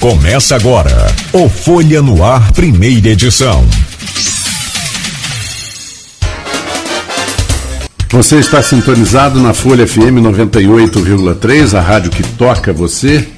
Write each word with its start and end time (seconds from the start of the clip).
Começa 0.00 0.56
agora 0.56 1.14
o 1.30 1.46
Folha 1.46 2.00
no 2.00 2.24
Ar, 2.24 2.52
primeira 2.52 3.10
edição. 3.10 3.62
Você 8.08 8.38
está 8.38 8.62
sintonizado 8.62 9.38
na 9.38 9.52
Folha 9.52 9.86
FM 9.86 10.16
98,3, 10.22 11.76
a 11.76 11.82
rádio 11.82 12.10
que 12.10 12.22
toca 12.22 12.72
você. 12.72 13.28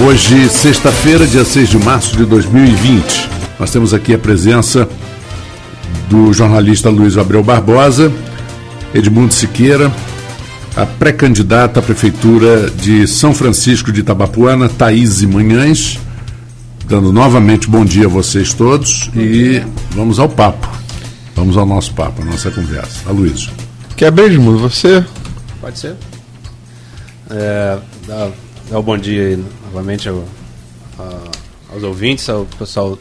Hoje, 0.00 0.48
sexta-feira, 0.48 1.28
dia 1.28 1.44
6 1.44 1.68
de 1.68 1.78
março 1.78 2.16
de 2.16 2.24
2020. 2.24 3.28
Nós 3.56 3.70
temos 3.70 3.94
aqui 3.94 4.12
a 4.14 4.18
presença 4.18 4.88
do 6.08 6.32
jornalista 6.32 6.90
Luiz 6.90 7.16
Abreu 7.16 7.44
Barbosa, 7.44 8.12
Edmundo 8.92 9.32
Siqueira, 9.32 9.92
a 10.76 10.86
pré-candidata 10.86 11.80
à 11.80 11.82
Prefeitura 11.82 12.70
de 12.70 13.06
São 13.06 13.34
Francisco 13.34 13.92
de 13.92 14.00
Itabapuana, 14.00 14.68
Thaís 14.68 15.22
Manhães, 15.22 15.98
dando 16.86 17.12
novamente 17.12 17.68
bom 17.68 17.84
dia 17.84 18.06
a 18.06 18.08
vocês 18.08 18.54
todos 18.54 19.08
bom 19.08 19.20
e 19.20 19.28
dia. 19.32 19.68
vamos 19.90 20.18
ao 20.18 20.28
papo. 20.28 20.68
Vamos 21.34 21.56
ao 21.56 21.64
nosso 21.64 21.94
papo, 21.94 22.22
a 22.22 22.24
nossa 22.24 22.50
conversa. 22.50 23.08
A 23.08 23.12
Luiz. 23.12 23.48
Quer 23.96 24.12
Edmundo? 24.26 24.58
Você? 24.58 25.04
Pode 25.60 25.78
ser. 25.78 25.96
É, 27.30 27.78
dá, 28.06 28.30
dá 28.70 28.78
um 28.78 28.82
bom 28.82 28.98
dia 28.98 29.22
aí, 29.28 29.44
novamente 29.64 30.08
ao, 30.08 30.24
a, 30.98 31.18
aos 31.72 31.82
ouvintes, 31.82 32.28
ao 32.28 32.44
pessoal 32.58 32.98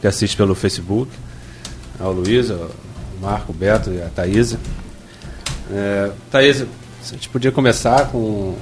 que 0.00 0.06
assiste 0.06 0.36
pelo 0.36 0.54
Facebook, 0.54 1.10
ao 1.98 2.12
Luiz, 2.12 2.50
ao 2.50 2.70
Marco, 3.20 3.52
o 3.52 3.54
Beto 3.54 3.90
e 3.90 4.00
a 4.00 4.06
Thaís. 4.06 4.56
É, 5.72 6.10
Thaís, 6.30 6.64
a 7.02 7.14
gente 7.14 7.28
podia 7.28 7.50
começar 7.50 8.08
com, 8.08 8.54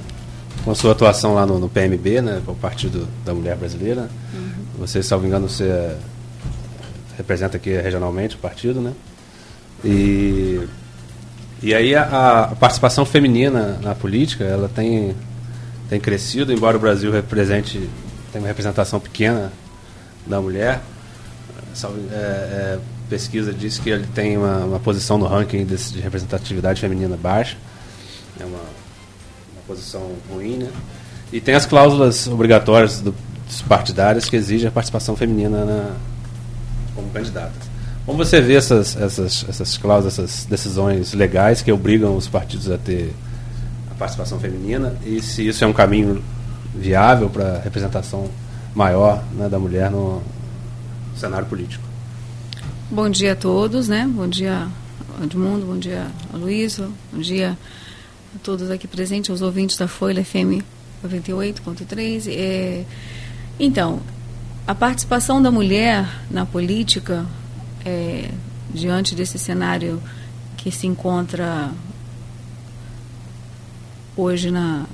com 0.63 0.71
a 0.71 0.75
sua 0.75 0.93
atuação 0.93 1.33
lá 1.33 1.45
no, 1.45 1.59
no 1.59 1.69
PMB, 1.69 2.21
né, 2.21 2.41
o 2.47 2.55
Partido 2.55 3.07
da 3.25 3.33
Mulher 3.33 3.57
Brasileira. 3.57 4.09
Uhum. 4.33 4.49
Você, 4.79 5.03
salvo 5.03 5.27
engano, 5.27 5.49
você 5.49 5.95
representa 7.17 7.57
aqui 7.57 7.69
regionalmente 7.69 8.35
o 8.35 8.39
partido, 8.39 8.79
né? 8.79 8.93
E, 9.83 10.65
e 11.61 11.75
aí 11.75 11.93
a, 11.93 12.43
a 12.43 12.55
participação 12.55 13.05
feminina 13.05 13.77
na 13.81 13.93
política, 13.93 14.45
ela 14.45 14.69
tem, 14.69 15.15
tem 15.89 15.99
crescido, 15.99 16.53
embora 16.53 16.77
o 16.77 16.79
Brasil 16.79 17.11
represente, 17.11 17.89
tem 18.31 18.41
uma 18.41 18.47
representação 18.47 18.99
pequena 18.99 19.51
da 20.25 20.39
mulher. 20.39 20.81
É, 22.11 22.15
é, 22.15 22.79
pesquisa 23.09 23.53
diz 23.53 23.77
que 23.77 23.89
ele 23.89 24.07
tem 24.07 24.37
uma, 24.37 24.57
uma 24.59 24.79
posição 24.79 25.17
no 25.17 25.25
ranking 25.25 25.65
de, 25.65 25.75
de 25.75 25.99
representatividade 25.99 26.79
feminina 26.79 27.17
baixa 27.17 27.57
é 28.39 28.45
uma, 28.45 28.57
uma 28.57 29.61
posição 29.67 30.11
ruim, 30.31 30.57
né? 30.57 30.71
E 31.31 31.39
tem 31.39 31.53
as 31.53 31.65
cláusulas 31.65 32.27
obrigatórias 32.27 33.01
do, 33.01 33.13
dos 33.45 33.61
partidários 33.61 34.29
que 34.29 34.35
exigem 34.35 34.67
a 34.67 34.71
participação 34.71 35.15
feminina 35.15 35.63
na, 35.63 35.95
como 36.95 37.09
candidatas. 37.09 37.69
Como 38.05 38.17
você 38.17 38.41
vê 38.41 38.55
essas, 38.55 38.95
essas, 38.95 39.45
essas 39.47 39.77
cláusulas, 39.77 40.17
essas 40.17 40.45
decisões 40.45 41.13
legais 41.13 41.61
que 41.61 41.71
obrigam 41.71 42.15
os 42.15 42.27
partidos 42.27 42.69
a 42.71 42.77
ter 42.77 43.13
a 43.91 43.93
participação 43.93 44.39
feminina 44.39 44.95
e 45.05 45.21
se 45.21 45.47
isso 45.47 45.63
é 45.63 45.67
um 45.67 45.73
caminho 45.73 46.23
viável 46.73 47.29
para 47.29 47.57
a 47.57 47.59
representação 47.59 48.27
maior 48.73 49.23
né, 49.35 49.47
da 49.47 49.59
mulher 49.59 49.91
no 49.91 50.23
cenário 51.15 51.45
político? 51.45 51.83
Bom 52.89 53.09
dia 53.09 53.33
a 53.33 53.35
todos, 53.35 53.87
né? 53.87 54.09
Bom 54.11 54.27
dia, 54.27 54.67
Edmundo, 55.21 55.67
bom 55.67 55.77
dia, 55.77 56.07
Luísa, 56.33 56.89
bom 57.11 57.19
dia 57.19 57.55
a 58.35 58.39
todos 58.43 58.69
aqui 58.69 58.87
presentes, 58.87 59.29
aos 59.29 59.41
ouvintes 59.41 59.77
da 59.77 59.87
Folha 59.87 60.23
FM 60.23 60.61
98.3. 61.03 62.27
É, 62.27 62.85
então, 63.59 64.01
a 64.67 64.75
participação 64.75 65.41
da 65.41 65.49
mulher 65.49 66.07
na 66.29 66.45
política, 66.45 67.25
é, 67.85 68.29
diante 68.73 69.15
desse 69.15 69.39
cenário 69.39 70.01
que 70.57 70.71
se 70.71 70.85
encontra 70.85 71.71
hoje 74.15 74.51
na, 74.51 74.85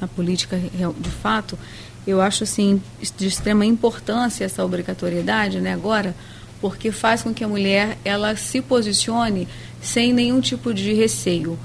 na 0.00 0.08
política 0.08 0.58
de 0.58 1.10
fato, 1.10 1.58
eu 2.06 2.20
acho 2.20 2.44
assim 2.44 2.82
de 3.16 3.26
extrema 3.26 3.64
importância 3.64 4.44
essa 4.44 4.64
obrigatoriedade, 4.64 5.60
né, 5.60 5.72
agora, 5.72 6.14
porque 6.60 6.92
faz 6.92 7.22
com 7.22 7.32
que 7.32 7.44
a 7.44 7.48
mulher 7.48 7.96
ela 8.04 8.36
se 8.36 8.60
posicione 8.60 9.48
sem 9.80 10.12
nenhum 10.12 10.40
tipo 10.40 10.74
de 10.74 10.92
receio 10.92 11.58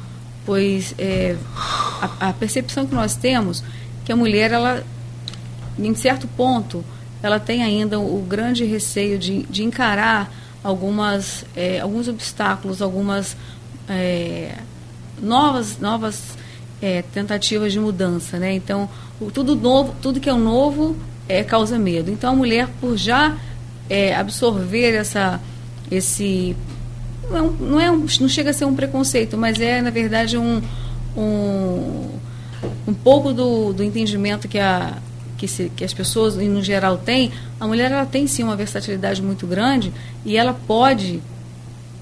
pois 0.48 0.96
é, 0.98 1.36
a, 2.02 2.30
a, 2.30 2.34
percepção 2.34 2.88
que 2.88 2.96
nós 2.96 3.16
temos 3.16 3.64
que 4.04 4.12
a 4.12 4.16
mulher 4.16 4.52
ela 4.52 4.84
em 5.78 5.94
certo 5.94 6.28
ponto 6.28 6.84
ela 7.22 7.40
tem 7.40 7.62
ainda 7.62 8.00
o 8.00 8.22
grande 8.22 8.64
receio 8.64 9.20
de, 9.20 9.44
de 9.44 9.64
encarar 9.64 10.34
algumas 10.64 11.46
é, 11.56 11.82
alguns 11.82 12.08
obstáculos 12.08 12.82
algumas 12.82 13.38
é, 13.90 14.56
novas 15.22 15.78
novas 15.80 16.38
é, 16.82 17.02
tentativas 17.14 17.74
de 17.74 17.80
mudança 17.80 18.40
né? 18.40 18.54
Então 18.54 18.90
o, 19.20 19.30
tudo 19.30 19.56
novo 19.56 19.94
tudo 20.02 20.20
que 20.20 20.30
é 20.30 20.34
novo 20.34 20.96
é, 21.28 21.44
causa 21.44 21.78
medo. 21.78 22.10
Então 22.10 22.32
a 22.32 22.36
mulher 22.36 22.68
por 22.80 22.98
já 22.98 23.36
é, 23.90 24.16
absorver 24.16 24.96
essa 24.96 25.40
esse 25.90 26.56
não, 27.30 27.38
é 27.38 27.52
não, 27.60 27.80
é 27.80 27.92
um, 27.92 28.06
não 28.20 28.30
chega 28.30 28.50
a 28.50 28.54
ser 28.54 28.66
um 28.66 28.76
preconceito, 28.76 29.38
mas 29.38 29.60
é, 29.60 29.82
na 29.82 29.90
verdade, 29.90 30.38
um, 30.38 30.62
um, 31.16 32.10
um 32.88 32.94
pouco 32.94 33.34
do, 33.34 33.74
do 33.74 33.84
entendimento 33.84 34.48
que, 34.48 34.60
a, 34.60 34.98
que, 35.38 35.48
se, 35.48 35.72
que 35.76 35.84
as 35.84 35.94
pessoas, 35.94 36.36
no 36.36 36.64
geral, 36.64 36.98
têm. 36.98 37.32
A 37.60 37.68
mulher 37.68 37.92
ela 37.92 38.06
tem, 38.06 38.28
sim, 38.28 38.44
uma 38.44 38.56
versatilidade 38.56 39.22
muito 39.22 39.46
grande 39.46 39.94
e 40.26 40.38
ela 40.38 40.54
pode 40.54 41.22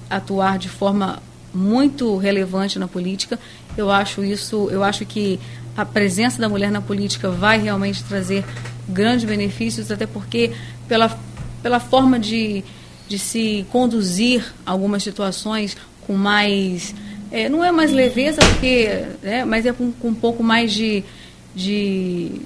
atuar 0.08 0.58
de 0.58 0.68
forma 0.68 1.22
muito 1.52 2.16
relevante 2.16 2.78
na 2.78 2.86
política. 2.86 3.38
Eu 3.76 3.90
acho 3.90 4.22
isso, 4.22 4.68
eu 4.70 4.84
acho 4.84 5.04
que 5.04 5.40
a 5.76 5.84
presença 5.84 6.40
da 6.40 6.48
mulher 6.48 6.70
na 6.70 6.80
política 6.80 7.30
vai 7.30 7.58
realmente 7.60 8.02
trazer 8.04 8.44
grandes 8.88 9.24
benefícios, 9.24 9.90
até 9.90 10.06
porque 10.06 10.52
pela, 10.88 11.18
pela 11.62 11.80
forma 11.80 12.18
de, 12.18 12.64
de 13.08 13.18
se 13.18 13.66
conduzir 13.70 14.44
algumas 14.64 15.02
situações 15.02 15.76
com 16.06 16.14
mais. 16.14 16.94
É, 17.30 17.48
não 17.48 17.64
é 17.64 17.72
mais 17.72 17.92
leveza, 17.92 18.38
porque, 18.40 19.04
né, 19.22 19.44
mas 19.44 19.66
é 19.66 19.72
com, 19.72 19.90
com 19.92 20.08
um 20.08 20.14
pouco 20.14 20.42
mais 20.42 20.72
de, 20.72 21.02
de, 21.54 22.40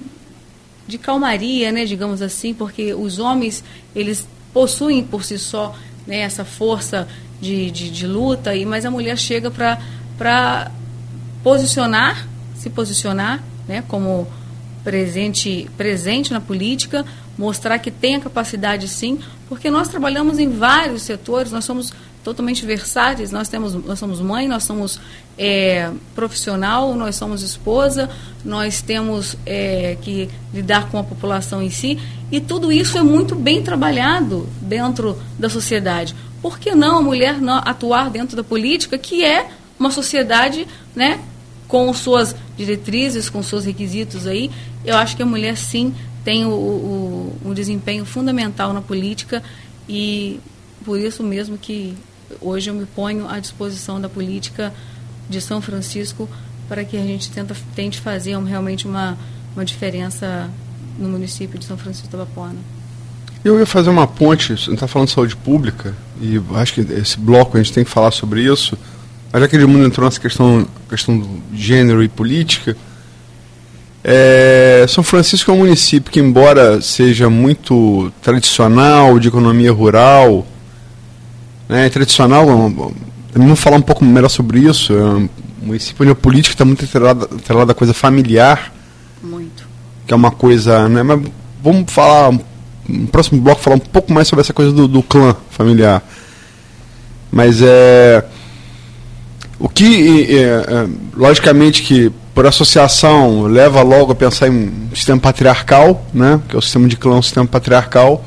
de 0.88 0.99
calmaria, 0.99 1.70
né, 1.70 1.84
digamos 1.84 2.22
assim, 2.22 2.54
porque 2.54 2.94
os 2.94 3.19
homens 3.19 3.62
eles 3.94 4.26
possuem 4.53 5.04
por 5.04 5.22
si 5.22 5.38
só 5.38 5.76
né, 6.06 6.20
essa 6.20 6.44
força 6.44 7.06
de, 7.41 7.70
de, 7.70 7.91
de 7.91 8.06
luta, 8.06 8.54
e, 8.54 8.65
mas 8.65 8.84
a 8.84 8.91
mulher 8.91 9.16
chega 9.19 9.50
para 9.50 10.70
posicionar, 11.43 12.26
se 12.56 12.69
posicionar 12.70 13.43
né, 13.69 13.82
como 13.87 14.26
presente, 14.82 15.69
presente 15.76 16.32
na 16.32 16.41
política, 16.41 17.04
mostrar 17.37 17.78
que 17.78 17.91
tem 17.91 18.16
a 18.16 18.20
capacidade 18.20 18.88
sim, 18.88 19.20
porque 19.50 19.69
nós 19.69 19.88
trabalhamos 19.88 20.38
em 20.38 20.49
vários 20.49 21.03
setores, 21.03 21.50
nós 21.50 21.65
somos 21.65 21.93
totalmente 22.22 22.65
versáteis, 22.65 23.33
nós 23.33 23.49
temos, 23.49 23.75
nós 23.75 23.99
somos 23.99 24.21
mãe, 24.21 24.47
nós 24.47 24.62
somos 24.62 25.00
é, 25.37 25.91
profissional, 26.15 26.94
nós 26.94 27.16
somos 27.16 27.43
esposa, 27.43 28.09
nós 28.44 28.81
temos 28.81 29.37
é, 29.44 29.97
que 30.03 30.31
lidar 30.55 30.88
com 30.88 30.99
a 30.99 31.03
população 31.03 31.61
em 31.61 31.69
si, 31.69 31.99
e 32.31 32.41
tudo 32.41 32.71
isso 32.71 32.97
é 32.97 33.03
muito 33.03 33.34
bem 33.34 33.61
trabalhado 33.61 34.49
dentro 34.62 35.21
da 35.37 35.49
sociedade. 35.49 36.15
Por 36.41 36.61
que 36.61 36.72
não 36.72 36.99
a 36.99 37.03
mulher 37.03 37.41
não 37.41 37.56
atuar 37.56 38.09
dentro 38.09 38.37
da 38.37 38.44
política, 38.44 38.97
que 38.97 39.25
é 39.25 39.49
uma 39.77 39.91
sociedade, 39.91 40.65
né, 40.94 41.19
com 41.67 41.93
suas 41.93 42.37
diretrizes, 42.56 43.29
com 43.29 43.43
seus 43.43 43.64
requisitos 43.64 44.29
aí? 44.29 44.49
Eu 44.85 44.96
acho 44.96 45.17
que 45.17 45.23
a 45.25 45.26
mulher 45.26 45.56
sim 45.56 45.93
tem 46.25 46.44
o, 46.44 46.50
o, 46.50 47.37
um 47.44 47.55
desempenho 47.55 48.05
fundamental 48.05 48.72
na 48.72 48.81
política 48.81 49.43
e 49.88 50.40
por 50.84 50.99
isso 50.99 51.22
mesmo 51.22 51.58
que 51.58 51.94
hoje 52.40 52.70
eu 52.70 52.75
me 52.75 52.87
ponho 52.87 53.28
à 53.28 53.38
disposição 53.38 54.00
da 54.00 54.08
política 54.08 54.72
de 55.28 55.40
São 55.40 55.61
Francisco 55.61 56.28
para 56.69 56.84
que 56.84 56.96
a 56.96 57.02
gente 57.02 57.31
tenta, 57.31 57.56
tente 57.75 58.00
fazer 58.00 58.37
realmente 58.38 58.87
uma, 58.87 59.19
uma 59.55 59.64
diferença 59.64 60.49
no 60.99 61.08
município 61.08 61.58
de 61.58 61.64
São 61.64 61.76
Francisco 61.76 62.08
da 62.08 62.19
Bapuana. 62.19 62.58
Eu 63.43 63.58
ia 63.58 63.67
fazer 63.67 63.88
uma 63.88 64.06
ponte, 64.06 64.56
você 64.56 64.70
está 64.72 64.87
falando 64.87 65.08
de 65.08 65.14
saúde 65.14 65.34
pública, 65.34 65.94
e 66.20 66.40
acho 66.55 66.75
que 66.75 66.81
esse 66.93 67.19
bloco 67.19 67.56
a 67.56 67.62
gente 67.62 67.72
tem 67.72 67.84
que 67.84 67.90
falar 67.90 68.11
sobre 68.11 68.43
isso, 68.43 68.76
mas 69.32 69.40
já 69.40 69.49
que 69.49 69.56
o 69.56 69.69
mundo 69.69 69.87
entrou 69.87 70.05
nessa 70.05 70.20
questão, 70.20 70.67
questão 70.88 71.19
do 71.19 71.43
gênero 71.55 72.02
e 72.02 72.08
política, 72.08 72.76
é, 74.02 74.87
São 74.88 75.05
Francisco 75.05 75.50
é 75.50 75.55
um 75.55 75.58
município 75.58 76.11
que, 76.11 76.20
embora 76.20 76.81
seja 76.81 77.29
muito 77.29 78.12
tradicional, 78.23 79.19
de 79.19 79.29
economia 79.29 79.73
rural, 79.73 80.47
né, 81.69 81.88
tradicional, 81.91 82.47
vamos 83.35 83.61
falar 83.61 83.76
um 83.76 83.82
pouco 83.82 84.05
melhor 84.05 84.29
sobre 84.29 84.61
isso. 84.61 84.93
É 84.93 85.05
um 85.05 85.29
município 85.62 86.02
onde 86.02 86.12
a 86.12 86.14
política 86.14 86.55
está 86.55 86.64
muito 86.64 86.85
atrelada, 86.85 87.26
atrelada 87.26 87.73
à 87.73 87.75
coisa 87.75 87.93
familiar. 87.93 88.73
Muito. 89.23 89.69
que 90.06 90.14
é 90.14 90.17
uma 90.17 90.31
coisa, 90.31 90.88
né? 90.88 91.03
Mas 91.03 91.20
vamos 91.62 91.93
falar 91.93 92.32
no 92.88 93.06
próximo 93.08 93.41
bloco 93.41 93.61
falar 93.61 93.76
um 93.76 93.81
pouco 93.81 94.12
mais 94.12 94.26
sobre 94.26 94.41
essa 94.41 94.53
coisa 94.53 94.73
do, 94.73 94.88
do 94.88 95.03
clã 95.03 95.37
familiar. 95.50 96.03
Mas 97.31 97.61
é 97.62 98.25
o 99.60 99.68
que, 99.68 100.26
é, 100.34 100.42
é, 100.42 100.88
logicamente, 101.14 101.82
que 101.82 102.10
por 102.34 102.46
associação 102.46 103.42
leva 103.42 103.82
logo 103.82 104.10
a 104.10 104.14
pensar 104.14 104.48
em 104.48 104.68
um 104.90 104.94
sistema 104.94 105.20
patriarcal, 105.20 106.02
né? 106.14 106.40
Que 106.48 106.56
é 106.56 106.58
o 106.58 106.62
sistema 106.62 106.88
de 106.88 106.96
clã, 106.96 107.16
um 107.16 107.22
sistema 107.22 107.46
patriarcal. 107.46 108.24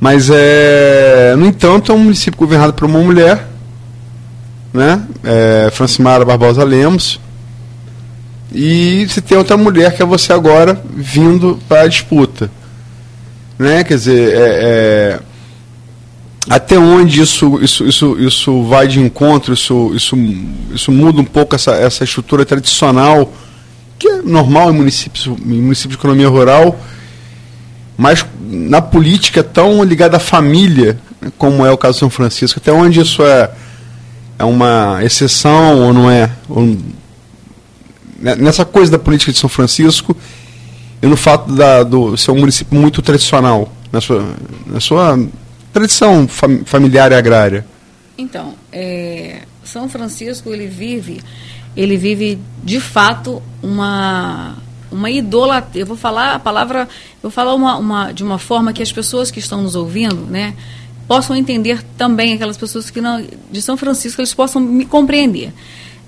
Mas 0.00 0.28
é, 0.28 1.36
no 1.38 1.46
entanto, 1.46 1.92
é 1.92 1.94
um 1.94 1.98
município 1.98 2.36
governado 2.36 2.72
por 2.72 2.84
uma 2.86 2.98
mulher, 2.98 3.46
né? 4.74 5.00
É, 5.22 5.70
Francimara 5.70 6.24
Barbosa 6.24 6.64
Lemos. 6.64 7.20
E 8.52 9.06
você 9.08 9.20
tem 9.20 9.38
outra 9.38 9.56
mulher 9.56 9.94
que 9.94 10.02
é 10.02 10.06
você 10.06 10.32
agora 10.32 10.82
vindo 10.96 11.60
para 11.68 11.82
a 11.82 11.86
disputa. 11.86 12.50
Né? 13.56 13.84
Quer 13.84 13.94
dizer, 13.94 14.34
é, 14.34 14.40
é, 14.40 15.20
até 16.48 16.78
onde 16.78 17.20
isso, 17.20 17.58
isso, 17.62 17.86
isso, 17.86 18.18
isso 18.18 18.62
vai 18.64 18.88
de 18.88 19.00
encontro, 19.00 19.52
isso, 19.52 19.92
isso, 19.94 20.16
isso 20.74 20.90
muda 20.90 21.20
um 21.20 21.24
pouco 21.24 21.54
essa, 21.54 21.72
essa 21.72 22.04
estrutura 22.04 22.44
tradicional, 22.44 23.32
que 23.98 24.08
é 24.08 24.22
normal 24.22 24.70
em 24.70 24.74
municípios, 24.74 25.26
em 25.26 25.60
municípios 25.60 25.96
de 25.96 26.00
economia 26.00 26.28
rural, 26.28 26.78
mas 27.96 28.24
na 28.40 28.80
política 28.80 29.42
tão 29.42 29.82
ligada 29.82 30.16
à 30.16 30.20
família, 30.20 30.98
como 31.36 31.66
é 31.66 31.70
o 31.70 31.76
caso 31.76 31.94
de 31.94 32.00
São 32.00 32.10
Francisco, 32.10 32.60
até 32.60 32.72
onde 32.72 33.00
isso 33.00 33.22
é, 33.22 33.50
é 34.38 34.44
uma 34.44 35.00
exceção 35.04 35.82
ou 35.82 35.92
não 35.92 36.10
é? 36.10 36.30
Ou, 36.48 36.78
nessa 38.20 38.64
coisa 38.64 38.92
da 38.92 38.98
política 38.98 39.32
de 39.32 39.38
São 39.38 39.48
Francisco 39.48 40.16
e 41.02 41.06
no 41.06 41.16
fato 41.16 41.52
da, 41.52 41.82
do 41.82 42.16
ser 42.16 42.30
um 42.30 42.38
município 42.38 42.78
muito 42.78 43.02
tradicional, 43.02 43.72
na 43.92 44.00
sua, 44.00 44.24
na 44.66 44.80
sua 44.80 45.18
tradição 45.72 46.26
fam, 46.28 46.64
familiar 46.64 47.12
e 47.12 47.14
agrária. 47.14 47.66
Então, 48.16 48.54
é, 48.72 49.42
São 49.64 49.88
Francisco 49.88 50.52
ele 50.52 50.66
vive, 50.66 51.20
ele 51.76 51.96
vive 51.96 52.38
de 52.64 52.80
fato 52.80 53.42
uma 53.62 54.56
uma 54.90 55.10
idolatria. 55.10 55.82
Eu 55.82 55.86
vou 55.86 55.96
falar 55.96 56.34
a 56.34 56.38
palavra, 56.38 56.88
vou 57.22 57.30
falar 57.30 57.54
uma, 57.54 57.76
uma, 57.76 58.12
de 58.12 58.24
uma 58.24 58.38
forma 58.38 58.72
que 58.72 58.82
as 58.82 58.90
pessoas 58.90 59.30
que 59.30 59.38
estão 59.38 59.62
nos 59.62 59.74
ouvindo, 59.74 60.26
né, 60.26 60.54
possam 61.06 61.36
entender 61.36 61.82
também 61.96 62.34
aquelas 62.34 62.56
pessoas 62.56 62.90
que 62.90 63.00
não 63.00 63.24
de 63.50 63.62
São 63.62 63.76
Francisco 63.76 64.20
eles 64.20 64.34
possam 64.34 64.60
me 64.60 64.84
compreender. 64.84 65.52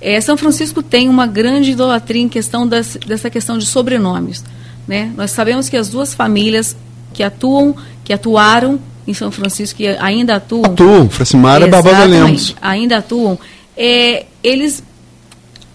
É, 0.01 0.21
São 0.21 0.37
Francisco 0.37 0.83
tem 0.83 1.09
uma 1.09 1.27
grande 1.27 1.73
idolatria 1.73 2.23
em 2.23 2.29
questão 2.29 2.67
das, 2.67 2.97
dessa 3.07 3.29
questão 3.29 3.59
de 3.59 3.67
sobrenomes. 3.67 4.43
Né? 4.89 5.13
Nós 5.17 5.31
sabemos 5.31 5.69
que 5.69 5.77
as 5.77 5.89
duas 5.89 6.15
famílias 6.15 6.75
que 7.13 7.23
atuam, 7.23 7.77
que 8.03 8.13
atuaram 8.13 8.81
em 9.07 9.15
São 9.15 9.31
Francisco, 9.31 9.79
que 9.79 9.89
ainda 9.89 10.37
atuam. 10.37 10.65
Atuam, 10.65 11.09
Fracimara 11.09 11.67
e 11.67 11.71
Barbosa 11.71 12.05
Lemos. 12.05 12.55
Ainda 12.61 12.99
atuam. 12.99 13.39
É, 13.77 14.27
eles 14.43 14.83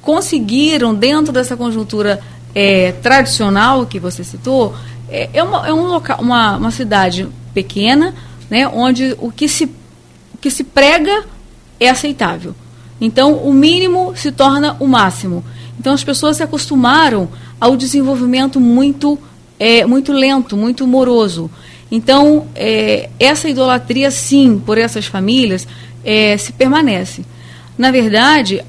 conseguiram, 0.01 0.93
dentro 0.93 1.33
dessa 1.33 1.57
conjuntura 1.57 2.21
é, 2.53 2.91
tradicional 2.93 3.85
que 3.85 3.99
você 3.99 4.23
citou, 4.23 4.73
é, 5.09 5.29
é, 5.33 5.43
uma, 5.43 5.67
é 5.67 5.73
um 5.73 5.87
local, 5.87 6.19
uma, 6.21 6.57
uma 6.57 6.71
cidade 6.71 7.27
pequena, 7.53 8.13
né, 8.49 8.67
onde 8.67 9.15
o 9.19 9.31
que, 9.31 9.49
se, 9.49 9.65
o 9.65 10.37
que 10.39 10.49
se 10.49 10.63
prega 10.63 11.23
é 11.79 11.89
aceitável. 11.89 12.55
Então, 12.99 13.33
o 13.33 13.53
mínimo 13.53 14.13
se 14.15 14.31
torna 14.31 14.77
o 14.79 14.87
máximo. 14.87 15.43
Então, 15.79 15.93
as 15.93 16.03
pessoas 16.03 16.37
se 16.37 16.43
acostumaram 16.43 17.27
ao 17.59 17.75
desenvolvimento 17.75 18.59
muito, 18.59 19.19
é, 19.59 19.85
muito 19.85 20.13
lento, 20.13 20.55
muito 20.55 20.87
moroso. 20.87 21.49
Então, 21.95 22.45
é, 22.53 23.09
essa 23.17 23.47
idolatria, 23.47 24.11
sim, 24.11 24.61
por 24.65 24.77
essas 24.77 25.05
famílias, 25.05 25.65
é, 26.03 26.35
se 26.35 26.51
permanece. 26.51 27.23
Na 27.77 27.89
verdade, 27.89 28.61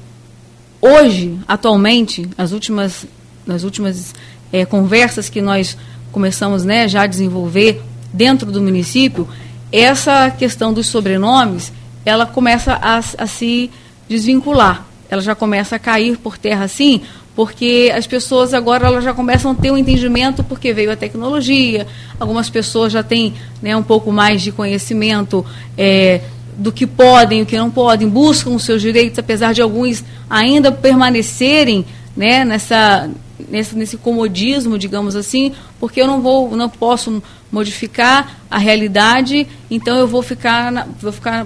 hoje, 0.81 1.37
atualmente, 1.45 2.29
as 2.37 2.53
últimas, 2.53 3.05
nas 3.45 3.63
últimas 3.63 4.15
é, 4.49 4.65
conversas 4.65 5.27
que 5.27 5.41
nós 5.41 5.77
começamos 6.09 6.63
né, 6.63 6.87
já 6.87 7.01
a 7.01 7.05
desenvolver 7.07 7.81
dentro 8.13 8.49
do 8.49 8.61
município, 8.61 9.27
essa 9.73 10.31
questão 10.31 10.71
dos 10.71 10.87
sobrenomes, 10.87 11.73
ela 12.05 12.25
começa 12.25 12.79
a, 12.81 12.99
a 12.99 13.27
se 13.27 13.69
desvincular. 14.07 14.85
Ela 15.09 15.21
já 15.21 15.35
começa 15.35 15.75
a 15.75 15.79
cair 15.79 16.17
por 16.17 16.37
terra 16.37 16.63
assim, 16.63 17.01
porque 17.37 17.93
as 17.95 18.07
pessoas 18.07 18.51
agora 18.51 18.87
elas 18.87 19.03
já 19.03 19.13
começam 19.13 19.51
a 19.51 19.53
ter 19.53 19.69
um 19.69 19.77
entendimento 19.77 20.43
porque 20.43 20.73
veio 20.73 20.91
a 20.91 20.95
tecnologia, 20.95 21.85
algumas 22.19 22.49
pessoas 22.49 22.91
já 22.91 23.03
têm 23.03 23.35
né, 23.61 23.77
um 23.77 23.83
pouco 23.83 24.11
mais 24.11 24.41
de 24.41 24.51
conhecimento 24.51 25.45
é, 25.77 26.21
do 26.57 26.71
que 26.71 26.87
podem, 26.87 27.43
o 27.43 27.45
que 27.45 27.55
não 27.55 27.69
podem, 27.69 28.09
buscam 28.09 28.49
os 28.49 28.63
seus 28.63 28.81
direitos, 28.81 29.19
apesar 29.19 29.53
de 29.53 29.61
alguns 29.61 30.03
ainda 30.27 30.71
permanecerem 30.71 31.85
né, 32.15 32.43
nessa, 32.43 33.07
nesse, 33.47 33.75
nesse 33.75 33.97
comodismo, 33.97 34.75
digamos 34.75 35.15
assim, 35.15 35.53
porque 35.79 36.01
eu 36.01 36.07
não 36.07 36.23
vou, 36.23 36.55
não 36.55 36.67
posso 36.67 37.21
modificar 37.51 38.39
a 38.49 38.57
realidade, 38.57 39.45
então 39.69 39.95
eu 39.95 40.07
vou 40.07 40.23
ficar, 40.23 40.71
na, 40.71 40.87
vou 40.99 41.11
ficar 41.11 41.45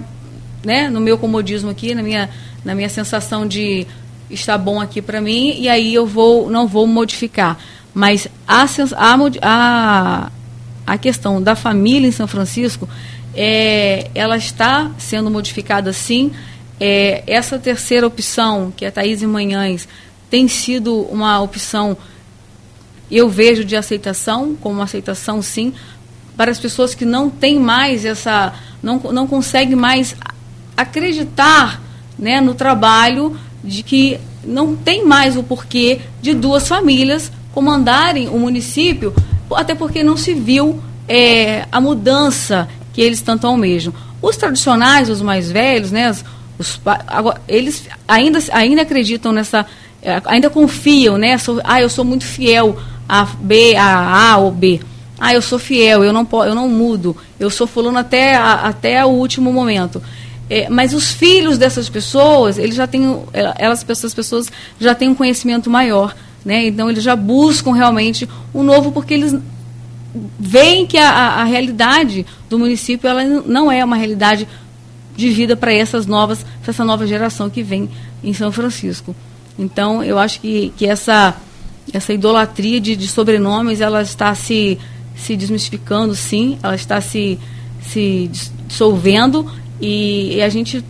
né, 0.64 0.88
no 0.88 1.02
meu 1.02 1.18
comodismo 1.18 1.68
aqui, 1.68 1.94
na 1.94 2.02
minha, 2.02 2.30
na 2.64 2.74
minha 2.74 2.88
sensação 2.88 3.46
de 3.46 3.86
está 4.32 4.56
bom 4.56 4.80
aqui 4.80 5.00
para 5.00 5.20
mim 5.20 5.56
e 5.58 5.68
aí 5.68 5.94
eu 5.94 6.06
vou 6.06 6.50
não 6.50 6.66
vou 6.66 6.86
modificar. 6.86 7.58
Mas 7.94 8.26
a, 8.46 8.64
a, 9.42 10.30
a 10.86 10.98
questão 10.98 11.42
da 11.42 11.54
família 11.54 12.08
em 12.08 12.12
São 12.12 12.26
Francisco, 12.26 12.88
é, 13.34 14.10
ela 14.14 14.36
está 14.36 14.90
sendo 14.98 15.30
modificada 15.30 15.92
sim. 15.92 16.32
É, 16.80 17.22
essa 17.26 17.58
terceira 17.58 18.06
opção, 18.06 18.72
que 18.76 18.84
é 18.84 18.88
a 18.88 18.92
Thaís 18.92 19.22
Manhães, 19.22 19.86
tem 20.28 20.48
sido 20.48 21.02
uma 21.02 21.40
opção, 21.40 21.96
eu 23.10 23.28
vejo 23.28 23.64
de 23.64 23.76
aceitação, 23.76 24.56
como 24.60 24.80
aceitação 24.80 25.42
sim, 25.42 25.74
para 26.36 26.50
as 26.50 26.58
pessoas 26.58 26.94
que 26.94 27.04
não 27.04 27.28
têm 27.28 27.60
mais 27.60 28.04
essa, 28.04 28.54
não, 28.82 28.98
não 28.98 29.26
conseguem 29.26 29.76
mais 29.76 30.16
acreditar 30.76 31.80
né, 32.18 32.40
no 32.40 32.54
trabalho 32.54 33.36
de 33.62 33.82
que 33.82 34.18
não 34.44 34.74
tem 34.74 35.04
mais 35.04 35.36
o 35.36 35.42
porquê 35.42 36.00
de 36.20 36.34
duas 36.34 36.66
famílias 36.66 37.30
comandarem 37.52 38.28
o 38.28 38.38
município, 38.38 39.14
até 39.54 39.74
porque 39.74 40.02
não 40.02 40.16
se 40.16 40.34
viu 40.34 40.80
é, 41.08 41.66
a 41.70 41.80
mudança 41.80 42.68
que 42.92 43.00
eles 43.00 43.20
tanto 43.20 43.46
almejam. 43.46 43.92
Os 44.20 44.36
tradicionais, 44.36 45.08
os 45.08 45.20
mais 45.20 45.50
velhos, 45.50 45.90
né, 45.90 46.10
os, 46.10 46.24
os 46.58 46.80
agora, 47.06 47.40
eles 47.46 47.84
ainda, 48.06 48.38
ainda 48.52 48.82
acreditam 48.82 49.32
nessa, 49.32 49.66
é, 50.02 50.20
ainda 50.24 50.48
confiam, 50.48 51.18
né? 51.18 51.38
Sou, 51.38 51.60
ah, 51.64 51.80
eu 51.80 51.88
sou 51.88 52.04
muito 52.04 52.24
fiel 52.24 52.76
a 53.08 53.24
B, 53.24 53.76
a 53.76 54.32
A 54.32 54.38
ou 54.38 54.50
B. 54.50 54.80
Ah, 55.18 55.32
eu 55.34 55.42
sou 55.42 55.58
fiel, 55.58 56.02
eu 56.02 56.12
não, 56.12 56.26
eu 56.44 56.54
não 56.54 56.68
mudo, 56.68 57.16
eu 57.38 57.48
sou 57.48 57.66
fulano 57.66 57.98
até, 57.98 58.34
a, 58.34 58.54
até 58.54 59.04
o 59.04 59.10
último 59.10 59.52
momento. 59.52 60.02
É, 60.54 60.68
mas 60.68 60.92
os 60.92 61.10
filhos 61.12 61.56
dessas 61.56 61.88
pessoas, 61.88 62.58
eles 62.58 62.74
já 62.74 62.86
têm, 62.86 63.22
elas, 63.32 63.82
essas 63.88 64.12
pessoas 64.12 64.52
já 64.78 64.94
têm 64.94 65.08
um 65.08 65.14
conhecimento 65.14 65.70
maior, 65.70 66.14
né? 66.44 66.66
Então 66.66 66.90
eles 66.90 67.02
já 67.02 67.16
buscam 67.16 67.72
realmente 67.72 68.28
o 68.52 68.62
novo 68.62 68.92
porque 68.92 69.14
eles 69.14 69.34
veem 70.38 70.86
que 70.86 70.98
a, 70.98 71.08
a, 71.08 71.44
realidade 71.44 72.26
do 72.50 72.58
município 72.58 73.08
ela 73.08 73.24
não 73.24 73.72
é 73.72 73.82
uma 73.82 73.96
realidade 73.96 74.46
de 75.16 75.30
vida 75.30 75.56
para 75.56 75.72
essas 75.72 76.04
novas, 76.04 76.44
essa 76.68 76.84
nova 76.84 77.06
geração 77.06 77.48
que 77.48 77.62
vem 77.62 77.88
em 78.22 78.34
São 78.34 78.52
Francisco. 78.52 79.16
Então 79.58 80.04
eu 80.04 80.18
acho 80.18 80.38
que, 80.38 80.70
que 80.76 80.84
essa 80.84 81.34
essa 81.94 82.12
idolatria 82.12 82.78
de, 82.78 82.94
de 82.94 83.08
sobrenomes 83.08 83.80
ela 83.80 84.02
está 84.02 84.34
se 84.34 84.78
se 85.16 85.34
desmistificando, 85.34 86.14
sim, 86.14 86.58
ela 86.62 86.74
está 86.74 87.00
se 87.00 87.38
se 87.80 88.30
dissolvendo 88.66 89.50
e, 89.82 90.36
e 90.36 90.42
a 90.42 90.48
gente 90.48 90.84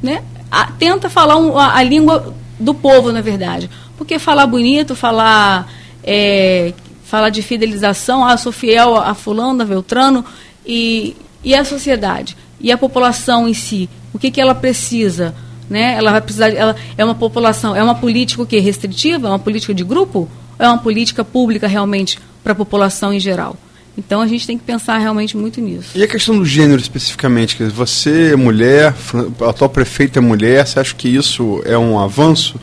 né, 0.00 0.22
a, 0.50 0.70
tenta 0.70 1.10
falar 1.10 1.36
um, 1.36 1.58
a, 1.58 1.76
a, 1.76 1.82
língua 1.82 2.32
do 2.60 2.72
povo, 2.72 3.10
na 3.10 3.20
verdade. 3.20 3.68
Porque 3.98 4.20
falar 4.20 4.46
bonito, 4.46 4.94
falar, 4.94 5.68
é, 6.04 6.72
falar 7.04 7.30
de 7.30 7.42
fidelização, 7.42 8.24
ah, 8.24 8.36
sou 8.36 8.52
fiel 8.52 8.96
a, 8.96 9.14
fulano, 9.14 9.62
a 9.62 9.64
Beltrano, 9.64 10.24
e, 10.64 11.16
e 11.42 11.54
a 11.54 11.64
sociedade, 11.64 12.36
e 12.60 12.70
a 12.70 12.78
população 12.78 13.48
em 13.48 13.54
si, 13.54 13.88
o 14.14 14.18
que, 14.18 14.30
que 14.30 14.40
ela 14.40 14.54
precisa? 14.54 15.34
Né? 15.68 15.94
Ela 15.94 16.12
vai 16.12 16.20
precisar, 16.20 16.50
ela 16.50 16.76
é 16.96 17.04
uma 17.04 17.14
população, 17.14 17.74
é 17.74 17.82
uma 17.82 17.96
política 17.96 18.42
o 18.42 18.46
quê? 18.46 18.60
restritiva, 18.60 19.26
é 19.26 19.30
uma 19.30 19.38
política 19.38 19.74
de 19.74 19.82
grupo? 19.82 20.28
Ou 20.58 20.64
é 20.64 20.68
uma 20.68 20.78
política 20.78 21.24
pública 21.24 21.66
realmente 21.66 22.18
para 22.44 22.52
a 22.52 22.56
população 22.56 23.12
em 23.12 23.18
geral? 23.18 23.56
Então 23.96 24.20
a 24.20 24.26
gente 24.26 24.46
tem 24.46 24.58
que 24.58 24.64
pensar 24.64 24.98
realmente 24.98 25.36
muito 25.36 25.60
nisso. 25.60 25.90
E 25.94 26.02
a 26.02 26.06
questão 26.06 26.36
do 26.38 26.44
gênero 26.44 26.80
especificamente? 26.80 27.62
Você 27.64 28.32
é 28.32 28.36
mulher, 28.36 28.94
a 29.40 29.50
atual 29.50 29.70
prefeita 29.70 30.18
é 30.18 30.22
mulher, 30.22 30.66
você 30.66 30.78
acha 30.78 30.94
que 30.94 31.08
isso 31.08 31.62
é 31.64 31.78
um 31.78 31.98
avanço? 31.98 32.60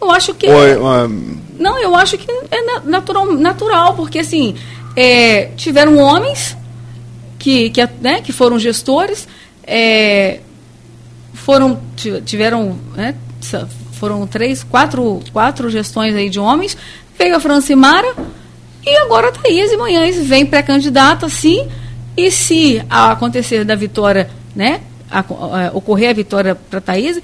Eu 0.00 0.10
acho 0.10 0.34
que. 0.34 0.46
É, 0.46 0.76
uma... 0.76 1.10
Não, 1.58 1.78
eu 1.78 1.94
acho 1.96 2.18
que 2.18 2.30
é 2.50 2.80
natural, 2.84 3.32
natural 3.32 3.94
porque 3.94 4.18
assim, 4.18 4.54
é, 4.94 5.46
tiveram 5.56 5.96
homens 5.96 6.56
que, 7.38 7.70
que, 7.70 7.88
né, 8.00 8.20
que 8.20 8.32
foram 8.32 8.58
gestores, 8.58 9.26
é, 9.64 10.40
foram, 11.32 11.80
tiveram, 12.24 12.78
né, 12.94 13.14
foram 13.92 14.26
três, 14.26 14.62
quatro, 14.62 15.20
quatro 15.32 15.70
gestões 15.70 16.14
aí 16.14 16.28
de 16.28 16.38
homens, 16.38 16.76
veio 17.18 17.34
a 17.34 17.40
Francimara 17.40 18.14
e 18.84 18.96
agora 18.98 19.28
a 19.28 19.32
Thaís 19.32 19.70
e 19.70 19.76
Manhães 19.76 20.16
vem 20.26 20.44
pré-candidata, 20.44 21.28
sim, 21.28 21.68
e 22.16 22.30
se 22.30 22.82
acontecer 22.90 23.64
da 23.64 23.74
vitória, 23.74 24.28
né, 24.54 24.80
a, 25.10 25.20
a, 25.20 25.70
ocorrer 25.72 26.10
a 26.10 26.14
vitória 26.14 26.54
para 26.54 26.78
a 26.78 26.82
Thaís, 26.82 27.20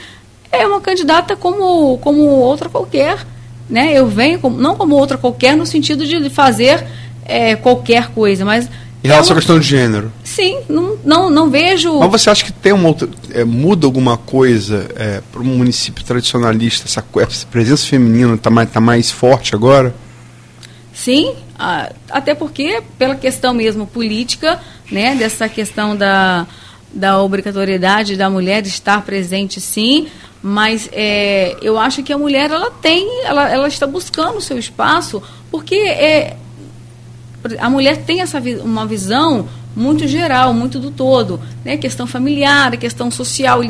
é 0.50 0.66
uma 0.66 0.80
candidata 0.80 1.36
como, 1.36 1.98
como 1.98 2.22
outra 2.22 2.68
qualquer, 2.68 3.18
né, 3.68 3.92
eu 3.92 4.06
venho, 4.06 4.38
como, 4.38 4.56
não 4.56 4.76
como 4.76 4.94
outra 4.94 5.18
qualquer 5.18 5.56
no 5.56 5.66
sentido 5.66 6.06
de 6.06 6.30
fazer 6.30 6.86
é, 7.24 7.56
qualquer 7.56 8.08
coisa, 8.08 8.44
mas 8.44 8.68
em 9.02 9.06
relação 9.06 9.30
é 9.30 9.32
à 9.34 9.36
questão 9.36 9.60
de 9.60 9.66
gênero. 9.66 10.12
Sim, 10.24 10.58
não, 10.68 10.98
não, 11.04 11.30
não 11.30 11.50
vejo. 11.50 12.00
Mas 12.00 12.10
você 12.10 12.30
acha 12.30 12.44
que 12.44 12.52
tem 12.52 12.72
uma 12.72 12.88
outra. 12.88 13.08
É, 13.30 13.44
muda 13.44 13.86
alguma 13.86 14.16
coisa 14.16 14.88
é, 14.96 15.22
para 15.30 15.40
um 15.40 15.44
município 15.44 16.04
tradicionalista? 16.04 16.86
Essa, 16.86 17.04
essa 17.22 17.46
presença 17.46 17.86
feminina 17.86 18.34
está 18.34 18.50
mais, 18.50 18.70
tá 18.70 18.80
mais 18.80 19.10
forte 19.10 19.54
agora? 19.54 19.94
Sim, 20.92 21.32
até 22.10 22.34
porque, 22.34 22.82
pela 22.98 23.16
questão 23.16 23.52
mesmo 23.52 23.86
política, 23.86 24.60
né, 24.90 25.16
dessa 25.16 25.48
questão 25.48 25.96
da, 25.96 26.46
da 26.92 27.20
obrigatoriedade 27.20 28.16
da 28.16 28.30
mulher 28.30 28.64
estar 28.66 29.02
presente, 29.02 29.60
sim, 29.60 30.06
mas 30.42 30.88
é, 30.92 31.56
eu 31.60 31.78
acho 31.78 32.02
que 32.02 32.12
a 32.12 32.18
mulher 32.18 32.50
ela 32.50 32.70
tem, 32.70 33.24
ela, 33.24 33.50
ela 33.50 33.68
está 33.68 33.86
buscando 33.86 34.38
o 34.38 34.40
seu 34.40 34.56
espaço, 34.56 35.20
porque 35.50 35.74
é, 35.74 36.36
a 37.58 37.68
mulher 37.68 37.98
tem 37.98 38.20
essa 38.20 38.40
uma 38.62 38.86
visão 38.86 39.48
muito 39.74 40.06
geral, 40.08 40.52
muito 40.52 40.80
do 40.80 40.90
todo, 40.90 41.40
né? 41.64 41.76
Questão 41.76 42.06
familiar, 42.06 42.76
questão 42.76 43.10
social, 43.10 43.60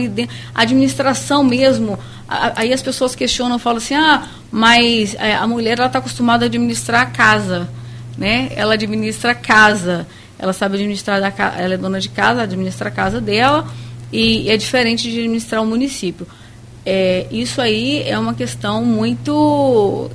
administração 0.55 1.45
mesmo. 1.45 1.99
Aí 2.27 2.73
as 2.73 2.83
pessoas 2.83 3.15
questionam, 3.15 3.59
falam 3.59 3.79
assim, 3.79 3.95
ah, 3.95 4.27
mas 4.51 5.15
é, 5.19 5.35
a 5.35 5.47
mulher 5.47 5.79
ela 5.79 5.87
está 5.87 5.99
acostumada 5.99 6.45
a 6.45 6.47
administrar 6.47 7.03
a 7.03 7.07
casa, 7.07 7.69
né? 8.19 8.51
Ela 8.57 8.75
administra 8.75 9.31
a 9.31 9.35
casa, 9.35 10.07
ela 10.39 10.53
sabe 10.53 10.75
administrar, 10.75 11.23
a, 11.23 11.61
ela 11.61 11.75
é 11.75 11.77
dona 11.77 12.01
de 12.01 12.09
casa, 12.09 12.43
administra 12.43 12.89
a 12.89 12.93
casa 12.93 13.21
dela 13.21 13.67
e 14.13 14.51
é 14.51 14.57
diferente 14.57 15.11
de 15.11 15.21
administrar 15.21 15.63
o 15.63 15.67
município. 15.67 16.27
É, 16.85 17.27
isso 17.31 17.61
aí 17.61 18.03
é 18.03 18.19
uma 18.19 18.35
questão 18.35 18.85
muito 18.85 20.11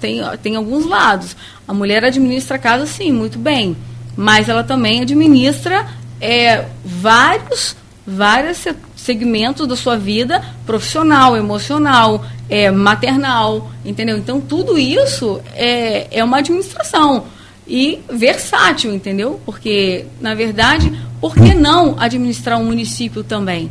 tem, 0.00 0.20
tem 0.42 0.56
alguns 0.56 0.86
lados. 0.86 1.36
A 1.66 1.74
mulher 1.74 2.04
administra 2.04 2.56
a 2.56 2.58
casa, 2.58 2.86
sim, 2.86 3.10
muito 3.12 3.38
bem, 3.38 3.76
mas 4.16 4.48
ela 4.48 4.62
também 4.62 5.00
administra 5.00 5.86
é, 6.20 6.66
vários, 6.84 7.76
vários 8.06 8.64
segmentos 8.96 9.66
da 9.66 9.74
sua 9.76 9.96
vida 9.96 10.44
profissional, 10.66 11.36
emocional, 11.36 12.24
é, 12.48 12.70
maternal, 12.70 13.70
entendeu? 13.84 14.16
Então, 14.16 14.40
tudo 14.40 14.78
isso 14.78 15.40
é, 15.54 16.06
é 16.10 16.22
uma 16.22 16.38
administração 16.38 17.24
e 17.68 18.00
versátil, 18.10 18.94
entendeu? 18.94 19.40
Porque, 19.44 20.06
na 20.20 20.34
verdade, 20.34 20.90
por 21.20 21.34
que 21.34 21.54
não 21.54 21.98
administrar 21.98 22.58
um 22.58 22.64
município 22.64 23.22
também? 23.22 23.70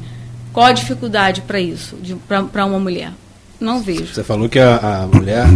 Qual 0.54 0.68
a 0.68 0.72
dificuldade 0.72 1.42
para 1.42 1.60
isso, 1.60 1.98
para 2.27 2.66
uma 2.66 2.80
mulher? 2.80 3.12
Não 3.60 3.82
vejo. 3.82 4.13
Você 4.13 4.24
falou 4.24 4.48
que 4.48 4.60
a, 4.60 5.04
a 5.04 5.08
mulher 5.08 5.48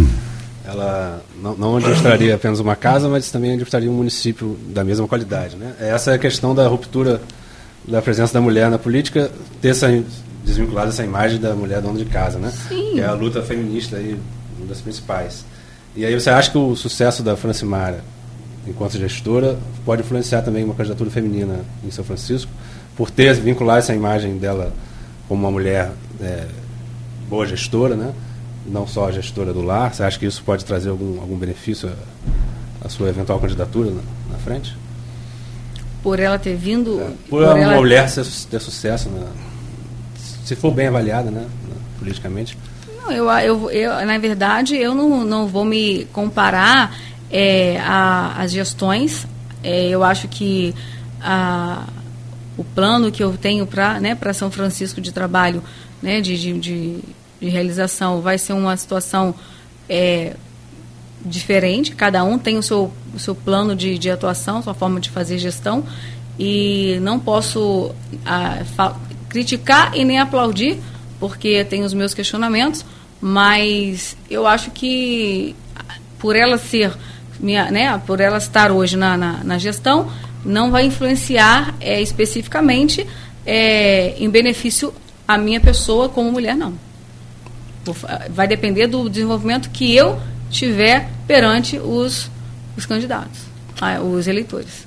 ela 0.64 1.22
não, 1.40 1.56
não 1.56 1.76
administraria 1.76 2.34
apenas 2.34 2.60
uma 2.60 2.76
casa, 2.76 3.08
mas 3.08 3.30
também 3.30 3.50
administraria 3.50 3.90
um 3.90 3.94
município 3.94 4.58
da 4.68 4.84
mesma 4.84 5.06
qualidade. 5.06 5.56
Né? 5.56 5.74
Essa 5.80 6.12
é 6.12 6.14
a 6.14 6.18
questão 6.18 6.54
da 6.54 6.66
ruptura 6.66 7.20
da 7.86 8.00
presença 8.00 8.32
da 8.32 8.40
mulher 8.40 8.70
na 8.70 8.78
política, 8.78 9.30
ter 9.60 9.68
essa, 9.70 9.88
desvinculada 10.44 10.90
essa 10.90 11.04
imagem 11.04 11.40
da 11.40 11.54
mulher 11.54 11.80
dona 11.80 11.98
de 11.98 12.04
casa, 12.04 12.38
né? 12.38 12.52
Sim. 12.68 12.92
que 12.94 13.00
é 13.00 13.06
a 13.06 13.12
luta 13.12 13.42
feminista 13.42 13.96
aí, 13.96 14.16
uma 14.56 14.66
das 14.66 14.80
principais. 14.80 15.44
E 15.96 16.04
aí 16.04 16.14
você 16.14 16.30
acha 16.30 16.50
que 16.50 16.58
o 16.58 16.76
sucesso 16.76 17.22
da 17.22 17.36
Francimara, 17.36 18.04
enquanto 18.66 18.98
gestora, 18.98 19.58
pode 19.84 20.02
influenciar 20.02 20.42
também 20.42 20.64
uma 20.64 20.74
candidatura 20.74 21.10
feminina 21.10 21.60
em 21.84 21.90
São 21.90 22.04
Francisco, 22.04 22.50
por 22.96 23.10
ter 23.10 23.34
vincular 23.34 23.78
essa 23.78 23.94
imagem 23.94 24.38
dela 24.38 24.72
como 25.28 25.42
uma 25.42 25.50
mulher 25.50 25.92
é, 26.20 26.46
boa 27.28 27.46
gestora, 27.46 27.96
né? 27.96 28.12
não 28.66 28.86
só 28.86 29.08
a 29.08 29.12
gestora 29.12 29.52
do 29.52 29.62
lar? 29.62 29.94
Você 29.94 30.02
acha 30.02 30.18
que 30.18 30.26
isso 30.26 30.42
pode 30.44 30.64
trazer 30.64 30.90
algum, 30.90 31.20
algum 31.20 31.36
benefício 31.36 31.88
à, 31.88 32.86
à 32.86 32.88
sua 32.88 33.08
eventual 33.08 33.38
candidatura 33.38 33.90
na, 33.90 34.02
na, 34.30 34.38
frente? 34.38 34.76
Por 36.02 36.18
ela 36.18 36.38
ter 36.38 36.56
vindo. 36.56 37.00
É, 37.00 37.04
por, 37.04 37.16
por, 37.28 37.42
uma 37.42 37.58
ela... 37.58 37.76
mulher 37.76 38.12
ter, 38.12 38.24
ter 38.50 38.60
sucesso, 38.60 39.08
na, 39.08 39.26
se 40.44 40.54
for 40.54 40.72
bem 40.72 40.88
avaliada 40.88 41.30
né, 41.30 41.46
politicamente? 41.98 42.56
Não, 43.00 43.10
eu, 43.10 43.28
eu, 43.30 43.70
eu, 43.70 44.06
na 44.06 44.18
verdade, 44.18 44.76
eu 44.76 44.94
não, 44.94 45.24
não 45.24 45.46
vou 45.46 45.64
me 45.64 46.04
comparar 46.12 46.96
é, 47.32 47.80
às 47.80 48.52
gestões. 48.52 49.26
É, 49.64 49.88
eu 49.88 50.04
acho 50.04 50.28
que 50.28 50.74
a, 51.20 51.84
o 52.56 52.62
plano 52.62 53.10
que 53.10 53.22
eu 53.22 53.36
tenho 53.36 53.66
para 53.66 53.98
né, 53.98 54.16
São 54.34 54.50
Francisco 54.50 55.00
de 55.00 55.10
trabalho, 55.10 55.62
né, 56.02 56.20
de, 56.20 56.38
de, 56.38 56.58
de 56.58 57.00
de 57.42 57.48
realização 57.48 58.20
vai 58.20 58.38
ser 58.38 58.52
uma 58.52 58.76
situação 58.76 59.34
é, 59.88 60.36
diferente, 61.24 61.92
cada 61.92 62.22
um 62.22 62.38
tem 62.38 62.56
o 62.56 62.62
seu, 62.62 62.92
o 63.12 63.18
seu 63.18 63.34
plano 63.34 63.74
de, 63.74 63.98
de 63.98 64.08
atuação, 64.08 64.62
sua 64.62 64.74
forma 64.74 65.00
de 65.00 65.10
fazer 65.10 65.38
gestão, 65.38 65.84
e 66.38 66.98
não 67.02 67.18
posso 67.18 67.92
a, 68.24 68.62
criticar 69.28 69.96
e 69.96 70.04
nem 70.04 70.20
aplaudir, 70.20 70.78
porque 71.18 71.64
tem 71.64 71.82
os 71.82 71.92
meus 71.92 72.14
questionamentos, 72.14 72.84
mas 73.20 74.16
eu 74.30 74.46
acho 74.46 74.70
que 74.70 75.56
por 76.20 76.36
ela 76.36 76.56
ser, 76.58 76.96
minha, 77.40 77.70
né, 77.70 78.00
por 78.06 78.20
ela 78.20 78.38
estar 78.38 78.70
hoje 78.70 78.96
na, 78.96 79.16
na, 79.16 79.44
na 79.44 79.58
gestão, 79.58 80.10
não 80.44 80.70
vai 80.70 80.86
influenciar 80.86 81.74
é, 81.80 82.00
especificamente 82.00 83.06
é, 83.46 84.14
em 84.18 84.28
benefício 84.28 84.92
a 85.26 85.38
minha 85.38 85.60
pessoa 85.60 86.08
como 86.08 86.32
mulher, 86.32 86.56
não 86.56 86.74
vai 88.30 88.46
depender 88.46 88.86
do 88.86 89.08
desenvolvimento 89.08 89.70
que 89.70 89.94
eu 89.94 90.20
tiver 90.50 91.08
perante 91.26 91.78
os, 91.78 92.30
os 92.76 92.86
candidatos, 92.86 93.40
os 94.04 94.26
eleitores. 94.26 94.86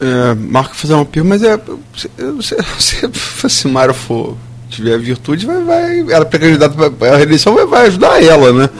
É, 0.00 0.34
Marco 0.34 0.74
fazer 0.74 0.94
uma 0.94 1.04
pergunta, 1.04 1.38
mas 1.38 1.42
é 1.42 1.58
se, 1.96 2.10
se, 2.80 3.10
se, 3.10 3.48
se 3.48 3.68
Mário 3.68 3.94
for 3.94 4.36
tiver 4.68 4.98
virtude, 4.98 5.46
vai, 5.46 5.62
vai 5.62 6.00
ela 6.12 6.24
para 6.24 6.38
candidato 6.38 6.76
a 7.04 7.16
reeleição 7.16 7.54
vai, 7.54 7.66
vai 7.66 7.86
ajudar 7.86 8.22
ela, 8.22 8.52
né? 8.52 8.70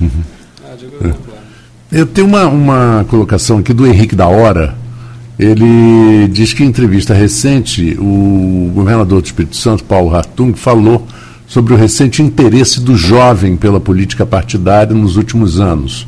Uhum. 0.00 0.24
Ah, 0.64 1.31
eu 1.92 2.06
tenho 2.06 2.26
uma, 2.26 2.46
uma 2.46 3.06
colocação 3.08 3.58
aqui 3.58 3.74
do 3.74 3.86
Henrique 3.86 4.16
da 4.16 4.26
Hora. 4.26 4.74
Ele 5.38 6.26
diz 6.28 6.54
que 6.54 6.64
em 6.64 6.68
entrevista 6.68 7.12
recente 7.12 7.96
o 8.00 8.70
governador 8.74 9.20
do 9.20 9.26
Espírito 9.26 9.56
Santo, 9.56 9.84
Paulo 9.84 10.14
Hartung, 10.14 10.54
falou 10.54 11.06
sobre 11.46 11.74
o 11.74 11.76
recente 11.76 12.22
interesse 12.22 12.80
do 12.80 12.96
jovem 12.96 13.56
pela 13.56 13.78
política 13.78 14.24
partidária 14.24 14.94
nos 14.94 15.16
últimos 15.16 15.60
anos. 15.60 16.06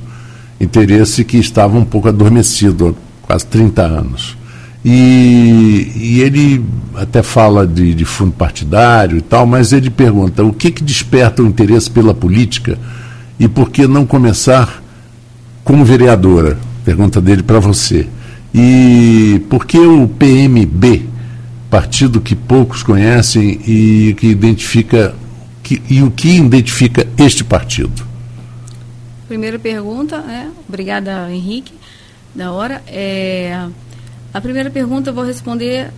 Interesse 0.58 1.22
que 1.22 1.36
estava 1.36 1.76
um 1.76 1.84
pouco 1.84 2.08
adormecido 2.08 2.96
há 3.22 3.26
quase 3.26 3.44
30 3.46 3.82
anos. 3.82 4.38
E, 4.82 5.92
e 5.96 6.20
ele 6.22 6.64
até 6.94 7.22
fala 7.22 7.66
de, 7.66 7.94
de, 7.94 8.04
fundo 8.04 8.32
partidário 8.32 9.18
e 9.18 9.20
tal, 9.20 9.46
mas 9.46 9.72
ele 9.72 9.90
pergunta 9.90 10.42
o 10.44 10.52
que, 10.52 10.70
que 10.70 10.82
desperta 10.82 11.42
o 11.42 11.46
interesse 11.46 11.90
pela 11.90 12.14
política 12.14 12.78
e 13.38 13.48
por 13.48 13.70
que 13.70 13.86
não 13.86 14.06
começar 14.06 14.83
como 15.64 15.84
vereadora? 15.84 16.58
Pergunta 16.84 17.20
dele 17.20 17.42
para 17.42 17.58
você. 17.58 18.06
E 18.54 19.42
por 19.48 19.66
que 19.66 19.78
o 19.78 20.06
PMB, 20.06 21.08
partido 21.70 22.20
que 22.20 22.36
poucos 22.36 22.82
conhecem 22.82 23.60
e 23.66 24.14
que 24.14 24.28
identifica 24.28 25.14
que, 25.62 25.82
e 25.88 26.02
o 26.02 26.10
que 26.10 26.36
identifica 26.36 27.08
este 27.18 27.42
partido? 27.42 28.06
Primeira 29.26 29.58
pergunta, 29.58 30.20
né? 30.20 30.52
Obrigada, 30.68 31.28
Henrique, 31.32 31.72
da 32.34 32.52
hora. 32.52 32.82
É, 32.86 33.66
a 34.32 34.40
primeira 34.40 34.70
pergunta 34.70 35.10
eu 35.10 35.14
vou 35.14 35.24
responder 35.24 35.90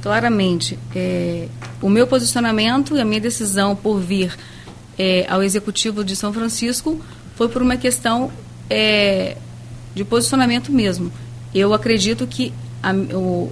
claramente. 0.00 0.78
É, 0.96 1.46
o 1.82 1.90
meu 1.90 2.06
posicionamento 2.06 2.96
e 2.96 3.00
a 3.00 3.04
minha 3.04 3.20
decisão 3.20 3.76
por 3.76 4.00
vir 4.00 4.34
é, 4.98 5.26
ao 5.28 5.42
Executivo 5.42 6.02
de 6.02 6.16
São 6.16 6.32
Francisco 6.32 6.98
foi 7.36 7.48
por 7.48 7.62
uma 7.62 7.76
questão 7.76 8.30
é, 8.70 9.36
de 9.94 10.04
posicionamento 10.04 10.72
mesmo. 10.72 11.12
Eu 11.54 11.74
acredito 11.74 12.26
que 12.26 12.52
a, 12.82 12.92
o 12.92 13.50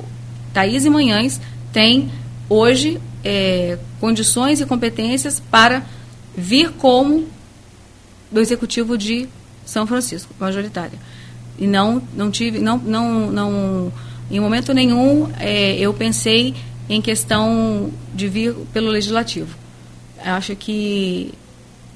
Thaís 0.55 0.85
e 0.85 0.91
Manhães 0.91 1.41
tem 1.73 2.11
hoje 2.49 3.01
é, 3.25 3.79
condições 4.01 4.61
e 4.61 4.67
competências 4.67 5.43
para 5.51 5.83
vir 6.37 6.71
como 6.71 7.27
do 8.31 8.41
Executivo 8.41 8.97
de 8.97 9.29
São 9.67 9.87
Francisco, 9.87 10.33
majoritária. 10.39 10.99
E 11.59 11.67
não, 11.67 12.01
não 12.15 12.31
tive, 12.31 12.61
não, 12.61 12.79
não, 12.79 13.31
não, 13.33 13.93
em 14.31 14.39
momento 14.39 14.73
nenhum 14.73 15.29
é, 15.39 15.77
eu 15.77 15.93
pensei 15.93 16.55
em 16.89 17.03
questão 17.03 17.91
de 18.15 18.29
vir 18.29 18.55
pelo 18.73 18.89
legislativo. 18.89 19.57
Acho 20.25 20.55
que 20.55 21.35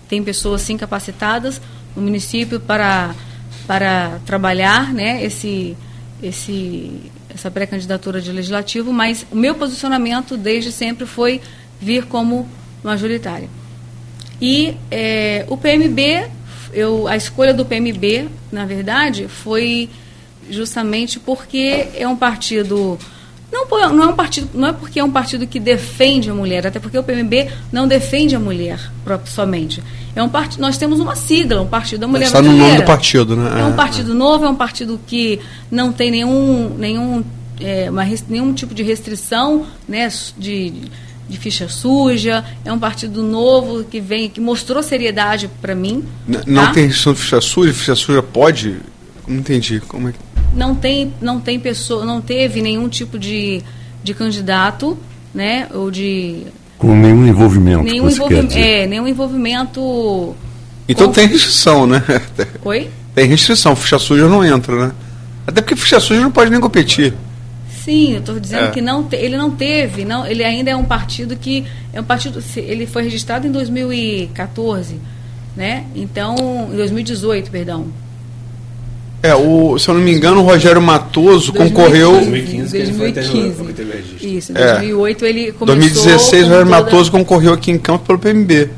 tem 0.08 0.22
pessoas 0.22 0.62
sim 0.62 0.76
capacitadas 0.76 1.60
no 1.94 2.02
município 2.02 2.60
para, 2.60 3.14
para 3.66 4.20
trabalhar 4.26 4.92
né, 4.92 5.24
esse, 5.24 5.76
esse, 6.22 7.10
essa 7.28 7.50
pré-candidatura 7.50 8.20
de 8.20 8.30
legislativo, 8.32 8.92
mas 8.92 9.26
o 9.30 9.36
meu 9.36 9.54
posicionamento 9.54 10.36
desde 10.36 10.72
sempre 10.72 11.06
foi 11.06 11.40
vir 11.80 12.06
como 12.06 12.48
majoritária. 12.82 13.48
E 14.40 14.76
é, 14.90 15.44
o 15.48 15.56
PMB, 15.56 16.28
eu, 16.72 17.06
a 17.06 17.16
escolha 17.16 17.54
do 17.54 17.64
PMB, 17.64 18.28
na 18.50 18.66
verdade, 18.66 19.28
foi 19.28 19.88
justamente 20.50 21.20
porque 21.20 21.88
é 21.94 22.06
um 22.08 22.16
partido 22.16 22.98
não, 23.52 23.66
não, 23.92 24.04
é 24.04 24.06
um 24.06 24.14
partido, 24.14 24.48
não 24.54 24.68
é 24.68 24.72
porque 24.72 24.98
é 24.98 25.04
um 25.04 25.10
partido 25.10 25.46
que 25.46 25.60
defende 25.60 26.30
a 26.30 26.34
mulher, 26.34 26.66
até 26.66 26.80
porque 26.80 26.96
o 26.96 27.02
PMB 27.02 27.50
não 27.70 27.86
defende 27.86 28.34
a 28.34 28.40
mulher 28.40 28.80
somente. 29.26 29.82
É 30.16 30.22
um 30.22 30.28
part... 30.28 30.58
Nós 30.58 30.78
temos 30.78 30.98
uma 30.98 31.14
sigla, 31.14 31.60
um 31.60 31.66
partido 31.66 32.00
da 32.00 32.08
mulher 32.08 32.26
Está 32.26 32.40
no 32.40 32.52
nome 32.52 32.78
do 32.78 32.84
partido, 32.84 33.36
né? 33.36 33.60
É 33.60 33.64
um 33.64 33.74
partido 33.74 34.14
novo, 34.14 34.46
é 34.46 34.48
um 34.48 34.54
partido 34.54 34.98
que 35.06 35.38
não 35.70 35.92
tem 35.92 36.10
nenhum, 36.10 36.74
nenhum, 36.78 37.22
é, 37.60 37.90
uma, 37.90 38.04
nenhum 38.26 38.54
tipo 38.54 38.74
de 38.74 38.82
restrição 38.82 39.66
né, 39.86 40.10
de, 40.38 40.72
de 41.28 41.38
ficha 41.38 41.68
suja. 41.68 42.42
É 42.64 42.72
um 42.72 42.78
partido 42.78 43.22
novo 43.22 43.84
que 43.84 44.00
vem, 44.00 44.30
que 44.30 44.40
mostrou 44.40 44.82
seriedade 44.82 45.50
para 45.60 45.74
mim. 45.74 46.04
N 46.26 46.38
não 46.46 46.66
tá? 46.66 46.72
tem 46.72 46.86
restrição 46.86 47.12
de 47.12 47.20
ficha 47.20 47.40
suja? 47.42 47.74
Ficha 47.74 47.94
suja 47.94 48.22
pode? 48.22 48.78
Não 49.28 49.36
entendi. 49.36 49.80
Como 49.80 50.08
é 50.08 50.12
que 50.12 50.18
não 50.54 50.74
tem, 50.74 51.12
não 51.20 51.40
tem 51.40 51.58
pessoa, 51.58 52.04
não 52.04 52.20
teve 52.20 52.60
nenhum 52.60 52.88
tipo 52.88 53.18
de, 53.18 53.62
de 54.02 54.14
candidato, 54.14 54.98
né? 55.34 55.68
Ou 55.72 55.90
de. 55.90 56.46
Com 56.78 56.96
nenhum 56.96 57.26
envolvimento. 57.26 57.82
Nenhum, 57.82 58.08
envolvimento 58.08 58.56
é, 58.56 58.86
nenhum 58.86 59.06
envolvimento. 59.06 60.34
Então 60.88 61.06
com... 61.08 61.12
tem 61.12 61.26
restrição, 61.26 61.86
né? 61.86 62.02
Oi? 62.64 62.90
Tem 63.14 63.26
restrição, 63.26 63.76
ficha 63.76 63.98
suja 63.98 64.28
não 64.28 64.44
entra, 64.44 64.88
né? 64.88 64.92
Até 65.46 65.60
porque 65.60 65.76
ficha 65.76 66.00
suja 66.00 66.20
não 66.20 66.30
pode 66.30 66.50
nem 66.50 66.60
competir. 66.60 67.14
Sim, 67.84 68.12
eu 68.12 68.20
estou 68.20 68.38
dizendo 68.38 68.66
é. 68.66 68.70
que 68.70 68.80
não 68.80 69.02
te, 69.02 69.16
ele 69.16 69.36
não 69.36 69.50
teve, 69.50 70.04
não, 70.04 70.24
ele 70.24 70.44
ainda 70.44 70.70
é 70.70 70.76
um 70.76 70.84
partido 70.84 71.34
que 71.34 71.64
é 71.92 72.00
um 72.00 72.04
partido, 72.04 72.42
ele 72.56 72.86
foi 72.86 73.02
registrado 73.02 73.44
em 73.44 73.50
2014, 73.50 75.00
né? 75.56 75.84
Então, 75.94 76.36
em 76.72 76.76
2018, 76.76 77.50
perdão. 77.50 77.86
É, 79.22 79.34
o, 79.36 79.78
se 79.78 79.88
eu 79.88 79.94
não 79.94 80.00
me 80.00 80.12
engano, 80.12 80.40
o 80.40 80.42
Rogério 80.42 80.82
Matoso 80.82 81.52
2015, 81.52 81.52
concorreu. 81.52 82.12
2015, 82.12 82.78
2015. 82.78 83.30
Teve, 83.32 83.72
teve 83.72 84.36
Isso, 84.36 84.50
em 84.50 84.54
2008 84.54 85.24
é. 85.24 85.28
ele 85.28 85.52
começou. 85.52 85.66
2016, 85.66 86.42
o 86.42 86.48
Rogério 86.48 86.70
Matoso 86.70 87.10
concorreu 87.12 87.52
aqui 87.52 87.70
em 87.70 87.78
campo 87.78 88.04
pelo 88.04 88.18
PMB. 88.18 88.68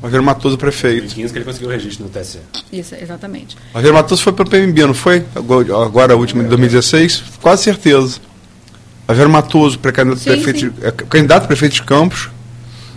Rogério 0.00 0.24
Matoso, 0.24 0.56
prefeito. 0.56 1.00
2015 1.00 1.32
que 1.32 1.38
ele 1.38 1.44
conseguiu 1.44 1.68
o 1.68 1.72
registro 1.72 2.04
no 2.04 2.10
TSE. 2.10 2.38
Isso, 2.72 2.94
exatamente. 2.94 3.58
Rogério 3.74 3.94
Matoso 3.94 4.22
foi 4.22 4.32
pelo 4.32 4.48
PMB, 4.48 4.78
não 4.86 4.94
foi? 4.94 5.22
Agora, 5.34 5.84
agora 5.84 6.14
a 6.14 6.16
última 6.16 6.42
de 6.42 6.48
2016? 6.48 7.22
Quase 7.42 7.64
certeza. 7.64 8.18
Rogério 9.06 9.30
Matoso, 9.30 9.78
pré-candidato 9.78 10.22
prefeito, 10.22 10.72
é, 10.82 10.90
candidato 10.92 11.46
prefeito 11.46 11.74
de 11.74 11.82
Campos, 11.82 12.30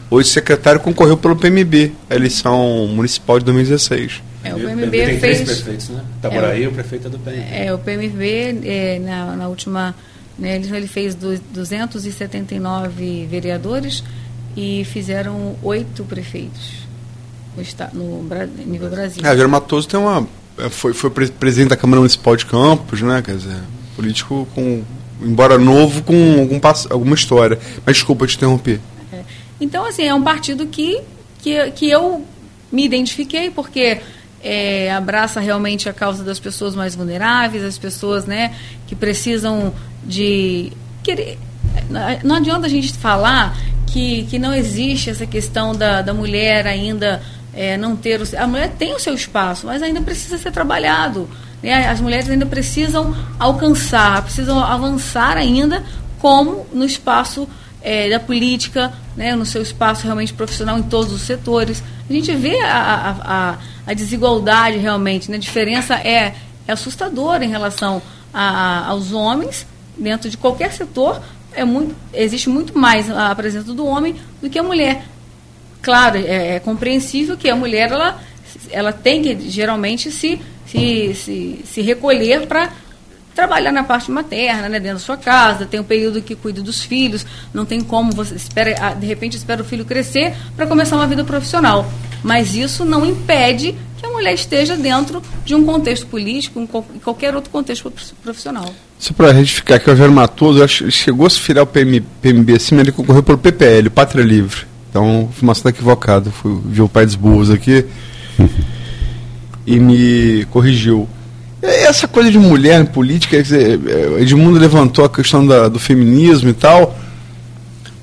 hoje 0.09 0.29
secretário, 0.29 0.79
concorreu 0.79 1.17
pelo 1.17 1.35
PMB, 1.35 1.91
a 2.09 2.15
eleição 2.15 2.87
municipal 2.87 3.39
de 3.39 3.45
2016. 3.45 4.21
É, 4.43 4.53
o 4.53 4.59
PMB 4.59 4.91
tem 4.91 5.19
fez. 5.19 5.41
Três 5.41 5.61
prefeitos, 5.61 5.89
né? 5.89 6.03
Itaboraí, 6.19 6.63
é, 6.63 6.67
o 6.67 6.71
prefeito 6.71 7.07
é 7.07 7.09
do 7.09 7.19
PMB. 7.19 7.45
É, 7.51 7.73
o 7.73 7.77
PMB, 7.79 8.67
é, 8.67 8.99
na, 8.99 9.35
na 9.35 9.47
última. 9.47 9.95
Né, 10.37 10.55
ele, 10.55 10.75
ele 10.75 10.87
fez 10.87 11.15
do, 11.15 11.39
279 11.53 13.27
vereadores 13.29 14.03
e 14.57 14.83
fizeram 14.85 15.55
oito 15.61 16.03
prefeitos 16.03 16.87
no, 17.55 17.61
estado, 17.61 17.95
no 17.97 18.23
nível 18.65 18.89
Brasil. 18.89 19.21
É, 19.25 19.35
Jair 19.35 19.47
Matoso 19.47 19.87
tem 19.87 19.99
uma. 19.99 20.27
É, 20.57 20.69
foi, 20.69 20.93
foi 20.93 21.09
presidente 21.09 21.69
da 21.69 21.77
Câmara 21.77 21.99
Municipal 21.99 22.35
de 22.35 22.45
Campos, 22.45 23.01
né? 23.01 23.21
Quer 23.21 23.37
dizer, 23.37 23.61
político 23.95 24.47
com. 24.53 24.83
Embora 25.21 25.57
novo, 25.57 26.03
com 26.03 26.39
algum, 26.39 26.59
alguma 26.89 27.15
história. 27.15 27.57
Mas 27.85 27.95
desculpa 27.95 28.27
te 28.27 28.35
interromper. 28.35 28.81
É. 29.11 29.21
Então, 29.61 29.85
assim, 29.85 30.03
é 30.03 30.13
um 30.13 30.21
partido 30.21 30.65
que, 30.65 30.99
que, 31.41 31.71
que 31.71 31.89
eu 31.89 32.25
me 32.71 32.83
identifiquei, 32.83 33.49
porque 33.49 34.01
é, 34.43 34.91
abraça 34.91 35.39
realmente 35.39 35.87
a 35.87 35.93
causa 35.93 36.23
das 36.23 36.39
pessoas 36.39 36.75
mais 36.75 36.95
vulneráveis, 36.95 37.63
as 37.63 37.77
pessoas 37.77 38.25
né, 38.25 38.53
que 38.85 38.95
precisam 38.95 39.73
de. 40.03 40.71
Querer, 41.01 41.37
não 42.23 42.35
adianta 42.35 42.67
a 42.67 42.69
gente 42.69 42.93
falar 42.93 43.57
que, 43.87 44.23
que 44.23 44.37
não 44.37 44.53
existe 44.53 45.09
essa 45.09 45.25
questão 45.25 45.73
da, 45.73 46.01
da 46.01 46.13
mulher 46.13 46.67
ainda 46.67 47.21
é, 47.53 47.77
não 47.77 47.95
ter. 47.95 48.21
O, 48.21 48.37
a 48.37 48.47
mulher 48.47 48.71
tem 48.77 48.93
o 48.93 48.99
seu 48.99 49.13
espaço, 49.13 49.65
mas 49.65 49.81
ainda 49.81 50.01
precisa 50.01 50.37
ser 50.37 50.51
trabalhado. 50.51 51.29
Né? 51.61 51.87
As 51.87 52.01
mulheres 52.01 52.29
ainda 52.29 52.45
precisam 52.45 53.15
alcançar, 53.39 54.21
precisam 54.23 54.59
avançar 54.59 55.37
ainda, 55.37 55.83
como 56.19 56.65
no 56.73 56.83
espaço 56.83 57.47
é, 57.83 58.09
da 58.09 58.19
política, 58.19 58.93
né, 59.15 59.35
no 59.35 59.45
seu 59.45 59.61
espaço 59.61 60.05
realmente 60.05 60.33
profissional 60.33 60.79
em 60.79 60.83
todos 60.83 61.11
os 61.11 61.21
setores. 61.21 61.83
A 62.09 62.13
gente 62.13 62.33
vê 62.33 62.59
a, 62.61 63.15
a, 63.23 63.57
a, 63.85 63.93
desigualdade 63.93 64.77
realmente, 64.77 65.29
né? 65.29 65.35
a 65.35 65.39
diferença 65.39 65.95
é, 65.95 66.33
é 66.65 66.71
assustadora 66.71 67.43
em 67.43 67.49
relação 67.49 68.01
a, 68.33 68.87
aos 68.87 69.11
homens 69.11 69.67
dentro 69.97 70.29
de 70.29 70.37
qualquer 70.37 70.71
setor. 70.71 71.21
É 71.51 71.65
muito, 71.65 71.93
existe 72.13 72.49
muito 72.49 72.77
mais 72.77 73.09
a 73.11 73.35
presença 73.35 73.73
do 73.73 73.85
homem 73.85 74.15
do 74.41 74.49
que 74.49 74.57
a 74.57 74.63
mulher. 74.63 75.03
Claro, 75.81 76.17
é, 76.17 76.55
é 76.55 76.59
compreensível 76.59 77.35
que 77.35 77.49
a 77.49 77.55
mulher 77.55 77.91
ela, 77.91 78.19
ela 78.71 78.93
tem 78.93 79.21
que 79.21 79.49
geralmente 79.49 80.09
se, 80.09 80.41
se, 80.65 81.13
se, 81.13 81.59
se 81.65 81.81
recolher 81.81 82.47
para 82.47 82.71
trabalhar 83.33 83.71
na 83.71 83.83
parte 83.83 84.11
materna, 84.11 84.69
né, 84.69 84.79
dentro 84.79 84.97
da 84.97 85.03
sua 85.03 85.17
casa, 85.17 85.65
tem 85.65 85.79
um 85.79 85.83
período 85.83 86.21
que 86.21 86.35
cuida 86.35 86.61
dos 86.61 86.81
filhos, 86.81 87.25
não 87.53 87.65
tem 87.65 87.81
como 87.81 88.11
você 88.11 88.35
espera, 88.35 88.75
ah, 88.79 88.93
de 88.93 89.05
repente 89.05 89.35
espera 89.37 89.61
o 89.61 89.65
filho 89.65 89.85
crescer 89.85 90.33
para 90.55 90.67
começar 90.67 90.95
uma 90.95 91.07
vida 91.07 91.23
profissional. 91.23 91.85
Mas 92.23 92.55
isso 92.55 92.85
não 92.85 93.05
impede 93.05 93.75
que 93.97 94.05
a 94.05 94.09
mulher 94.09 94.33
esteja 94.33 94.77
dentro 94.77 95.21
de 95.45 95.55
um 95.55 95.65
contexto 95.65 96.05
político, 96.07 96.59
em 96.59 96.99
qualquer 96.99 97.35
outro 97.35 97.49
contexto 97.49 97.91
profissional. 98.21 98.73
Só 98.99 99.13
para 99.13 99.31
retificar 99.31 99.79
que 99.79 99.89
o 99.89 99.91
Rogério 99.91 100.13
Matoso 100.13 100.65
chegou 100.89 101.25
a 101.25 101.29
se 101.29 101.39
virar 101.41 101.63
o 101.63 101.67
PM, 101.67 101.99
PMB 102.21 102.55
assim, 102.55 102.75
mas 102.75 102.83
ele 102.83 102.91
concorreu 102.91 103.23
pelo 103.23 103.37
PPL, 103.37 103.89
Pátria 103.89 104.23
Livre. 104.23 104.65
Então, 104.89 105.27
informação 105.29 105.69
equivocada. 105.69 106.29
Fui 106.29 106.61
ver 106.65 106.83
o 106.83 106.87
pai 106.89 107.05
dos 107.05 107.15
burros 107.15 107.49
aqui 107.49 107.85
e 109.65 109.79
me 109.79 110.45
corrigiu. 110.51 111.09
Essa 111.63 112.09
coisa 112.09 112.29
de 112.29 112.37
mulher 112.37 112.81
em 112.81 112.85
política, 112.85 113.41
dizer, 113.41 113.79
Edmundo 114.19 114.59
levantou 114.59 115.05
a 115.05 115.09
questão 115.09 115.47
da, 115.47 115.69
do 115.69 115.79
feminismo 115.79 116.49
e 116.49 116.53
tal. 116.53 116.99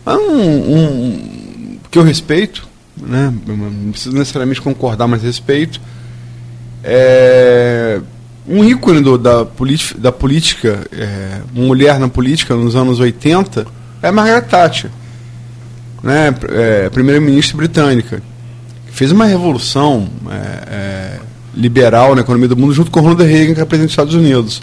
É 0.07 0.12
um, 0.12 0.75
um, 0.75 1.79
que 1.90 1.99
eu 1.99 2.03
respeito, 2.03 2.66
né? 2.96 3.31
não 3.46 3.90
preciso 3.90 4.16
necessariamente 4.16 4.62
concordar, 4.62 5.07
mas 5.07 5.23
respeito. 5.23 5.79
É, 6.83 8.01
um 8.49 8.64
ícone 8.64 9.03
do, 9.03 9.18
da, 9.18 9.46
da 9.99 10.11
política, 10.11 10.87
é, 10.90 11.40
mulher 11.53 12.01
na 12.01 12.09
política 12.09 12.57
nos 12.57 12.75
anos 12.75 12.99
80, 12.99 13.66
é 14.01 14.11
Margaret 14.11 14.49
Thatcher, 14.49 14.90
né? 16.03 16.35
É, 16.49 16.88
primeira-ministra 16.88 17.59
britânica. 17.59 18.23
Fez 18.90 19.12
uma 19.12 19.27
revolução. 19.27 20.09
É, 20.31 20.75
é 20.75 21.29
liberal 21.54 22.14
na 22.14 22.22
economia 22.22 22.48
do 22.48 22.56
mundo, 22.56 22.72
junto 22.72 22.90
com 22.90 23.00
Ronald 23.00 23.22
Reagan, 23.22 23.54
que 23.54 23.60
era 23.60 23.66
presidente 23.66 23.88
dos 23.88 23.92
Estados 23.92 24.14
Unidos. 24.14 24.62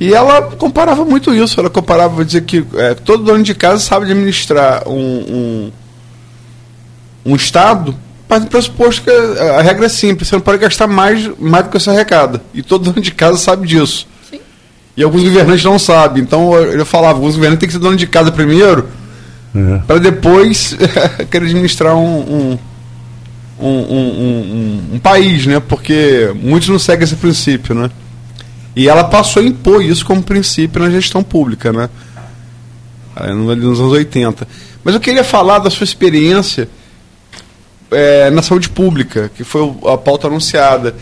E 0.00 0.12
ela 0.12 0.42
comparava 0.42 1.04
muito 1.04 1.32
isso. 1.32 1.58
Ela 1.58 1.70
comparava, 1.70 2.24
dizer 2.24 2.42
que 2.42 2.64
é, 2.74 2.94
todo 2.94 3.24
dono 3.24 3.42
de 3.42 3.54
casa 3.54 3.78
sabe 3.78 4.06
administrar 4.06 4.88
um, 4.88 4.92
um, 4.94 5.72
um 7.24 7.36
Estado, 7.36 7.94
mas 8.28 8.42
no 8.42 8.48
pressuposto 8.48 9.02
que 9.02 9.10
a, 9.10 9.58
a, 9.58 9.62
regra 9.62 9.86
é 9.86 9.88
simples: 9.88 10.28
você 10.28 10.34
não 10.34 10.42
pode 10.42 10.58
gastar 10.58 10.86
mais, 10.86 11.30
mais 11.38 11.64
do 11.64 11.70
que 11.70 11.78
você 11.78 11.90
arrecada. 11.90 12.42
E 12.52 12.62
todo 12.62 12.84
dono 12.84 13.00
de 13.00 13.12
casa 13.12 13.38
sabe 13.38 13.66
disso. 13.66 14.06
Sim. 14.28 14.40
E 14.96 15.02
alguns 15.02 15.22
governantes 15.22 15.64
não 15.64 15.78
sabem. 15.78 16.22
Então 16.22 16.54
eu 16.54 16.84
falava: 16.84 17.14
alguns 17.14 17.36
governantes 17.36 17.60
têm 17.60 17.68
que 17.68 17.74
ser 17.74 17.80
dono 17.80 17.96
de 17.96 18.06
casa 18.06 18.32
primeiro, 18.32 18.88
é. 19.54 19.78
para 19.86 19.98
depois 19.98 20.76
querer 21.30 21.46
administrar 21.46 21.94
um, 21.94 22.18
um 22.18 22.58
um, 23.58 23.68
um, 23.68 24.08
um, 24.90 24.94
um, 24.94 24.98
país, 24.98 25.46
né? 25.46 25.60
Porque 25.60 26.32
muitos 26.34 26.68
não 26.68 26.78
seguem 26.78 27.04
esse 27.04 27.16
princípio, 27.16 27.74
né? 27.74 27.90
E 28.74 28.88
ela 28.88 29.04
passou 29.04 29.42
a 29.42 29.46
impor 29.46 29.82
isso 29.82 30.04
como 30.04 30.22
princípio 30.22 30.82
na 30.82 30.90
gestão 30.90 31.22
pública, 31.22 31.72
né? 31.72 31.88
Nos 33.36 33.80
anos 33.80 33.92
80. 33.92 34.46
Mas 34.82 34.94
eu 34.94 35.00
queria 35.00 35.22
falar 35.22 35.60
da 35.60 35.70
sua 35.70 35.84
experiência 35.84 36.68
é, 37.90 38.30
na 38.30 38.42
saúde 38.42 38.68
pública, 38.68 39.30
que 39.34 39.44
foi 39.44 39.72
a 39.86 39.96
pauta 39.96 40.26
anunciada. 40.26 40.94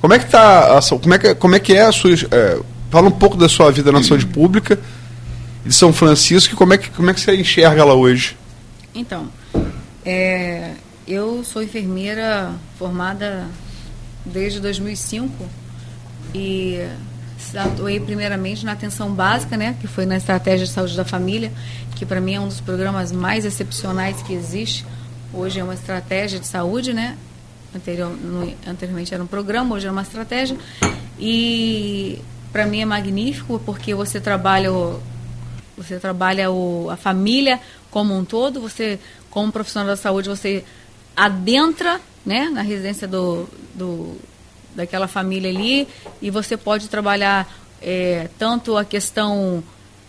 Como 0.00 0.12
é 0.12 0.18
que 0.18 0.28
tá 0.28 0.78
a, 0.78 0.82
como 0.82 1.14
é 1.14 1.18
que, 1.18 1.34
como 1.36 1.54
é 1.54 1.60
que 1.60 1.72
é 1.72 1.82
a 1.82 1.92
sua 1.92 2.12
é, 2.12 2.58
fala 2.90 3.08
um 3.08 3.12
pouco 3.12 3.36
da 3.36 3.48
sua 3.48 3.70
vida 3.70 3.92
na 3.92 4.02
saúde 4.02 4.26
pública 4.26 4.78
de 5.64 5.72
São 5.72 5.92
Francisco 5.92 6.54
e 6.54 6.56
como 6.56 6.74
é 6.74 6.78
que 6.78 6.90
como 6.90 7.08
é 7.08 7.14
que 7.14 7.20
você 7.20 7.36
enxerga 7.36 7.80
ela 7.80 7.94
hoje? 7.94 8.36
Então, 8.94 9.28
é, 10.04 10.72
eu 11.06 11.42
sou 11.44 11.62
enfermeira 11.62 12.52
formada 12.78 13.46
desde 14.24 14.60
2005 14.60 15.32
e 16.34 16.86
atuei 17.54 18.00
primeiramente 18.00 18.64
na 18.64 18.72
atenção 18.72 19.12
básica, 19.12 19.56
né, 19.56 19.76
que 19.80 19.86
foi 19.86 20.06
na 20.06 20.16
estratégia 20.16 20.66
de 20.66 20.72
saúde 20.72 20.96
da 20.96 21.04
família, 21.04 21.52
que 21.96 22.06
para 22.06 22.20
mim 22.20 22.34
é 22.34 22.40
um 22.40 22.48
dos 22.48 22.60
programas 22.60 23.12
mais 23.12 23.44
excepcionais 23.44 24.22
que 24.22 24.32
existe. 24.32 24.86
Hoje 25.32 25.60
é 25.60 25.64
uma 25.64 25.74
estratégia 25.74 26.38
de 26.38 26.46
saúde, 26.46 26.92
né? 26.92 27.16
Anterior, 27.74 28.10
no, 28.10 28.52
anteriormente 28.66 29.14
era 29.14 29.22
um 29.22 29.26
programa, 29.26 29.74
hoje 29.74 29.86
é 29.86 29.90
uma 29.90 30.02
estratégia. 30.02 30.56
E 31.18 32.18
para 32.52 32.66
mim 32.66 32.80
é 32.80 32.84
magnífico 32.84 33.60
porque 33.64 33.94
você 33.94 34.20
trabalha 34.20 34.72
o, 34.72 35.00
você 35.76 35.98
trabalha 35.98 36.50
o, 36.50 36.90
a 36.90 36.96
família 36.96 37.60
como 37.90 38.16
um 38.16 38.24
todo, 38.24 38.60
você 38.60 38.98
como 39.30 39.50
profissional 39.50 39.88
da 39.88 39.96
saúde 39.96 40.28
você 40.28 40.64
adentra, 41.16 42.00
né, 42.24 42.48
na 42.48 42.62
residência 42.62 43.06
do, 43.06 43.48
do 43.74 44.16
daquela 44.74 45.06
família 45.06 45.50
ali 45.50 45.86
e 46.20 46.30
você 46.30 46.56
pode 46.56 46.88
trabalhar 46.88 47.52
é, 47.80 48.28
tanto 48.38 48.76
a 48.76 48.84
questão 48.84 49.62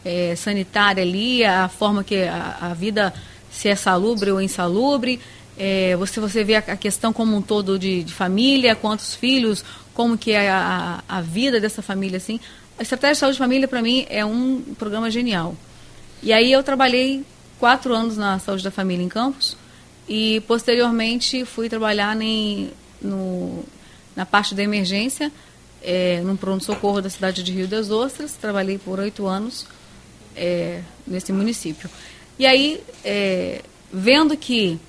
é, 0.05 0.35
sanitária 0.35 1.03
ali, 1.03 1.43
a 1.43 1.67
forma 1.67 2.03
que 2.03 2.23
a, 2.23 2.57
a, 2.61 2.73
vida 2.73 3.13
se 3.51 3.67
é 3.67 3.75
salubre 3.75 4.31
ou 4.31 4.41
insalubre, 4.41 5.19
é, 5.57 5.95
você, 5.95 6.19
você 6.19 6.43
vê 6.43 6.55
a, 6.55 6.59
a, 6.59 6.77
questão 6.77 7.11
como 7.13 7.35
um 7.35 7.41
todo 7.41 7.77
de, 7.77 8.03
de, 8.03 8.13
família, 8.13 8.75
quantos 8.75 9.15
filhos, 9.15 9.63
como 9.93 10.17
que 10.17 10.31
é 10.31 10.49
a, 10.49 11.03
a, 11.07 11.21
vida 11.21 11.59
dessa 11.59 11.81
família, 11.81 12.17
assim. 12.17 12.39
A 12.77 12.81
Estratégia 12.81 13.13
de 13.13 13.19
Saúde 13.19 13.35
de 13.35 13.39
Família, 13.39 13.67
para 13.67 13.81
mim, 13.81 14.05
é 14.09 14.25
um 14.25 14.61
programa 14.77 15.11
genial. 15.11 15.55
E 16.21 16.33
aí 16.33 16.51
eu 16.51 16.63
trabalhei 16.63 17.23
quatro 17.59 17.93
anos 17.93 18.17
na 18.17 18.39
Saúde 18.39 18.63
da 18.63 18.71
Família 18.71 19.03
em 19.03 19.09
Campos 19.09 19.55
e, 20.07 20.41
posteriormente, 20.47 21.45
fui 21.45 21.69
trabalhar 21.69 22.15
nem, 22.15 22.71
no, 23.01 23.63
na 24.15 24.25
parte 24.25 24.53
da 24.53 24.63
emergência, 24.63 25.31
é, 25.81 26.21
num 26.21 26.35
pronto-socorro 26.35 27.01
da 27.01 27.09
cidade 27.09 27.43
de 27.43 27.51
Rio 27.51 27.67
das 27.67 27.89
Ostras. 27.89 28.33
Trabalhei 28.33 28.77
por 28.77 28.99
oito 28.99 29.27
anos 29.27 29.65
é, 30.35 30.81
nesse 31.05 31.31
município. 31.31 31.89
E 32.37 32.45
aí, 32.45 32.81
é, 33.03 33.61
vendo 33.91 34.35
que 34.35 34.79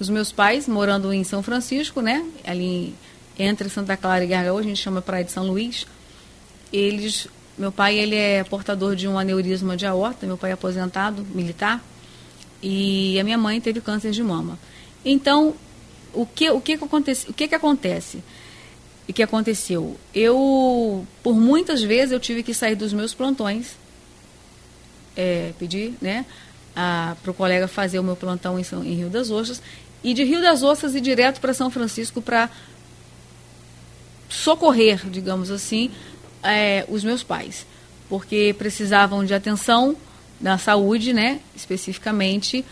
os 0.00 0.08
meus 0.08 0.32
pais, 0.32 0.68
morando 0.68 1.12
em 1.12 1.24
São 1.24 1.42
Francisco, 1.42 2.00
né, 2.00 2.24
ali 2.44 2.94
entre 3.38 3.68
Santa 3.68 3.96
Clara 3.96 4.24
e 4.24 4.26
Gargaú, 4.26 4.58
a 4.58 4.62
gente 4.62 4.80
chama 4.80 5.00
Praia 5.00 5.24
de 5.24 5.32
São 5.32 5.46
Luís, 5.46 5.86
eles, 6.72 7.28
meu 7.56 7.72
pai 7.72 7.96
ele 7.96 8.16
é 8.16 8.44
portador 8.44 8.94
de 8.94 9.08
um 9.08 9.18
aneurisma 9.18 9.76
de 9.76 9.86
aorta, 9.86 10.26
meu 10.26 10.36
pai 10.36 10.50
é 10.50 10.54
aposentado, 10.54 11.24
militar, 11.34 11.82
e 12.62 13.18
a 13.18 13.24
minha 13.24 13.38
mãe 13.38 13.60
teve 13.60 13.80
câncer 13.80 14.10
de 14.10 14.22
mama. 14.22 14.58
Então, 15.04 15.54
o 16.12 16.26
que, 16.26 16.50
o 16.50 16.60
que, 16.60 16.76
que, 16.76 16.84
acontece, 16.84 17.30
o 17.30 17.34
que, 17.34 17.48
que 17.48 17.54
acontece? 17.54 18.22
E 19.06 19.12
que 19.12 19.22
aconteceu? 19.22 19.96
Eu, 20.14 21.06
por 21.22 21.34
muitas 21.34 21.82
vezes, 21.82 22.12
eu 22.12 22.20
tive 22.20 22.42
que 22.42 22.52
sair 22.52 22.74
dos 22.74 22.92
meus 22.92 23.14
plantões 23.14 23.76
é, 25.18 25.52
pedir 25.58 25.94
né, 26.00 26.24
para 26.74 27.30
o 27.30 27.34
colega 27.34 27.66
fazer 27.66 27.98
o 27.98 28.04
meu 28.04 28.14
plantão 28.14 28.56
em, 28.56 28.62
São, 28.62 28.84
em 28.84 28.94
Rio 28.94 29.10
das 29.10 29.30
Ostras, 29.30 29.60
e 30.04 30.14
de 30.14 30.22
Rio 30.22 30.40
das 30.40 30.62
Ostras 30.62 30.94
ir 30.94 31.00
direto 31.00 31.40
para 31.40 31.52
São 31.52 31.68
Francisco 31.68 32.22
para 32.22 32.48
socorrer, 34.28 35.04
digamos 35.10 35.50
assim, 35.50 35.90
é, 36.40 36.86
os 36.88 37.02
meus 37.02 37.24
pais, 37.24 37.66
porque 38.08 38.54
precisavam 38.56 39.24
de 39.24 39.34
atenção 39.34 39.96
na 40.40 40.58
saúde, 40.58 41.12
né, 41.12 41.40
especificamente 41.54 42.64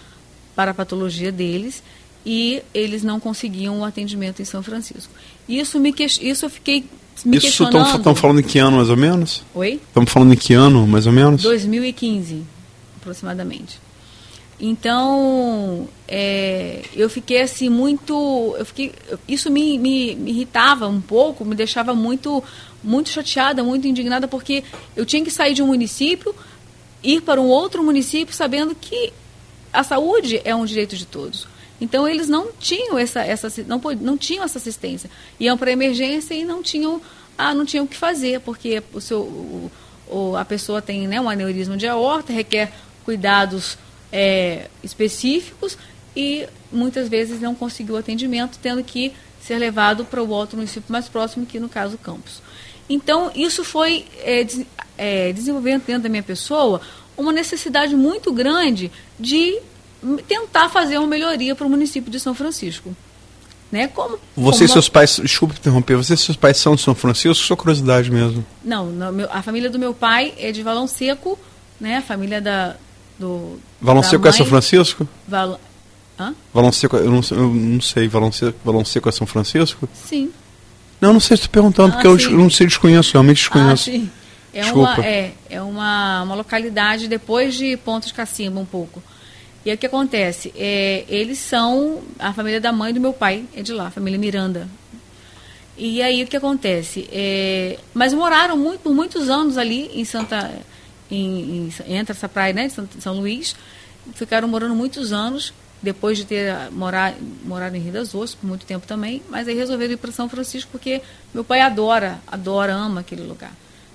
para 0.55 0.71
a 0.71 0.75
patologia 0.75 1.31
deles, 1.33 1.83
e 2.25 2.63
eles 2.75 3.03
não 3.03 3.21
conseguiam 3.21 3.81
o 3.81 3.85
atendimento 3.85 4.43
em 4.43 4.45
São 4.45 4.63
Francisco. 4.63 5.13
Isso 5.49 5.79
me 5.79 5.95
isso 6.21 6.45
eu 6.45 6.51
fiquei 6.51 6.85
me 7.25 7.39
Isso 7.39 7.65
estamos 7.65 8.21
falando 8.21 8.41
em 8.41 8.43
que 8.43 8.59
ano, 8.59 8.77
mais 8.77 8.91
ou 8.91 8.97
menos? 8.97 9.43
Oi? 9.55 9.81
Estamos 9.87 10.13
falando 10.13 10.35
em 10.35 10.37
que 10.37 10.53
ano, 10.53 10.87
mais 10.87 11.07
ou 11.07 11.13
menos? 11.13 11.43
2015, 11.43 12.43
aproximadamente. 13.01 13.79
Então, 14.59 15.87
é, 16.09 16.83
eu 16.95 17.11
fiquei 17.11 17.43
assim 17.43 17.69
muito, 17.69 18.55
eu 18.59 18.65
fiquei, 18.65 18.93
isso 19.29 19.51
me, 19.51 19.79
me, 19.79 20.15
me, 20.15 20.31
irritava 20.31 20.89
um 20.89 21.01
pouco, 21.01 21.45
me 21.45 21.55
deixava 21.55 21.95
muito, 21.95 22.43
muito 22.83 23.11
chateada, 23.11 23.63
muito 23.63 23.87
indignada, 23.87 24.27
porque 24.27 24.65
eu 24.95 25.05
tinha 25.05 25.23
que 25.23 25.31
sair 25.31 25.53
de 25.53 25.63
um 25.63 25.67
município, 25.67 26.35
ir 27.03 27.21
para 27.23 27.41
um 27.41 27.47
outro 27.47 27.83
município, 27.83 28.35
sabendo 28.35 28.75
que 28.75 29.13
a 29.73 29.83
saúde 29.83 30.41
é 30.45 30.55
um 30.55 30.65
direito 30.65 30.97
de 30.97 31.07
todos. 31.07 31.47
Então 31.81 32.09
eles 32.09 32.29
não 32.29 32.49
tinham 32.59 32.99
essa, 32.99 33.21
essa 33.21 33.53
não, 33.67 33.81
não 34.01 34.17
tinham 34.17 34.45
essa 34.45 34.59
assistência. 34.59 35.11
Iam 35.39 35.59
para 35.59 35.71
emergência 35.71 36.35
e 36.35 36.45
não 36.45 36.63
tinham, 36.63 37.01
ah, 37.37 37.55
não 37.55 37.67
tinham 37.67 37.85
o 37.85 37.89
que 37.89 37.97
fazer, 37.97 38.41
porque 38.41 38.83
o 38.93 39.01
seu, 39.01 39.21
o, 39.21 39.71
o, 40.09 40.37
a 40.37 40.45
pessoa 40.45 40.81
tem 40.81 41.07
né, 41.07 41.21
um 41.21 41.29
aneurisma 41.29 41.77
de 41.77 41.87
aorta, 41.87 42.33
requer 42.33 42.73
cuidados 43.05 43.77
é, 44.11 44.69
específicos 44.83 45.77
e 46.15 46.49
muitas 46.73 47.09
vezes 47.09 47.41
não 47.41 47.55
conseguiu 47.55 47.97
atendimento, 47.97 48.59
tendo 48.63 48.83
que 48.83 49.13
ser 49.41 49.59
levado 49.59 50.05
para 50.05 50.23
o 50.23 50.29
outro 50.29 50.57
município 50.57 50.91
mais 50.91 51.09
próximo, 51.09 51.47
que 51.47 51.61
no 51.61 51.69
caso 51.69 51.99
Campos. 51.99 52.43
Então, 52.89 53.31
isso 53.35 53.65
foi 53.65 54.05
é, 54.19 54.47
é, 54.97 55.33
desenvolvendo 55.33 55.85
dentro 55.85 56.03
da 56.03 56.09
minha 56.09 56.23
pessoa 56.23 56.81
uma 57.17 57.33
necessidade 57.33 57.97
muito 57.97 58.33
grande 58.33 58.91
de 59.19 59.59
tentar 60.29 60.69
fazer 60.69 60.99
uma 60.99 61.07
melhoria 61.07 61.55
para 61.55 61.67
o 61.67 61.71
município 61.71 62.11
de 62.11 62.21
São 62.21 62.35
Francisco. 62.35 62.95
Né? 63.73 63.89
Como, 63.89 64.19
você 64.37 64.59
como 64.59 64.65
e 64.65 64.69
seus 64.69 64.89
pais, 64.89 65.21
desculpa 65.23 65.55
interromper, 65.59 65.97
você 65.97 66.15
e 66.15 66.17
seus 66.17 66.37
pais 66.37 66.57
são 66.57 66.77
de 66.77 66.83
São 66.83 66.95
Francisco? 66.95 67.45
Só 67.45 67.57
curiosidade 67.57 68.11
mesmo. 68.11 68.47
Não, 68.63 68.89
a 69.31 69.43
família 69.43 69.69
do 69.69 69.79
meu 69.79 69.93
pai 69.93 70.35
é 70.39 70.53
de 70.53 70.63
Valão 70.63 70.87
Seco, 70.87 71.39
né? 71.81 71.97
A 71.97 72.03
família 72.03 72.41
da 72.41 72.77
do 73.19 73.59
Valão 73.81 74.03
da 74.03 74.09
Seco 74.09 74.23
mãe, 74.23 74.31
é 74.31 74.33
São 74.33 74.47
Francisco? 74.47 75.09
Val, 75.27 75.59
Hã? 76.19 76.35
Valão 76.53 76.73
Seco, 76.73 76.97
eu 76.97 77.11
não, 77.11 77.21
eu 77.31 77.49
não 77.49 77.81
sei, 77.81 78.09
Valão 78.09 78.31
Seco, 78.31 78.59
Valão 78.65 78.85
Seco 78.85 79.09
é 79.09 79.13
São 79.13 79.27
Francisco? 79.27 79.89
Sim. 80.07 80.31
Não, 81.01 81.13
não 81.13 81.21
sei, 81.21 81.35
estou 81.35 81.51
perguntando, 81.51 81.93
ah, 81.93 82.03
porque 82.03 82.25
sim. 82.25 82.33
eu 82.33 82.39
não 82.39 82.51
sei, 82.51 82.67
desconheço, 82.67 83.13
realmente 83.13 83.39
desconheço. 83.39 83.91
Ah, 83.91 83.93
sim. 83.93 84.11
É, 84.53 84.63
Desculpa. 84.63 84.95
uma, 84.95 85.07
é, 85.07 85.33
é 85.51 85.61
uma, 85.61 86.23
uma 86.23 86.35
localidade 86.35 87.09
depois 87.09 87.55
de 87.55 87.77
Pontos 87.77 88.11
Cacimba, 88.11 88.59
um 88.59 88.65
pouco. 88.65 89.03
E 89.67 89.73
o 89.73 89.77
que 89.77 89.85
acontece? 89.85 90.53
É, 90.57 91.05
eles 91.09 91.39
são. 91.39 92.01
A 92.19 92.33
família 92.33 92.61
da 92.61 92.73
mãe 92.73 92.95
do 92.95 93.01
meu 93.01 93.13
pai 93.13 93.45
é 93.55 93.63
de 93.63 93.73
lá, 93.73 93.89
a 93.89 93.91
família 93.91 94.19
Miranda. 94.19 94.67
E 95.77 96.01
aí 96.01 96.23
o 96.23 96.27
que 96.27 96.37
acontece? 96.37 97.07
É, 97.13 97.79
mas 97.93 98.15
moraram 98.15 98.57
muito, 98.57 98.81
por 98.81 98.95
muitos 98.95 99.29
anos 99.29 99.59
ali 99.59 99.91
em 99.93 100.05
Santa. 100.07 100.51
Em, 101.11 101.69
em, 101.69 101.75
entre 101.89 102.13
essa 102.13 102.29
praia 102.29 102.55
né, 102.55 102.69
de 102.69 103.03
São 103.03 103.15
Luís. 103.19 103.55
Ficaram 104.15 104.49
morando 104.49 104.75
muitos 104.75 105.13
anos, 105.13 105.53
depois 105.87 106.19
de 106.19 106.25
ter 106.25 106.53
morar, 106.73 107.15
morado 107.45 107.77
em 107.77 107.81
Rio 107.81 107.93
das 107.93 108.13
Ostras 108.13 108.35
por 108.35 108.47
muito 108.47 108.67
tempo 108.67 108.87
também. 108.87 109.23
Mas 109.31 109.47
aí 109.47 109.55
resolveram 109.55 109.95
ir 109.95 109.97
para 109.97 110.11
São 110.11 110.29
Francisco 110.29 110.69
porque 110.73 111.01
meu 111.33 111.45
pai 111.45 111.61
adora, 111.61 112.19
adora, 112.27 112.75
ama 112.75 113.01
aquele 113.01 113.23
lugar. 113.23 113.53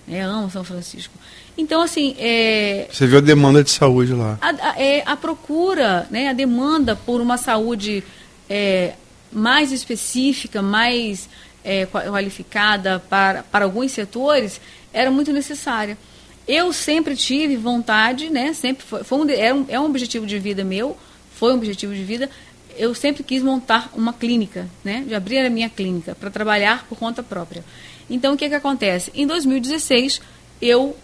Né, 0.07 0.21
ama 0.21 0.49
São 0.49 0.63
Francisco. 0.63 1.13
Então, 1.57 1.81
assim. 1.81 2.15
É, 2.17 2.87
Você 2.91 3.05
viu 3.05 3.17
a 3.17 3.21
demanda 3.21 3.61
de 3.63 3.69
saúde 3.69 4.13
lá. 4.13 4.37
A, 4.41 4.49
a, 4.49 4.81
é, 4.81 5.03
a 5.05 5.15
procura, 5.17 6.07
né, 6.09 6.29
a 6.29 6.33
demanda 6.33 6.95
por 6.95 7.19
uma 7.19 7.37
saúde 7.37 8.03
é, 8.49 8.93
mais 9.31 9.71
específica, 9.71 10.61
mais 10.61 11.29
é, 11.63 11.85
qualificada 11.85 12.99
para, 13.09 13.43
para 13.43 13.65
alguns 13.65 13.91
setores, 13.91 14.61
era 14.93 15.11
muito 15.11 15.31
necessária. 15.33 15.97
Eu 16.47 16.73
sempre 16.73 17.15
tive 17.15 17.57
vontade, 17.57 18.29
né, 18.29 18.53
sempre 18.53 18.83
foi, 18.85 19.03
foi 19.03 19.19
um, 19.19 19.29
é, 19.29 19.53
um, 19.53 19.65
é 19.67 19.79
um 19.79 19.85
objetivo 19.85 20.25
de 20.25 20.39
vida 20.39 20.63
meu, 20.63 20.97
foi 21.41 21.53
um 21.53 21.55
objetivo 21.55 21.91
de 21.95 22.03
vida, 22.03 22.29
eu 22.77 22.93
sempre 22.93 23.23
quis 23.23 23.41
montar 23.41 23.89
uma 23.95 24.13
clínica, 24.13 24.69
né, 24.83 25.03
de 25.07 25.15
abrir 25.15 25.39
a 25.39 25.49
minha 25.49 25.67
clínica 25.67 26.13
para 26.13 26.29
trabalhar 26.29 26.85
por 26.87 26.99
conta 26.99 27.23
própria. 27.23 27.65
Então, 28.07 28.35
o 28.35 28.37
que, 28.37 28.47
que 28.47 28.53
acontece? 28.53 29.11
Em 29.15 29.25
2016, 29.25 30.21
eu 30.61 30.95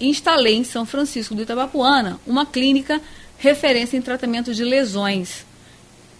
instalei 0.00 0.54
em 0.54 0.64
São 0.64 0.86
Francisco 0.86 1.34
do 1.34 1.42
Itabapuana 1.42 2.18
uma 2.26 2.46
clínica 2.46 3.02
referência 3.36 3.98
em 3.98 4.00
tratamento 4.00 4.54
de 4.54 4.64
lesões. 4.64 5.44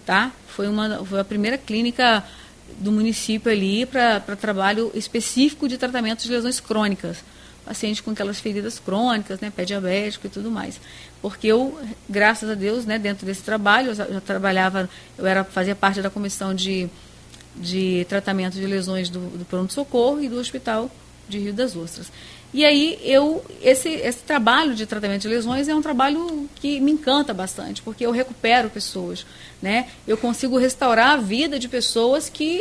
Tá? 0.04 0.30
Foi, 0.46 0.68
uma, 0.68 1.02
foi 1.02 1.18
a 1.18 1.24
primeira 1.24 1.56
clínica 1.56 2.22
do 2.78 2.92
município 2.92 3.50
ali 3.50 3.87
para 3.87 4.20
trabalho 4.38 4.92
específico 4.94 5.66
de 5.66 5.78
tratamento 5.78 6.24
de 6.24 6.30
lesões 6.30 6.60
crônicas. 6.60 7.24
Paciente 7.64 8.03
com 8.03 8.11
aquelas 8.11 8.38
feridas 8.40 8.79
crônicas, 8.79 9.40
né, 9.40 9.50
pé 9.55 9.64
diabético 9.64 10.27
e 10.27 10.31
tudo 10.31 10.50
mais. 10.50 10.81
Porque 11.22 11.46
eu, 11.46 11.79
graças 12.09 12.50
a 12.50 12.55
Deus, 12.55 12.85
né, 12.85 12.98
dentro 12.98 13.24
desse 13.24 13.42
trabalho, 13.42 13.88
eu 13.88 13.94
já 13.94 14.20
trabalhava, 14.20 14.88
eu 15.16 15.27
era 15.27 15.42
fazia 15.44 15.74
parte 15.74 16.03
da 16.03 16.11
comissão 16.11 16.55
de 16.55 16.90
de 17.57 18.05
tratamento 18.09 18.55
de 18.55 18.66
lesões 18.66 19.09
do, 19.09 19.20
do 19.20 19.44
pronto-socorro 19.44 20.20
e 20.20 20.29
do 20.29 20.38
hospital 20.38 20.90
de 21.29 21.38
Rio 21.38 21.55
das 21.55 21.77
Ostras. 21.77 22.11
E 22.53 22.64
aí 22.64 22.98
eu 23.03 23.44
esse, 23.62 23.88
esse 23.88 24.22
trabalho 24.22 24.74
de 24.74 24.87
tratamento 24.87 25.22
de 25.22 25.29
lesões 25.29 25.68
é 25.68 25.74
um 25.74 25.83
trabalho 25.83 26.48
que 26.57 26.81
me 26.81 26.92
encanta 26.92 27.33
bastante, 27.35 27.83
porque 27.83 28.07
eu 28.07 28.12
recupero 28.12 28.70
pessoas, 28.70 29.27
né? 29.61 29.88
Eu 30.07 30.16
consigo 30.16 30.59
restaurar 30.59 31.11
a 31.11 31.16
vida 31.16 31.59
de 31.59 31.68
pessoas 31.68 32.29
que 32.29 32.61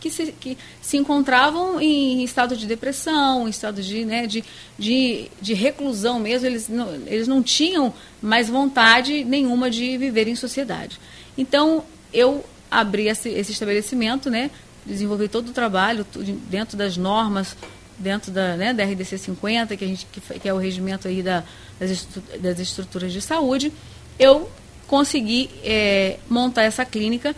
que 0.00 0.10
se, 0.10 0.32
que 0.32 0.56
se 0.80 0.96
encontravam 0.96 1.80
em 1.80 2.24
estado 2.24 2.56
de 2.56 2.66
depressão, 2.66 3.46
em 3.46 3.50
estado 3.50 3.82
de, 3.82 4.04
né, 4.04 4.26
de, 4.26 4.42
de, 4.78 5.28
de 5.40 5.54
reclusão 5.54 6.18
mesmo, 6.18 6.46
eles 6.46 6.68
não, 6.68 6.94
eles 7.06 7.28
não 7.28 7.42
tinham 7.42 7.92
mais 8.20 8.48
vontade 8.48 9.22
nenhuma 9.22 9.70
de 9.70 9.98
viver 9.98 10.26
em 10.26 10.34
sociedade. 10.34 10.98
Então, 11.36 11.84
eu 12.12 12.44
abri 12.70 13.08
esse, 13.08 13.28
esse 13.28 13.52
estabelecimento, 13.52 14.30
né, 14.30 14.50
desenvolvi 14.84 15.28
todo 15.28 15.50
o 15.50 15.52
trabalho 15.52 16.06
dentro 16.48 16.76
das 16.76 16.96
normas, 16.96 17.56
dentro 17.98 18.32
da, 18.32 18.56
né, 18.56 18.72
da 18.72 18.84
RDC 18.84 19.18
50, 19.18 19.76
que, 19.76 19.84
a 19.84 19.88
gente, 19.88 20.06
que, 20.06 20.20
que 20.40 20.48
é 20.48 20.54
o 20.54 20.56
regimento 20.56 21.06
aí 21.06 21.22
da, 21.22 21.44
das, 21.78 22.08
das 22.40 22.58
estruturas 22.58 23.12
de 23.12 23.20
saúde, 23.20 23.72
eu 24.18 24.50
consegui 24.86 25.50
é, 25.62 26.18
montar 26.28 26.62
essa 26.62 26.84
clínica 26.84 27.36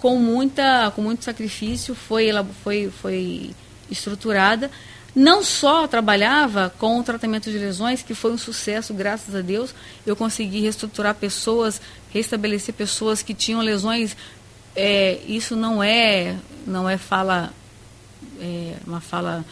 com 0.00 0.16
muita 0.18 0.90
com 0.96 1.02
muito 1.02 1.24
sacrifício 1.24 1.94
foi 1.94 2.28
ela 2.28 2.44
foi 2.64 2.90
foi 2.90 3.50
estruturada. 3.90 4.70
Não 5.14 5.42
só 5.42 5.88
trabalhava 5.88 6.72
com 6.78 7.00
o 7.00 7.02
tratamento 7.02 7.50
de 7.50 7.58
lesões 7.58 8.02
que 8.02 8.14
foi 8.14 8.32
um 8.32 8.38
sucesso 8.38 8.94
graças 8.94 9.34
a 9.34 9.40
Deus 9.40 9.74
eu 10.06 10.16
consegui 10.16 10.60
reestruturar 10.60 11.14
pessoas 11.14 11.80
restabelecer 12.10 12.74
pessoas 12.74 13.22
que 13.22 13.34
tinham 13.34 13.60
lesões. 13.60 14.16
É, 14.74 15.20
isso 15.26 15.54
não 15.54 15.82
é 15.82 16.36
não 16.66 16.88
é 16.88 16.96
fala 16.96 17.52
é, 18.40 18.74
uma 18.86 19.00
fala 19.00 19.44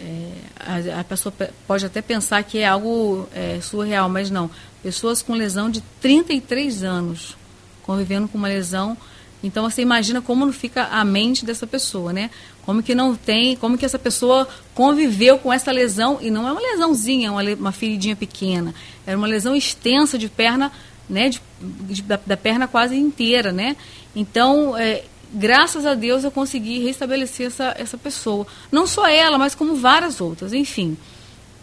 é, 0.00 0.32
a, 0.58 1.00
a, 1.00 1.04
pessoa 1.04 1.32
pode 1.66 1.86
até 1.86 2.02
pensar 2.02 2.42
que 2.42 2.58
é 2.58 2.66
algo 2.66 3.28
é, 3.32 3.60
surreal 3.60 4.08
mas 4.08 4.30
não. 4.30 4.50
Pessoas 4.82 5.22
com 5.22 5.34
lesão 5.34 5.70
de 5.70 5.80
33 6.00 6.82
anos 6.82 7.36
convivendo 7.84 8.26
com 8.26 8.38
uma 8.38 8.48
lesão 8.48 8.96
então 9.44 9.68
você 9.68 9.82
imagina 9.82 10.22
como 10.22 10.46
não 10.46 10.52
fica 10.52 10.84
a 10.84 11.04
mente 11.04 11.44
dessa 11.44 11.66
pessoa, 11.66 12.14
né? 12.14 12.30
Como 12.64 12.82
que 12.82 12.94
não 12.94 13.14
tem, 13.14 13.54
como 13.56 13.76
que 13.76 13.84
essa 13.84 13.98
pessoa 13.98 14.48
conviveu 14.74 15.36
com 15.36 15.52
essa 15.52 15.70
lesão 15.70 16.18
e 16.18 16.30
não 16.30 16.48
é 16.48 16.52
uma 16.52 16.60
lesãozinha, 16.62 17.30
uma, 17.30 17.42
uma 17.42 17.72
feridinha 17.72 18.16
pequena, 18.16 18.74
era 19.06 19.18
uma 19.18 19.26
lesão 19.26 19.54
extensa 19.54 20.16
de 20.16 20.30
perna, 20.30 20.72
né? 21.08 21.28
De, 21.28 21.42
de, 21.60 22.02
da, 22.02 22.18
da, 22.24 22.36
perna 22.38 22.66
quase 22.66 22.96
inteira, 22.96 23.52
né? 23.52 23.76
Então, 24.16 24.74
é, 24.78 25.04
graças 25.30 25.84
a 25.84 25.92
Deus 25.92 26.24
eu 26.24 26.30
consegui 26.30 26.82
restabelecer 26.82 27.48
essa, 27.48 27.74
essa 27.78 27.98
pessoa, 27.98 28.46
não 28.72 28.86
só 28.86 29.06
ela, 29.06 29.36
mas 29.36 29.54
como 29.54 29.76
várias 29.76 30.22
outras, 30.22 30.54
enfim 30.54 30.96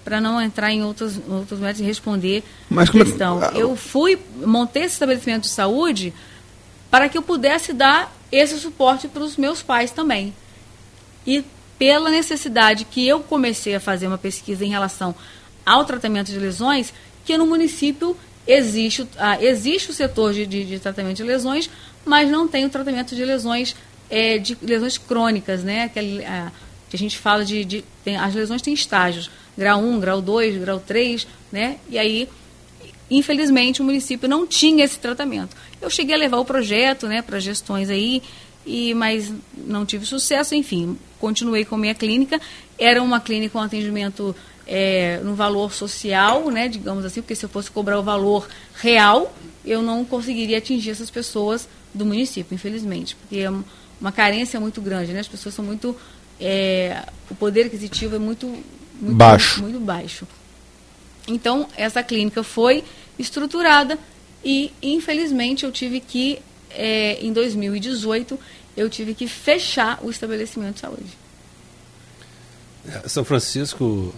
para 0.03 0.19
não 0.19 0.41
entrar 0.41 0.71
em 0.71 0.83
outros, 0.83 1.19
outros 1.29 1.59
métodos 1.59 1.81
e 1.81 1.83
responder 1.83 2.43
Mas 2.67 2.89
a 2.89 2.91
questão. 2.91 3.43
É... 3.43 3.51
Eu 3.55 3.75
fui, 3.75 4.17
montei 4.43 4.81
esse 4.83 4.93
estabelecimento 4.93 5.43
de 5.43 5.49
saúde 5.49 6.11
para 6.91 7.07
que 7.07 7.17
eu 7.17 7.21
pudesse 7.21 7.71
dar 7.71 8.13
esse 8.29 8.59
suporte 8.59 9.07
para 9.07 9.23
os 9.23 9.37
meus 9.37 9.63
pais 9.63 9.91
também. 9.91 10.33
E 11.25 11.43
pela 11.79 12.11
necessidade 12.11 12.85
que 12.85 13.07
eu 13.07 13.21
comecei 13.21 13.73
a 13.73 13.79
fazer 13.79 14.07
uma 14.07 14.17
pesquisa 14.17 14.65
em 14.65 14.69
relação 14.69 15.15
ao 15.65 15.85
tratamento 15.85 16.31
de 16.31 16.37
lesões, 16.37 16.93
que 17.25 17.37
no 17.37 17.45
município 17.45 18.15
existe, 18.45 19.07
ah, 19.17 19.41
existe 19.41 19.89
o 19.89 19.93
setor 19.93 20.33
de, 20.33 20.45
de, 20.45 20.65
de, 20.65 20.79
tratamento 20.79 21.17
de 21.17 21.23
lesões, 21.23 21.69
mas 22.05 22.29
não 22.29 22.47
tem 22.47 22.65
o 22.65 22.69
tratamento 22.69 23.15
de 23.15 23.23
lesões 23.23 23.75
é, 24.09 24.37
de 24.37 24.57
lesões 24.61 24.97
crônicas, 24.97 25.63
né? 25.63 25.89
Que, 25.89 26.23
a, 26.25 26.51
que 26.89 26.95
a 26.95 26.99
gente 26.99 27.17
fala 27.17 27.45
de. 27.45 27.63
de 27.63 27.85
tem, 28.03 28.17
as 28.17 28.35
lesões 28.35 28.61
têm 28.61 28.73
estágios, 28.73 29.31
grau 29.57 29.79
1, 29.79 29.99
grau 29.99 30.21
2, 30.21 30.57
grau 30.57 30.79
3, 30.79 31.25
né? 31.51 31.77
E 31.89 31.97
aí 31.97 32.27
Infelizmente, 33.11 33.81
o 33.81 33.83
município 33.83 34.29
não 34.29 34.47
tinha 34.47 34.85
esse 34.85 34.97
tratamento. 34.97 35.53
Eu 35.81 35.89
cheguei 35.89 36.15
a 36.15 36.17
levar 36.17 36.37
o 36.37 36.45
projeto 36.45 37.07
né, 37.07 37.21
para 37.21 37.39
gestões 37.39 37.89
aí, 37.89 38.21
e, 38.65 38.93
mas 38.93 39.33
não 39.57 39.85
tive 39.85 40.05
sucesso, 40.05 40.53
enfim, 40.53 40.97
continuei 41.19 41.65
com 41.65 41.75
a 41.75 41.77
minha 41.77 41.95
clínica. 41.95 42.39
Era 42.77 43.01
uma 43.01 43.19
clínica 43.19 43.53
com 43.53 43.59
atendimento 43.59 44.35
é, 44.67 45.19
no 45.23 45.33
valor 45.33 45.73
social, 45.73 46.49
né, 46.51 46.67
digamos 46.67 47.03
assim, 47.03 47.21
porque 47.21 47.35
se 47.35 47.43
eu 47.45 47.49
fosse 47.49 47.71
cobrar 47.71 47.99
o 47.99 48.03
valor 48.03 48.47
real, 48.75 49.35
eu 49.65 49.81
não 49.81 50.05
conseguiria 50.05 50.59
atingir 50.59 50.91
essas 50.91 51.09
pessoas 51.09 51.67
do 51.93 52.05
município, 52.05 52.53
infelizmente, 52.55 53.15
porque 53.15 53.39
é 53.39 53.51
uma 53.99 54.11
carência 54.11 54.59
muito 54.59 54.81
grande, 54.81 55.13
né? 55.13 55.19
As 55.19 55.27
pessoas 55.27 55.53
são 55.53 55.63
muito. 55.63 55.95
É, 56.39 57.03
o 57.29 57.35
poder 57.35 57.67
aquisitivo 57.67 58.15
é 58.15 58.19
muito, 58.19 58.47
muito 58.99 59.15
baixo. 59.15 59.61
Muito, 59.61 59.73
muito 59.73 59.85
baixo. 59.85 60.27
Então, 61.27 61.67
essa 61.77 62.01
clínica 62.01 62.41
foi 62.43 62.83
estruturada 63.19 63.99
e, 64.43 64.73
infelizmente, 64.81 65.65
eu 65.65 65.71
tive 65.71 65.99
que, 65.99 66.39
é, 66.71 67.23
em 67.23 67.31
2018, 67.31 68.39
eu 68.75 68.89
tive 68.89 69.13
que 69.13 69.27
fechar 69.27 69.99
o 70.01 70.09
estabelecimento 70.09 70.75
de 70.75 70.79
saúde. 70.79 71.17
É, 72.87 73.07
São 73.07 73.23
Francisco 73.23 74.13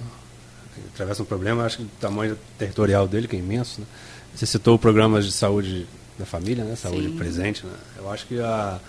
atravessa 0.93 1.23
um 1.23 1.25
problema, 1.25 1.65
acho 1.65 1.77
que 1.77 1.83
o 1.83 1.89
tamanho 1.99 2.38
territorial 2.57 3.07
dele, 3.07 3.27
que 3.27 3.36
é 3.36 3.39
imenso. 3.39 3.81
Né? 3.81 3.88
Você 4.36 4.45
citou 4.45 4.77
programas 4.79 5.25
de 5.25 5.31
saúde 5.31 5.88
da 6.17 6.25
família, 6.25 6.63
né? 6.63 6.75
saúde 6.75 7.09
Sim. 7.09 7.17
presente. 7.17 7.65
Né? 7.65 7.73
Eu 7.97 8.12
acho 8.12 8.25
que 8.25 8.39
a 8.39 8.79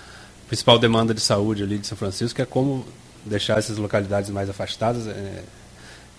principal 0.46 0.78
demanda 0.78 1.14
de 1.14 1.20
saúde 1.20 1.62
ali 1.62 1.78
de 1.78 1.86
São 1.86 1.96
Francisco 1.96 2.40
é 2.40 2.44
como 2.44 2.86
deixar 3.24 3.58
essas 3.58 3.78
localidades 3.78 4.30
mais 4.30 4.48
afastadas, 4.48 5.06
é, 5.06 5.42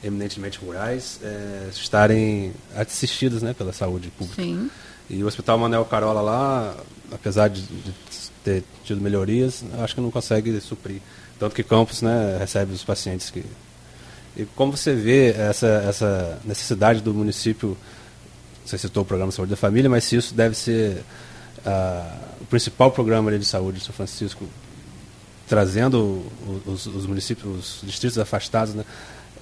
eminentemente 0.03 0.59
rurais 0.59 1.19
é, 1.23 1.69
estarem 1.71 2.53
assistidas 2.75 3.41
né, 3.41 3.53
pela 3.53 3.71
saúde 3.71 4.09
pública. 4.09 4.41
Sim. 4.41 4.69
E 5.09 5.23
o 5.23 5.27
Hospital 5.27 5.57
Manuel 5.57 5.85
Carola 5.85 6.21
lá, 6.21 6.75
apesar 7.11 7.47
de, 7.47 7.63
ter 8.43 8.63
tido 8.83 9.01
melhorias, 9.01 9.63
acho 9.79 9.95
que 9.95 10.01
não 10.01 10.11
consegue 10.11 10.59
suprir. 10.61 11.01
Tanto 11.39 11.55
que 11.55 11.63
Campos 11.63 12.01
né, 12.01 12.37
recebe 12.39 12.73
os 12.73 12.83
pacientes 12.83 13.29
que. 13.29 13.43
E 14.37 14.45
como 14.55 14.75
você 14.75 14.93
vê 14.93 15.31
essa, 15.31 15.67
essa 15.87 16.39
necessidade 16.45 17.01
do 17.01 17.13
município, 17.13 17.77
você 18.65 18.77
citou 18.77 19.03
o 19.03 19.05
programa 19.05 19.29
de 19.29 19.35
saúde 19.35 19.49
da 19.49 19.57
família, 19.57 19.89
mas 19.89 20.03
se 20.03 20.15
isso 20.15 20.33
deve 20.33 20.55
ser 20.55 21.03
uh, 21.65 22.25
o 22.41 22.45
principal 22.45 22.91
programa 22.91 23.37
de 23.37 23.45
saúde 23.45 23.79
de 23.79 23.85
São 23.85 23.93
Francisco, 23.93 24.45
trazendo 25.47 26.25
os, 26.65 26.85
os 26.85 27.05
municípios, 27.05 27.81
os 27.81 27.89
distritos 27.89 28.17
afastados, 28.17 28.73
né, 28.73 28.83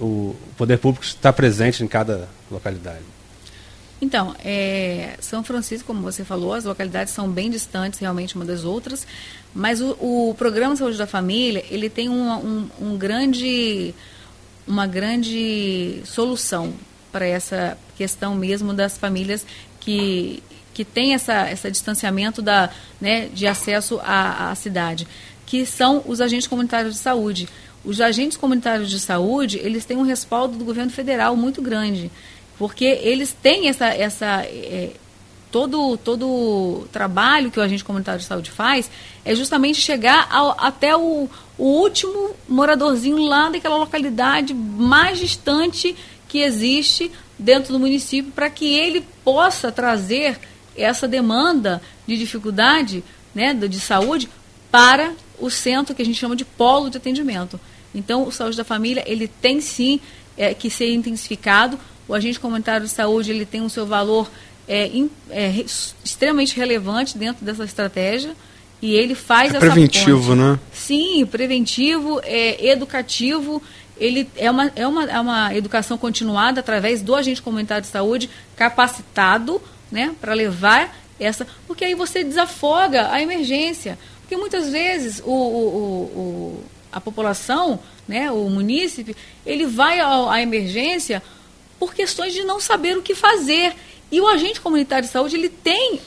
o 0.00 0.36
poder 0.56 0.78
público 0.78 1.04
está 1.04 1.32
presente 1.32 1.82
em 1.82 1.88
cada 1.88 2.28
localidade? 2.50 3.02
Então, 4.00 4.34
é, 4.44 5.16
São 5.20 5.42
Francisco, 5.42 5.86
como 5.86 6.02
você 6.02 6.24
falou, 6.24 6.52
as 6.52 6.64
localidades 6.64 7.12
são 7.12 7.28
bem 7.30 7.50
distantes 7.50 7.98
realmente 8.00 8.34
uma 8.34 8.44
das 8.44 8.64
outras, 8.64 9.06
mas 9.54 9.80
o, 9.80 9.96
o 10.00 10.34
programa 10.36 10.76
Saúde 10.76 10.98
da 10.98 11.06
Família 11.06 11.64
ele 11.70 11.88
tem 11.88 12.08
uma, 12.08 12.36
um, 12.36 12.68
um 12.80 12.98
grande, 12.98 13.94
uma 14.66 14.86
grande 14.86 16.02
solução 16.04 16.74
para 17.10 17.26
essa 17.26 17.78
questão 17.96 18.34
mesmo 18.34 18.74
das 18.74 18.98
famílias 18.98 19.46
que 19.80 20.42
que 20.74 20.84
tem 20.84 21.14
essa, 21.14 21.50
esse 21.50 21.70
distanciamento 21.70 22.42
da, 22.42 22.68
né, 23.00 23.28
de 23.28 23.46
acesso 23.46 24.00
à, 24.02 24.50
à 24.50 24.54
cidade, 24.56 25.06
que 25.46 25.64
são 25.64 26.02
os 26.04 26.20
agentes 26.20 26.48
comunitários 26.48 26.94
de 26.94 27.00
saúde. 27.00 27.48
Os 27.84 28.00
agentes 28.00 28.36
comunitários 28.36 28.90
de 28.90 28.98
saúde, 28.98 29.58
eles 29.58 29.84
têm 29.84 29.96
um 29.96 30.02
respaldo 30.02 30.58
do 30.58 30.64
governo 30.64 30.90
federal 30.90 31.36
muito 31.36 31.62
grande, 31.62 32.10
porque 32.58 32.84
eles 32.84 33.32
têm 33.32 33.68
essa, 33.68 33.86
essa 33.86 34.42
é, 34.44 34.90
todo 35.50 35.96
todo 35.96 36.26
o 36.28 36.88
trabalho 36.92 37.50
que 37.50 37.58
o 37.58 37.62
agente 37.62 37.84
comunitário 37.84 38.20
de 38.20 38.26
saúde 38.26 38.50
faz 38.50 38.90
é 39.24 39.34
justamente 39.34 39.80
chegar 39.80 40.28
ao, 40.30 40.56
até 40.58 40.96
o, 40.96 41.28
o 41.58 41.64
último 41.64 42.34
moradorzinho 42.48 43.18
lá 43.18 43.48
daquela 43.48 43.76
localidade 43.76 44.54
mais 44.54 45.18
distante 45.18 45.96
que 46.28 46.38
existe 46.38 47.10
dentro 47.38 47.72
do 47.72 47.80
município 47.80 48.32
para 48.32 48.50
que 48.50 48.66
ele 48.66 49.04
possa 49.24 49.70
trazer 49.70 50.38
essa 50.76 51.06
demanda 51.06 51.80
de 52.06 52.16
dificuldade 52.16 53.04
né, 53.34 53.54
de 53.54 53.80
saúde 53.80 54.28
para 54.70 55.12
o 55.38 55.50
centro 55.50 55.94
que 55.94 56.02
a 56.02 56.04
gente 56.04 56.18
chama 56.18 56.36
de 56.36 56.44
polo 56.44 56.90
de 56.90 56.96
atendimento. 56.96 57.60
Então, 57.94 58.26
o 58.26 58.32
Saúde 58.32 58.56
da 58.56 58.64
Família, 58.64 59.04
ele 59.06 59.28
tem 59.28 59.60
sim 59.60 60.00
é, 60.36 60.52
que 60.52 60.68
ser 60.68 60.92
intensificado. 60.92 61.78
O 62.06 62.14
agente 62.14 62.38
comunitário 62.38 62.86
de 62.86 62.92
saúde, 62.92 63.30
ele 63.30 63.46
tem 63.46 63.62
o 63.62 63.70
seu 63.70 63.86
valor 63.86 64.30
é, 64.68 64.90
é, 65.30 65.64
extremamente 66.04 66.56
relevante 66.56 67.16
dentro 67.16 67.44
dessa 67.44 67.64
estratégia 67.64 68.34
e 68.80 68.94
ele 68.94 69.14
faz 69.14 69.54
é 69.54 69.56
essa 69.56 69.66
preventivo, 69.66 70.28
ponte. 70.28 70.38
né? 70.38 70.58
Sim, 70.72 71.26
preventivo, 71.26 72.20
é 72.22 72.70
educativo. 72.70 73.62
Ele 73.96 74.28
é 74.36 74.50
uma, 74.50 74.72
é, 74.76 74.86
uma, 74.86 75.04
é 75.04 75.20
uma 75.20 75.54
educação 75.54 75.96
continuada 75.96 76.60
através 76.60 77.00
do 77.00 77.14
agente 77.14 77.40
comunitário 77.40 77.82
de 77.82 77.88
saúde 77.88 78.28
capacitado, 78.56 79.62
né, 79.90 80.14
para 80.20 80.34
levar 80.34 80.94
essa, 81.18 81.46
porque 81.66 81.84
aí 81.84 81.94
você 81.94 82.24
desafoga 82.24 83.10
a 83.10 83.22
emergência. 83.22 83.98
Porque 84.20 84.36
muitas 84.36 84.70
vezes 84.70 85.22
o, 85.24 85.30
o, 85.30 86.02
o, 86.14 86.64
a 86.92 87.00
população, 87.00 87.78
né, 88.06 88.30
o 88.30 88.50
munícipe, 88.50 89.16
ele 89.46 89.66
vai 89.66 90.00
à 90.00 90.42
emergência 90.42 91.22
por 91.84 91.94
questões 91.94 92.32
de 92.32 92.42
não 92.42 92.58
saber 92.58 92.96
o 92.96 93.02
que 93.02 93.14
fazer. 93.14 93.74
E 94.10 94.20
o 94.20 94.26
agente 94.26 94.60
comunitário 94.60 95.06
de 95.06 95.12
saúde, 95.12 95.36
ele 95.36 95.50
tem, 95.50 96.00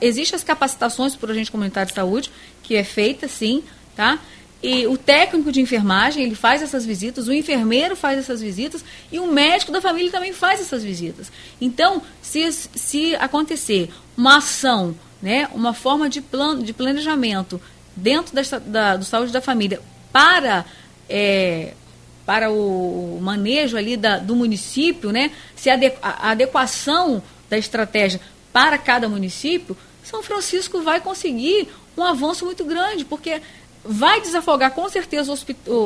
existem 0.00 0.36
as 0.36 0.44
capacitações 0.44 1.16
para 1.16 1.28
o 1.28 1.32
agente 1.32 1.50
comunitário 1.50 1.88
de 1.88 1.94
saúde, 1.94 2.30
que 2.62 2.76
é 2.76 2.84
feita, 2.84 3.26
sim, 3.26 3.62
tá? 3.96 4.18
E 4.62 4.86
o 4.86 4.98
técnico 4.98 5.50
de 5.50 5.60
enfermagem, 5.60 6.22
ele 6.22 6.34
faz 6.34 6.62
essas 6.62 6.84
visitas, 6.84 7.26
o 7.28 7.32
enfermeiro 7.32 7.96
faz 7.96 8.18
essas 8.18 8.40
visitas 8.40 8.84
e 9.10 9.18
o 9.18 9.26
médico 9.26 9.72
da 9.72 9.80
família 9.80 10.10
também 10.10 10.32
faz 10.32 10.60
essas 10.60 10.82
visitas. 10.82 11.30
Então, 11.60 12.02
se, 12.20 12.50
se 12.52 13.14
acontecer 13.16 13.90
uma 14.16 14.38
ação, 14.38 14.94
né, 15.22 15.48
uma 15.52 15.72
forma 15.72 16.08
de, 16.08 16.20
plano, 16.20 16.62
de 16.62 16.72
planejamento 16.72 17.60
dentro 17.96 18.34
da, 18.34 18.42
da, 18.58 18.96
do 18.96 19.04
saúde 19.04 19.32
da 19.32 19.40
família 19.40 19.80
para, 20.12 20.64
é, 21.08 21.74
para 22.26 22.50
o 22.50 23.18
manejo 23.20 23.76
ali 23.76 23.96
da, 23.96 24.18
do 24.18 24.34
município, 24.34 25.10
né, 25.10 25.30
se 25.54 25.68
a, 25.70 25.78
adequação 26.02 27.22
da 27.50 27.58
estratégia 27.58 28.20
para 28.52 28.78
cada 28.78 29.08
município, 29.08 29.76
São 30.02 30.22
Francisco 30.22 30.80
vai 30.80 31.00
conseguir 31.00 31.68
um 31.96 32.02
avanço 32.02 32.44
muito 32.44 32.64
grande, 32.64 33.04
porque 33.04 33.40
vai 33.84 34.20
desafogar 34.20 34.70
com 34.70 34.88
certeza 34.88 35.34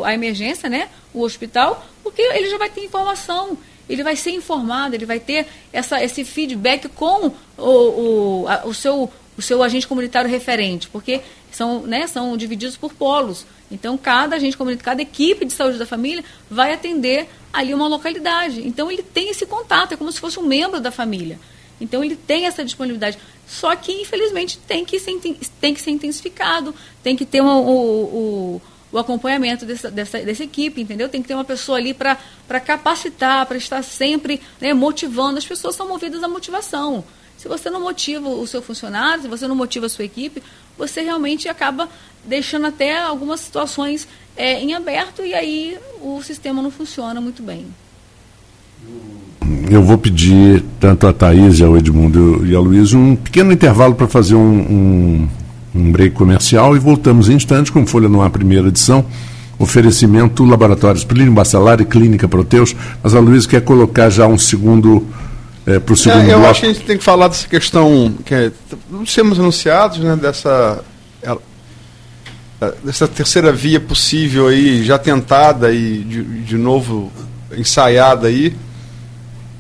a 0.05 0.15
emergência, 0.15 0.69
né, 0.69 0.89
o 1.13 1.23
hospital, 1.23 1.85
porque 2.03 2.23
ele 2.23 2.49
já 2.49 2.59
vai 2.59 2.71
ter 2.71 2.85
informação, 2.85 3.59
ele 3.89 4.05
vai 4.05 4.15
ser 4.15 4.31
informado, 4.31 4.95
ele 4.95 5.07
vai 5.07 5.19
ter 5.19 5.47
essa, 5.73 6.03
esse 6.03 6.25
feedback 6.25 6.89
com 6.89 7.33
o, 7.57 7.63
o, 7.63 8.45
a, 8.47 8.67
o, 8.67 8.75
seu, 8.75 9.11
o 9.37 9.43
seu 9.43 9.63
agente 9.63 9.89
comunitário 9.89 10.31
referente, 10.31 10.89
porque 10.89 11.21
são, 11.59 11.83
né, 11.83 12.07
são 12.07 12.37
divididos 12.37 12.77
por 12.77 12.95
polos. 12.95 13.45
Então, 13.71 13.99
cada 13.99 14.37
agente 14.37 14.57
comunitário, 14.57 14.85
cada 14.85 15.03
equipe 15.03 15.45
de 15.45 15.53
saúde 15.53 15.77
da 15.77 15.85
família 15.85 16.25
vai 16.49 16.73
atender 16.73 17.29
ali 17.53 17.75
uma 17.75 17.89
localidade. 17.89 18.67
Então, 18.67 18.91
ele 18.91 19.03
tem 19.03 19.29
esse 19.29 19.45
contato, 19.45 19.93
é 19.93 19.97
como 19.97 20.11
se 20.11 20.21
fosse 20.21 20.39
um 20.39 20.45
membro 20.45 20.81
da 20.81 20.91
família. 20.91 21.39
Então 21.81 22.03
ele 22.03 22.17
tem 22.17 22.47
essa 22.47 22.65
disponibilidade. 22.65 23.19
Só 23.47 23.75
que, 23.77 23.93
infelizmente, 23.93 24.59
tem 24.59 24.85
que 24.85 24.99
ser, 24.99 25.17
tem 25.61 25.75
que 25.75 25.81
ser 25.81 25.91
intensificado, 25.91 26.75
tem 27.03 27.17
que 27.17 27.25
ter 27.25 27.41
o, 27.41 27.47
o, 27.47 28.63
o, 28.93 28.99
acompanhamento 28.99 29.65
dessa, 29.65 29.91
dessa, 29.91 30.19
dessa 30.19 30.45
equipe, 30.45 30.81
entendeu? 30.81 31.09
Tem 31.09 31.23
que 31.23 31.29
ter 31.29 31.35
uma 31.35 31.45
pessoa 31.45 31.79
ali 31.79 31.95
para 31.95 32.17
capacitar, 32.61 33.47
para 33.47 33.57
estar 33.57 33.83
sempre 33.83 34.41
né, 34.61 34.75
motivando. 34.75 35.39
As 35.39 35.47
pessoas 35.47 35.77
são 35.77 35.89
movidas 35.89 36.23
à 36.23 36.29
motivação. 36.29 37.05
Se 37.39 37.49
você 37.49 37.71
não 37.71 37.81
motiva 37.81 38.29
o 38.29 38.47
seu 38.47 38.61
funcionário, 38.61 39.23
se 39.23 39.29
você 39.29 39.49
não 39.49 39.57
motiva 39.57 39.87
a 39.87 39.89
sua 39.89 40.05
equipe, 40.05 40.43
você 40.77 41.01
realmente 41.01 41.49
acaba 41.49 41.89
deixando 42.25 42.67
até 42.67 43.01
algumas 43.01 43.41
situações 43.41 44.07
é, 44.37 44.61
em 44.61 44.75
aberto 44.75 45.25
e 45.25 45.33
aí 45.33 45.79
o 46.03 46.21
sistema 46.23 46.61
não 46.61 46.71
funciona 46.71 47.21
muito 47.21 47.43
bem 47.43 47.67
eu 49.71 49.83
vou 49.83 49.99
pedir 49.99 50.65
tanto 50.81 51.07
a 51.07 51.13
Thaís, 51.13 51.61
ao 51.61 51.77
Edmundo 51.77 52.45
e 52.47 52.55
ao 52.55 52.63
Luiz 52.63 52.93
um 52.93 53.17
pequeno 53.17 53.53
intervalo 53.53 53.95
para 53.95 54.07
fazer 54.07 54.35
um, 54.35 54.41
um, 54.41 55.29
um, 55.75 55.93
break 55.93 56.15
comercial 56.15 56.77
e 56.77 56.79
voltamos 56.79 57.29
em 57.29 57.35
instantes 57.35 57.71
com 57.71 57.87
Folha 57.87 58.09
Ar, 58.23 58.31
primeira 58.31 58.69
edição. 58.69 59.05
Oferecimento 59.59 60.45
Laboratórios 60.45 61.05
Plínio 61.05 61.33
Bacelar 61.33 61.81
e 61.81 61.85
Clínica 61.85 62.29
Proteus. 62.29 62.77
Mas 63.03 63.15
a 63.15 63.21
Luiz 63.21 63.45
quer 63.45 63.61
colocar 63.61 64.09
já 64.09 64.27
um 64.27 64.39
segundo 64.39 65.05
é, 65.69 65.79
para 65.79 65.93
o 65.93 65.97
segundo 65.97 66.23
é, 66.23 66.33
Eu 66.33 66.39
bloco. 66.39 66.51
acho 66.51 66.61
que 66.61 66.67
a 66.67 66.73
gente 66.73 66.85
tem 66.85 66.97
que 66.97 67.05
falar 67.05 67.29
dessa 67.29 67.47
questão 67.47 68.15
que 68.25 68.35
é, 68.35 68.51
sermos 69.07 69.39
anunciados, 69.39 69.99
né, 69.99 70.17
dessa, 70.17 70.83
é, 71.23 72.73
dessa 72.83 73.07
terceira 73.07 73.53
via 73.53 73.79
possível 73.79 74.49
aí, 74.49 74.83
já 74.83 74.97
tentada 74.99 75.71
e 75.71 75.99
de, 75.99 76.23
de 76.23 76.57
novo 76.57 77.13
ensaiada 77.55 78.29
aí 78.29 78.57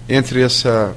entre 0.08 0.42
essa 0.42 0.96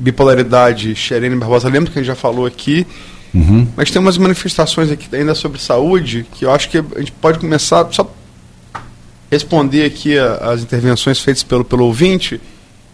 bipolaridade 0.00 0.96
Xerene 0.96 1.36
Barbosa, 1.36 1.68
lembra 1.68 1.92
que 1.92 1.98
a 2.00 2.02
gente 2.02 2.08
já 2.08 2.16
falou 2.16 2.44
aqui, 2.44 2.84
uhum. 3.32 3.68
mas 3.76 3.92
tem 3.92 4.02
umas 4.02 4.18
manifestações 4.18 4.90
aqui 4.90 5.06
ainda 5.14 5.36
sobre 5.36 5.60
saúde 5.60 6.26
que 6.34 6.44
eu 6.44 6.52
acho 6.52 6.68
que 6.68 6.78
a 6.78 6.98
gente 6.98 7.12
pode 7.12 7.38
começar 7.38 7.86
só 7.92 8.12
responder 9.30 9.84
aqui 9.84 10.18
as 10.18 10.62
intervenções 10.62 11.20
feitas 11.20 11.44
pelo, 11.44 11.64
pelo 11.64 11.84
ouvinte 11.84 12.40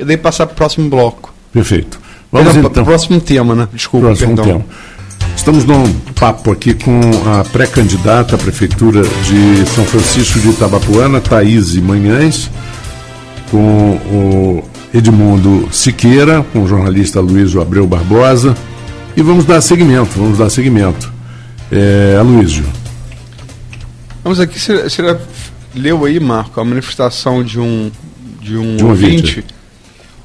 e 0.01 0.05
daí 0.05 0.17
passar 0.17 0.47
para 0.47 0.55
o 0.55 0.57
próximo 0.57 0.89
bloco. 0.89 1.33
Perfeito. 1.53 2.01
Vamos 2.33 2.55
Não, 2.55 2.65
então. 2.65 2.85
Próximo 2.85 3.21
tema, 3.21 3.55
né? 3.55 3.69
Desculpa, 3.73 4.07
próximo 4.07 4.35
perdão. 4.35 4.61
Tema. 4.61 4.65
Estamos 5.37 5.65
num 5.65 5.93
papo 6.19 6.51
aqui 6.51 6.75
com 6.75 7.01
a 7.27 7.45
pré-candidata 7.45 8.35
à 8.35 8.39
Prefeitura 8.39 9.03
de 9.03 9.69
São 9.71 9.85
Francisco 9.85 10.39
de 10.39 10.51
Itabapuana, 10.51 11.21
Thaís 11.21 11.75
Manhães, 11.77 12.51
com 13.51 13.97
o 13.97 14.65
Edmundo 14.93 15.69
Siqueira, 15.73 16.45
com 16.53 16.65
o 16.65 16.69
jornalista 16.69 17.21
Luiz 17.21 17.55
Abreu 17.57 17.87
Barbosa. 17.87 18.57
E 19.17 19.23
vamos 19.23 19.45
dar 19.45 19.61
seguimento, 19.61 20.11
vamos 20.17 20.39
dar 20.39 20.51
seguimento. 20.51 21.13
É, 21.71 22.17
Aloysio. 22.19 22.65
Vamos 24.23 24.41
aqui, 24.41 24.59
você, 24.59 24.83
você 24.83 25.17
leu 25.75 26.05
aí, 26.05 26.21
Marco, 26.21 26.61
a 26.61 26.65
manifestação 26.65 27.43
de 27.43 27.59
um, 27.59 27.91
de 28.41 28.57
um, 28.57 28.77
de 28.77 28.85
um 28.85 28.89
ouvinte, 28.89 29.17
ouvinte, 29.17 29.45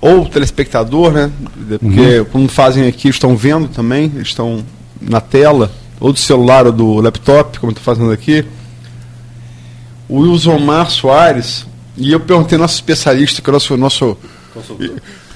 ou 0.06 0.26
telespectador, 0.28 1.12
né? 1.12 1.32
Porque 1.80 2.20
uhum. 2.20 2.26
quando 2.26 2.50
fazem 2.50 2.88
aqui, 2.88 3.10
estão 3.10 3.36
vendo 3.36 3.68
também, 3.68 4.12
estão 4.22 4.64
na 5.02 5.20
tela, 5.20 5.72
ou 6.00 6.14
do 6.14 6.20
celular 6.20 6.68
ou 6.68 6.72
do 6.72 7.02
laptop, 7.02 7.60
como 7.60 7.72
estou 7.72 7.84
fazendo 7.84 8.12
aqui. 8.12 8.46
O 10.08 10.20
Wilson 10.20 10.60
Soares, 10.90 11.66
e 11.98 12.12
eu 12.12 12.20
perguntei 12.20 12.56
ao 12.56 12.62
nosso 12.62 12.76
especialista, 12.76 13.42
que 13.42 13.50
é 13.50 13.52
o 13.52 13.54
nosso, 13.54 13.76
nosso 13.76 14.18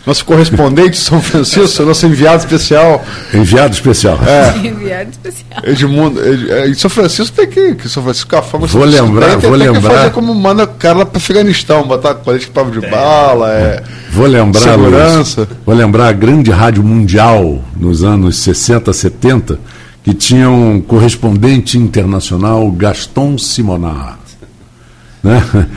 nosso 0.09 0.25
correspondente 0.25 0.91
de 0.91 0.97
São 0.99 1.21
Francisco, 1.21 1.83
nosso 1.83 2.05
enviado 2.05 2.39
especial. 2.43 3.03
Enviado 3.33 3.73
especial. 3.73 4.19
É. 4.25 4.57
enviado 4.67 5.11
especial. 5.11 5.61
Edmundo. 5.63 6.25
Ed, 6.25 6.51
é, 6.51 6.67
em 6.67 6.73
São 6.73 6.89
Francisco 6.89 7.35
tem 7.35 7.47
que. 7.47 7.75
que 7.75 7.87
São 7.87 8.03
Francisco, 8.03 8.35
a 8.35 8.41
fama 8.41 8.67
Vou 8.67 8.83
lembrar, 8.83 9.37
tem, 9.37 9.49
vou 9.49 9.57
tem 9.57 9.67
lembrar. 9.67 9.89
Que 9.89 9.97
fazer 9.97 10.09
como 10.11 10.33
manda 10.33 10.65
cara 10.67 10.99
lá 10.99 11.05
para 11.05 11.17
Afeganistão, 11.17 11.87
botar 11.87 12.15
colete 12.15 12.45
de 12.45 12.51
pavo 12.51 12.71
de 12.71 12.85
é. 12.85 12.89
bala, 12.89 13.51
é. 13.53 13.83
Vou 14.11 14.25
lembrar, 14.25 14.61
segurança. 14.61 15.41
Luiz, 15.41 15.57
vou 15.65 15.75
lembrar 15.75 16.07
a 16.07 16.11
grande 16.11 16.51
rádio 16.51 16.83
mundial 16.83 17.63
nos 17.77 18.03
anos 18.03 18.37
60, 18.37 18.91
70, 18.91 19.59
que 20.03 20.13
tinha 20.13 20.49
um 20.49 20.81
correspondente 20.81 21.77
internacional, 21.77 22.69
Gaston 22.71 23.37
Simonard 23.37 24.28
né? 25.23 25.67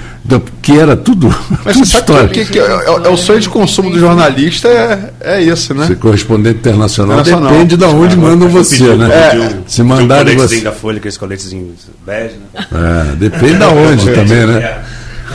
que 0.63 0.79
era 0.79 0.97
tudo, 0.97 1.29
Mas 1.65 1.75
tudo 1.75 1.85
história. 1.85 2.29
Que, 2.29 2.45
que, 2.45 2.59
é, 2.59 2.63
é, 2.63 2.87
é, 2.87 3.09
o 3.09 3.17
sonho 3.17 3.41
de 3.41 3.49
consumo 3.49 3.91
do 3.91 3.99
jornalista 3.99 4.69
é, 4.69 5.11
é 5.21 5.43
isso, 5.43 5.75
né? 5.75 5.87
Ser 5.89 5.97
correspondente 5.97 6.59
internacional, 6.59 7.21
internacional. 7.21 7.53
depende 7.53 7.77
de 7.77 7.85
onde 7.85 8.17
mandam 8.17 8.49
você, 8.49 8.95
né? 8.95 9.09
É. 9.13 9.59
Se 9.67 9.83
mandar 9.83 10.27
um 10.27 10.37
você. 10.37 10.61
da 10.61 10.73
Folha, 10.73 10.99
aqueles 10.99 11.17
coletezinhos 11.17 11.91
bege, 12.07 12.37
né? 12.55 12.67
É, 12.73 13.17
depende 13.17 13.57
da 13.57 13.69
onde 13.69 14.11
também, 14.13 14.47
né? 14.47 14.79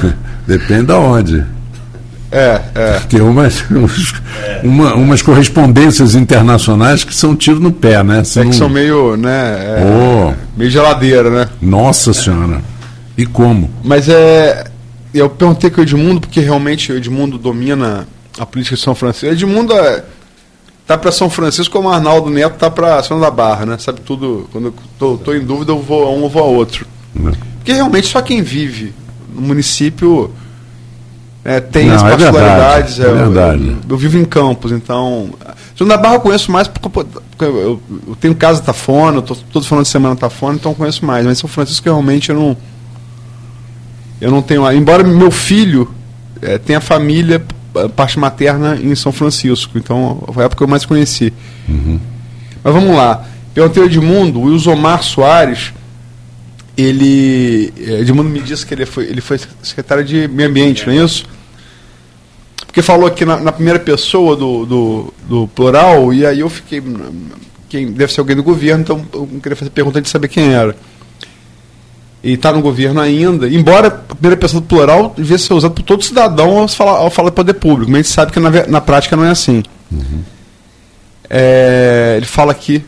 Depende 0.48 0.84
da 0.84 0.98
onde. 0.98 1.44
É, 2.32 2.62
é. 2.74 3.00
Tem 3.10 3.22
umas, 3.22 3.66
uma, 4.64 4.96
umas 4.96 5.22
correspondências 5.22 6.16
internacionais 6.16 7.04
que 7.04 7.14
são 7.14 7.36
tiro 7.36 7.60
no 7.60 7.72
pé, 7.72 8.02
né? 8.02 8.24
São, 8.24 8.44
é 8.44 8.46
que 8.46 8.56
são 8.56 8.70
meio, 8.70 9.18
né? 9.18 9.80
É, 9.80 9.84
oh. 9.86 10.34
Meio 10.58 10.72
geladeira, 10.72 11.30
né? 11.30 11.50
Nossa 11.62 12.14
Senhora. 12.14 12.62
E 13.18 13.26
como? 13.26 13.70
Mas 13.84 14.08
é. 14.08 14.66
Eu 15.14 15.30
perguntei 15.30 15.70
com 15.70 15.82
o 15.82 15.84
Edmundo, 15.84 16.22
porque 16.22 16.40
realmente 16.40 16.92
o 16.92 16.98
Edmundo 16.98 17.38
domina 17.38 18.08
a 18.38 18.46
política 18.46 18.76
de 18.76 18.82
São 18.82 18.94
Francisco. 18.94 19.28
O 19.28 19.32
Edmundo 19.32 19.74
é, 19.74 20.04
tá 20.86 20.98
para 20.98 21.12
São 21.12 21.30
Francisco 21.30 21.74
como 21.74 21.90
o 21.90 21.92
Arnaldo 21.92 22.30
Neto 22.30 22.58
tá 22.58 22.70
para 22.70 23.02
São 23.02 23.20
da 23.20 23.32
Barra, 23.32 23.66
né? 23.66 23.78
Sabe 23.80 24.02
tudo. 24.02 24.48
Quando 24.52 24.68
eu 24.68 24.74
tô, 25.00 25.18
tô 25.18 25.34
em 25.34 25.44
dúvida, 25.44 25.72
eu 25.72 25.82
vou 25.82 26.06
a 26.06 26.12
um 26.12 26.22
ou 26.22 26.30
vou 26.30 26.44
a 26.44 26.46
outro. 26.46 26.86
Não. 27.16 27.32
Porque 27.58 27.74
realmente 27.74 28.08
só 28.08 28.22
quem 28.22 28.42
vive 28.44 28.94
no 29.34 29.42
município 29.42 30.32
é, 31.44 31.60
tem 31.60 31.88
Não, 31.88 31.96
as 31.96 32.04
é 32.04 32.10
particularidades. 32.10 33.00
É 33.00 33.04
verdade, 33.04 33.22
é, 33.22 33.26
verdade. 33.26 33.68
Eu, 33.70 33.78
eu, 33.90 33.98
vivo 33.98 34.18
em 34.18 34.26
Campos, 34.26 34.72
então. 34.72 35.30
São 35.76 35.88
da 35.88 35.98
Barra 35.98 36.16
eu 36.16 36.20
conheço 36.20 36.52
mais 36.52 36.68
porque, 36.68 36.90
porque 36.90 37.46
eu, 37.46 37.82
eu, 38.08 38.16
tenho 38.20 38.36
casa 38.36 38.62
Tafona, 38.62 39.18
eu 39.18 39.22
tô 39.22 39.36
todo 39.36 39.66
final 39.66 39.82
de 39.82 39.88
semana 39.88 40.16
Tafona, 40.16 40.56
então 40.56 40.74
eu 40.74 40.76
conheço 40.76 41.06
mais. 41.06 41.26
Mas 41.26 41.38
São 41.38 41.50
Francisco 41.50 41.86
realmente 41.86 42.30
eu 42.30 42.36
não 42.36 42.58
eu 44.20 44.32
não 44.32 44.42
tenho. 44.42 44.70
Embora 44.72 45.04
meu 45.04 45.32
filho 45.32 45.94
é, 46.42 46.58
tenha 46.58 46.82
família, 46.82 47.44
parte 47.96 48.18
materna 48.18 48.76
em 48.82 48.96
São 48.96 49.12
Francisco. 49.12 49.78
Então, 49.78 50.24
foi 50.34 50.44
a 50.44 50.46
época 50.46 50.58
que 50.58 50.64
eu 50.64 50.68
mais 50.68 50.86
conheci. 50.86 51.32
Uhum. 51.68 52.00
Mas 52.64 52.74
vamos 52.74 52.96
lá. 52.96 53.26
Perguntei 53.54 53.84
ao 53.84 53.90
Edmundo, 53.90 54.40
o 54.40 54.44
Wilsomar 54.44 55.04
Soares, 55.04 55.74
ele. 56.78 57.74
Eh, 57.78 58.02
Edmundo 58.02 58.30
me 58.30 58.40
disse 58.40 58.66
que 58.66 58.74
ele 58.74 58.86
foi, 58.86 59.06
ele 59.06 59.22
foi 59.22 59.40
secretário 59.64 60.04
de 60.04 60.28
Meio 60.28 60.50
Ambiente, 60.50 60.86
não 60.86 60.94
é 60.94 61.04
isso? 61.04 61.26
Porque 62.66 62.82
falou 62.82 63.08
aqui 63.08 63.26
na, 63.26 63.38
na 63.38 63.52
primeira 63.52 63.80
pessoa 63.80 64.36
do, 64.36 64.66
do, 64.66 65.14
do, 65.28 65.48
plural, 65.48 66.14
e 66.14 66.26
aí 66.26 66.40
eu 66.40 66.50
fiquei. 66.50 66.84
quem 67.68 67.92
deve 67.92 68.14
ser 68.14 68.20
alguém 68.20 68.36
do 68.36 68.44
governo, 68.44 68.84
então 68.84 69.04
eu 69.12 69.28
não 69.32 69.40
queria 69.40 69.56
fazer 69.56 69.72
pergunta 69.72 70.00
de 70.00 70.08
saber 70.08 70.28
quem 70.28 70.54
era. 70.54 70.76
E 72.24 72.34
está 72.34 72.52
no 72.52 72.62
governo 72.62 73.00
ainda, 73.00 73.48
embora 73.48 73.88
a 73.88 73.92
primeira 73.92 74.36
pessoa 74.36 74.60
do 74.60 74.68
plural 74.68 75.14
devia 75.16 75.38
ser 75.38 75.54
usada 75.54 75.74
por 75.74 75.84
todo 75.84 76.04
cidadão 76.04 76.58
ao 76.58 76.68
falar, 76.68 76.98
ao 76.98 77.12
falar 77.12 77.32
poder 77.32 77.54
público, 77.54 77.92
mas 77.92 78.00
a 78.00 78.04
gente 78.04 78.14
sabe 78.14 78.32
que 78.32 78.40
na, 78.40 78.50
na 78.68 78.82
prática 78.82 79.16
não 79.16 79.24
é 79.24 79.30
assim. 79.30 79.64
Uhum. 79.92 80.24
É, 81.30 82.16
ele 82.18 82.26
fala 82.26 82.52
aqui, 82.52 82.84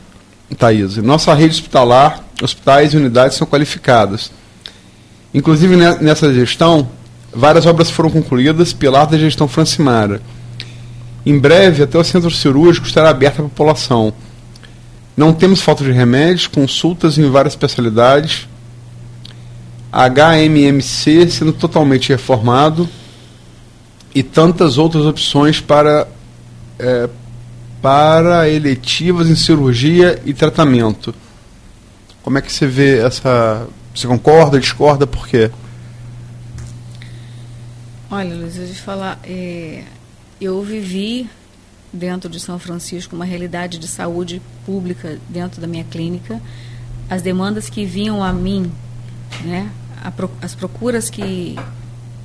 Thaís, 0.57 0.97
nossa 0.97 1.33
rede 1.33 1.53
hospitalar, 1.53 2.23
hospitais 2.41 2.93
e 2.93 2.97
unidades 2.97 3.37
são 3.37 3.45
qualificadas. 3.45 4.31
Inclusive 5.33 5.75
nessa 5.75 6.33
gestão, 6.33 6.89
várias 7.33 7.65
obras 7.65 7.91
foram 7.91 8.09
concluídas, 8.09 8.73
pilar 8.73 9.05
da 9.05 9.17
gestão 9.17 9.47
Francimara. 9.47 10.21
Em 11.25 11.37
breve, 11.37 11.83
até 11.83 11.97
o 11.97 12.03
centro 12.03 12.31
cirúrgico 12.31 12.87
estará 12.87 13.09
aberto 13.09 13.41
à 13.41 13.43
população. 13.43 14.13
Não 15.15 15.33
temos 15.33 15.61
falta 15.61 15.83
de 15.83 15.91
remédios, 15.91 16.47
consultas 16.47 17.17
em 17.17 17.29
várias 17.29 17.53
especialidades. 17.53 18.47
HMMC 19.91 21.29
sendo 21.29 21.53
totalmente 21.53 22.09
reformado 22.09 22.87
e 24.13 24.23
tantas 24.23 24.77
outras 24.77 25.05
opções 25.05 25.59
para, 25.59 26.07
é, 26.77 27.09
para 27.81 28.49
eletivas 28.49 29.29
em 29.29 29.35
cirurgia 29.35 30.21
e 30.25 30.33
tratamento. 30.33 31.13
Como 32.21 32.37
é 32.37 32.41
que 32.41 32.51
você 32.51 32.67
vê 32.67 32.99
essa. 32.99 33.67
Você 33.93 34.07
concorda, 34.07 34.59
discorda, 34.59 35.07
por 35.07 35.27
quê? 35.27 35.49
Olha, 38.11 38.35
Luiz, 38.35 38.55
eu 38.55 38.65
vou 38.65 38.73
te 38.73 38.81
falar. 38.81 39.19
É, 39.23 39.83
eu 40.39 40.61
vivi 40.63 41.29
dentro 41.91 42.29
de 42.29 42.39
São 42.39 42.59
Francisco 42.59 43.15
uma 43.15 43.25
realidade 43.25 43.77
de 43.77 43.87
saúde 43.87 44.41
pública 44.65 45.17
dentro 45.27 45.59
da 45.59 45.67
minha 45.67 45.83
clínica. 45.83 46.41
As 47.09 47.21
demandas 47.21 47.69
que 47.69 47.85
vinham 47.85 48.23
a 48.23 48.31
mim, 48.31 48.71
né, 49.43 49.71
as 50.41 50.55
procuras 50.55 51.09
que, 51.09 51.55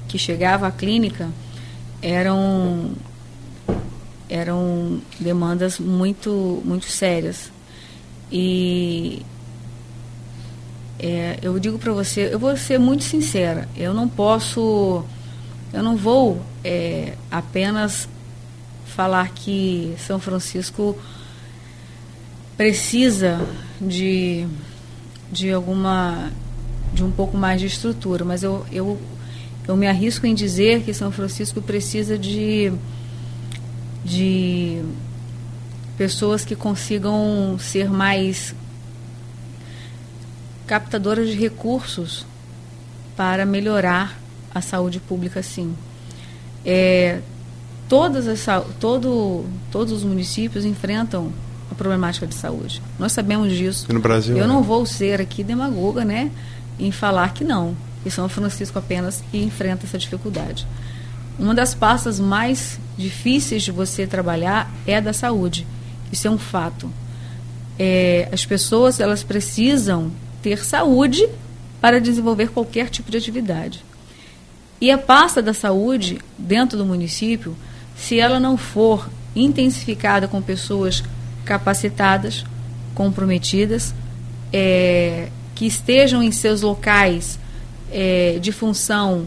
que 0.09 0.19
chegavam 0.19 0.69
à 0.69 0.73
clínica 0.73 1.29
eram 2.01 2.93
eram 4.29 5.01
demandas 5.21 5.79
muito 5.79 6.63
muito 6.65 6.87
sérias. 6.87 7.53
E 8.33 9.23
é, 10.99 11.39
eu 11.43 11.59
digo 11.59 11.79
para 11.79 11.93
você 11.93 12.31
eu 12.33 12.39
vou 12.39 12.57
ser 12.57 12.79
muito 12.79 13.05
sincera 13.05 13.69
eu 13.77 13.93
não 13.93 14.09
posso 14.09 15.05
eu 15.73 15.83
não 15.83 15.97
vou 15.97 16.41
é, 16.65 17.17
apenas 17.31 18.09
falar 18.87 19.29
que 19.31 19.95
São 19.99 20.21
Francisco 20.21 20.97
precisa 22.57 23.41
de, 23.81 24.47
de 25.33 25.53
alguma 25.53 26.31
de 26.95 27.03
um 27.03 27.11
pouco 27.11 27.37
mais 27.37 27.61
de 27.61 27.67
estrutura, 27.67 28.25
mas 28.25 28.43
eu, 28.43 28.65
eu, 28.71 28.99
eu 29.67 29.77
me 29.77 29.87
arrisco 29.87 30.27
em 30.27 30.35
dizer 30.35 30.83
que 30.83 30.95
São 30.95 31.11
Francisco 31.11 31.61
precisa 31.61 32.17
de, 32.17 32.73
de 34.05 34.81
pessoas 35.99 36.45
que 36.45 36.55
consigam 36.55 37.57
ser 37.59 37.91
mais 37.91 38.55
captadoras 40.67 41.29
de 41.29 41.37
recursos 41.37 42.25
para 43.17 43.45
melhorar 43.45 44.19
a 44.55 44.61
saúde 44.61 45.01
pública, 45.01 45.43
sim. 45.43 45.75
É, 46.65 47.21
todas 47.89 48.27
as, 48.27 48.65
todo, 48.79 49.45
todos 49.71 49.93
os 49.93 50.05
municípios 50.05 50.65
enfrentam 50.65 51.33
a 51.71 51.75
problemática 51.75 52.27
de 52.27 52.35
saúde. 52.35 52.81
Nós 52.99 53.13
sabemos 53.13 53.53
disso. 53.53 53.87
E 53.89 53.93
no 53.93 54.01
Brasil. 54.01 54.37
Eu 54.37 54.45
é. 54.45 54.47
não 54.47 54.63
vou 54.63 54.87
ser 54.87 55.21
aqui 55.21 55.43
demagoga, 55.43 56.05
né, 56.05 56.31
em 56.79 56.91
falar 56.91 57.33
que 57.33 57.45
não, 57.45 57.77
que 58.03 58.11
São 58.11 58.29
Francisco 58.29 58.79
apenas 58.79 59.23
enfrenta 59.33 59.87
essa 59.87 59.99
dificuldade. 59.99 60.67
Uma 61.39 61.55
das 61.55 61.75
pastas 61.75 62.21
mais 62.21 62.79
difíceis 62.97 63.63
de 63.63 63.73
você 63.73 64.07
trabalhar 64.07 64.71
é 64.87 64.97
a 64.97 65.01
da 65.01 65.13
saúde. 65.13 65.67
Isso 66.13 66.29
é 66.29 66.31
um 66.31 66.39
fato. 66.39 66.91
É, 67.79 68.29
as 68.33 68.47
pessoas 68.47 69.01
elas 69.01 69.25
precisam 69.25 70.13
ter 70.43 70.65
saúde 70.65 71.29
para 71.81 72.01
desenvolver 72.01 72.51
qualquer 72.51 72.89
tipo 72.89 73.11
de 73.11 73.17
atividade. 73.17 73.85
E 74.81 74.91
a 74.91 74.99
pasta 74.99 75.43
da 75.43 75.53
saúde 75.55 76.19
dentro 76.39 76.79
do 76.79 76.85
município, 76.85 77.57
se 77.97 78.19
ela 78.19 78.39
não 78.39 78.57
for 78.57 79.09
intensificada 79.35 80.29
com 80.29 80.41
pessoas 80.41 81.03
capacitadas, 81.45 82.45
comprometidas, 82.95 83.95
é, 84.53 85.29
que 85.55 85.67
estejam 85.67 86.23
em 86.23 86.33
seus 86.33 86.63
locais 86.63 87.39
é, 87.91 88.39
de 88.41 88.53
função 88.53 89.27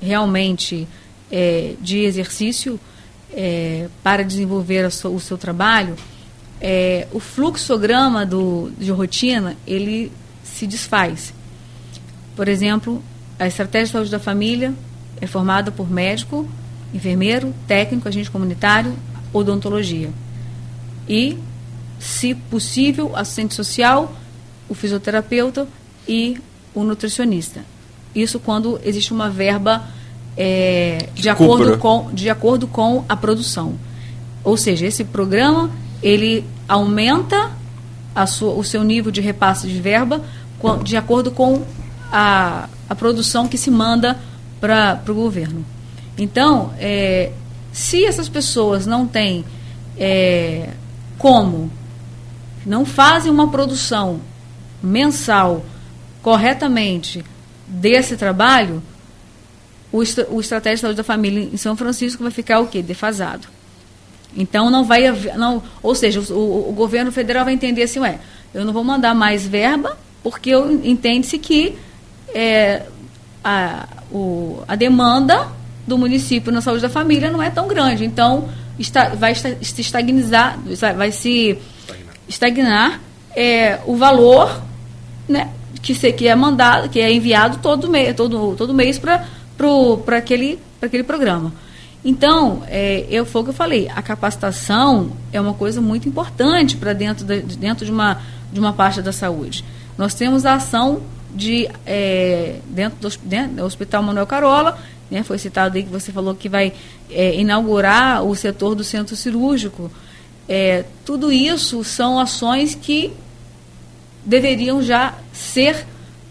realmente 0.00 0.88
é, 1.30 1.74
de 1.80 1.98
exercício 1.98 2.80
é, 3.32 3.88
para 4.02 4.24
desenvolver 4.24 4.86
o 4.86 5.20
seu 5.20 5.38
trabalho, 5.38 5.94
é, 6.60 7.06
o 7.12 7.20
fluxograma 7.20 8.26
do, 8.26 8.70
de 8.78 8.90
rotina 8.90 9.56
ele 9.66 10.10
se 10.42 10.66
desfaz. 10.66 11.32
Por 12.34 12.48
exemplo, 12.48 13.02
a 13.38 13.46
estratégia 13.46 13.86
de 13.86 13.92
saúde 13.92 14.10
da 14.10 14.18
família 14.18 14.74
é 15.20 15.26
formada 15.26 15.70
por 15.70 15.90
médico, 15.90 16.48
enfermeiro, 16.92 17.54
técnico, 17.66 18.08
agente 18.08 18.30
comunitário, 18.30 18.94
odontologia. 19.32 20.10
E, 21.08 21.38
se 21.98 22.34
possível, 22.34 23.14
assistente 23.14 23.54
social, 23.54 24.12
o 24.70 24.74
fisioterapeuta 24.74 25.66
e 26.08 26.40
o 26.72 26.84
nutricionista. 26.84 27.62
Isso 28.14 28.38
quando 28.38 28.80
existe 28.84 29.12
uma 29.12 29.28
verba 29.28 29.82
é, 30.36 31.08
de, 31.12 31.28
acordo 31.28 31.76
com, 31.76 32.08
de 32.12 32.30
acordo 32.30 32.66
com 32.66 33.04
a 33.08 33.16
produção. 33.16 33.74
Ou 34.44 34.56
seja, 34.56 34.86
esse 34.86 35.04
programa 35.04 35.70
ele 36.02 36.44
aumenta 36.68 37.50
sua, 38.26 38.54
o 38.54 38.64
seu 38.64 38.84
nível 38.84 39.10
de 39.10 39.20
repasse 39.20 39.66
de 39.66 39.80
verba 39.80 40.22
de 40.84 40.96
acordo 40.96 41.30
com 41.30 41.62
a, 42.12 42.68
a 42.88 42.94
produção 42.94 43.48
que 43.48 43.58
se 43.58 43.70
manda 43.70 44.16
para 44.60 45.00
o 45.08 45.14
governo. 45.14 45.64
Então, 46.18 46.72
é, 46.78 47.32
se 47.72 48.04
essas 48.04 48.28
pessoas 48.28 48.86
não 48.86 49.06
têm 49.06 49.44
é, 49.98 50.70
como, 51.18 51.70
não 52.66 52.84
fazem 52.84 53.32
uma 53.32 53.48
produção 53.50 54.20
mensal 54.82 55.64
corretamente 56.22 57.24
desse 57.66 58.16
trabalho, 58.16 58.82
o, 59.92 59.98
o 59.98 60.40
Estratégia 60.40 60.76
de 60.76 60.80
Saúde 60.80 60.96
da 60.96 61.04
Família 61.04 61.48
em 61.52 61.56
São 61.56 61.76
Francisco 61.76 62.22
vai 62.22 62.32
ficar 62.32 62.60
o 62.60 62.66
quê? 62.66 62.82
Defasado. 62.82 63.48
Então 64.36 64.70
não 64.70 64.84
vai 64.84 65.06
haver, 65.06 65.36
não, 65.36 65.62
ou 65.82 65.94
seja, 65.94 66.20
o, 66.32 66.68
o, 66.68 66.72
governo 66.72 67.10
federal 67.10 67.44
vai 67.44 67.54
entender 67.54 67.82
assim, 67.82 67.98
ué, 67.98 68.20
eu 68.54 68.64
não 68.64 68.72
vou 68.72 68.84
mandar 68.84 69.14
mais 69.14 69.46
verba 69.46 69.98
porque 70.22 70.52
entende-se 70.84 71.38
que 71.38 71.76
é, 72.32 72.84
a, 73.42 73.88
o, 74.12 74.62
a 74.68 74.76
demanda 74.76 75.48
do 75.86 75.98
município 75.98 76.52
na 76.52 76.60
saúde 76.60 76.82
da 76.82 76.88
família 76.88 77.30
não 77.30 77.42
é 77.42 77.50
tão 77.50 77.66
grande. 77.66 78.04
Então, 78.04 78.48
está, 78.78 79.08
vai 79.10 79.34
se 79.34 79.56
estagnizar, 79.78 80.58
vai 80.96 81.10
se 81.10 81.58
estagnar 82.28 83.00
é, 83.34 83.80
o 83.86 83.96
valor 83.96 84.62
né, 85.30 85.50
que, 85.80 85.94
se, 85.94 86.12
que 86.12 86.28
é 86.28 86.34
mandado, 86.34 86.88
que 86.88 87.00
é 87.00 87.12
enviado 87.12 87.58
todo 87.62 87.88
mês, 87.88 88.14
todo, 88.14 88.54
todo 88.56 88.74
mês 88.74 88.98
para 88.98 89.24
aquele, 90.16 90.58
aquele 90.82 91.04
programa. 91.04 91.52
Então, 92.04 92.62
é, 92.66 93.06
eu, 93.10 93.24
foi 93.26 93.42
o 93.42 93.44
que 93.44 93.50
eu 93.50 93.54
falei, 93.54 93.88
a 93.94 94.02
capacitação 94.02 95.12
é 95.32 95.40
uma 95.40 95.54
coisa 95.54 95.80
muito 95.80 96.08
importante 96.08 96.76
para 96.76 96.92
dentro, 96.92 97.24
de, 97.24 97.40
dentro 97.56 97.84
de, 97.84 97.92
uma, 97.92 98.20
de 98.52 98.58
uma 98.58 98.72
parte 98.72 99.02
da 99.02 99.12
saúde. 99.12 99.64
Nós 99.96 100.14
temos 100.14 100.46
a 100.46 100.54
ação 100.54 101.02
de 101.34 101.68
é, 101.86 102.56
dentro, 102.66 102.98
do, 103.00 103.16
dentro 103.22 103.56
do 103.56 103.64
Hospital 103.64 104.02
Manuel 104.02 104.26
Carola, 104.26 104.78
né, 105.10 105.22
foi 105.22 105.38
citado 105.38 105.76
aí 105.76 105.82
que 105.82 105.90
você 105.90 106.10
falou 106.10 106.34
que 106.34 106.48
vai 106.48 106.72
é, 107.10 107.34
inaugurar 107.34 108.24
o 108.24 108.34
setor 108.34 108.74
do 108.74 108.82
centro 108.82 109.14
cirúrgico. 109.14 109.90
É, 110.48 110.84
tudo 111.04 111.30
isso 111.30 111.84
são 111.84 112.18
ações 112.18 112.74
que 112.74 113.12
deveriam 114.24 114.82
já 114.82 115.14
ser 115.32 115.86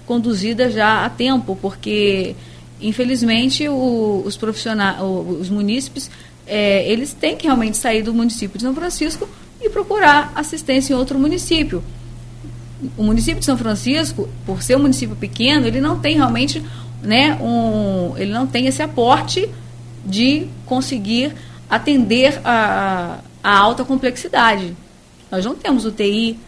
conduzidas 0.05 0.73
já 0.73 1.05
a 1.05 1.09
tempo, 1.09 1.57
porque 1.61 2.35
infelizmente 2.81 3.67
o, 3.67 4.23
os 4.25 4.37
profissionais, 4.37 4.97
os 5.01 5.49
munícipes, 5.49 6.09
é, 6.47 6.89
eles 6.89 7.13
têm 7.13 7.35
que 7.35 7.45
realmente 7.45 7.77
sair 7.77 8.01
do 8.01 8.13
município 8.13 8.57
de 8.57 8.63
São 8.63 8.73
Francisco 8.73 9.29
e 9.61 9.69
procurar 9.69 10.31
assistência 10.35 10.93
em 10.93 10.95
outro 10.95 11.19
município 11.19 11.83
o 12.97 13.03
município 13.03 13.39
de 13.39 13.45
São 13.45 13.57
Francisco, 13.57 14.29
por 14.45 14.61
ser 14.63 14.77
um 14.77 14.81
município 14.81 15.15
pequeno, 15.15 15.67
ele 15.67 15.81
não 15.81 15.99
tem 15.99 16.15
realmente, 16.15 16.63
né, 17.01 17.35
um, 17.41 18.17
ele 18.17 18.31
não 18.31 18.47
tem 18.47 18.67
esse 18.67 18.81
aporte 18.81 19.49
de 20.05 20.47
conseguir 20.65 21.33
atender 21.69 22.39
a, 22.43 23.19
a 23.43 23.57
alta 23.57 23.83
complexidade. 23.83 24.75
Nós 25.29 25.45
não 25.45 25.55
temos 25.55 25.85
UTI 25.85 26.39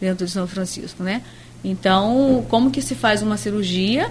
dentro 0.00 0.24
de 0.24 0.32
São 0.32 0.46
Francisco, 0.46 1.02
né? 1.02 1.22
Então, 1.62 2.44
como 2.48 2.70
que 2.70 2.80
se 2.80 2.94
faz 2.94 3.22
uma 3.22 3.36
cirurgia 3.36 4.10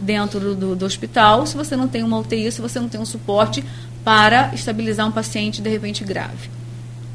dentro 0.00 0.54
do, 0.54 0.76
do, 0.76 0.84
hospital 0.84 1.46
se 1.46 1.56
você 1.56 1.76
não 1.76 1.88
tem 1.88 2.02
uma 2.02 2.18
UTI, 2.18 2.50
se 2.52 2.60
você 2.60 2.78
não 2.78 2.88
tem 2.88 3.00
um 3.00 3.06
suporte 3.06 3.64
para 4.04 4.54
estabilizar 4.54 5.06
um 5.06 5.12
paciente 5.12 5.60
de 5.60 5.68
repente 5.68 6.04
grave, 6.04 6.50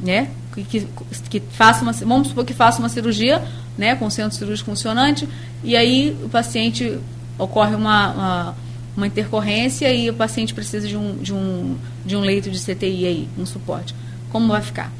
né? 0.01 0.29
Que, 0.53 0.63
que, 0.63 0.87
que 1.29 1.39
faça 1.51 1.81
uma, 1.83 1.91
vamos 1.91 2.29
supor 2.29 2.45
que 2.45 2.53
faça 2.53 2.79
uma 2.79 2.89
cirurgia, 2.89 3.43
né, 3.77 3.95
com 3.95 4.09
centro 4.09 4.37
cirúrgico 4.37 4.69
funcionante, 4.69 5.27
e 5.63 5.75
aí 5.75 6.17
o 6.23 6.29
paciente 6.29 6.97
ocorre 7.37 7.75
uma, 7.75 8.11
uma, 8.11 8.55
uma 8.95 9.07
intercorrência 9.07 9.91
e 9.93 10.09
o 10.09 10.13
paciente 10.13 10.53
precisa 10.53 10.87
de 10.87 10.95
um, 10.95 11.17
de, 11.17 11.33
um, 11.33 11.75
de 12.05 12.15
um 12.15 12.21
leito 12.21 12.49
de 12.49 12.57
CTI 12.57 13.05
aí, 13.05 13.27
um 13.37 13.45
suporte. 13.45 13.93
Como 14.31 14.47
vai 14.47 14.61
ficar? 14.61 14.91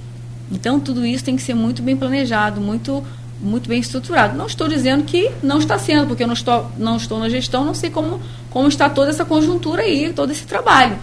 Então, 0.52 0.80
tudo 0.80 1.06
isso 1.06 1.24
tem 1.24 1.36
que 1.36 1.42
ser 1.42 1.54
muito 1.54 1.82
bem 1.82 1.96
planejado, 1.96 2.62
muito 2.62 3.04
muito 3.40 3.68
bem 3.68 3.80
estruturado. 3.80 4.38
Não 4.38 4.48
estou 4.48 4.68
dizendo 4.68 5.04
que 5.04 5.30
não 5.44 5.60
está 5.60 5.78
sendo, 5.78 6.08
porque 6.08 6.24
eu 6.24 6.28
não 6.28 6.34
estou, 6.34 6.72
não 6.78 6.98
estou 6.98 7.20
na 7.20 7.30
gestão, 7.30 7.66
não 7.66 7.74
sei 7.74 7.90
como, 7.90 8.20
como 8.50 8.68
está 8.68 8.90
toda 8.90 9.10
essa 9.10 9.26
conjuntura 9.26 9.82
aí, 9.82 10.12
todo 10.14 10.32
esse 10.32 10.46
trabalho. 10.46 10.98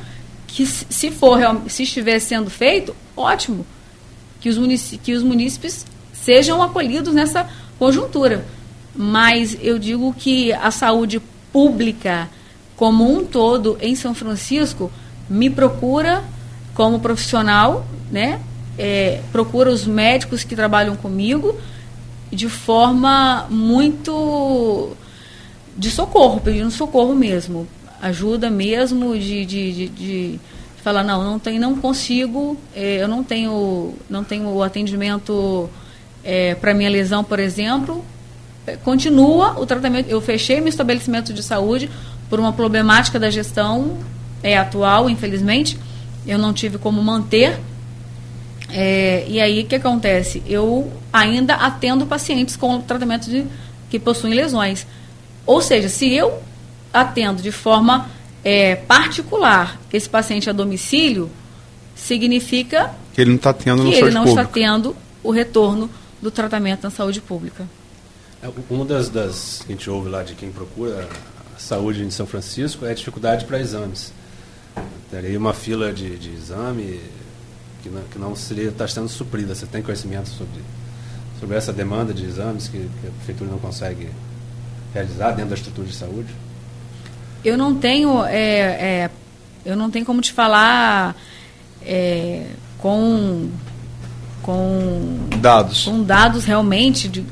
Que 0.46 0.66
se 0.66 1.10
for, 1.10 1.38
se 1.68 1.82
estiver 1.82 2.18
sendo 2.18 2.50
feito, 2.50 2.94
ótimo. 3.16 3.64
Que 4.40 4.48
os, 4.48 4.58
que 5.02 5.12
os 5.14 5.22
munícipes 5.22 5.86
sejam 6.12 6.62
acolhidos 6.62 7.14
nessa 7.14 7.48
conjuntura. 7.78 8.44
Mas 8.94 9.56
eu 9.60 9.78
digo 9.78 10.12
que 10.12 10.52
a 10.52 10.70
saúde 10.70 11.20
pública 11.52 12.28
como 12.76 13.10
um 13.10 13.24
todo 13.24 13.78
em 13.80 13.94
São 13.94 14.14
Francisco 14.14 14.90
me 15.28 15.48
procura 15.48 16.24
como 16.74 17.00
profissional, 17.00 17.86
né? 18.10 18.40
É, 18.78 19.20
procura 19.30 19.70
os 19.70 19.86
médicos 19.86 20.44
que 20.44 20.56
trabalham 20.56 20.96
comigo, 20.96 21.58
de 22.30 22.48
forma 22.48 23.46
muito 23.50 24.96
de 25.76 25.90
socorro, 25.90 26.40
pedindo 26.40 26.70
socorro 26.70 27.14
mesmo. 27.14 27.66
Ajuda 28.00 28.50
mesmo 28.50 29.16
de, 29.16 29.44
de, 29.44 29.72
de, 29.72 29.88
de 29.88 30.40
falar, 30.82 31.04
não, 31.04 31.22
não, 31.22 31.38
tem, 31.38 31.58
não 31.58 31.76
consigo, 31.76 32.56
é, 32.74 33.02
eu 33.02 33.08
não 33.08 33.22
tenho, 33.22 33.94
não 34.10 34.24
tenho 34.24 34.48
o 34.48 34.62
atendimento 34.62 35.70
é, 36.24 36.54
para 36.54 36.74
minha 36.74 36.90
lesão, 36.90 37.22
por 37.22 37.38
exemplo. 37.38 38.04
É, 38.66 38.76
continua 38.76 39.58
o 39.60 39.66
tratamento. 39.66 40.08
Eu 40.08 40.20
fechei 40.20 40.60
meu 40.60 40.68
estabelecimento 40.68 41.32
de 41.32 41.42
saúde 41.42 41.90
por 42.28 42.40
uma 42.40 42.52
problemática 42.52 43.18
da 43.18 43.30
gestão 43.30 43.98
é, 44.42 44.56
atual, 44.56 45.08
infelizmente. 45.08 45.78
Eu 46.26 46.38
não 46.38 46.52
tive 46.52 46.78
como 46.78 47.02
manter 47.02 47.58
é, 48.72 49.26
e 49.28 49.38
aí 49.38 49.62
o 49.62 49.66
que 49.66 49.74
acontece? 49.74 50.42
Eu 50.46 50.90
ainda 51.12 51.54
atendo 51.54 52.06
pacientes 52.06 52.56
com 52.56 52.80
tratamento 52.80 53.28
de, 53.28 53.44
que 53.90 53.98
possuem 53.98 54.32
lesões. 54.32 54.86
Ou 55.44 55.60
seja, 55.60 55.88
se 55.88 56.10
eu 56.10 56.42
atendo 56.92 57.42
de 57.42 57.52
forma 57.52 58.08
é, 58.42 58.76
particular 58.76 59.78
esse 59.92 60.08
paciente 60.08 60.48
a 60.48 60.52
domicílio, 60.52 61.30
significa 61.94 62.94
que 63.12 63.20
ele 63.20 63.30
não 63.30 63.36
está 63.36 63.52
tendo 63.52 63.90
que 63.90 63.94
ele 63.94 64.10
não 64.10 64.24
está 64.24 64.44
tendo 64.44 64.96
o 65.22 65.30
retorno 65.30 65.90
do 66.20 66.30
tratamento 66.30 66.84
na 66.84 66.90
saúde 66.90 67.20
pública. 67.20 67.68
É, 68.42 68.48
uma 68.70 68.86
das, 68.86 69.10
das 69.10 69.62
que 69.66 69.72
a 69.72 69.76
gente 69.76 69.90
ouve 69.90 70.08
lá 70.08 70.22
de 70.22 70.34
quem 70.34 70.50
procura 70.50 71.06
a 71.54 71.58
saúde 71.58 72.02
em 72.02 72.10
São 72.10 72.26
Francisco 72.26 72.86
é 72.86 72.90
a 72.90 72.94
dificuldade 72.94 73.44
para 73.44 73.60
exames. 73.60 74.12
Teria 75.10 75.38
uma 75.38 75.52
fila 75.52 75.92
de, 75.92 76.16
de 76.16 76.30
exame 76.30 77.00
que 77.82 77.88
não, 77.88 78.02
que 78.02 78.18
não 78.18 78.36
seria 78.36 78.68
está 78.68 78.86
sendo 78.86 79.08
suprida. 79.08 79.54
Você 79.54 79.66
tem 79.66 79.82
conhecimento 79.82 80.28
sobre, 80.28 80.62
sobre 81.40 81.56
essa 81.56 81.72
demanda 81.72 82.14
de 82.14 82.24
exames 82.24 82.68
que, 82.68 82.78
que 82.78 83.06
a 83.06 83.10
prefeitura 83.10 83.50
não 83.50 83.58
consegue 83.58 84.08
realizar 84.94 85.32
dentro 85.32 85.50
da 85.50 85.56
estrutura 85.56 85.86
de 85.86 85.94
saúde? 85.94 86.34
Eu 87.44 87.58
não 87.58 87.74
tenho, 87.74 88.24
é, 88.24 88.58
é, 88.58 89.10
eu 89.64 89.76
não 89.76 89.90
tenho 89.90 90.06
como 90.06 90.20
te 90.20 90.32
falar 90.32 91.16
é, 91.82 92.46
com 92.78 93.50
com 94.42 95.28
dados, 95.38 95.84
com 95.84 96.02
dados 96.02 96.44
realmente 96.44 97.08
de 97.08 97.24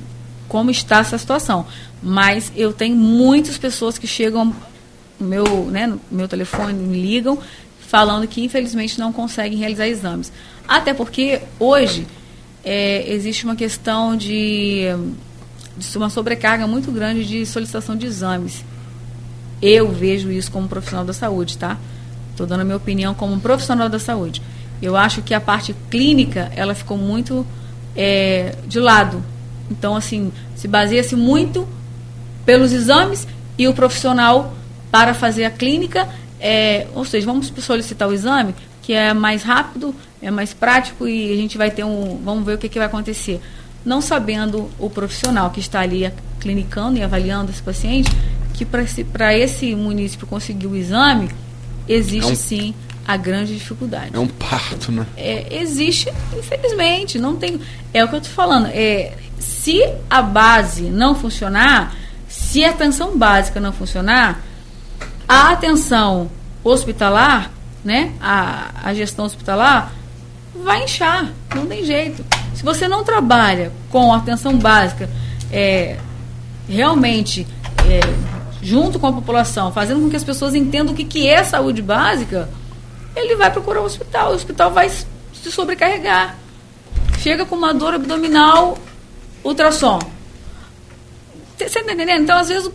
como 0.48 0.70
está 0.70 1.00
essa 1.00 1.18
situação. 1.18 1.66
Mas 2.02 2.52
eu 2.56 2.72
tenho 2.72 2.96
muitas 2.96 3.58
pessoas 3.58 3.98
que 3.98 4.06
chegam 4.06 4.54
no 5.18 5.26
meu, 5.26 5.44
né, 5.66 5.86
no 5.86 6.00
meu 6.10 6.28
telefone, 6.28 6.72
me 6.72 7.00
ligam 7.00 7.38
falando 7.90 8.24
que 8.28 8.40
infelizmente 8.40 9.00
não 9.00 9.12
conseguem 9.12 9.58
realizar 9.58 9.88
exames. 9.88 10.32
Até 10.66 10.94
porque 10.94 11.40
hoje 11.58 12.06
é, 12.64 13.12
existe 13.12 13.44
uma 13.44 13.56
questão 13.56 14.16
de, 14.16 14.84
de 15.76 15.98
uma 15.98 16.08
sobrecarga 16.08 16.68
muito 16.68 16.92
grande 16.92 17.26
de 17.26 17.44
solicitação 17.44 17.96
de 17.96 18.06
exames. 18.06 18.64
Eu 19.60 19.90
vejo 19.90 20.30
isso 20.30 20.52
como 20.52 20.68
profissional 20.68 21.04
da 21.04 21.12
saúde, 21.12 21.58
tá? 21.58 21.76
Estou 22.30 22.46
dando 22.46 22.60
a 22.60 22.64
minha 22.64 22.76
opinião 22.76 23.12
como 23.12 23.40
profissional 23.40 23.88
da 23.88 23.98
saúde. 23.98 24.40
Eu 24.80 24.96
acho 24.96 25.20
que 25.20 25.34
a 25.34 25.40
parte 25.40 25.74
clínica 25.90 26.48
ela 26.54 26.76
ficou 26.76 26.96
muito 26.96 27.44
é, 27.96 28.54
de 28.68 28.78
lado. 28.78 29.20
Então, 29.68 29.96
assim, 29.96 30.30
se 30.54 30.68
baseia-se 30.68 31.16
muito 31.16 31.66
pelos 32.46 32.72
exames 32.72 33.26
e 33.58 33.66
o 33.66 33.74
profissional 33.74 34.54
para 34.92 35.12
fazer 35.12 35.44
a 35.44 35.50
clínica 35.50 36.08
é, 36.40 36.86
ou 36.94 37.04
seja, 37.04 37.26
vamos 37.26 37.52
solicitar 37.58 38.08
o 38.08 38.12
exame, 38.12 38.54
que 38.82 38.92
é 38.92 39.12
mais 39.12 39.42
rápido, 39.42 39.94
é 40.22 40.30
mais 40.30 40.54
prático 40.54 41.06
e 41.06 41.32
a 41.32 41.36
gente 41.36 41.58
vai 41.58 41.70
ter 41.70 41.84
um. 41.84 42.20
Vamos 42.24 42.44
ver 42.44 42.54
o 42.54 42.58
que, 42.58 42.68
que 42.68 42.78
vai 42.78 42.86
acontecer. 42.86 43.40
Não 43.84 44.00
sabendo 44.00 44.70
o 44.78 44.90
profissional 44.90 45.50
que 45.50 45.60
está 45.60 45.80
ali 45.80 46.10
clinicando 46.38 46.98
e 46.98 47.02
avaliando 47.02 47.50
esse 47.50 47.62
paciente, 47.62 48.10
que 48.54 48.64
para 48.64 48.82
esse, 48.82 49.06
esse 49.34 49.74
município 49.74 50.26
conseguir 50.26 50.66
o 50.66 50.76
exame, 50.76 51.30
existe 51.88 52.28
é 52.28 52.32
um, 52.32 52.36
sim 52.36 52.74
a 53.06 53.16
grande 53.16 53.54
dificuldade. 53.54 54.10
É 54.14 54.18
um 54.18 54.26
parto, 54.26 54.92
né? 54.92 55.06
É, 55.16 55.60
existe, 55.60 56.12
infelizmente. 56.38 57.18
Não 57.18 57.36
tem. 57.36 57.60
É 57.92 58.04
o 58.04 58.08
que 58.08 58.14
eu 58.14 58.18
estou 58.18 58.34
falando. 58.34 58.66
É, 58.66 59.14
se 59.38 59.82
a 60.08 60.22
base 60.22 60.82
não 60.82 61.14
funcionar, 61.14 61.94
se 62.28 62.64
a 62.64 62.70
atenção 62.70 63.16
básica 63.16 63.58
não 63.58 63.72
funcionar, 63.72 64.44
a 65.30 65.50
atenção 65.50 66.28
hospitalar, 66.64 67.52
né, 67.84 68.12
a, 68.20 68.72
a 68.82 68.92
gestão 68.92 69.24
hospitalar, 69.24 69.92
vai 70.64 70.82
inchar, 70.82 71.30
não 71.54 71.68
tem 71.68 71.84
jeito. 71.84 72.26
Se 72.52 72.64
você 72.64 72.88
não 72.88 73.04
trabalha 73.04 73.70
com 73.90 74.12
atenção 74.12 74.58
básica, 74.58 75.08
é, 75.52 75.96
realmente 76.68 77.46
é, 77.88 78.00
junto 78.60 78.98
com 78.98 79.06
a 79.06 79.12
população, 79.12 79.72
fazendo 79.72 80.00
com 80.00 80.10
que 80.10 80.16
as 80.16 80.24
pessoas 80.24 80.52
entendam 80.52 80.92
o 80.92 80.96
que, 80.96 81.04
que 81.04 81.28
é 81.28 81.44
saúde 81.44 81.80
básica, 81.80 82.48
ele 83.14 83.36
vai 83.36 83.52
procurar 83.52 83.82
o 83.82 83.84
hospital, 83.84 84.32
o 84.32 84.34
hospital 84.34 84.72
vai 84.72 84.88
se 84.88 85.52
sobrecarregar. 85.52 86.36
Chega 87.20 87.46
com 87.46 87.54
uma 87.54 87.72
dor 87.72 87.94
abdominal, 87.94 88.76
ultrassom. 89.44 90.00
Você 91.56 91.66
está 91.66 91.92
entendendo? 91.92 92.22
Então, 92.22 92.36
às 92.36 92.48
vezes, 92.48 92.68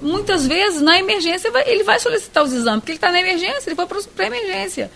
muitas 0.00 0.46
vezes, 0.46 0.80
na 0.80 0.98
emergência, 0.98 1.50
ele 1.66 1.84
vai 1.84 1.98
solicitar 1.98 2.42
os 2.42 2.52
exames, 2.52 2.80
porque 2.80 2.92
ele 2.92 2.98
está 2.98 3.12
na 3.12 3.20
emergência, 3.20 3.68
ele 3.68 3.76
foi 3.76 3.86
para 3.86 3.98
a 3.98 4.26
emergência. 4.26 4.90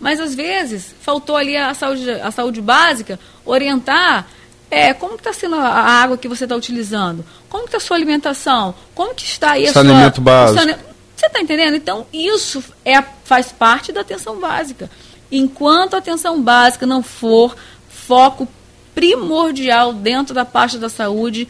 Mas, 0.00 0.18
às 0.18 0.34
vezes, 0.34 0.94
faltou 1.00 1.36
ali 1.36 1.56
a 1.56 1.74
saúde, 1.74 2.10
a 2.10 2.30
saúde 2.30 2.60
básica 2.60 3.20
orientar 3.44 4.26
é, 4.70 4.94
como 4.94 5.16
está 5.16 5.32
sendo 5.32 5.56
a 5.56 5.68
água 5.68 6.16
que 6.16 6.28
você 6.28 6.44
está 6.44 6.56
utilizando, 6.56 7.24
como 7.48 7.64
está 7.64 7.76
a 7.76 7.80
sua 7.80 7.96
alimentação, 7.96 8.74
como 8.94 9.14
que 9.14 9.24
está 9.24 9.52
aí 9.52 9.66
a 9.66 9.72
Saneamento 9.72 10.16
sua... 10.16 10.24
básico. 10.24 10.90
Você 11.16 11.26
está 11.26 11.40
entendendo? 11.40 11.74
Então, 11.74 12.06
isso 12.12 12.64
é, 12.82 13.02
faz 13.24 13.52
parte 13.52 13.92
da 13.92 14.00
atenção 14.00 14.40
básica. 14.40 14.90
Enquanto 15.30 15.94
a 15.94 15.98
atenção 15.98 16.40
básica 16.40 16.86
não 16.86 17.02
for 17.02 17.54
foco 17.90 18.48
primordial 18.94 19.92
dentro 19.92 20.34
da 20.34 20.46
parte 20.46 20.78
da 20.78 20.88
saúde, 20.88 21.46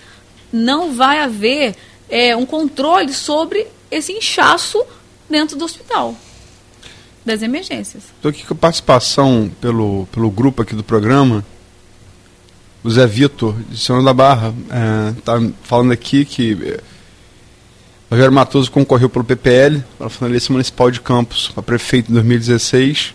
não 0.52 0.92
vai 0.92 1.20
haver 1.20 1.76
é, 2.10 2.36
um 2.36 2.44
controle 2.44 3.12
sobre 3.12 3.66
esse 3.90 4.12
inchaço 4.12 4.84
dentro 5.28 5.56
do 5.56 5.64
hospital, 5.64 6.14
das 7.24 7.42
emergências. 7.42 8.04
Estou 8.16 8.30
aqui 8.30 8.44
com 8.44 8.54
a 8.54 8.56
participação 8.56 9.50
pelo, 9.60 10.06
pelo 10.12 10.30
grupo 10.30 10.62
aqui 10.62 10.74
do 10.74 10.82
programa. 10.82 11.44
O 12.82 12.90
Zé 12.90 13.06
Vitor, 13.06 13.54
de 13.68 13.78
Senhor 13.78 14.02
da 14.02 14.12
Barra, 14.12 14.54
está 15.16 15.36
é, 15.36 15.50
falando 15.62 15.92
aqui 15.92 16.24
que 16.24 16.78
Rogério 18.10 18.32
Matoso 18.32 18.70
concorreu 18.70 19.08
pelo 19.08 19.24
PPL 19.24 19.84
para 19.96 20.08
a 20.08 20.10
finalista 20.10 20.52
municipal 20.52 20.90
de 20.90 21.00
Campos, 21.00 21.48
para 21.48 21.62
prefeito 21.62 22.10
em 22.10 22.14
2016. 22.14 23.14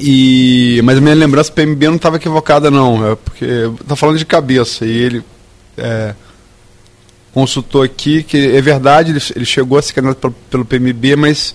E, 0.00 0.80
mas 0.84 0.96
a 0.96 1.00
minha 1.00 1.14
lembrança, 1.14 1.52
PMB 1.52 1.86
não 1.88 1.96
estava 1.96 2.16
equivocada, 2.16 2.70
não. 2.70 3.12
É 3.12 3.16
porque 3.16 3.44
está 3.80 3.94
falando 3.94 4.16
de 4.16 4.24
cabeça. 4.24 4.86
E 4.86 4.90
ele 4.90 5.24
é, 5.76 6.14
consultou 7.32 7.82
aqui 7.82 8.22
que 8.22 8.56
é 8.56 8.60
verdade, 8.60 9.12
ele, 9.12 9.20
ele 9.36 9.44
chegou 9.44 9.78
a 9.78 9.82
ser 9.82 9.92
candidato 9.92 10.18
pelo, 10.18 10.34
pelo 10.50 10.64
PMB, 10.64 11.16
mas 11.16 11.54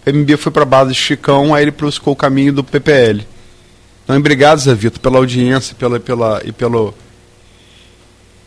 o 0.00 0.04
PMB 0.04 0.36
foi 0.36 0.52
para 0.52 0.62
a 0.62 0.66
base 0.66 0.92
de 0.92 0.98
Chicão, 0.98 1.54
aí 1.54 1.64
ele 1.64 1.70
buscou 1.70 2.12
o 2.12 2.16
caminho 2.16 2.52
do 2.52 2.62
PPL. 2.62 3.26
Então, 4.04 4.16
obrigado, 4.16 4.58
Zé 4.58 4.72
Vitor, 4.72 5.00
pela 5.00 5.18
audiência 5.18 5.74
pela, 5.74 5.98
pela, 5.98 6.40
e, 6.44 6.52
pelo, 6.52 6.94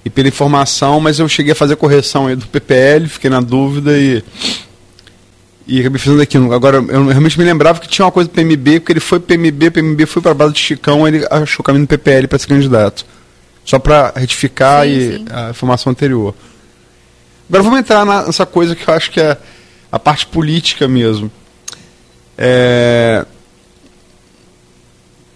e 0.05 0.09
pela 0.09 0.29
informação, 0.29 1.01
mas 1.01 1.19
eu 1.19 1.27
cheguei 1.27 1.51
a 1.51 1.55
fazer 1.55 1.73
a 1.73 1.77
correção 1.77 2.27
aí 2.27 2.35
do 2.35 2.47
PPL, 2.47 3.07
fiquei 3.09 3.29
na 3.29 3.41
dúvida 3.41 3.97
e. 3.97 4.23
E 5.67 5.81
acabei 5.81 5.99
fazendo 5.99 6.19
aquilo. 6.19 6.51
Agora, 6.51 6.77
eu 6.77 7.05
realmente 7.05 7.37
me 7.37 7.45
lembrava 7.45 7.79
que 7.79 7.87
tinha 7.87 8.03
uma 8.03 8.11
coisa 8.11 8.27
do 8.27 8.33
PMB, 8.33 8.79
porque 8.79 8.93
ele 8.93 8.99
foi 8.99 9.19
PMB, 9.19 9.69
PMB 9.69 10.05
foi 10.07 10.19
para 10.19 10.31
a 10.31 10.33
base 10.33 10.53
de 10.53 10.59
Chicão, 10.59 11.07
ele 11.07 11.23
achou 11.29 11.59
o 11.59 11.63
caminho 11.63 11.85
do 11.85 11.89
PPL 11.89 12.27
para 12.27 12.39
ser 12.39 12.47
candidato. 12.47 13.05
Só 13.63 13.77
para 13.77 14.11
retificar 14.15 14.85
Sim, 14.85 14.89
e 14.89 15.17
sim. 15.17 15.25
a 15.29 15.51
informação 15.51 15.91
anterior. 15.91 16.33
Agora 17.49 17.63
vamos 17.63 17.79
entrar 17.79 18.05
nessa 18.05 18.45
coisa 18.45 18.75
que 18.75 18.87
eu 18.87 18.93
acho 18.93 19.09
que 19.11 19.19
é 19.19 19.35
a 19.91 19.97
parte 19.99 20.27
política 20.27 20.87
mesmo. 20.87 21.31
É, 22.37 23.25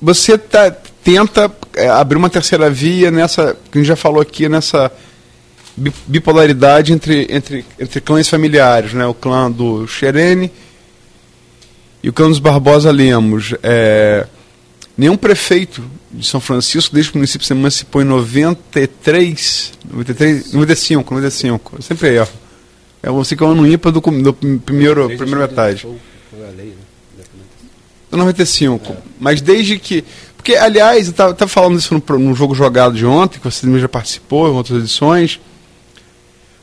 Você 0.01 0.37
tá- 0.37 0.69
tenta 1.03 1.49
é, 1.75 1.87
abrir 1.89 2.17
uma 2.17 2.29
terceira 2.29 2.69
via 2.69 3.09
nessa, 3.09 3.57
que 3.71 3.77
a 3.77 3.81
gente 3.81 3.87
já 3.87 3.95
falou 3.95 4.21
aqui, 4.21 4.47
nessa 4.49 4.91
bi- 5.77 5.93
bipolaridade 6.05 6.91
entre, 6.93 7.25
entre, 7.29 7.65
entre 7.79 8.01
clãs 8.01 8.27
familiares, 8.29 8.93
né? 8.93 9.05
O 9.07 9.13
clã 9.13 9.49
do 9.49 9.87
Xerene 9.87 10.51
e 12.03 12.09
o 12.09 12.13
clã 12.13 12.27
dos 12.27 12.39
Barbosa 12.39 12.91
Lemos. 12.91 13.55
É, 13.63 14.27
nenhum 14.97 15.17
prefeito 15.17 15.83
de 16.11 16.25
São 16.25 16.39
Francisco, 16.39 16.93
desde 16.93 17.11
que 17.11 17.17
o 17.17 17.19
município 17.19 17.45
se 17.45 17.53
emancipou 17.53 18.01
em 18.01 18.05
93, 18.05 19.73
93 19.91 20.53
95, 20.53 21.13
95, 21.13 21.75
eu 21.77 21.81
sempre 21.81 22.15
erro. 22.15 22.43
É 23.01 23.09
o 23.09 23.21
que 23.21 23.43
é 23.43 23.45
o 23.45 23.49
ano 23.49 23.67
ímpar 23.67 23.91
do, 23.91 23.99
do 23.99 24.33
primeiro, 24.33 25.07
primeira 25.17 25.47
metade. 25.47 25.81
Foi, 25.81 25.97
foi 26.31 26.47
a 26.47 26.51
lei, 26.51 26.67
né? 26.67 26.75
Exatamente. 27.15 27.49
95. 28.11 28.95
Mas 29.19 29.41
desde 29.41 29.77
que. 29.77 30.05
Porque, 30.37 30.55
aliás, 30.55 31.07
eu 31.07 31.11
estava 31.11 31.47
falando 31.47 31.77
isso 31.77 31.93
no, 31.93 32.19
no 32.19 32.33
jogo 32.33 32.55
jogado 32.55 32.95
de 32.95 33.05
ontem, 33.05 33.39
que 33.39 33.45
você 33.45 33.79
já 33.79 33.89
participou 33.89 34.47
em 34.47 34.55
outras 34.55 34.79
edições. 34.79 35.39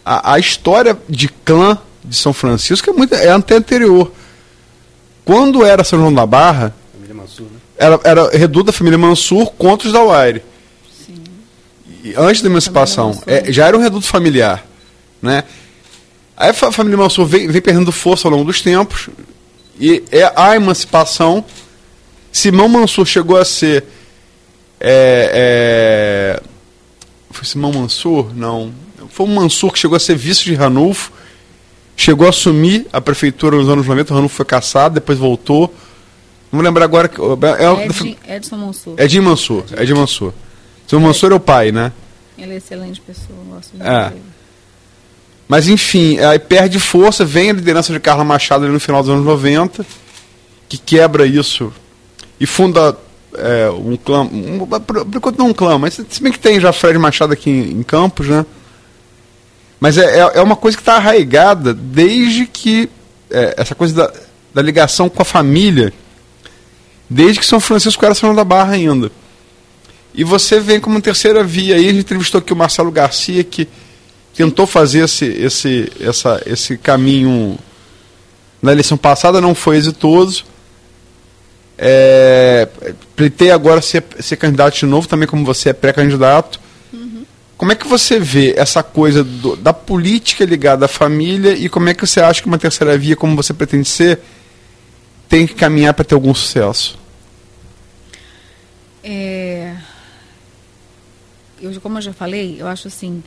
A, 0.03 0.35
a 0.35 0.39
história 0.39 0.97
de 1.09 1.28
clã 1.28 1.78
de 2.03 2.16
São 2.16 2.33
Francisco 2.33 2.89
é, 2.89 2.93
muito, 2.93 3.14
é 3.14 3.31
até 3.31 3.57
anterior. 3.57 4.11
Quando 5.24 5.64
era 5.64 5.85
São 5.85 5.99
João 5.99 6.12
da 6.12 6.24
Barra, 6.24 6.74
Família 6.93 7.14
Mansur, 7.14 7.47
né? 7.47 7.59
Era, 7.81 8.01
era 8.05 8.31
reduto 8.37 8.64
da 8.66 8.72
família 8.72 8.99
Mansur 8.99 9.51
contra 9.53 9.87
os 9.89 9.93
da 9.93 10.03
Uaire. 10.05 10.43
E 12.05 12.14
Antes 12.16 12.43
da 12.43 12.49
emancipação. 12.49 13.20
É, 13.26 13.51
já 13.53 13.66
era 13.66 13.76
um 13.76 13.81
reduto 13.81 14.07
familiar. 14.07 14.64
Né? 15.20 15.45
Aí 16.37 16.51
a 16.51 16.55
fa- 16.55 16.70
família 16.72 16.97
Mansur 16.97 17.26
vem, 17.26 17.49
vem 17.49 17.61
perdendo 17.61 17.91
força 17.93 18.28
ao 18.28 18.33
longo 18.33 18.45
dos 18.45 18.61
tempos. 18.61 19.09
E 19.78 20.03
é 20.12 20.31
a 20.37 20.55
emancipação. 20.57 21.45
Simão 22.33 22.68
Mansur 22.68 23.07
chegou 23.07 23.37
a 23.37 23.45
ser. 23.45 23.85
é, 24.78 26.39
é, 26.39 26.43
foi 27.31 27.45
Simão 27.45 27.72
Mansur? 27.72 28.35
Não. 28.35 28.72
Foi 29.11 29.26
um 29.26 29.35
Mansur 29.35 29.72
que 29.72 29.78
chegou 29.78 29.97
a 29.97 30.01
ser 30.01 30.16
vice 30.16 30.45
de 30.45 30.55
Ranulfo. 30.55 31.12
Chegou 31.97 32.26
a 32.26 32.31
assumir 32.31 32.87
a 32.93 33.01
prefeitura 33.01 33.57
nos 33.57 33.68
anos 33.68 33.87
90. 33.87 34.12
O 34.12 34.16
Ranulfo 34.16 34.37
foi 34.37 34.45
caçado, 34.47 34.95
depois 34.95 35.18
voltou. 35.18 35.74
Não 36.53 36.61
lembrar 36.61 36.84
agora. 36.84 37.09
que- 37.09 37.20
É, 37.20 37.64
é, 37.64 37.84
Ed, 37.86 38.18
Edson 38.28 38.57
Mansur. 38.57 38.94
Edinho 38.98 39.22
Mansur. 39.22 39.64
Edinho 39.76 39.98
Mansur. 39.98 40.32
Seu 40.86 40.98
Mansur 41.01 41.32
é 41.32 41.34
o 41.34 41.40
pai, 41.40 41.70
né? 41.70 41.92
Ele 42.36 42.55
é 42.55 42.57
excelente 42.57 43.01
pessoa, 43.01 43.38
gosto 43.51 43.76
de 43.76 43.82
É. 43.86 44.12
Mas 45.46 45.68
enfim, 45.68 46.18
aí 46.20 46.38
perde 46.38 46.78
força, 46.78 47.24
vem 47.24 47.51
a 47.51 47.53
liderança 47.53 47.92
de 47.92 47.98
Carla 48.01 48.24
Machado 48.24 48.64
ali 48.64 48.72
no 48.72 48.80
final 48.80 49.03
dos 49.03 49.11
anos 49.11 49.24
90, 49.24 49.84
que 50.68 50.78
quebra 50.78 51.26
isso 51.26 51.72
e 52.38 52.46
funda 52.46 52.96
é, 53.36 53.68
um 53.70 53.96
clã, 53.96 54.22
um, 54.22 54.59
por 54.66 55.05
por 55.05 55.16
enquanto 55.16 55.38
não 55.38 55.48
um 55.48 55.53
clã, 55.55 55.76
mas 55.78 55.94
se 56.09 56.22
bem 56.22 56.32
que 56.32 56.38
tem 56.38 56.61
já 56.61 56.72
Fred 56.72 56.98
Machado 56.98 57.32
aqui 57.32 57.51
em, 57.51 57.72
em 57.80 57.82
Campos, 57.82 58.28
né? 58.28 58.46
Mas 59.80 59.96
é, 59.98 60.20
é, 60.20 60.30
é 60.38 60.40
uma 60.42 60.57
coisa 60.57 60.76
que 60.76 60.82
está 60.82 60.96
arraigada 60.96 61.72
desde 61.74 62.46
que 62.46 62.88
é, 63.30 63.55
essa 63.57 63.74
coisa 63.74 63.94
da, 63.94 64.12
da 64.55 64.62
ligação 64.62 65.09
com 65.09 65.20
a 65.22 65.24
família, 65.24 65.92
desde 67.11 67.40
que 67.40 67.44
São 67.46 67.58
Francisco 67.61 68.04
era 68.04 68.14
São 68.14 68.32
da 68.34 68.44
Barra 68.44 68.74
ainda. 68.74 69.11
E 70.14 70.22
você 70.24 70.58
vem 70.61 70.80
como 70.80 71.00
terceira 71.02 71.42
via 71.44 71.74
aí, 71.76 71.86
a 71.88 71.92
gente 71.92 72.00
entrevistou 72.00 72.38
aqui 72.38 72.52
o 72.52 72.56
Marcelo 72.56 72.90
Garcia, 72.90 73.42
que 73.44 73.68
tentou 74.34 74.66
fazer 74.66 75.04
esse, 75.04 75.24
esse, 75.26 75.92
essa, 76.00 76.40
esse 76.46 76.78
caminho 76.78 77.58
na 78.62 78.72
eleição 78.72 78.96
passada, 78.96 79.40
não 79.40 79.54
foi 79.54 79.76
exitoso. 79.76 80.44
É, 81.78 82.68
pretei 83.16 83.50
agora 83.50 83.80
ser, 83.80 84.04
ser 84.20 84.36
candidato 84.36 84.78
de 84.78 84.86
novo, 84.86 85.08
também 85.08 85.26
como 85.26 85.44
você 85.44 85.70
é 85.70 85.72
pré-candidato. 85.72 86.61
Como 87.56 87.72
é 87.72 87.74
que 87.74 87.86
você 87.86 88.18
vê 88.18 88.54
essa 88.56 88.82
coisa 88.82 89.22
do- 89.22 89.54
da 89.56 89.72
política 89.72 90.44
ligada 90.46 90.86
à 90.86 90.88
família 90.88 91.52
e 91.52 91.68
como 91.68 91.88
é 91.90 91.94
que 91.94 92.06
você 92.06 92.20
acha 92.20 92.40
que 92.40 92.46
uma 92.48 92.58
terceira 92.58 92.96
via, 92.96 93.14
como 93.14 93.36
você 93.36 93.52
pretende 93.52 93.86
ser, 93.88 94.18
tem 95.31 95.47
que 95.47 95.55
caminhar 95.55 95.95
para 95.95 96.05
ter 96.05 96.16
algum 96.16 96.35
sucesso? 96.35 96.99
É, 99.03 99.76
eu, 101.62 101.81
como 101.81 101.99
eu 101.99 102.03
já 102.03 102.12
falei, 102.12 102.57
eu 102.59 102.66
acho 102.66 102.89
assim, 102.89 103.22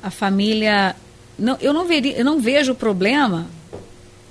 a 0.00 0.08
família. 0.08 0.94
Não, 1.36 1.58
eu, 1.60 1.72
não 1.72 1.86
veria, 1.86 2.16
eu 2.16 2.24
não 2.24 2.40
vejo 2.40 2.76
problema. 2.76 3.48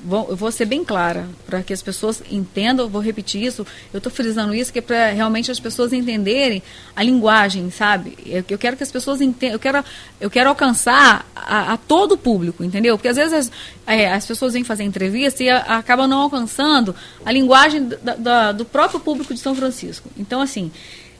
Vou, 0.03 0.29
eu 0.31 0.35
vou 0.35 0.51
ser 0.51 0.65
bem 0.65 0.83
clara, 0.83 1.27
para 1.45 1.61
que 1.61 1.71
as 1.71 1.81
pessoas 1.83 2.23
entendam, 2.31 2.89
vou 2.89 2.99
repetir 3.01 3.43
isso, 3.43 3.65
eu 3.93 3.99
estou 3.99 4.11
frisando 4.11 4.55
isso, 4.55 4.73
que 4.73 4.79
é 4.79 4.81
para 4.81 5.11
realmente 5.11 5.51
as 5.51 5.59
pessoas 5.59 5.93
entenderem 5.93 6.63
a 6.95 7.03
linguagem, 7.03 7.69
sabe? 7.69 8.17
Eu, 8.25 8.43
eu 8.49 8.57
quero 8.57 8.75
que 8.75 8.81
as 8.81 8.91
pessoas 8.91 9.21
entendam, 9.21 9.53
eu 9.55 9.59
quero, 9.59 9.85
eu 10.19 10.27
quero 10.29 10.49
alcançar 10.49 11.29
a, 11.35 11.73
a 11.73 11.77
todo 11.77 12.13
o 12.13 12.17
público, 12.17 12.63
entendeu? 12.63 12.97
Porque 12.97 13.09
às 13.09 13.15
vezes 13.15 13.31
as, 13.33 13.51
é, 13.85 14.11
as 14.11 14.25
pessoas 14.25 14.53
vêm 14.53 14.63
fazer 14.63 14.83
entrevista 14.83 15.43
e 15.43 15.49
a, 15.51 15.59
acabam 15.77 16.07
não 16.07 16.21
alcançando 16.21 16.95
a 17.23 17.31
linguagem 17.31 17.87
da- 18.01 18.15
da- 18.15 18.51
do 18.53 18.65
próprio 18.65 18.99
público 18.99 19.35
de 19.35 19.39
São 19.39 19.53
Francisco. 19.53 20.09
Então, 20.17 20.41
assim, 20.41 20.71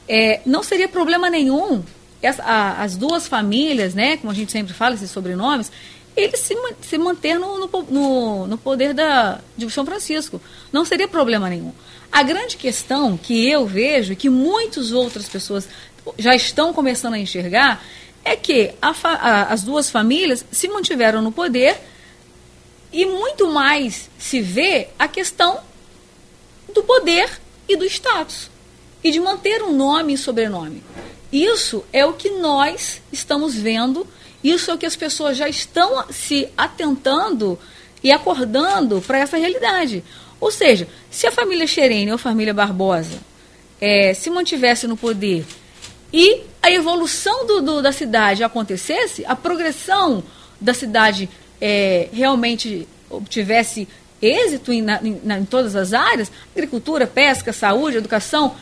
é, 0.10 0.42
não 0.44 0.64
seria 0.64 0.88
problema 0.90 1.30
nenhum 1.30 1.84
essa- 2.20 2.42
a- 2.44 2.82
as 2.82 2.98
duas 2.98 3.28
famílias, 3.28 3.94
né, 3.94 4.18
como 4.18 4.32
a 4.32 4.36
gente 4.36 4.52
sempre 4.52 4.74
fala, 4.74 4.96
esses 4.96 5.12
sobrenomes, 5.12 5.72
eles 6.16 6.40
se, 6.40 6.56
se 6.82 6.98
manter 6.98 7.40
no, 7.40 7.58
no 7.68 8.48
no- 8.48 8.58
poder 8.58 8.94
da, 8.94 9.40
de 9.58 9.70
São 9.70 9.86
Francisco. 9.86 10.42
Não 10.72 10.84
seria 10.86 11.08
problema 11.08 11.50
nenhum. 11.50 11.72
A 12.12 12.24
grande 12.24 12.58
questão 12.58 13.18
que 13.18 13.48
eu 13.50 13.66
vejo, 13.66 14.16
que 14.16 14.30
muitas 14.30 14.92
outras 14.92 15.30
pessoas 15.30 15.68
já 16.18 16.36
estão 16.36 16.74
começando 16.74 17.14
a 17.14 17.20
enxergar, 17.20 17.84
é 18.24 18.36
que 18.36 18.74
a 18.82 18.94
a- 19.04 19.44
as 19.54 19.64
duas 19.64 19.90
famílias 19.90 20.46
se 20.52 20.68
mantiveram 20.68 21.22
no 21.22 21.32
poder 21.32 21.80
e 22.92 23.06
muito 23.06 23.50
mais 23.50 24.10
se 24.20 24.42
vê 24.42 24.90
a 25.00 25.08
questão 25.08 25.60
do 26.74 26.84
poder 26.84 27.30
e 27.68 27.76
do 27.76 27.86
status 27.86 28.50
e 29.04 29.12
de 29.12 29.20
manter 29.20 29.64
um 29.64 29.74
nome 29.76 30.14
e 30.14 30.18
sobrenome. 30.18 30.84
Isso 31.32 31.84
é 31.94 32.06
o 32.06 32.14
que 32.14 32.30
nós 32.32 33.02
estamos 33.12 33.56
vendo, 33.56 34.06
isso 34.44 34.72
é 34.72 34.74
o 34.74 34.78
que 34.78 34.86
as 34.86 34.96
pessoas 34.96 35.38
já 35.38 35.48
estão 35.48 36.06
se 36.10 36.48
atentando 36.58 37.58
e 38.04 38.12
acordando 38.12 39.02
para 39.06 39.20
essa 39.20 39.38
realidade. 39.38 40.04
Ou 40.40 40.52
seja, 40.52 40.88
se 41.10 41.28
a 41.28 41.32
família 41.32 41.68
Xerene 41.68 42.10
ou 42.12 42.16
a 42.16 42.18
família 42.18 42.54
Barbosa 42.54 43.20
eh, 43.80 44.14
se 44.16 44.30
mantivesse 44.30 44.88
no 44.88 44.98
poder 44.98 45.46
e 46.12 46.42
a 46.62 46.72
evolução 46.72 47.46
do, 47.46 47.62
do- 47.62 47.82
da 47.82 47.92
cidade 47.92 48.44
acontecesse, 48.44 49.24
a 49.26 49.36
progressão 49.36 50.24
da 50.60 50.74
cidade 50.74 51.30
eh, 51.60 52.08
realmente 52.12 52.88
obtivesse 53.10 53.88
êxito 54.22 54.72
em, 54.74 54.82
na- 54.82 55.00
em- 55.04 55.22
na- 55.24 55.38
em 55.40 55.46
todas 55.46 55.76
as 55.76 55.94
áreas, 55.94 56.32
agricultura, 56.56 57.06
pesca, 57.08 57.54
saúde, 57.54 57.98
educação, 57.98 58.56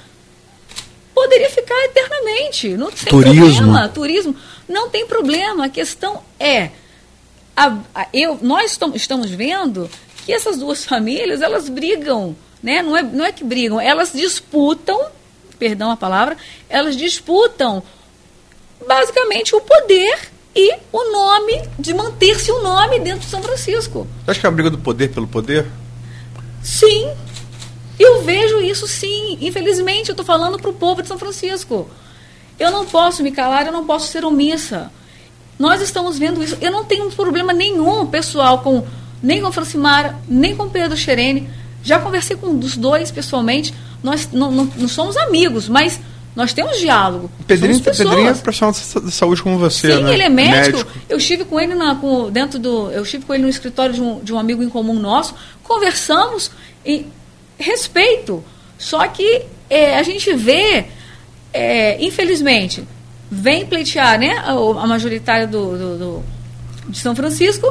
poderia 1.13 1.49
ficar 1.49 1.75
eternamente. 1.85 2.69
Não 2.69 2.91
tem 2.91 3.05
Turismo. 3.09 3.55
problema. 3.55 3.89
Turismo. 3.89 4.35
Não 4.69 4.89
tem 4.89 5.05
problema. 5.07 5.65
A 5.65 5.69
questão 5.69 6.21
é. 6.39 6.69
a- 7.57 7.77
a- 7.93 8.07
eu, 8.13 8.39
nós 8.41 8.71
estam- 8.71 8.95
estamos 8.95 9.29
vendo 9.31 9.89
que 10.25 10.31
essas 10.31 10.57
duas 10.57 10.85
famílias, 10.85 11.41
elas 11.41 11.67
brigam. 11.67 12.33
Né? 12.63 12.81
Não, 12.81 12.95
é, 12.95 13.01
não 13.03 13.25
é 13.25 13.31
que 13.33 13.43
brigam, 13.43 13.79
elas 13.81 14.11
disputam, 14.13 14.97
perdão 15.57 15.91
a 15.91 15.97
palavra, 15.97 16.37
elas 16.69 16.95
disputam 16.95 17.81
basicamente 18.87 19.55
o 19.55 19.61
poder 19.61 20.17
e 20.55 20.73
o 20.91 21.11
nome, 21.11 21.61
de 21.77 21.93
manter-se 21.93 22.51
o 22.51 22.61
nome 22.61 22.99
dentro 22.99 23.21
de 23.21 23.27
São 23.27 23.41
Francisco. 23.41 24.07
Você 24.25 24.31
acha 24.31 24.39
que 24.41 24.45
é 24.45 24.49
a 24.49 24.51
briga 24.51 24.69
do 24.69 24.77
poder 24.77 25.09
pelo 25.09 25.27
poder? 25.27 25.65
Sim, 26.63 27.09
eu 27.97 28.23
vejo 28.23 28.59
isso 28.61 28.87
sim. 28.87 29.37
Infelizmente, 29.41 30.09
eu 30.09 30.13
estou 30.13 30.25
falando 30.25 30.57
para 30.59 30.69
o 30.69 30.73
povo 30.73 31.01
de 31.01 31.07
São 31.07 31.17
Francisco. 31.17 31.89
Eu 32.59 32.71
não 32.71 32.85
posso 32.85 33.23
me 33.23 33.31
calar, 33.31 33.65
eu 33.65 33.71
não 33.71 33.85
posso 33.85 34.07
ser 34.07 34.25
omissa. 34.25 34.91
Nós 35.57 35.81
estamos 35.81 36.17
vendo 36.17 36.43
isso. 36.43 36.57
Eu 36.61 36.71
não 36.71 36.83
tenho 36.85 37.09
problema 37.11 37.53
nenhum, 37.53 38.05
pessoal, 38.05 38.59
com 38.59 38.85
nem 39.21 39.41
com 39.41 39.47
a 39.47 39.51
Francimara, 39.51 40.15
nem 40.27 40.55
com 40.55 40.63
o 40.63 40.69
Pedro 40.69 40.97
Xerene. 40.97 41.49
Já 41.83 41.99
conversei 41.99 42.35
com 42.35 42.57
os 42.57 42.77
dois 42.77 43.11
pessoalmente. 43.11 43.73
nós 44.03 44.29
não, 44.31 44.51
não, 44.51 44.65
não 44.75 44.87
somos 44.87 45.17
amigos, 45.17 45.67
mas 45.67 45.99
nós 46.35 46.53
temos 46.53 46.79
diálogo. 46.79 47.29
Pedrinho. 47.47 47.81
Pedrinho 47.81 48.27
é 48.29 48.33
profissional 48.33 48.73
de 48.73 49.11
saúde 49.11 49.41
como 49.41 49.57
você, 49.57 49.91
Sim, 49.91 50.03
né? 50.03 50.13
ele 50.13 50.23
é 50.23 50.29
médico. 50.29 50.85
Eu 51.07 51.17
estive 51.17 51.43
com 51.43 51.59
ele 51.59 51.75
na, 51.75 51.95
com, 51.95 52.29
dentro 52.29 52.59
do. 52.59 52.89
Eu 52.91 53.03
estive 53.03 53.25
com 53.25 53.33
ele 53.33 53.43
no 53.43 53.49
escritório 53.49 53.93
de 53.93 54.01
um, 54.01 54.19
de 54.19 54.33
um 54.33 54.39
amigo 54.39 54.63
em 54.63 54.69
comum 54.69 54.93
nosso, 54.93 55.35
conversamos 55.63 56.51
e 56.85 57.05
respeito. 57.57 58.43
Só 58.77 59.05
que 59.07 59.43
é, 59.69 59.97
a 59.97 60.03
gente 60.03 60.33
vê, 60.33 60.85
é, 61.53 62.03
infelizmente, 62.03 62.87
vem 63.29 63.65
pleitear 63.65 64.19
né, 64.19 64.37
a, 64.37 64.51
a 64.51 64.87
majoritária 64.87 65.47
do, 65.47 65.77
do, 65.77 65.97
do, 65.97 66.23
de 66.89 66.99
São 66.99 67.15
Francisco, 67.15 67.67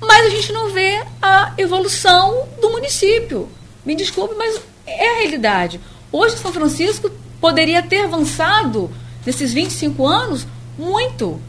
mas 0.00 0.26
a 0.26 0.30
gente 0.30 0.52
não 0.52 0.70
vê 0.70 1.02
a 1.20 1.52
evolução 1.58 2.48
do 2.60 2.70
município. 2.70 3.48
Me 3.84 3.94
desculpe, 3.94 4.34
mas 4.36 4.60
é 4.86 5.08
a 5.08 5.18
realidade. 5.20 5.80
Hoje, 6.10 6.36
São 6.36 6.52
Francisco 6.52 7.10
poderia 7.40 7.82
ter 7.82 8.04
avançado 8.04 8.90
nesses 9.24 9.52
25 9.52 10.06
anos 10.06 10.46
muito. 10.78 11.40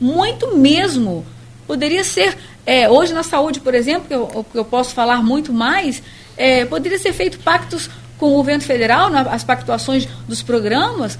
Muito 0.00 0.56
mesmo. 0.56 1.24
Poderia 1.66 2.04
ser. 2.04 2.36
É, 2.64 2.88
hoje, 2.88 3.12
na 3.12 3.22
saúde, 3.22 3.60
por 3.60 3.74
exemplo, 3.74 4.08
que 4.08 4.14
eu, 4.14 4.46
eu 4.54 4.64
posso 4.64 4.94
falar 4.94 5.22
muito 5.22 5.52
mais, 5.52 6.02
é, 6.36 6.64
poderia 6.64 6.98
ser 6.98 7.12
feito 7.12 7.38
pactos 7.40 7.90
com 8.22 8.28
o 8.28 8.36
governo 8.36 8.62
federal, 8.62 9.10
na, 9.10 9.22
as 9.22 9.42
pactuações 9.42 10.06
dos 10.28 10.42
programas, 10.42 11.18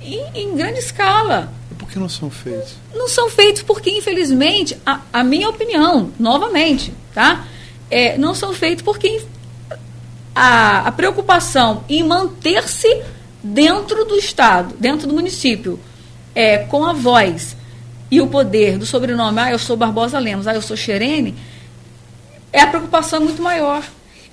em, 0.00 0.24
em 0.32 0.54
grande 0.54 0.78
escala. 0.78 1.52
E 1.68 1.74
por 1.74 1.88
que 1.88 1.98
não 1.98 2.08
são 2.08 2.30
feitos? 2.30 2.76
Não 2.94 3.08
são 3.08 3.28
feitos 3.28 3.62
porque, 3.62 3.90
infelizmente, 3.90 4.78
a, 4.86 5.00
a 5.12 5.24
minha 5.24 5.48
opinião, 5.48 6.12
novamente, 6.16 6.94
tá? 7.12 7.44
É, 7.90 8.16
não 8.18 8.36
são 8.36 8.52
feitos 8.52 8.84
porque 8.84 9.20
a, 10.32 10.86
a 10.86 10.92
preocupação 10.92 11.82
em 11.88 12.04
manter-se 12.04 13.02
dentro 13.42 14.04
do 14.04 14.14
Estado, 14.14 14.76
dentro 14.78 15.08
do 15.08 15.14
município, 15.14 15.80
é, 16.36 16.58
com 16.58 16.84
a 16.84 16.92
voz 16.92 17.56
e 18.12 18.20
o 18.20 18.28
poder 18.28 18.78
do 18.78 18.86
sobrenome, 18.86 19.40
ah, 19.40 19.50
eu 19.50 19.58
sou 19.58 19.76
Barbosa 19.76 20.20
Lemos, 20.20 20.46
ah, 20.46 20.54
eu 20.54 20.62
sou 20.62 20.76
Xerene, 20.76 21.34
é 22.52 22.60
a 22.60 22.68
preocupação 22.68 23.20
muito 23.20 23.42
maior. 23.42 23.82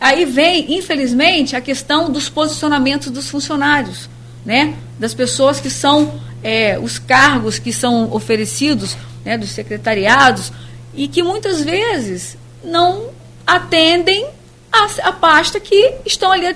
Aí 0.01 0.25
vem, 0.25 0.75
infelizmente, 0.75 1.55
a 1.55 1.61
questão 1.61 2.11
dos 2.11 2.27
posicionamentos 2.27 3.11
dos 3.11 3.29
funcionários, 3.29 4.09
né? 4.43 4.73
das 4.97 5.13
pessoas 5.13 5.59
que 5.59 5.69
são 5.69 6.19
é, 6.43 6.79
os 6.79 6.97
cargos 6.97 7.59
que 7.59 7.71
são 7.71 8.11
oferecidos, 8.11 8.97
né, 9.23 9.37
dos 9.37 9.51
secretariados, 9.51 10.51
e 10.95 11.07
que 11.07 11.21
muitas 11.21 11.61
vezes 11.61 12.35
não 12.63 13.09
atendem 13.45 14.27
a, 14.71 14.87
a 15.03 15.11
pasta 15.11 15.59
que 15.59 15.93
estão 16.03 16.31
ali 16.31 16.55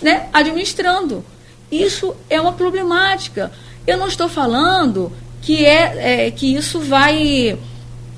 né, 0.00 0.28
administrando. 0.32 1.22
Isso 1.70 2.16
é 2.30 2.40
uma 2.40 2.54
problemática. 2.54 3.52
Eu 3.86 3.98
não 3.98 4.08
estou 4.08 4.28
falando 4.28 5.12
que, 5.42 5.66
é, 5.66 6.26
é 6.26 6.30
que 6.30 6.54
isso 6.54 6.80
vai, 6.80 7.58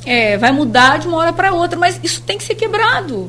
é, 0.07 0.39
vai 0.39 0.53
mudar 0.53 0.99
de 0.99 1.09
uma 1.09 1.19
hora 1.19 1.33
para 1.33 1.53
outra, 1.53 1.77
mas 1.79 1.99
isso 2.03 2.23
tem 2.23 2.39
que 2.39 2.45
ser 2.45 2.55
quebrado. 2.55 3.29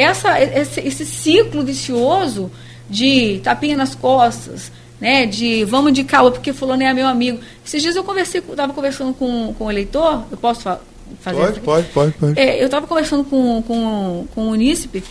Essa, 0.00 0.40
esse, 0.40 0.80
esse 0.80 1.06
ciclo 1.06 1.64
vicioso 1.64 2.50
de 2.88 3.40
tapinha 3.42 3.76
nas 3.76 3.94
costas, 3.94 4.72
né, 5.00 5.26
de 5.26 5.64
vamos 5.64 5.92
de 5.92 6.04
calma 6.04 6.30
porque 6.30 6.52
fulano 6.52 6.82
é 6.82 6.92
meu 6.94 7.06
amigo. 7.06 7.38
Esses 7.64 7.82
dias 7.82 7.96
eu 7.96 8.04
conversei, 8.04 8.40
estava 8.40 8.72
conversando 8.72 9.14
com, 9.14 9.54
com 9.54 9.66
o 9.66 9.70
eleitor, 9.70 10.24
eu 10.30 10.36
posso 10.36 10.62
fa 10.62 10.80
fazer 11.20 11.38
Pode, 11.38 11.60
pode, 11.60 11.86
pode, 11.88 12.12
pode. 12.12 12.38
É, 12.38 12.60
eu 12.60 12.66
estava 12.66 12.86
conversando 12.86 13.24
com, 13.24 13.62
com, 13.62 14.26
com 14.34 14.42
o 14.42 14.50
Unícipe, 14.50 15.02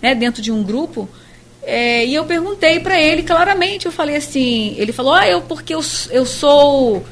né, 0.00 0.14
dentro 0.14 0.40
de 0.40 0.50
um 0.50 0.62
grupo, 0.62 1.08
é, 1.62 2.06
e 2.06 2.14
eu 2.14 2.24
perguntei 2.24 2.80
para 2.80 3.00
ele 3.00 3.22
claramente, 3.22 3.86
eu 3.86 3.92
falei 3.92 4.16
assim, 4.16 4.74
ele 4.78 4.92
falou, 4.92 5.12
ah, 5.12 5.28
eu 5.28 5.42
porque 5.42 5.74
eu, 5.74 5.80
eu 6.10 6.24
sou 6.24 7.04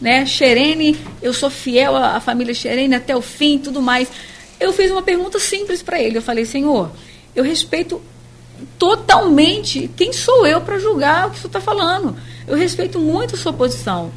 né, 0.00 0.26
Xerene, 0.26 0.96
eu 1.22 1.32
sou 1.32 1.48
fiel 1.48 1.96
à, 1.96 2.16
à 2.16 2.20
família 2.20 2.52
Xerene 2.52 2.94
até 2.94 3.16
o 3.16 3.22
fim 3.22 3.58
tudo 3.58 3.80
mais. 3.80 4.08
Eu 4.64 4.72
fiz 4.72 4.90
uma 4.90 5.02
pergunta 5.02 5.38
simples 5.38 5.82
para 5.82 6.00
ele, 6.00 6.16
eu 6.16 6.22
falei, 6.22 6.46
senhor, 6.46 6.90
eu 7.36 7.44
respeito 7.44 8.00
totalmente 8.78 9.90
quem 9.94 10.10
sou 10.10 10.46
eu 10.46 10.58
para 10.62 10.78
julgar 10.78 11.26
o 11.26 11.30
que 11.30 11.36
o 11.36 11.40
senhor 11.40 11.48
está 11.48 11.60
falando. 11.60 12.16
Eu 12.46 12.56
respeito 12.56 12.98
muito 12.98 13.34
a 13.34 13.38
sua 13.38 13.52
posição. 13.52 14.10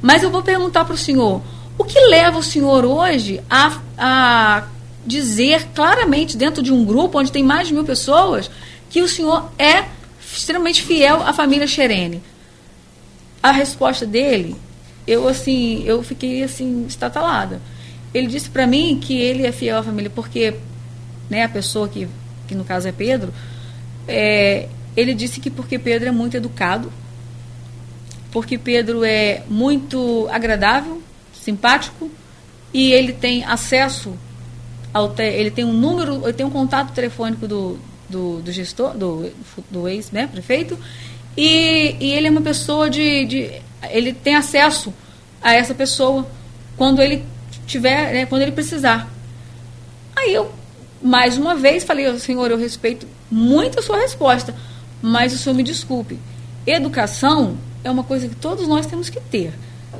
Mas 0.00 0.22
eu 0.22 0.30
vou 0.30 0.40
perguntar 0.40 0.84
para 0.84 0.94
o 0.94 0.98
senhor, 0.98 1.42
o 1.76 1.82
que 1.82 1.98
leva 1.98 2.38
o 2.38 2.42
senhor 2.44 2.84
hoje 2.84 3.40
a, 3.50 3.80
a 3.98 4.68
dizer 5.04 5.66
claramente, 5.74 6.36
dentro 6.36 6.62
de 6.62 6.72
um 6.72 6.84
grupo 6.84 7.18
onde 7.18 7.32
tem 7.32 7.42
mais 7.42 7.66
de 7.66 7.74
mil 7.74 7.84
pessoas, 7.84 8.48
que 8.88 9.02
o 9.02 9.08
senhor 9.08 9.50
é 9.58 9.84
extremamente 10.32 10.80
fiel 10.80 11.24
à 11.24 11.32
família 11.32 11.66
Xerene. 11.66 12.22
A 13.42 13.50
resposta 13.50 14.06
dele, 14.06 14.54
eu 15.08 15.26
assim, 15.26 15.82
eu 15.84 16.04
fiquei 16.04 16.44
assim 16.44 16.86
estatalada. 16.86 17.60
Ele 18.12 18.26
disse 18.26 18.48
para 18.48 18.66
mim 18.66 18.98
que 19.00 19.18
ele 19.18 19.46
é 19.46 19.52
fiel 19.52 19.78
à 19.78 19.82
família 19.82 20.10
porque, 20.10 20.54
né, 21.28 21.44
a 21.44 21.48
pessoa 21.48 21.88
que, 21.88 22.08
que 22.46 22.54
no 22.54 22.64
caso 22.64 22.88
é 22.88 22.92
Pedro, 22.92 23.32
é, 24.06 24.68
ele 24.96 25.14
disse 25.14 25.40
que 25.40 25.50
porque 25.50 25.78
Pedro 25.78 26.08
é 26.08 26.12
muito 26.12 26.36
educado, 26.36 26.92
porque 28.32 28.56
Pedro 28.58 29.04
é 29.04 29.42
muito 29.48 30.28
agradável, 30.30 31.02
simpático 31.32 32.10
e 32.72 32.92
ele 32.92 33.12
tem 33.12 33.44
acesso 33.44 34.14
ao 34.92 35.08
te, 35.10 35.22
ele 35.22 35.50
tem 35.50 35.64
um 35.64 35.72
número, 35.72 36.22
ele 36.24 36.32
tem 36.32 36.44
um 36.44 36.50
contato 36.50 36.92
telefônico 36.92 37.46
do, 37.46 37.78
do, 38.08 38.40
do 38.40 38.52
gestor, 38.52 38.96
do, 38.96 39.30
do 39.70 39.88
ex-prefeito, 39.88 40.74
né, 40.74 40.80
e, 41.36 41.96
e 42.00 42.12
ele 42.12 42.26
é 42.26 42.30
uma 42.30 42.40
pessoa 42.40 42.90
de, 42.90 43.24
de. 43.24 43.62
Ele 43.90 44.12
tem 44.12 44.34
acesso 44.34 44.92
a 45.40 45.54
essa 45.54 45.72
pessoa 45.72 46.26
quando 46.76 47.00
ele 47.00 47.24
tiver, 47.68 48.12
né, 48.12 48.26
quando 48.26 48.42
ele 48.42 48.52
precisar. 48.52 49.08
Aí 50.16 50.34
eu, 50.34 50.50
mais 51.00 51.36
uma 51.38 51.54
vez, 51.54 51.84
falei, 51.84 52.18
senhor, 52.18 52.50
eu 52.50 52.56
respeito 52.56 53.06
muito 53.30 53.78
a 53.78 53.82
sua 53.82 53.98
resposta, 53.98 54.54
mas 55.00 55.32
o 55.32 55.38
senhor 55.38 55.54
me 55.54 55.62
desculpe. 55.62 56.18
Educação 56.66 57.56
é 57.84 57.90
uma 57.90 58.02
coisa 58.02 58.26
que 58.28 58.34
todos 58.34 58.66
nós 58.66 58.86
temos 58.86 59.08
que 59.08 59.20
ter. 59.20 59.52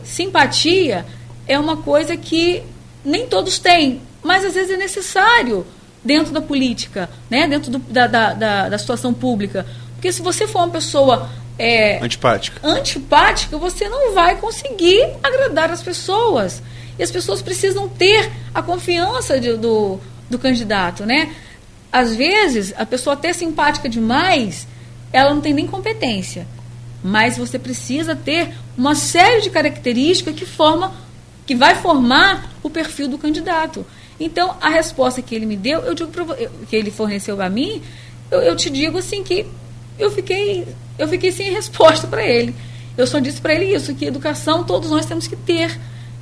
Simpatia 0.02 1.06
é 1.46 1.58
uma 1.58 1.76
coisa 1.76 2.16
que 2.16 2.62
nem 3.04 3.26
todos 3.26 3.58
têm, 3.58 4.00
mas 4.22 4.44
às 4.44 4.54
vezes 4.54 4.70
é 4.72 4.76
necessário 4.76 5.64
dentro 6.04 6.32
da 6.32 6.40
política, 6.40 7.08
né? 7.30 7.46
dentro 7.46 7.70
do, 7.70 7.78
da, 7.78 8.06
da, 8.06 8.34
da, 8.34 8.68
da, 8.70 8.78
situação 8.78 9.12
pública. 9.12 9.66
Porque 9.94 10.12
se 10.12 10.22
você 10.22 10.46
for 10.46 10.60
uma 10.60 10.70
pessoa 10.70 11.30
é, 11.58 12.02
antipática. 12.02 12.60
antipática, 12.66 13.58
você 13.58 13.88
não 13.88 14.14
vai 14.14 14.36
conseguir 14.36 15.08
agradar 15.22 15.70
as 15.70 15.82
pessoas. 15.82 16.62
E 16.99 17.03
as 17.03 17.11
pessoas 17.11 17.40
precisam 17.40 17.88
ter 17.88 18.30
a 18.55 18.61
confiança 18.61 19.38
de, 19.38 19.57
do, 19.57 20.01
do 20.28 20.38
candidato. 20.38 21.07
Né? 21.07 21.34
Às 21.92 22.14
vezes, 22.14 22.74
a 22.76 22.84
pessoa 22.84 23.14
até 23.14 23.32
simpática 23.32 23.88
demais, 23.88 24.66
ela 25.12 25.32
não 25.32 25.40
tem 25.40 25.55
nem 25.55 25.66
competência. 25.66 26.46
Mas 27.03 27.38
você 27.38 27.59
precisa 27.59 28.16
ter 28.16 28.53
uma 28.76 28.94
série 28.94 29.42
de 29.42 29.51
características 29.51 30.34
que 30.34 30.44
forma, 30.44 30.92
que 31.46 31.55
vai 31.55 31.76
formar 31.76 32.53
o 32.62 32.68
perfil 32.68 33.09
do 33.09 33.16
candidato. 33.16 33.86
Então, 34.20 34.57
a 34.61 34.68
resposta 34.68 35.22
que 35.22 35.34
ele 35.34 35.46
me 35.46 35.57
deu, 35.57 35.80
eu 35.80 35.94
digo 35.94 36.11
que 36.68 36.74
ele 36.74 36.90
forneceu 36.90 37.40
a 37.40 37.49
mim, 37.49 37.80
eu, 38.30 38.40
eu, 38.40 38.57
te 38.57 38.68
digo 38.68 38.99
assim 38.99 39.22
que 39.22 39.46
eu 39.99 40.11
fiquei, 40.11 40.66
eu 40.99 41.07
fiquei 41.09 41.30
sem 41.30 41.51
resposta 41.55 42.07
para 42.07 42.24
ele. 42.26 42.55
Eu 42.96 43.07
só 43.07 43.20
disse 43.20 43.40
para 43.40 43.55
ele 43.55 43.72
isso, 43.72 43.94
que 43.94 44.05
educação 44.05 44.64
todos 44.64 44.90
nós 44.90 45.07
temos 45.07 45.28
que 45.28 45.36
ter, 45.36 45.78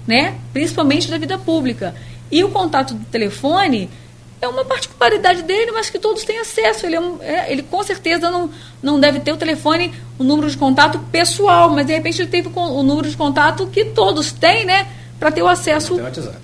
né? 0.06 0.38
Principalmente 0.52 1.10
na 1.10 1.18
vida 1.18 1.38
pública. 1.38 1.94
E 2.30 2.42
o 2.42 2.50
contato 2.50 2.94
do 2.94 3.04
telefone 3.06 3.90
é 4.40 4.48
uma 4.48 4.64
particularidade 4.64 5.42
dele, 5.42 5.72
mas 5.72 5.88
que 5.88 5.98
todos 5.98 6.24
têm 6.24 6.38
acesso. 6.38 6.86
Ele, 6.86 6.96
é 6.96 7.00
um, 7.00 7.22
é, 7.22 7.50
ele 7.50 7.62
com 7.62 7.82
certeza 7.82 8.30
não, 8.30 8.50
não 8.82 9.00
deve 9.00 9.20
ter 9.20 9.32
o 9.32 9.36
telefone, 9.36 9.92
o 10.18 10.24
número 10.24 10.50
de 10.50 10.56
contato 10.56 10.98
pessoal, 11.10 11.70
mas 11.70 11.86
de 11.86 11.92
repente 11.92 12.20
ele 12.20 12.30
teve 12.30 12.50
o, 12.54 12.82
número 12.82 13.08
de 13.08 13.16
contato 13.16 13.66
que 13.66 13.84
todos 13.86 14.32
têm, 14.32 14.64
né? 14.64 14.86
Para 15.18 15.32
ter 15.32 15.42
o 15.42 15.48
acesso. 15.48 15.94
Tem 15.94 16.04
WhatsApp. 16.04 16.38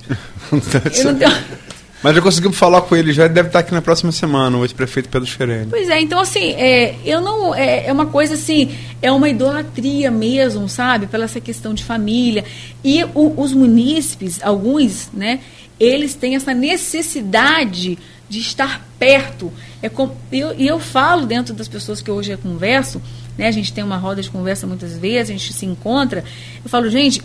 Mas 2.03 2.17
já 2.17 2.21
conseguimos 2.21 2.59
falar 2.59 2.83
com 2.83 2.97
ele, 2.97 3.13
já 3.13 3.27
ele 3.27 3.35
deve 3.35 3.49
estar 3.49 3.61
aqui 3.61 3.73
na 3.73 3.81
próxima 3.81 4.11
semana, 4.11 4.59
o 4.59 4.65
ex-prefeito 4.65 5.09
Pedro 5.09 5.29
Xerene. 5.29 5.69
Pois 5.71 5.89
é, 5.89 6.01
então 6.01 6.19
assim, 6.19 6.51
é, 6.53 6.97
eu 7.05 7.21
não. 7.21 7.55
É, 7.55 7.87
é, 7.87 7.93
uma 7.93 8.07
coisa 8.07 8.35
assim, 8.35 8.77
é 9.01 9.13
uma 9.13 9.29
idolatria 9.29 10.11
mesmo, 10.11 10.69
sabe? 10.69 11.07
Pela 11.07 11.25
essa 11.25 11.41
questão 11.41 11.73
de 11.73 11.85
família. 11.85 12.45
E 12.83 13.05
o, 13.15 13.41
os 13.41 13.53
munícipes, 13.53 14.43
alguns, 14.43 15.11
né, 15.13 15.39
eles 15.79 16.15
têm 16.15 16.35
essa 16.35 16.53
necessidade 16.53 17.97
de 18.29 18.41
estar 18.41 18.85
perto. 18.99 19.53
É 19.81 19.89
com, 19.89 20.11
eu, 20.33 20.55
e 20.59 20.67
eu 20.67 20.81
falo 20.81 21.25
dentro 21.25 21.55
das 21.55 21.69
pessoas 21.69 22.01
que 22.01 22.11
hoje 22.11 22.33
eu 22.33 22.39
converso, 22.39 23.01
né, 23.39 23.47
a 23.47 23.53
gente 23.53 23.73
tem 23.73 23.85
uma 23.85 23.97
roda 23.97 24.21
de 24.21 24.31
conversa 24.31 24.67
muitas 24.67 24.97
vezes, 24.97 25.31
a 25.31 25.33
gente 25.35 25.53
se 25.53 25.67
encontra, 25.67 26.25
eu 26.65 26.71
falo, 26.71 26.91
gente, 26.91 27.23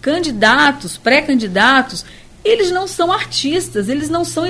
candidatos, 0.00 0.96
pré-candidatos, 0.96 2.04
eles 2.46 2.70
não 2.70 2.86
são 2.86 3.10
artistas, 3.10 3.88
eles 3.88 4.08
não 4.08 4.24
são. 4.24 4.44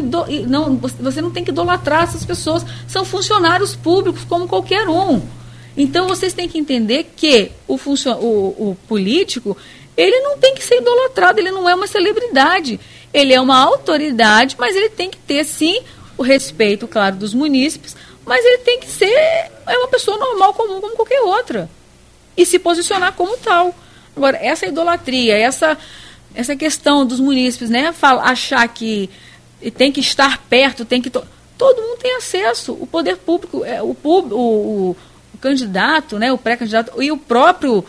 Não, 0.47 0.77
você 0.77 1.21
não 1.21 1.31
tem 1.31 1.45
que 1.45 1.51
idolatrar 1.51 2.05
essas 2.05 2.25
pessoas, 2.25 2.65
são 2.87 3.05
funcionários 3.05 3.75
públicos 3.75 4.23
como 4.25 4.47
qualquer 4.47 4.89
um. 4.89 5.23
Então 5.77 6.07
vocês 6.07 6.33
têm 6.33 6.49
que 6.49 6.59
entender 6.59 7.13
que 7.17 7.53
o, 7.67 7.75
o, 7.77 8.71
o 8.71 8.77
político 8.87 9.57
ele 9.97 10.21
não 10.21 10.39
tem 10.39 10.55
que 10.55 10.63
ser 10.63 10.77
idolatrado, 10.79 11.41
ele 11.41 11.51
não 11.51 11.69
é 11.69 11.75
uma 11.75 11.87
celebridade. 11.87 12.79
Ele 13.15 13.33
é 13.33 13.41
uma 13.41 13.59
autoridade, 13.59 14.57
mas 14.59 14.77
ele 14.77 14.91
tem 14.91 15.09
que 15.09 15.17
ter, 15.17 15.43
sim, 15.45 15.81
o 16.19 16.23
respeito, 16.23 16.87
claro, 16.87 17.17
dos 17.17 17.33
munícipes, 17.33 17.97
mas 18.25 18.45
ele 18.45 18.59
tem 18.59 18.81
que 18.81 18.89
ser 18.89 19.09
é 19.67 19.79
uma 19.79 19.89
pessoa 19.89 20.19
normal, 20.19 20.53
comum, 20.53 20.81
como 20.81 20.97
qualquer 20.97 21.21
outra. 21.23 21.71
E 22.37 22.45
se 22.45 22.59
posicionar 22.59 23.15
como 23.15 23.37
tal. 23.39 23.75
Agora, 24.15 24.39
essa 24.41 24.67
idolatria, 24.67 25.37
essa, 25.37 25.79
essa 26.37 26.55
questão 26.55 27.05
dos 27.05 27.19
munícipes, 27.19 27.71
né? 27.71 27.93
achar 28.23 28.69
que 28.69 29.11
tem 29.77 29.91
que 29.91 30.01
estar 30.01 30.39
perto, 30.49 30.85
tem 30.85 31.01
que. 31.01 31.09
To... 31.09 31.27
Todo 31.57 31.81
mundo 31.81 31.99
tem 31.99 32.15
acesso. 32.17 32.75
O 32.75 32.87
poder 32.87 33.17
público, 33.17 33.65
é, 33.65 33.83
o, 33.83 33.95
pub, 33.95 34.33
o, 34.33 34.37
o, 34.37 34.97
o 35.35 35.39
candidato, 35.39 36.19
né, 36.19 36.31
o 36.31 36.37
pré-candidato 36.37 37.03
e 37.03 37.11
o 37.11 37.17
próprio 37.17 37.83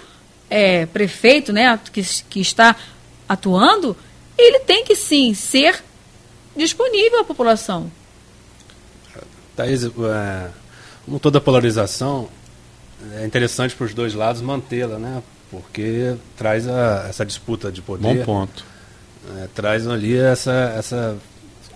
é, 0.50 0.86
prefeito 0.86 1.52
né, 1.52 1.78
que, 1.92 2.02
que 2.30 2.40
está 2.40 2.76
atuando, 3.28 3.96
ele 4.38 4.60
tem 4.60 4.86
que 4.86 4.96
sim 4.96 5.34
ser 5.34 5.84
disponível 6.56 7.20
à 7.20 7.24
população. 7.26 7.92
Thaís, 9.56 9.84
é, 9.84 10.50
como 11.04 11.20
toda 11.20 11.42
polarização, 11.42 12.30
é 13.16 13.26
interessante 13.26 13.76
para 13.76 13.86
os 13.86 13.94
dois 13.94 14.14
lados 14.14 14.42
mantê-la, 14.42 14.98
né? 14.98 15.22
Porque 15.50 16.16
traz 16.36 16.68
a, 16.68 17.06
essa 17.10 17.26
disputa 17.26 17.72
de 17.72 17.82
poder. 17.82 18.20
Bom 18.20 18.24
ponto. 18.24 18.66
É, 19.38 19.48
traz 19.54 19.88
ali 19.88 20.18
essa, 20.18 20.74
essa 20.78 21.18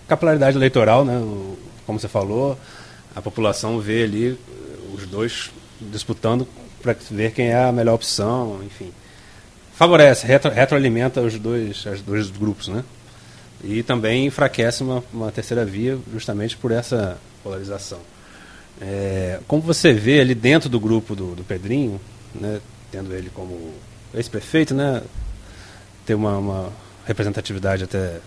capilaridade 0.07 0.57
eleitoral, 0.57 1.05
né? 1.05 1.17
O, 1.17 1.57
como 1.85 1.99
você 1.99 2.07
falou, 2.07 2.57
a 3.15 3.21
população 3.21 3.79
vê 3.79 4.03
ali 4.03 4.39
os 4.93 5.07
dois 5.07 5.51
disputando 5.79 6.47
para 6.81 6.95
ver 7.09 7.31
quem 7.31 7.47
é 7.47 7.63
a 7.63 7.71
melhor 7.71 7.95
opção, 7.95 8.61
enfim. 8.63 8.91
Favorece, 9.73 10.25
retro, 10.25 10.51
retroalimenta 10.51 11.21
os 11.21 11.37
dois, 11.39 11.85
os 11.85 12.01
dois 12.01 12.29
grupos, 12.29 12.67
né? 12.67 12.83
E 13.63 13.83
também 13.83 14.25
enfraquece 14.25 14.83
uma, 14.83 15.03
uma 15.13 15.31
terceira 15.31 15.63
via 15.63 15.97
justamente 16.11 16.57
por 16.57 16.71
essa 16.71 17.17
polarização. 17.43 17.99
É, 18.79 19.39
como 19.47 19.61
você 19.61 19.93
vê 19.93 20.19
ali 20.19 20.33
dentro 20.33 20.67
do 20.67 20.79
grupo 20.79 21.15
do, 21.15 21.35
do 21.35 21.43
Pedrinho, 21.43 22.01
né, 22.33 22.59
tendo 22.91 23.13
ele 23.13 23.29
como 23.33 23.73
ex-prefeito, 24.13 24.73
né, 24.73 25.01
ter 26.05 26.15
uma, 26.15 26.37
uma, 26.37 26.73
representatividade 27.05 27.83
até 27.83 28.19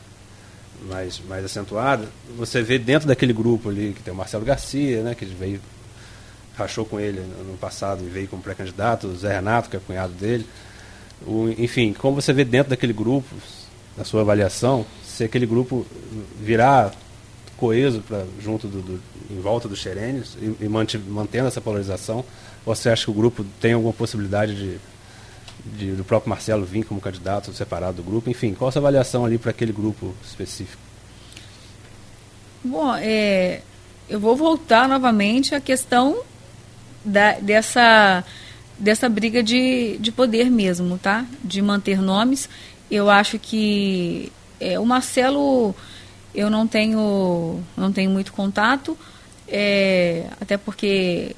mais, 0.88 1.20
mais 1.28 1.44
acentuada, 1.44 2.08
você 2.36 2.62
vê 2.62 2.78
dentro 2.78 3.06
daquele 3.06 3.32
grupo 3.32 3.68
ali 3.68 3.92
que 3.92 4.02
tem 4.02 4.12
o 4.12 4.16
Marcelo 4.16 4.44
Garcia, 4.44 5.02
né, 5.02 5.14
que 5.14 5.24
veio 5.24 5.60
rachou 6.56 6.84
com 6.84 7.00
ele 7.00 7.20
no 7.20 7.56
passado 7.56 8.04
e 8.04 8.08
veio 8.08 8.28
como 8.28 8.42
pré-candidato, 8.42 9.08
o 9.08 9.16
Zé 9.16 9.34
Renato, 9.34 9.68
que 9.68 9.76
é 9.76 9.80
cunhado 9.80 10.12
dele. 10.12 10.46
O, 11.26 11.48
enfim, 11.58 11.92
como 11.92 12.20
você 12.20 12.32
vê 12.32 12.44
dentro 12.44 12.70
daquele 12.70 12.92
grupo, 12.92 13.34
na 13.96 14.04
sua 14.04 14.20
avaliação, 14.20 14.86
se 15.04 15.24
aquele 15.24 15.46
grupo 15.46 15.86
virar 16.40 16.92
coeso 17.56 18.00
pra, 18.00 18.24
junto 18.42 18.66
do, 18.66 18.82
do 18.82 19.02
em 19.30 19.40
volta 19.40 19.68
dos 19.68 19.78
Xerenes 19.78 20.36
e, 20.40 20.64
e 20.64 20.68
mantendo 20.68 21.48
essa 21.48 21.60
polarização, 21.60 22.24
ou 22.64 22.74
você 22.74 22.88
acha 22.88 23.04
que 23.04 23.10
o 23.10 23.14
grupo 23.14 23.44
tem 23.60 23.72
alguma 23.72 23.92
possibilidade 23.92 24.54
de, 24.54 24.78
de, 25.76 25.92
do 25.92 26.04
próprio 26.04 26.30
Marcelo 26.30 26.64
vir 26.64 26.84
como 26.84 27.00
candidato 27.00 27.52
separado 27.52 27.98
do 27.98 28.02
grupo? 28.02 28.30
Enfim, 28.30 28.54
qual 28.54 28.68
a 28.68 28.72
sua 28.72 28.80
avaliação 28.80 29.24
ali 29.24 29.38
para 29.38 29.50
aquele 29.50 29.72
grupo 29.72 30.14
específico? 30.24 30.82
Bom, 32.64 32.94
é, 32.96 33.60
eu 34.08 34.18
vou 34.18 34.34
voltar 34.36 34.88
novamente 34.88 35.54
à 35.54 35.60
questão 35.60 36.22
da, 37.04 37.32
dessa, 37.32 38.24
dessa 38.78 39.08
briga 39.08 39.42
de, 39.42 39.98
de 39.98 40.10
poder 40.10 40.50
mesmo, 40.50 40.98
tá? 40.98 41.26
De 41.42 41.60
manter 41.60 42.00
nomes. 42.00 42.48
Eu 42.90 43.10
acho 43.10 43.38
que 43.38 44.32
é, 44.58 44.78
o 44.78 44.86
Marcelo 44.86 45.74
eu 46.34 46.50
não 46.50 46.66
tenho, 46.66 47.60
não 47.76 47.92
tenho 47.92 48.10
muito 48.10 48.32
contato, 48.32 48.98
é, 49.46 50.26
até 50.40 50.56
porque 50.56 51.36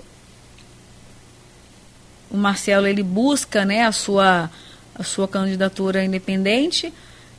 o 2.36 2.38
Marcelo 2.38 2.86
ele 2.86 3.02
busca 3.02 3.64
né, 3.64 3.84
a, 3.84 3.92
sua, 3.92 4.50
a 4.94 5.02
sua 5.02 5.26
candidatura 5.26 6.04
independente 6.04 6.92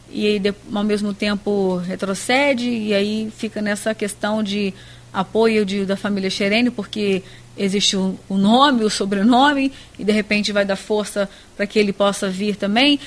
e 0.09 0.25
aí, 0.25 0.55
ao 0.73 0.83
mesmo 0.83 1.13
tempo 1.13 1.77
retrocede 1.77 2.69
e 2.69 2.93
aí 2.93 3.31
fica 3.35 3.61
nessa 3.61 3.93
questão 3.93 4.41
de 4.41 4.73
apoio 5.13 5.65
de, 5.65 5.85
da 5.85 5.97
família 5.97 6.29
Xerene, 6.29 6.69
porque 6.69 7.23
existe 7.57 7.97
o, 7.97 8.17
o, 8.29 8.37
nome, 8.37 8.83
o 8.83 8.89
sobrenome, 8.89 9.71
e 9.97 10.03
de 10.03 10.11
repente 10.11 10.51
vai 10.51 10.63
dar 10.63 10.75
força 10.75 11.29
para 11.55 11.65
que 11.65 11.79
ele 11.79 11.91
possa 11.91 12.29
vir 12.29 12.55
também. 12.55 12.99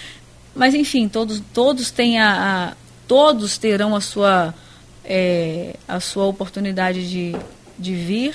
Mas 0.55 0.75
enfim, 0.75 1.09
todos, 1.09 1.41
todos 1.55 1.91
têm 1.91 2.19
a, 2.19 2.71
a 2.71 2.77
todos 3.07 3.59
terão 3.59 3.95
a 3.95 4.01
sua, 4.01 4.55
é, 5.05 5.77
a 5.87 6.01
sua 6.01 6.27
oportunidade 6.27 7.09
de, 7.09 7.37
de 7.79 7.95
vir, 7.95 8.35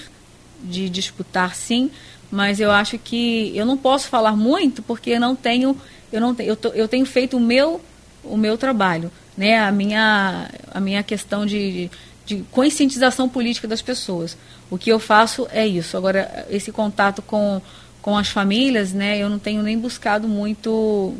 de 0.64 0.90
disputar 0.90 1.56
sim, 1.56 1.92
mas 2.36 2.60
eu 2.60 2.70
acho 2.70 2.98
que 2.98 3.56
eu 3.56 3.66
não 3.66 3.78
posso 3.78 4.10
falar 4.10 4.36
muito 4.36 4.82
porque 4.82 5.18
não 5.18 5.38
tenho, 5.38 5.80
eu 6.12 6.20
não 6.20 6.36
tenho, 6.36 6.50
eu, 6.50 6.56
tô, 6.58 6.68
eu 6.70 6.86
tenho 6.86 7.06
feito 7.06 7.38
o 7.38 7.40
meu, 7.40 7.80
o 8.26 8.36
meu 8.36 8.58
trabalho, 8.58 9.10
né? 9.38 9.58
A 9.58 9.72
minha, 9.72 10.50
a 10.70 10.82
minha 10.82 11.02
questão 11.02 11.46
de, 11.46 11.90
de 12.26 12.44
conscientização 12.52 13.30
política 13.30 13.70
das 13.70 13.82
pessoas. 13.82 14.38
O 14.70 14.78
que 14.78 14.92
eu 14.92 15.00
faço 15.00 15.48
é 15.50 15.66
isso. 15.66 15.96
Agora, 15.96 16.46
esse 16.50 16.74
contato 16.74 17.22
com, 17.22 17.62
com 18.02 18.18
as 18.18 18.28
famílias, 18.28 18.92
né, 18.92 19.18
eu 19.18 19.30
não 19.30 19.40
tenho 19.40 19.64
nem 19.64 19.80
buscado 19.80 20.28
muito, 20.28 21.16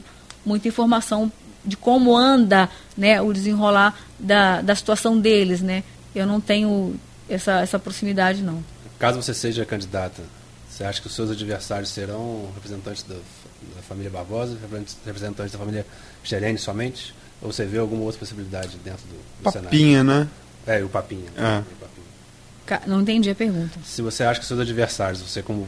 muita 0.46 0.68
informação 0.68 1.32
de 1.64 1.78
como 1.78 2.14
anda 2.14 2.70
né, 2.98 3.22
o 3.22 3.32
desenrolar 3.32 3.98
da, 4.20 4.62
da 4.62 4.76
situação 4.76 5.18
deles. 5.18 5.62
Né? 5.62 5.82
Eu 6.14 6.26
não 6.26 6.42
tenho 6.42 7.00
essa, 7.30 7.62
essa 7.62 7.80
proximidade, 7.80 8.44
não. 8.44 8.62
Caso 9.00 9.22
você 9.22 9.34
seja 9.34 9.66
candidata, 9.66 10.22
você 10.76 10.84
acha 10.84 11.00
que 11.00 11.08
os 11.08 11.16
seus 11.16 11.32
adversários 11.32 11.90
serão 11.90 12.50
representantes 12.54 13.04
da, 13.04 13.16
da 13.16 13.82
família 13.82 14.12
Barbosa, 14.12 14.58
representantes 15.06 15.54
da 15.54 15.58
família 15.58 15.86
Xerene 16.22 16.58
somente? 16.58 17.16
Ou 17.42 17.54
você 17.54 17.64
vê 17.64 17.78
alguma 17.78 18.04
outra 18.04 18.20
possibilidade 18.20 18.76
dentro 18.84 19.04
do, 19.08 19.16
do 19.16 19.44
Papinha, 19.44 20.00
cenário? 20.00 20.26
né? 20.26 20.28
É, 20.68 20.84
o 20.84 20.90
Papinha. 20.90 21.30
É. 21.38 21.64
Não 22.88 23.00
entendi 23.00 23.30
a 23.30 23.36
pergunta. 23.36 23.80
Se 23.86 24.02
você 24.02 24.26
acha 24.26 24.42
que 24.42 24.46
seus 24.46 24.60
adversários, 24.60 25.22
você 25.22 25.42
como 25.42 25.66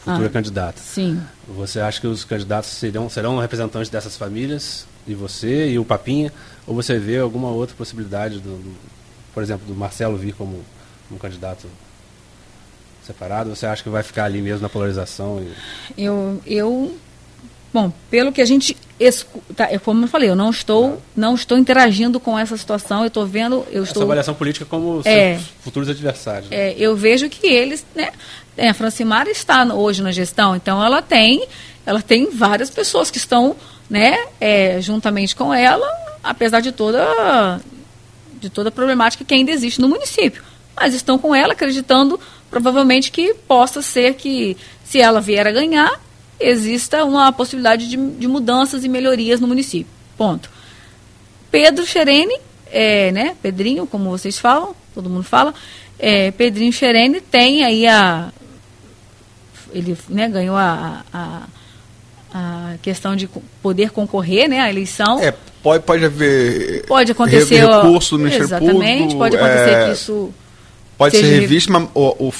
futura 0.00 0.26
ah, 0.26 0.30
candidata, 0.30 0.82
sim. 0.82 1.18
você 1.48 1.80
acha 1.80 1.98
que 1.98 2.06
os 2.06 2.22
candidatos 2.22 2.68
serão, 2.68 3.08
serão 3.08 3.38
representantes 3.38 3.88
dessas 3.88 4.18
famílias, 4.18 4.86
e 5.06 5.14
você 5.14 5.70
e 5.70 5.78
o 5.78 5.84
Papinha, 5.84 6.30
ou 6.66 6.74
você 6.74 6.98
vê 6.98 7.18
alguma 7.18 7.48
outra 7.48 7.74
possibilidade, 7.74 8.38
do, 8.40 8.50
do 8.50 8.76
por 9.32 9.42
exemplo, 9.42 9.66
do 9.66 9.74
Marcelo 9.74 10.18
vir 10.18 10.34
como, 10.34 10.62
como 11.08 11.18
candidato 11.18 11.66
separado? 13.06 13.54
Você 13.54 13.66
acha 13.66 13.82
que 13.82 13.88
vai 13.88 14.02
ficar 14.02 14.24
ali 14.24 14.40
mesmo 14.40 14.62
na 14.62 14.68
polarização? 14.68 15.42
E... 15.96 16.02
Eu, 16.04 16.40
eu, 16.46 16.96
bom, 17.72 17.92
pelo 18.10 18.32
que 18.32 18.40
a 18.40 18.44
gente 18.44 18.76
Tá, 19.54 19.68
como 19.80 20.04
eu 20.04 20.08
falei, 20.08 20.30
eu 20.30 20.34
não 20.34 20.48
estou, 20.48 21.02
não 21.14 21.34
estou 21.34 21.58
interagindo 21.58 22.18
com 22.18 22.38
essa 22.38 22.56
situação. 22.56 23.02
Eu 23.02 23.08
estou 23.08 23.26
vendo, 23.26 23.56
eu 23.70 23.82
essa 23.82 23.90
estou. 23.90 24.04
avaliação 24.04 24.34
política 24.34 24.64
como 24.64 25.02
é, 25.04 25.38
futuros 25.60 25.90
adversários. 25.90 26.48
Né? 26.48 26.70
É, 26.70 26.74
eu 26.78 26.96
vejo 26.96 27.28
que 27.28 27.46
eles, 27.46 27.84
né? 27.94 28.10
A 28.58 28.72
Francimar 28.72 29.28
está 29.28 29.64
hoje 29.66 30.02
na 30.02 30.10
gestão, 30.10 30.56
então 30.56 30.82
ela 30.82 31.02
tem, 31.02 31.46
ela 31.84 32.00
tem 32.00 32.30
várias 32.30 32.70
pessoas 32.70 33.10
que 33.10 33.18
estão, 33.18 33.54
né? 33.90 34.16
É, 34.40 34.80
juntamente 34.80 35.36
com 35.36 35.52
ela, 35.52 35.86
apesar 36.24 36.60
de 36.60 36.72
toda, 36.72 37.60
de 38.40 38.48
toda 38.48 38.70
a 38.70 38.72
problemática 38.72 39.26
que 39.26 39.34
ainda 39.34 39.50
existe 39.50 39.78
no 39.78 39.90
município, 39.90 40.42
mas 40.74 40.94
estão 40.94 41.18
com 41.18 41.34
ela, 41.34 41.52
acreditando 41.52 42.18
provavelmente 42.50 43.10
que 43.10 43.34
possa 43.34 43.82
ser 43.82 44.14
que, 44.14 44.56
se 44.84 45.00
ela 45.00 45.20
vier 45.20 45.46
a 45.46 45.52
ganhar, 45.52 46.00
exista 46.38 47.04
uma 47.04 47.32
possibilidade 47.32 47.88
de, 47.88 47.96
de 47.96 48.28
mudanças 48.28 48.84
e 48.84 48.88
melhorias 48.88 49.40
no 49.40 49.48
município. 49.48 49.92
Ponto. 50.16 50.50
Pedro 51.50 51.86
Xerene, 51.86 52.38
é, 52.70 53.10
né, 53.12 53.36
Pedrinho, 53.42 53.86
como 53.86 54.10
vocês 54.10 54.38
falam, 54.38 54.74
todo 54.94 55.08
mundo 55.08 55.22
fala, 55.22 55.54
é, 55.98 56.30
Pedrinho 56.30 56.72
Xerene 56.72 57.20
tem 57.20 57.64
aí 57.64 57.86
a. 57.86 58.30
Ele 59.72 59.96
né, 60.08 60.28
ganhou 60.28 60.56
a, 60.56 61.04
a, 61.12 61.42
a, 62.32 62.74
questão 62.80 63.16
de 63.16 63.28
poder 63.62 63.90
concorrer 63.90 64.48
né, 64.48 64.60
à 64.60 64.70
eleição. 64.70 65.18
É, 65.20 65.34
pode, 65.62 65.84
pode 65.84 66.04
haver. 66.04 66.84
Pode 66.86 67.12
acontecer. 67.12 67.66
Recurso 67.66 68.16
no 68.16 68.28
Exatamente, 68.28 69.14
Público, 69.14 69.18
pode 69.18 69.36
acontecer 69.36 69.70
é... 69.70 69.86
que 69.86 69.92
isso 69.92 70.32
Pode 70.96 71.16
ser 71.16 71.40
revisto, 71.40 71.70
mas 71.70 71.88
o, 71.94 72.28
o, 72.28 72.32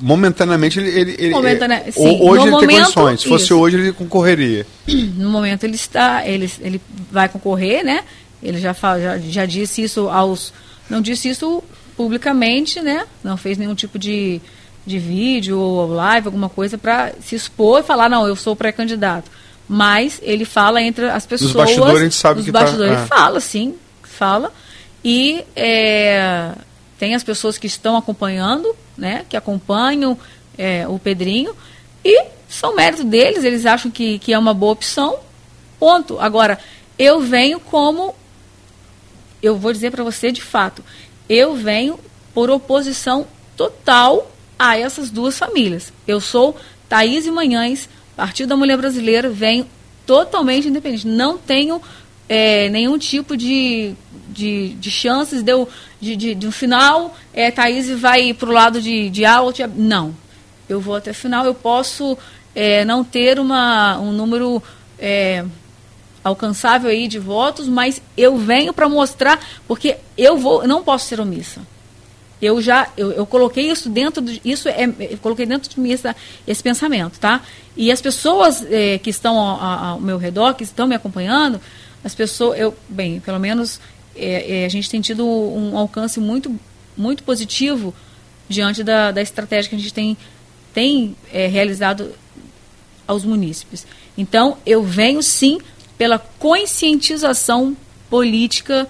momentaneamente 0.00 0.78
ele, 0.78 0.88
ele, 0.88 1.16
ele 1.18 1.30
Momentane... 1.30 1.74
é, 1.74 1.90
Sim, 1.90 2.20
hoje 2.22 2.42
ele 2.42 2.50
momento, 2.52 2.68
tem 2.68 2.78
condições. 2.78 3.20
Se 3.20 3.28
fosse 3.28 3.44
isso. 3.46 3.58
hoje 3.58 3.76
ele 3.76 3.92
concorreria. 3.92 4.66
No 5.16 5.30
momento 5.30 5.64
ele 5.64 5.74
está, 5.74 6.26
ele, 6.26 6.50
ele 6.60 6.80
vai 7.10 7.28
concorrer, 7.28 7.84
né? 7.84 8.04
Ele 8.42 8.58
já, 8.58 8.72
fala, 8.72 9.00
já, 9.00 9.18
já 9.18 9.46
disse 9.46 9.82
isso 9.82 10.08
aos. 10.08 10.52
Não 10.88 11.00
disse 11.00 11.28
isso 11.28 11.62
publicamente, 11.96 12.80
né? 12.80 13.04
Não 13.22 13.36
fez 13.36 13.58
nenhum 13.58 13.74
tipo 13.74 13.98
de, 13.98 14.40
de 14.86 14.98
vídeo 14.98 15.58
ou 15.58 15.88
live, 15.88 16.26
alguma 16.26 16.48
coisa 16.48 16.76
para 16.78 17.12
se 17.20 17.34
expor 17.34 17.80
e 17.80 17.82
falar, 17.82 18.08
não, 18.08 18.28
eu 18.28 18.36
sou 18.36 18.54
pré-candidato. 18.54 19.30
Mas 19.68 20.20
ele 20.22 20.44
fala 20.44 20.82
entre 20.82 21.06
as 21.06 21.26
pessoas. 21.26 21.50
Os 21.50 21.56
bastidores 21.56 22.00
a 22.00 22.04
gente 22.04 22.14
sabe 22.14 22.40
os 22.40 22.46
que 22.46 22.52
bastidores, 22.52 22.92
tá, 22.92 22.98
ele 22.98 23.08
fala, 23.08 23.40
sim, 23.40 23.74
fala. 24.02 24.52
E 25.02 25.42
é, 25.56 26.52
tem 26.98 27.14
as 27.14 27.24
pessoas 27.24 27.58
que 27.58 27.66
estão 27.66 27.96
acompanhando, 27.96 28.74
né? 28.96 29.24
Que 29.28 29.36
acompanham 29.36 30.18
é, 30.56 30.86
o 30.88 30.98
Pedrinho. 30.98 31.54
E 32.04 32.26
são 32.48 32.74
mérito 32.74 33.04
deles, 33.04 33.44
eles 33.44 33.66
acham 33.66 33.90
que, 33.90 34.18
que 34.18 34.32
é 34.32 34.38
uma 34.38 34.54
boa 34.54 34.72
opção. 34.72 35.18
Ponto. 35.78 36.18
Agora, 36.20 36.58
eu 36.98 37.20
venho 37.20 37.58
como. 37.58 38.14
Eu 39.42 39.56
vou 39.56 39.72
dizer 39.72 39.90
para 39.90 40.04
você 40.04 40.32
de 40.32 40.40
fato, 40.40 40.82
eu 41.28 41.54
venho 41.54 41.98
por 42.32 42.50
oposição 42.50 43.26
total 43.56 44.30
a 44.58 44.78
essas 44.78 45.10
duas 45.10 45.38
famílias. 45.38 45.92
Eu 46.06 46.20
sou 46.20 46.56
Thaís 46.88 47.26
e 47.26 47.30
Manhães, 47.30 47.88
Partido 48.16 48.48
da 48.50 48.56
Mulher 48.56 48.76
Brasileira, 48.76 49.28
venho 49.28 49.66
totalmente 50.06 50.68
independente. 50.68 51.06
Não 51.06 51.36
tenho 51.36 51.80
é, 52.28 52.68
nenhum 52.70 52.98
tipo 52.98 53.36
de, 53.36 53.94
de, 54.28 54.70
de 54.74 54.90
chances 54.90 55.42
de, 55.42 55.52
eu, 55.52 55.68
de, 56.04 56.16
de, 56.16 56.34
de 56.34 56.46
um 56.46 56.52
final, 56.52 57.16
é, 57.32 57.50
Thaís 57.50 57.88
vai 57.98 58.34
para 58.34 58.48
o 58.48 58.52
lado 58.52 58.80
de, 58.80 59.08
de 59.08 59.24
A 59.24 59.40
ou 59.40 59.52
de 59.52 59.66
Não. 59.66 60.14
Eu 60.68 60.80
vou 60.80 60.94
até 60.94 61.10
o 61.10 61.14
final, 61.14 61.44
eu 61.44 61.54
posso 61.54 62.16
é, 62.54 62.84
não 62.84 63.02
ter 63.02 63.40
uma, 63.40 63.98
um 63.98 64.12
número 64.12 64.62
é, 64.98 65.44
alcançável 66.22 66.90
aí 66.90 67.08
de 67.08 67.18
votos, 67.18 67.66
mas 67.66 68.00
eu 68.16 68.36
venho 68.36 68.72
para 68.72 68.88
mostrar, 68.88 69.40
porque 69.66 69.96
eu 70.16 70.36
vou, 70.36 70.66
não 70.66 70.82
posso 70.82 71.06
ser 71.06 71.20
omissa. 71.20 71.60
Eu 72.40 72.60
já, 72.60 72.88
eu, 72.96 73.12
eu 73.12 73.24
coloquei 73.24 73.70
isso 73.70 73.88
dentro 73.88 74.22
de, 74.22 74.40
isso 74.44 74.68
é, 74.68 74.84
eu 75.10 75.18
coloquei 75.18 75.46
dentro 75.46 75.70
de 75.70 75.80
mim 75.80 75.92
essa, 75.92 76.14
esse 76.46 76.62
pensamento, 76.62 77.18
tá? 77.18 77.40
E 77.76 77.90
as 77.90 78.00
pessoas 78.00 78.64
é, 78.70 78.98
que 78.98 79.08
estão 79.08 79.38
ao, 79.38 79.60
ao, 79.62 80.00
meu 80.00 80.18
redor, 80.18 80.54
que 80.54 80.64
estão 80.64 80.86
me 80.86 80.94
acompanhando, 80.94 81.60
as 82.02 82.14
pessoas, 82.14 82.58
eu, 82.58 82.74
bem, 82.88 83.20
pelo 83.20 83.38
menos 83.38 83.80
é, 84.16 84.62
é, 84.62 84.64
a 84.66 84.68
gente 84.68 84.88
tem 84.88 85.00
tido 85.00 85.26
um 85.26 85.76
alcance 85.76 86.20
muito, 86.20 86.58
muito 86.96 87.22
positivo 87.22 87.94
diante 88.48 88.82
da, 88.82 89.10
da 89.10 89.22
estratégia 89.22 89.70
que 89.70 89.76
a 89.76 89.78
gente 89.78 89.92
tem, 89.92 90.16
tem 90.72 91.16
é, 91.32 91.46
realizado 91.46 92.12
aos 93.06 93.24
munícipes. 93.24 93.86
Então, 94.16 94.58
eu 94.64 94.82
venho 94.82 95.22
sim 95.22 95.58
pela 95.98 96.18
conscientização 96.18 97.76
política 98.08 98.88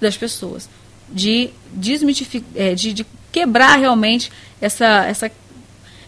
das 0.00 0.16
pessoas, 0.16 0.68
de 1.08 1.50
desmitificar, 1.72 2.48
é, 2.54 2.74
de, 2.74 2.92
de, 2.92 3.06
quebrar 3.30 3.76
realmente 3.78 4.32
essa, 4.60 5.04
essa, 5.06 5.30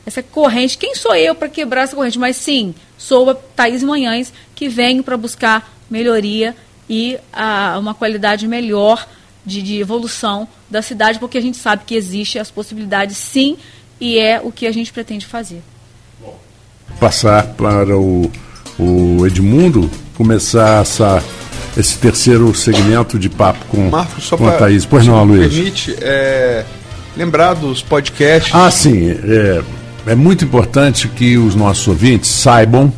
essa 0.06 0.22
corrente. 0.22 0.78
Quem 0.78 0.94
sou 0.94 1.14
eu 1.14 1.34
para 1.34 1.48
quebrar 1.48 1.82
essa 1.82 1.94
corrente? 1.94 2.18
Mas 2.18 2.36
sim, 2.36 2.74
sou 2.96 3.30
a 3.30 3.34
Thaís 3.34 3.82
Manhães, 3.82 4.32
que 4.54 4.68
venho 4.68 5.02
para 5.02 5.16
buscar 5.16 5.76
melhoria 5.90 6.56
e 6.90 7.16
a, 7.32 7.76
uma 7.78 7.94
qualidade 7.94 8.48
melhor 8.48 9.06
de, 9.46 9.62
de 9.62 9.78
evolução 9.78 10.48
da 10.68 10.82
cidade, 10.82 11.20
porque 11.20 11.38
a 11.38 11.40
gente 11.40 11.56
sabe 11.56 11.84
que 11.86 11.94
existe 11.94 12.36
as 12.36 12.50
possibilidades 12.50 13.16
sim, 13.16 13.56
e 14.00 14.18
é 14.18 14.40
o 14.42 14.50
que 14.50 14.66
a 14.66 14.72
gente 14.72 14.92
pretende 14.92 15.24
fazer. 15.24 15.62
Passar 16.98 17.46
para 17.54 17.96
o, 17.96 18.30
o 18.76 19.24
Edmundo 19.24 19.88
começar 20.16 20.82
essa, 20.82 21.22
esse 21.76 21.96
terceiro 21.96 22.52
segmento 22.54 23.20
de 23.20 23.28
papo 23.30 23.64
com, 23.66 23.88
Marcos, 23.88 24.24
só 24.24 24.36
com 24.36 24.48
a 24.48 24.52
Thaís. 24.52 24.84
Pois 24.84 25.06
não, 25.06 25.22
Luiz. 25.22 25.54
permite 25.54 25.96
é, 26.00 26.64
lembrar 27.16 27.54
dos 27.54 27.82
podcasts. 27.82 28.52
Ah, 28.52 28.70
sim. 28.70 29.10
É, 29.10 29.62
é 30.08 30.14
muito 30.16 30.44
importante 30.44 31.06
que 31.08 31.38
os 31.38 31.54
nossos 31.54 31.86
ouvintes 31.86 32.28
saibam 32.30 32.92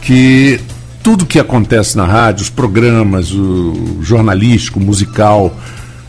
que 0.00 0.58
tudo 1.02 1.26
que 1.26 1.38
acontece 1.38 1.96
na 1.96 2.04
rádio, 2.04 2.42
os 2.42 2.50
programas, 2.50 3.32
o 3.32 3.98
jornalístico, 4.02 4.78
musical, 4.78 5.56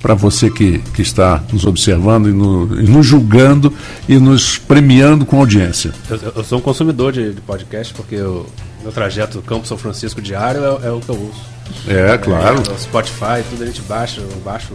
para 0.00 0.14
você 0.14 0.50
que, 0.50 0.78
que 0.94 1.02
está 1.02 1.42
nos 1.52 1.66
observando 1.66 2.28
e, 2.28 2.32
no, 2.32 2.80
e, 2.80 2.84
nos 2.84 3.06
julgando 3.06 3.72
e 4.08 4.18
nos 4.18 4.58
premiando 4.58 5.26
com 5.26 5.38
audiência. 5.38 5.92
Eu, 6.08 6.18
eu 6.36 6.44
sou 6.44 6.58
um 6.58 6.62
consumidor 6.62 7.12
de, 7.12 7.34
de, 7.34 7.40
podcast 7.42 7.92
porque 7.92 8.16
o 8.16 8.46
meu 8.82 8.92
trajeto 8.92 9.42
Campo 9.42 9.66
São 9.66 9.76
Francisco 9.76 10.22
diário 10.22 10.62
é, 10.64 10.86
é 10.86 10.90
o 10.90 11.00
que 11.00 11.10
eu 11.10 11.16
uso. 11.16 11.40
É, 11.86 12.16
claro. 12.16 12.62
É, 12.66 12.72
o 12.72 12.78
Spotify, 12.78 13.44
tudo 13.48 13.62
a 13.62 13.66
gente 13.66 13.82
baixa, 13.82 14.20
eu 14.22 14.40
baixo 14.42 14.72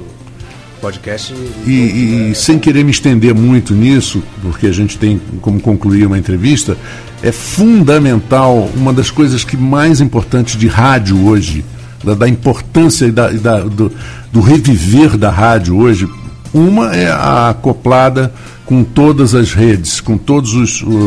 podcast. 0.81 1.33
E, 1.65 1.71
e, 1.71 2.31
e 2.31 2.35
sem 2.35 2.59
querer 2.59 2.83
me 2.83 2.91
estender 2.91 3.33
muito 3.33 3.73
nisso, 3.73 4.21
porque 4.41 4.67
a 4.67 4.71
gente 4.71 4.97
tem 4.97 5.19
como 5.41 5.59
concluir 5.59 6.05
uma 6.05 6.17
entrevista, 6.17 6.77
é 7.23 7.31
fundamental, 7.31 8.69
uma 8.75 8.93
das 8.93 9.09
coisas 9.09 9.43
que 9.43 9.57
mais 9.57 10.01
importantes 10.01 10.57
de 10.57 10.67
rádio 10.67 11.25
hoje, 11.25 11.65
da, 12.03 12.13
da 12.13 12.27
importância 12.27 13.05
e 13.05 13.11
da, 13.11 13.29
da 13.29 13.59
do, 13.61 13.91
do 14.31 14.41
reviver 14.41 15.17
da 15.17 15.31
rádio 15.31 15.77
hoje, 15.77 16.07
uma 16.53 16.95
é 16.95 17.09
a 17.09 17.49
acoplada 17.49 18.33
com 18.65 18.83
todas 18.83 19.35
as 19.35 19.53
redes, 19.53 19.99
com 19.99 20.17
todas 20.17 20.51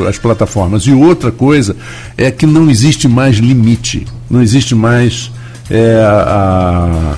as 0.09 0.19
plataformas. 0.19 0.83
E 0.83 0.93
outra 0.93 1.33
coisa 1.33 1.75
é 2.17 2.31
que 2.31 2.47
não 2.47 2.71
existe 2.71 3.09
mais 3.09 3.37
limite, 3.37 4.07
não 4.31 4.41
existe 4.41 4.75
mais 4.75 5.31
é, 5.71 6.01
a, 6.05 7.17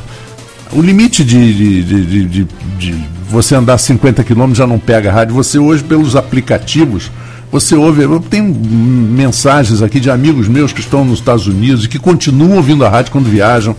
o 0.73 0.81
limite 0.81 1.25
de, 1.25 1.83
de, 1.83 2.27
de, 2.27 2.47
de, 2.79 2.95
você 3.29 3.55
andar 3.55 3.79
50 3.79 4.23
quilômetros 4.25 4.59
já 4.59 4.67
não 4.67 4.79
pega 4.79 5.11
a 5.11 5.13
rádio. 5.13 5.35
Você 5.35 5.59
hoje, 5.59 5.83
pelos 5.83 6.17
aplicativos, 6.17 7.11
você 7.51 7.75
ouve. 7.75 8.03
Eu 8.03 8.21
tenho 8.21 8.55
mensagens 8.55 9.83
aqui 9.83 10.01
de 10.01 10.11
amigos 10.11 10.49
meus 10.49 10.73
que 10.73 10.81
estão 10.81 11.05
nos 11.05 11.19
Estados 11.19 11.47
Unidos 11.47 11.85
e 11.85 11.89
que 11.89 11.99
continuam 11.99 12.57
ouvindo 12.57 12.85
a 12.85 12.89
rádio 12.89 13.13
quando 13.13 13.29
viajam. 13.29 13.75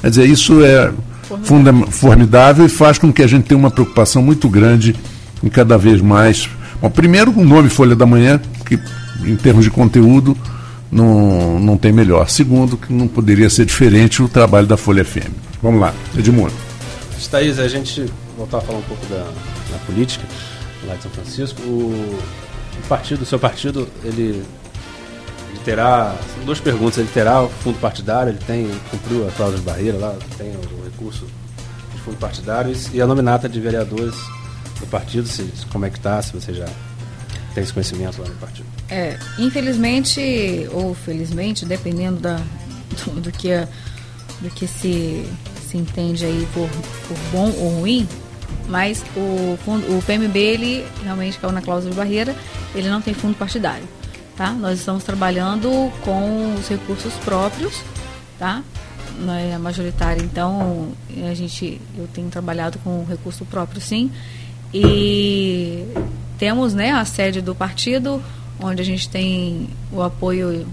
Quer 0.00 0.10
dizer, 0.10 0.28
isso 0.28 0.64
é 0.64 0.92
formidável. 1.22 1.86
formidável 1.90 2.66
e 2.66 2.68
faz 2.68 2.98
com 2.98 3.12
que 3.12 3.22
a 3.22 3.26
gente 3.26 3.44
tenha 3.44 3.58
uma 3.58 3.70
preocupação 3.70 4.22
muito 4.22 4.48
grande 4.48 4.94
em 5.42 5.48
cada 5.48 5.76
vez 5.76 6.00
mais. 6.00 6.48
Bom, 6.80 6.90
primeiro, 6.90 7.32
o 7.36 7.44
nome 7.44 7.68
Folha 7.68 7.96
da 7.96 8.06
Manhã, 8.06 8.40
que 8.64 8.78
em 9.24 9.36
termos 9.36 9.64
de 9.64 9.70
conteúdo 9.70 10.36
não, 10.90 11.58
não 11.58 11.76
tem 11.76 11.92
melhor. 11.92 12.28
Segundo, 12.28 12.76
que 12.76 12.92
não 12.92 13.08
poderia 13.08 13.50
ser 13.50 13.64
diferente 13.64 14.22
o 14.22 14.28
trabalho 14.28 14.66
da 14.66 14.76
Folha 14.76 15.04
FM. 15.04 15.30
Vamos 15.62 15.80
lá, 15.80 15.94
Edmundo. 16.16 16.52
Thaís, 17.30 17.58
a 17.58 17.66
gente 17.66 18.06
voltar 18.36 18.58
a 18.58 18.60
falar 18.60 18.78
um 18.78 18.82
pouco 18.82 19.04
da, 19.06 19.24
da 19.70 19.78
política 19.86 20.24
lá 20.86 20.94
de 20.94 21.02
São 21.02 21.10
Francisco. 21.10 21.60
O, 21.62 22.18
o 22.78 22.88
partido, 22.88 23.22
o 23.22 23.26
seu 23.26 23.38
partido, 23.38 23.88
ele 24.04 24.44
terá. 25.66 26.14
Duas 26.44 26.60
perguntas. 26.60 26.98
Ele 26.98 27.08
terá 27.12 27.42
o 27.42 27.48
fundo 27.48 27.78
partidário, 27.80 28.30
ele 28.30 28.38
tem, 28.46 28.70
cumpriu 28.90 29.26
a 29.26 29.32
cláusula 29.32 29.58
de 29.58 29.66
barreira 29.66 29.98
lá, 29.98 30.14
tem 30.38 30.50
o 30.50 30.84
recurso 30.84 31.26
de 31.92 32.00
fundo 32.00 32.16
partidário 32.18 32.72
e 32.92 33.00
a 33.00 33.06
nominata 33.06 33.48
de 33.48 33.58
vereadores 33.58 34.14
do 34.78 34.86
partido, 34.86 35.26
se, 35.26 35.50
como 35.72 35.84
é 35.84 35.90
que 35.90 35.98
está, 35.98 36.22
se 36.22 36.32
você 36.32 36.54
já 36.54 36.66
tem 37.56 37.64
esse 37.64 37.72
conhecimento 37.72 38.20
lá 38.20 38.28
no 38.28 38.34
partido. 38.34 38.66
É, 38.90 39.18
infelizmente, 39.38 40.68
ou 40.72 40.94
felizmente, 40.94 41.64
dependendo 41.64 42.20
da, 42.20 42.36
do, 42.36 43.20
do 43.22 43.32
que, 43.32 43.66
do 44.42 44.50
que 44.50 44.66
se, 44.66 45.26
se 45.66 45.78
entende 45.78 46.26
aí 46.26 46.46
por, 46.52 46.68
por 47.08 47.16
bom 47.32 47.50
ou 47.58 47.80
ruim, 47.80 48.06
mas 48.68 49.02
o, 49.16 49.56
fundo, 49.64 49.96
o 49.96 50.02
PMB, 50.02 50.36
ele 50.36 50.86
realmente 51.02 51.38
caiu 51.38 51.50
na 51.50 51.62
cláusula 51.62 51.92
de 51.92 51.96
barreira, 51.96 52.36
ele 52.74 52.90
não 52.90 53.00
tem 53.00 53.14
fundo 53.14 53.34
partidário. 53.34 53.88
Tá? 54.36 54.50
Nós 54.50 54.78
estamos 54.78 55.02
trabalhando 55.02 55.90
com 56.02 56.56
os 56.56 56.68
recursos 56.68 57.14
próprios, 57.24 57.80
tá? 58.38 58.62
É 59.50 59.56
majoritária, 59.56 60.22
então 60.22 60.92
a 61.26 61.32
gente, 61.32 61.80
eu 61.96 62.06
tenho 62.08 62.28
trabalhado 62.28 62.78
com 62.80 63.02
recurso 63.06 63.46
próprio, 63.46 63.80
sim. 63.80 64.12
E 64.74 65.86
temos, 66.38 66.74
né, 66.74 66.92
a 66.92 67.04
sede 67.04 67.40
do 67.40 67.54
partido, 67.54 68.22
onde 68.60 68.80
a 68.80 68.84
gente 68.84 69.08
tem 69.08 69.68
o 69.92 70.02
apoio 70.02 70.66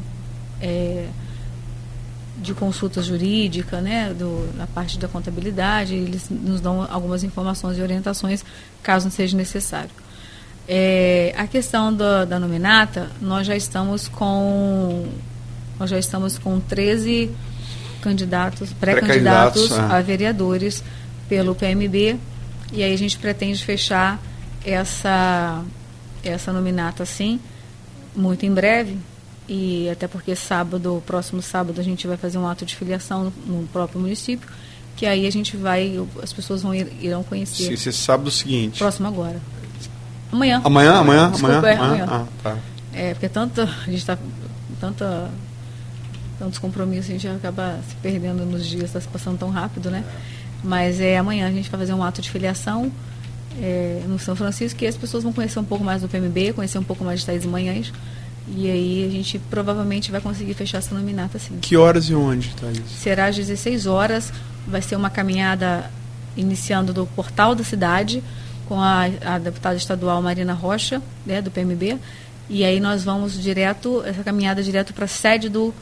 é, 0.61 1.07
de 2.37 2.53
consulta 2.53 3.01
jurídica, 3.01 3.79
né, 3.79 4.13
do, 4.13 4.49
na 4.55 4.67
parte 4.67 4.99
da 4.99 5.07
contabilidade, 5.07 5.95
eles 5.95 6.29
nos 6.29 6.59
dão 6.59 6.85
algumas 6.89 7.23
informações 7.23 7.77
e 7.77 7.81
orientações 7.81 8.43
caso 8.81 9.05
não 9.05 9.11
seja 9.11 9.35
necessário. 9.37 9.91
É, 10.67 11.33
a 11.37 11.45
questão 11.45 11.93
do, 11.93 12.25
da 12.25 12.39
nominata, 12.39 13.09
nós 13.21 13.45
já 13.45 13.55
estamos 13.55 14.07
com 14.07 15.05
nós 15.79 15.89
já 15.89 15.97
estamos 15.97 16.37
com 16.37 16.59
13 16.59 17.31
candidatos, 18.01 18.71
pré-candidatos 18.73 19.69
pré 19.69 19.81
a 19.81 20.01
vereadores 20.01 20.83
pelo 21.27 21.55
PMB 21.55 22.17
e 22.71 22.83
aí 22.83 22.93
a 22.93 22.97
gente 22.97 23.17
pretende 23.17 23.63
fechar 23.63 24.21
essa 24.65 25.63
essa 26.23 26.53
nominata 26.53 27.03
assim 27.03 27.39
muito 28.15 28.45
em 28.45 28.53
breve 28.53 28.97
e 29.47 29.89
até 29.89 30.07
porque 30.07 30.35
sábado, 30.35 31.03
próximo 31.05 31.41
sábado, 31.41 31.79
a 31.79 31.83
gente 31.83 32.07
vai 32.07 32.15
fazer 32.15 32.37
um 32.37 32.47
ato 32.47 32.65
de 32.65 32.75
filiação 32.75 33.31
no 33.45 33.67
próprio 33.67 33.99
município, 33.99 34.47
que 34.95 35.05
aí 35.05 35.27
a 35.27 35.31
gente 35.31 35.57
vai, 35.57 35.99
as 36.21 36.31
pessoas 36.31 36.61
vão 36.61 36.73
ir, 36.73 36.87
irão 37.01 37.23
conhecer. 37.23 37.65
Sim, 37.65 37.73
esse 37.73 37.89
é 37.89 37.91
sábado 37.91 38.31
seguinte. 38.31 38.79
Próximo 38.79 39.07
agora. 39.07 39.41
Amanhã. 40.31 40.61
Amanhã, 40.63 40.93
amanhã, 40.93 41.31
Desculpa, 41.31 41.55
amanhã. 41.57 41.71
É, 41.71 41.77
amanhã. 41.77 42.05
Ah, 42.09 42.25
tá. 42.41 42.57
é, 42.93 43.13
porque 43.13 43.29
tanto, 43.29 43.61
a 43.61 43.65
gente 43.65 43.97
está 43.97 44.17
tanta 44.79 45.29
tantos 46.39 46.57
compromissos, 46.57 47.09
a 47.09 47.13
gente 47.13 47.27
acaba 47.27 47.79
se 47.87 47.95
perdendo 47.97 48.45
nos 48.45 48.65
dias, 48.65 48.85
está 48.85 48.99
se 48.99 49.07
passando 49.07 49.37
tão 49.37 49.49
rápido, 49.49 49.91
né? 49.91 50.03
Mas 50.63 50.99
é 50.99 51.17
amanhã 51.17 51.47
a 51.47 51.51
gente 51.51 51.69
vai 51.69 51.79
fazer 51.79 51.93
um 51.93 52.03
ato 52.03 52.21
de 52.21 52.29
filiação 52.29 52.91
é, 53.61 54.01
no 54.07 54.17
São 54.19 54.35
Francisco, 54.35 54.79
que 54.79 54.87
as 54.87 54.97
pessoas 54.97 55.23
vão 55.23 55.33
conhecer 55.33 55.59
um 55.59 55.63
pouco 55.63 55.83
mais 55.83 56.01
do 56.01 56.07
PMB, 56.07 56.53
conhecer 56.53 56.77
um 56.77 56.83
pouco 56.83 57.03
mais 57.03 57.19
de 57.19 57.25
Tais 57.25 57.43
e 57.43 57.47
Manhães, 57.47 57.91
e 58.47 58.69
aí 58.69 59.05
a 59.07 59.11
gente 59.11 59.39
provavelmente 59.39 60.11
vai 60.11 60.19
conseguir 60.19 60.53
fechar 60.53 60.79
essa 60.79 60.93
nominata 60.93 61.39
sim. 61.39 61.57
Que 61.61 61.77
horas 61.77 62.05
e 62.05 62.15
onde, 62.15 62.53
Thaís? 62.55 62.81
Será 62.87 63.27
às 63.27 63.35
16 63.35 63.85
horas, 63.85 64.33
vai 64.67 64.81
ser 64.81 64.95
uma 64.95 65.09
caminhada 65.09 65.89
iniciando 66.35 66.91
do 66.91 67.05
portal 67.05 67.55
da 67.55 67.63
cidade, 67.63 68.23
com 68.67 68.79
a, 68.79 69.03
a 69.25 69.37
deputada 69.37 69.75
estadual 69.75 70.21
Marina 70.21 70.53
Rocha, 70.53 71.01
né, 71.25 71.41
do 71.41 71.51
PMB, 71.51 71.97
e 72.49 72.63
aí 72.63 72.79
nós 72.79 73.03
vamos 73.03 73.41
direto, 73.41 74.03
essa 74.05 74.23
caminhada 74.23 74.61
direto 74.61 74.93
para 74.93 75.05
a 75.05 75.07
sede 75.07 75.47
do, 75.47 75.73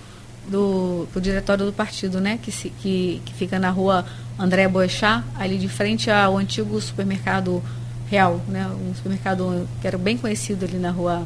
do 0.48 1.08
diretório 1.20 1.66
do 1.66 1.74
partido, 1.74 2.20
né, 2.20 2.38
que, 2.42 2.52
se, 2.52 2.70
que, 2.82 3.22
que 3.26 3.34
fica 3.34 3.60
na 3.60 3.70
rua 3.70 4.06
André 4.42 4.68
Boechat, 4.68 5.24
ali 5.38 5.58
de 5.58 5.70
frente 5.70 6.10
ao 6.10 6.38
antigo 6.38 6.80
supermercado 6.82 7.64
Real, 8.10 8.42
né, 8.48 8.68
um 8.68 8.94
supermercado 8.94 9.68
que 9.80 9.88
era 9.88 9.98
bem 9.98 10.18
conhecido 10.18 10.66
ali 10.66 10.78
na 10.78 10.92
rua 10.92 11.26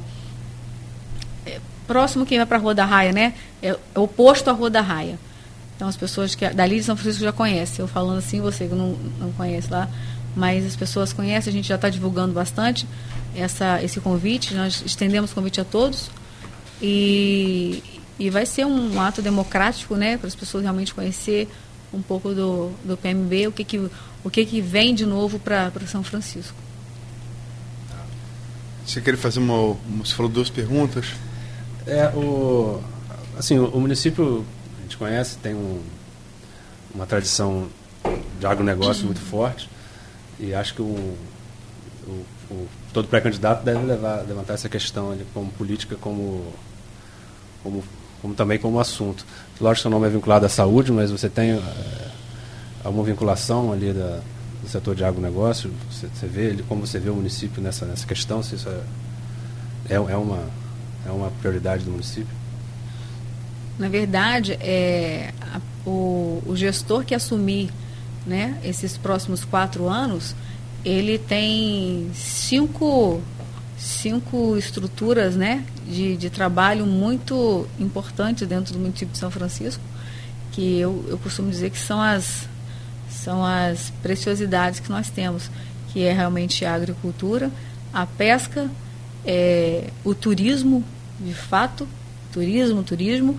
próximo 1.86 2.26
quem 2.26 2.38
vai 2.38 2.46
para 2.46 2.58
a 2.58 2.60
Rua 2.60 2.76
da 2.76 2.86
Raia, 2.86 3.12
né? 3.12 3.34
É, 3.62 3.70
é 3.70 4.00
oposto 4.00 4.50
à 4.50 4.54
Rua 4.54 4.70
da 4.70 4.82
Raia. 4.82 5.18
Então 5.76 5.88
as 5.88 5.98
pessoas 5.98 6.36
que 6.36 6.48
dali 6.50 6.78
de 6.78 6.84
São 6.84 6.96
Francisco 6.96 7.24
já 7.24 7.32
conhecem. 7.32 7.84
Eu 7.84 7.88
falando 7.88 8.20
assim, 8.20 8.42
você 8.42 8.68
que 8.68 8.76
não, 8.76 8.96
não 9.20 9.32
conhece 9.34 9.70
lá, 9.72 9.90
mas 10.36 10.66
as 10.66 10.76
pessoas 10.76 11.14
conhecem, 11.14 11.52
a 11.52 11.54
gente 11.54 11.68
já 11.68 11.76
está 11.76 11.90
divulgando 11.90 12.34
bastante 12.34 12.88
essa, 13.36 13.82
esse 13.84 14.00
convite, 14.00 14.54
nós 14.54 14.82
estendemos 14.86 15.32
o 15.32 15.36
convite 15.36 15.60
a 15.60 15.66
todos 15.66 16.10
e, 16.82 17.84
e 18.18 18.30
vai 18.30 18.46
ser 18.46 18.66
um 18.66 19.00
ato 19.00 19.22
democrático, 19.22 19.96
né, 19.96 20.18
para 20.18 20.28
as 20.28 20.36
pessoas 20.36 20.64
realmente 20.64 20.94
conhecer 20.94 21.50
um 21.96 22.02
pouco 22.02 22.34
do, 22.34 22.72
do 22.84 22.98
PMB, 22.98 23.48
o 23.48 23.52
que, 23.52 23.64
que, 23.64 23.90
o 24.24 24.30
que, 24.30 24.46
que 24.46 24.62
vem 24.62 24.94
de 24.94 25.06
novo 25.06 25.40
para 25.40 25.72
São 25.88 26.04
Francisco. 26.04 26.58
Você 28.86 29.02
quer 29.02 29.18
fazer 29.18 29.40
uma. 29.40 29.76
Você 30.04 30.14
falou 30.14 30.32
duas 30.32 30.50
perguntas? 30.50 31.08
É, 31.88 32.08
o, 32.10 32.82
assim, 33.38 33.58
o, 33.58 33.68
o 33.70 33.80
município, 33.80 34.46
a 34.80 34.82
gente 34.84 34.98
conhece, 34.98 35.38
tem 35.38 35.56
um, 35.56 35.82
uma 36.94 37.06
tradição 37.06 37.68
de 38.40 38.46
agronegócio 38.46 39.06
muito 39.06 39.22
forte 39.26 39.70
e 40.40 40.54
acho 40.54 40.76
que 40.76 40.82
o, 40.82 41.18
o, 42.08 42.26
o 42.52 42.68
todo 42.94 43.08
pré-candidato 43.08 43.64
deve 43.64 43.86
levar, 43.86 44.22
levantar 44.22 44.54
essa 44.54 44.70
questão 44.70 45.12
ali, 45.12 45.26
como 45.34 45.52
política, 45.52 45.96
como, 45.96 46.54
como, 47.64 47.84
como 48.26 48.34
também 48.34 48.58
como 48.58 48.80
assunto. 48.80 49.24
Lógico 49.62 49.84
que 49.84 49.88
o 49.88 49.92
nome 49.92 50.08
é 50.08 50.10
vinculado 50.10 50.48
à 50.48 50.50
saúde, 50.50 50.92
mas 50.92 51.12
você 51.12 51.30
tem 51.30 51.52
é, 51.52 51.62
alguma 52.84 53.04
vinculação 53.04 53.72
ali 53.72 53.94
da, 53.94 54.20
do 54.64 54.68
setor 54.68 54.96
de 54.96 55.06
agronegócio? 55.06 55.72
Você, 55.92 56.08
você 56.08 56.26
vê 56.26 56.58
como 56.68 56.88
você 56.88 56.98
vê 56.98 57.12
o 57.12 57.14
município 57.16 57.62
nessa, 57.62 57.86
nessa 57.86 58.08
questão? 58.08 58.42
Se 58.42 58.56
isso 58.56 58.68
é, 58.68 59.94
é, 59.94 59.96
é 59.96 60.18
uma 60.18 60.40
é 61.06 61.12
uma 61.12 61.30
prioridade 61.40 61.86
do 61.86 61.92
município? 61.92 62.34
Na 63.78 63.90
verdade, 63.90 64.54
é, 64.54 65.32
a, 65.40 65.62
o, 65.88 66.42
o, 66.48 66.56
gestor 66.56 67.06
que 67.06 67.14
assumir 67.14 67.70
né, 68.26 68.60
esses 68.64 68.98
próximos 68.98 69.46
quatro 69.46 69.88
anos, 69.88 70.36
ele 70.84 71.20
tem 71.20 72.10
cinco, 72.16 73.22
cinco 73.78 74.58
estruturas 74.58 75.36
né, 75.36 75.64
de, 75.88 76.18
de 76.18 76.30
trabalho 76.30 76.86
muito 76.86 77.68
importantes 77.80 78.48
dentro 78.48 78.74
do 78.74 78.80
município 78.80 79.14
de 79.14 79.18
São 79.18 79.30
Francisco, 79.30 79.84
que 80.52 80.80
eu, 80.80 81.06
eu 81.08 81.18
costumo 81.18 81.50
dizer 81.50 81.70
que 81.70 81.78
são 81.78 82.02
as, 82.02 82.48
são 83.10 83.46
as 83.46 83.92
preciosidades 84.02 84.80
que 84.80 84.90
nós 84.90 85.10
temos, 85.10 85.50
que 85.92 86.04
é 86.04 86.14
realmente 86.14 86.66
a 86.66 86.74
agricultura, 86.74 87.52
a 87.94 88.06
pesca, 88.06 88.70
é, 89.26 89.90
o 90.04 90.14
turismo, 90.14 90.84
de 91.20 91.34
fato, 91.34 91.88
turismo, 92.32 92.84
turismo, 92.84 93.38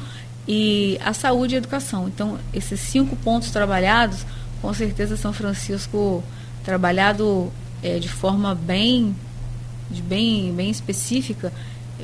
e 0.49 0.99
a 1.05 1.13
saúde 1.13 1.55
e 1.55 1.57
a 1.57 1.59
educação. 1.59 2.09
Então, 2.09 2.39
esses 2.55 2.79
cinco 2.81 3.17
pontos 3.17 3.51
trabalhados, 3.51 4.25
com 4.63 4.73
certeza 4.73 5.17
São 5.17 5.33
Francisco 5.33 6.23
trabalhado 6.65 7.53
é, 7.83 7.99
de 7.99 8.09
forma 8.09 8.55
bem, 8.55 9.15
de 9.91 10.03
bem, 10.03 10.53
bem 10.53 10.71
específica, 10.71 11.53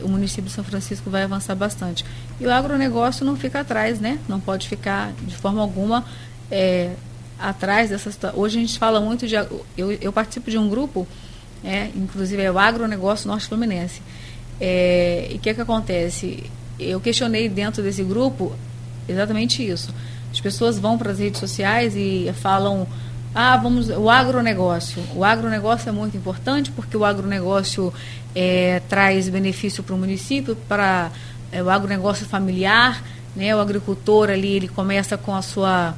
o 0.03 0.09
município 0.09 0.45
de 0.45 0.53
São 0.53 0.65
Francisco 0.65 1.11
vai 1.11 1.23
avançar 1.23 1.55
bastante. 1.55 2.05
E 2.41 2.47
o 2.47 2.51
agronegócio 2.51 3.25
não 3.25 3.37
fica 3.37 3.61
atrás, 3.61 4.01
né? 4.01 4.19
Não 4.29 4.41
pode 4.41 4.69
ficar 4.69 5.13
de 5.23 5.37
forma 5.37 5.61
alguma 5.61 6.05
é, 6.51 6.93
atrás 7.39 7.91
dessa 7.91 8.11
situação. 8.11 8.39
Hoje 8.39 8.59
a 8.59 8.61
gente 8.61 8.79
fala 8.79 9.01
muito 9.01 9.27
de. 9.27 9.35
Eu, 9.35 9.93
eu 10.01 10.13
participo 10.13 10.51
de 10.51 10.59
um 10.59 10.69
grupo, 10.69 11.07
é, 11.65 11.91
inclusive 11.95 12.43
é 12.43 12.51
o 12.51 12.59
Agronegócio 12.59 13.29
Norte 13.29 13.49
Fluminense. 13.49 14.01
É, 14.61 15.29
e 15.31 15.37
o 15.37 15.39
que, 15.39 15.51
é 15.51 15.55
que 15.55 15.61
acontece? 15.61 16.45
Eu 16.79 17.01
questionei 17.01 17.49
dentro 17.49 17.83
desse 17.83 18.03
grupo 18.03 18.55
exatamente 19.09 19.67
isso. 19.67 19.93
As 20.31 20.41
pessoas 20.41 20.79
vão 20.79 20.97
para 20.97 21.13
as 21.13 21.19
redes 21.19 21.41
sociais 21.41 21.95
e 21.97 22.33
falam 22.41 22.87
ah, 23.35 23.57
vamos, 23.57 23.89
o 23.89 24.11
agronegócio. 24.11 25.03
O 25.15 25.25
agronegócio 25.25 25.89
é 25.89 25.93
muito 25.93 26.17
importante 26.17 26.71
porque 26.71 26.97
o 26.97 27.05
agronegócio 27.05 27.93
é, 28.35 28.83
traz 28.89 29.29
benefício 29.29 29.83
para 29.83 29.95
o 29.95 29.99
município, 29.99 30.55
para 30.69 31.11
é, 31.51 31.63
o 31.63 31.71
agronegócio 31.71 32.27
familiar, 32.27 33.03
né? 33.35 33.55
O 33.57 33.61
agricultor 33.61 34.31
ali 34.31 34.57
ele 34.57 34.69
começa 34.69 35.17
com 35.17 35.35
a 35.35 35.43
sua 35.43 35.95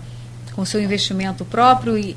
com 0.55 0.65
seu 0.65 0.81
investimento 0.81 1.45
próprio 1.45 1.99
e 1.99 2.17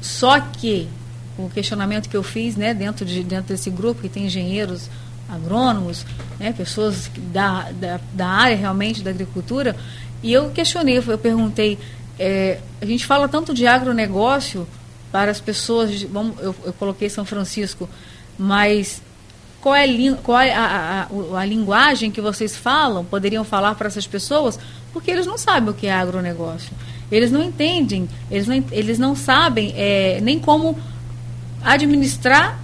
só 0.00 0.40
que 0.40 0.88
o 1.36 1.50
questionamento 1.50 2.08
que 2.08 2.16
eu 2.16 2.22
fiz, 2.22 2.56
né, 2.56 2.72
dentro 2.72 3.04
de 3.04 3.22
dentro 3.22 3.48
desse 3.48 3.68
grupo 3.68 4.00
que 4.00 4.08
tem 4.08 4.24
engenheiros 4.24 4.88
agrônomos, 5.28 6.06
né, 6.38 6.52
pessoas 6.52 7.10
da, 7.32 7.70
da, 7.72 8.00
da, 8.14 8.26
área 8.26 8.56
realmente 8.56 9.02
da 9.02 9.10
agricultura, 9.10 9.76
e 10.22 10.32
eu 10.32 10.50
questionei, 10.50 10.96
eu 10.98 11.18
perguntei, 11.18 11.78
é, 12.18 12.58
a 12.80 12.86
gente 12.86 13.06
fala 13.06 13.28
tanto 13.28 13.52
de 13.52 13.66
agronegócio 13.66 14.66
para 15.12 15.30
as 15.30 15.40
pessoas, 15.40 16.02
vamos, 16.02 16.38
eu, 16.40 16.54
eu 16.64 16.72
coloquei 16.72 17.08
São 17.08 17.24
Francisco, 17.24 17.88
mas 18.38 19.02
qual 19.60 19.74
é, 19.74 19.86
qual 20.22 20.40
é 20.40 20.54
a, 20.54 21.08
a, 21.10 21.38
a, 21.40 21.44
linguagem 21.44 22.10
que 22.10 22.20
vocês 22.20 22.54
falam, 22.56 23.04
poderiam 23.04 23.44
falar 23.44 23.74
para 23.74 23.88
essas 23.88 24.06
pessoas, 24.06 24.58
porque 24.92 25.10
eles 25.10 25.26
não 25.26 25.36
sabem 25.36 25.70
o 25.70 25.74
que 25.74 25.86
é 25.86 25.92
agronegócio. 25.92 26.70
Eles 27.10 27.30
não 27.30 27.42
entendem, 27.42 28.08
eles 28.30 28.46
não, 28.46 28.64
eles 28.70 28.98
não 28.98 29.14
sabem 29.14 29.72
é, 29.76 30.20
nem 30.22 30.38
como 30.38 30.78
administrar 31.62 32.60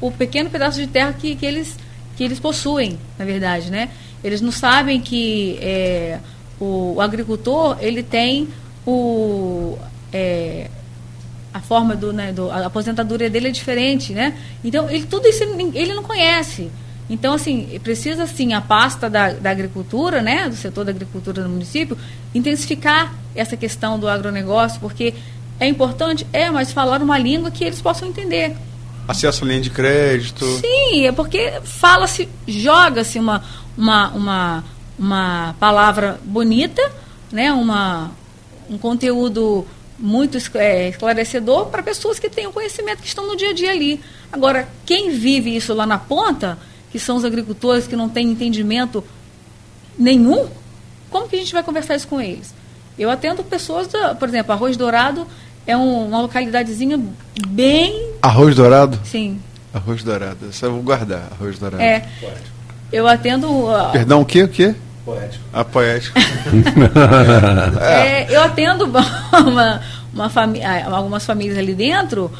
o 0.00 0.10
pequeno 0.10 0.50
pedaço 0.50 0.78
de 0.78 0.86
terra 0.86 1.12
que, 1.12 1.36
que, 1.36 1.44
eles, 1.44 1.76
que 2.16 2.24
eles 2.24 2.40
possuem, 2.40 2.98
na 3.18 3.24
verdade, 3.24 3.70
né? 3.70 3.90
Eles 4.22 4.40
não 4.40 4.52
sabem 4.52 5.00
que 5.00 5.58
é, 5.60 6.18
o, 6.60 6.94
o, 6.96 7.00
agricultor 7.00 7.76
ele 7.80 8.02
tem 8.02 8.48
o, 8.86 9.78
é, 10.12 10.68
a 11.52 11.60
forma 11.60 11.96
do, 11.96 12.12
né, 12.12 12.32
do, 12.32 12.50
a 12.50 12.66
aposentadoria 12.66 13.28
dele 13.28 13.48
é 13.48 13.50
diferente, 13.50 14.12
né? 14.12 14.36
Então, 14.62 14.88
ele, 14.88 15.04
tudo 15.06 15.26
isso 15.26 15.42
ele, 15.42 15.94
não 15.94 16.02
conhece. 16.02 16.70
Então, 17.08 17.34
assim, 17.34 17.80
precisa, 17.82 18.26
sim, 18.26 18.52
a 18.52 18.60
pasta 18.60 19.10
da, 19.10 19.32
da 19.32 19.50
agricultura, 19.50 20.22
né, 20.22 20.48
do 20.48 20.54
setor 20.54 20.84
da 20.84 20.92
agricultura 20.92 21.42
no 21.42 21.48
município, 21.48 21.98
intensificar 22.32 23.12
essa 23.34 23.56
questão 23.56 23.98
do 23.98 24.08
agronegócio, 24.08 24.78
porque 24.80 25.14
é 25.58 25.66
importante, 25.66 26.24
é, 26.32 26.48
mas 26.50 26.72
falar 26.72 27.02
uma 27.02 27.18
língua 27.18 27.50
que 27.50 27.64
eles 27.64 27.82
possam 27.82 28.08
entender. 28.08 28.56
Acesso 29.08 29.44
à 29.44 29.48
linha 29.48 29.60
de 29.60 29.70
crédito. 29.70 30.46
Sim, 30.60 31.06
é 31.06 31.10
porque 31.10 31.54
fala-se, 31.64 32.28
joga-se 32.46 33.18
uma, 33.18 33.42
uma, 33.76 34.08
uma, 34.10 34.64
uma 35.00 35.54
palavra 35.58 36.20
bonita, 36.22 36.82
né, 37.32 37.50
uma, 37.50 38.10
um 38.68 38.76
conteúdo 38.76 39.66
muito 39.98 40.36
é, 40.54 40.90
esclarecedor 40.90 41.66
para 41.66 41.82
pessoas 41.82 42.18
que 42.18 42.28
têm 42.28 42.46
o 42.46 42.52
conhecimento, 42.52 43.00
que 43.00 43.08
estão 43.08 43.26
no 43.26 43.34
dia 43.34 43.48
a 43.48 43.52
dia 43.54 43.70
ali. 43.70 43.98
Agora, 44.30 44.68
quem 44.84 45.10
vive 45.10 45.56
isso 45.56 45.72
lá 45.72 45.86
na 45.86 45.96
ponta, 45.96 46.58
que 46.92 46.98
são 46.98 47.16
os 47.16 47.24
agricultores 47.24 47.86
que 47.86 47.96
não 47.96 48.10
têm 48.10 48.30
entendimento 48.30 49.02
nenhum, 49.98 50.46
como 51.08 51.26
que 51.26 51.36
a 51.36 51.38
gente 51.38 51.52
vai 51.52 51.62
conversar 51.62 51.96
isso 51.96 52.06
com 52.06 52.20
eles? 52.20 52.54
Eu 52.98 53.10
atendo 53.10 53.42
pessoas, 53.42 53.88
da, 53.88 54.14
por 54.14 54.28
exemplo, 54.28 54.52
Arroz 54.52 54.76
Dourado 54.76 55.26
é 55.66 55.74
um, 55.74 56.08
uma 56.08 56.20
localidadezinha 56.20 57.00
bem. 57.48 58.12
Arroz 58.20 58.54
Dourado? 58.54 59.00
Sim. 59.04 59.40
Arroz 59.72 60.02
Dourado. 60.02 60.50
Eu 60.62 60.72
vou 60.72 60.82
guardar, 60.82 61.28
Arroz 61.32 61.58
Dourado. 61.58 61.82
É. 61.82 62.06
Eu 62.92 63.06
atendo. 63.06 63.48
Uh, 63.48 63.92
Perdão, 63.92 64.20
o 64.20 64.26
quê? 64.26 64.42
O 64.42 64.48
quê? 64.48 64.74
Poético. 65.04 65.44
Ah, 65.52 65.64
poético. 65.64 66.18
é, 67.80 68.34
eu 68.34 68.42
atendo 68.42 68.84
uma, 68.84 69.80
uma 70.12 70.28
fami 70.28 70.60
algumas 70.62 71.24
famílias 71.24 71.58
ali 71.58 71.74
dentro. 71.74 72.30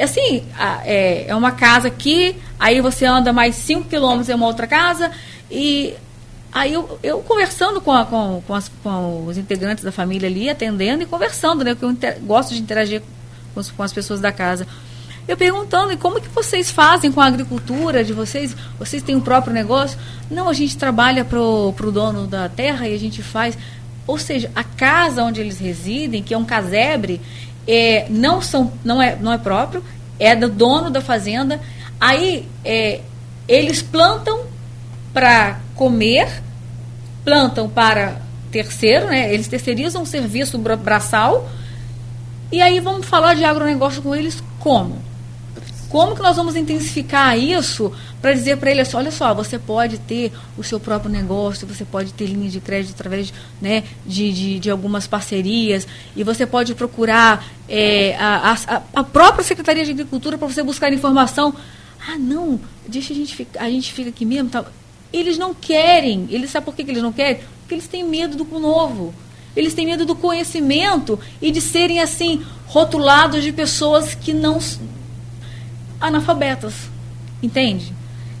Assim, 0.00 0.44
é, 0.84 1.26
é 1.28 1.34
uma 1.34 1.52
casa 1.52 1.88
aqui, 1.88 2.36
aí 2.58 2.80
você 2.80 3.06
anda 3.06 3.32
mais 3.32 3.54
5 3.56 3.88
quilômetros 3.88 4.28
em 4.28 4.34
uma 4.34 4.46
outra 4.46 4.66
casa, 4.66 5.10
e 5.50 5.94
aí 6.52 6.74
eu, 6.74 6.98
eu 7.02 7.18
conversando 7.20 7.80
com, 7.80 7.92
a, 7.92 8.04
com, 8.04 8.42
com, 8.46 8.54
as, 8.54 8.70
com, 8.82 9.24
os 9.26 9.38
integrantes 9.38 9.82
da 9.82 9.90
família 9.90 10.28
ali, 10.28 10.50
atendendo 10.50 11.02
e 11.02 11.06
conversando, 11.06 11.64
né? 11.64 11.72
Porque 11.72 11.86
eu 11.86 11.90
inter, 11.90 12.18
gosto 12.20 12.54
de 12.54 12.60
interagir 12.60 13.02
com, 13.54 13.62
com 13.62 13.82
as 13.82 13.92
pessoas 13.92 14.20
da 14.20 14.30
casa 14.30 14.66
eu 15.28 15.36
perguntando, 15.36 15.92
e 15.92 15.96
como 15.96 16.20
que 16.20 16.28
vocês 16.28 16.70
fazem 16.70 17.10
com 17.10 17.20
a 17.20 17.26
agricultura 17.26 18.04
de 18.04 18.12
vocês? 18.12 18.56
Vocês 18.78 19.02
têm 19.02 19.16
um 19.16 19.20
próprio 19.20 19.52
negócio? 19.52 19.98
Não, 20.30 20.48
a 20.48 20.52
gente 20.52 20.76
trabalha 20.76 21.24
para 21.24 21.40
o 21.40 21.92
dono 21.92 22.26
da 22.28 22.48
terra 22.48 22.88
e 22.88 22.94
a 22.94 22.98
gente 22.98 23.22
faz. 23.22 23.58
Ou 24.06 24.18
seja, 24.18 24.50
a 24.54 24.62
casa 24.62 25.24
onde 25.24 25.40
eles 25.40 25.58
residem, 25.58 26.22
que 26.22 26.32
é 26.32 26.38
um 26.38 26.44
casebre, 26.44 27.20
é, 27.66 28.06
não, 28.08 28.40
são, 28.40 28.72
não, 28.84 29.02
é, 29.02 29.16
não 29.16 29.32
é 29.32 29.38
próprio, 29.38 29.82
é 30.18 30.36
do 30.36 30.48
dono 30.48 30.90
da 30.90 31.00
fazenda. 31.00 31.60
Aí 32.00 32.46
é, 32.64 33.00
eles 33.48 33.82
plantam 33.82 34.42
para 35.12 35.58
comer, 35.74 36.40
plantam 37.24 37.68
para 37.68 38.20
terceiro, 38.52 39.06
né? 39.06 39.34
eles 39.34 39.48
terceirizam 39.48 40.02
o 40.02 40.06
serviço 40.06 40.56
braçal. 40.58 41.50
E 42.52 42.62
aí 42.62 42.78
vamos 42.78 43.06
falar 43.06 43.34
de 43.34 43.44
agronegócio 43.44 44.00
com 44.00 44.14
eles 44.14 44.40
como? 44.60 45.05
Como 45.88 46.16
que 46.16 46.22
nós 46.22 46.36
vamos 46.36 46.56
intensificar 46.56 47.38
isso 47.38 47.92
para 48.20 48.32
dizer 48.32 48.56
para 48.56 48.70
ele 48.70 48.80
assim, 48.80 48.96
olha 48.96 49.10
só, 49.10 49.32
você 49.32 49.58
pode 49.58 49.98
ter 49.98 50.32
o 50.58 50.64
seu 50.64 50.80
próprio 50.80 51.10
negócio, 51.10 51.66
você 51.66 51.84
pode 51.84 52.12
ter 52.12 52.26
linha 52.26 52.50
de 52.50 52.60
crédito 52.60 52.92
através 52.92 53.32
né, 53.60 53.84
de, 54.04 54.32
de, 54.32 54.58
de 54.58 54.70
algumas 54.70 55.06
parcerias, 55.06 55.86
e 56.16 56.24
você 56.24 56.44
pode 56.44 56.74
procurar 56.74 57.46
é, 57.68 58.16
a, 58.16 58.52
a, 58.52 58.82
a, 58.94 59.04
própria 59.04 59.44
Secretaria 59.44 59.84
de 59.84 59.92
Agricultura 59.92 60.36
para 60.36 60.48
você 60.48 60.62
buscar 60.62 60.92
informação. 60.92 61.54
Ah, 62.08 62.18
não, 62.18 62.60
deixa 62.86 63.12
a 63.12 63.16
gente 63.16 63.34
ficar, 63.34 63.62
a 63.62 63.70
gente 63.70 63.92
fica 63.92 64.10
aqui 64.10 64.24
mesmo. 64.24 64.50
Tá. 64.50 64.64
Eles 65.12 65.38
não 65.38 65.54
querem, 65.54 66.26
eles 66.30 66.50
sabem 66.50 66.64
por 66.64 66.74
que, 66.74 66.84
que 66.84 66.90
eles 66.90 67.02
não 67.02 67.12
querem? 67.12 67.40
Porque 67.60 67.74
eles 67.74 67.86
têm 67.86 68.04
medo 68.04 68.36
do 68.36 68.44
novo. 68.58 69.14
Eles 69.56 69.72
têm 69.72 69.86
medo 69.86 70.04
do 70.04 70.14
conhecimento 70.14 71.18
e 71.40 71.50
de 71.50 71.62
serem 71.62 72.00
assim 72.00 72.44
rotulados 72.66 73.42
de 73.42 73.52
pessoas 73.52 74.14
que 74.14 74.34
não 74.34 74.60
analfabetas. 76.00 76.74
Entende? 77.42 77.92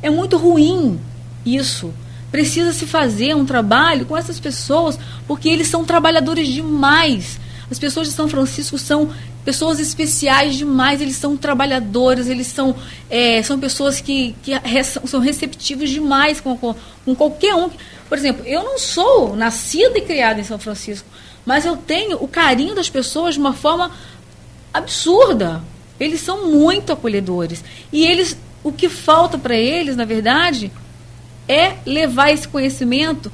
É 0.02 0.10
muito 0.10 0.36
ruim 0.36 1.00
isso. 1.44 1.92
Precisa 2.30 2.72
se 2.72 2.86
fazer 2.86 3.34
um 3.34 3.46
trabalho 3.46 4.04
com 4.06 4.16
essas 4.16 4.40
pessoas, 4.40 4.98
porque 5.26 5.48
eles 5.48 5.68
são 5.68 5.84
trabalhadores 5.84 6.48
demais. 6.48 7.38
As 7.70 7.78
pessoas 7.78 8.08
de 8.08 8.14
São 8.14 8.28
Francisco 8.28 8.78
são 8.78 9.10
pessoas 9.44 9.78
especiais 9.78 10.56
demais, 10.56 11.00
eles 11.00 11.16
são 11.16 11.36
trabalhadores, 11.36 12.26
eles 12.26 12.48
são, 12.48 12.74
é, 13.08 13.40
são 13.44 13.60
pessoas 13.60 14.00
que, 14.00 14.34
que 14.42 14.52
são 15.06 15.20
receptivos 15.20 15.88
demais 15.88 16.40
com, 16.40 16.56
com, 16.56 16.74
com, 17.04 17.14
qualquer 17.14 17.54
um. 17.54 17.70
Por 18.08 18.18
exemplo, 18.18 18.44
eu 18.44 18.64
não 18.64 18.76
sou 18.76 19.36
nascida 19.36 19.98
e 19.98 20.02
criada 20.02 20.40
em 20.40 20.44
São 20.44 20.58
Francisco, 20.58 21.06
mas 21.44 21.64
eu 21.64 21.76
tenho 21.76 22.16
o 22.22 22.26
carinho 22.26 22.74
das 22.74 22.90
pessoas 22.90 23.34
de 23.34 23.40
uma 23.40 23.52
forma 23.52 23.92
absurda. 24.74 25.62
Eles 25.98 26.20
são 26.20 26.50
muito 26.50 26.92
acolhedores. 26.92 27.64
E 27.92 28.04
eles, 28.04 28.36
o 28.62 28.72
que 28.72 28.88
falta 28.88 29.38
para 29.38 29.56
eles, 29.56 29.96
na 29.96 30.04
verdade, 30.04 30.70
é 31.48 31.76
levar 31.86 32.30
esse 32.30 32.46
conhecimento 32.46 33.30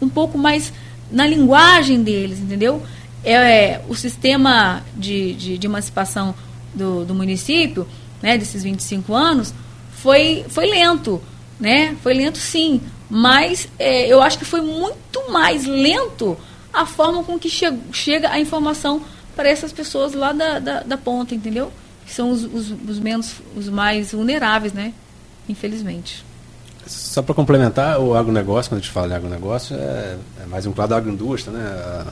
um 0.00 0.08
pouco 0.08 0.36
mais 0.36 0.72
na 1.10 1.26
linguagem 1.26 2.02
deles, 2.02 2.38
entendeu? 2.38 2.82
É, 3.22 3.32
é 3.32 3.84
o 3.88 3.94
sistema 3.94 4.82
de, 4.96 5.34
de, 5.34 5.58
de 5.58 5.66
emancipação 5.66 6.34
do, 6.74 7.04
do, 7.04 7.14
município, 7.14 7.86
né, 8.20 8.36
desses 8.36 8.62
25 8.62 9.14
anos, 9.14 9.54
foi, 9.92 10.44
foi 10.48 10.66
lento, 10.66 11.22
né? 11.58 11.96
Foi 12.02 12.12
lento 12.12 12.38
sim, 12.38 12.80
mas 13.08 13.68
é, 13.78 14.06
eu 14.06 14.20
acho 14.20 14.38
que 14.38 14.44
foi 14.44 14.60
muito 14.60 15.30
mais 15.30 15.64
lento 15.64 16.36
a 16.72 16.84
forma 16.84 17.22
com 17.22 17.38
que 17.38 17.48
che 17.48 17.66
chega 17.92 18.30
a 18.30 18.40
informação 18.40 19.00
para 19.34 19.48
essas 19.48 19.72
pessoas 19.72 20.14
lá 20.14 20.32
da, 20.32 20.58
da, 20.58 20.82
da 20.82 20.96
ponta, 20.96 21.34
entendeu? 21.34 21.70
Que 22.06 22.12
são 22.12 22.30
os, 22.30 22.44
os, 22.44 22.74
os, 22.88 22.98
menos, 22.98 23.36
os 23.56 23.68
mais 23.68 24.12
vulneráveis, 24.12 24.72
né? 24.72 24.92
Infelizmente. 25.48 26.24
Só 26.86 27.22
para 27.22 27.34
complementar, 27.34 27.98
o 27.98 28.14
agronegócio, 28.14 28.70
quando 28.70 28.80
a 28.80 28.82
gente 28.82 28.92
fala 28.92 29.12
em 29.12 29.16
agronegócio, 29.16 29.76
é, 29.76 30.16
é 30.42 30.46
mais 30.46 30.66
um 30.66 30.72
da 30.72 30.96
agroindústria, 30.96 31.56
né? 31.56 32.06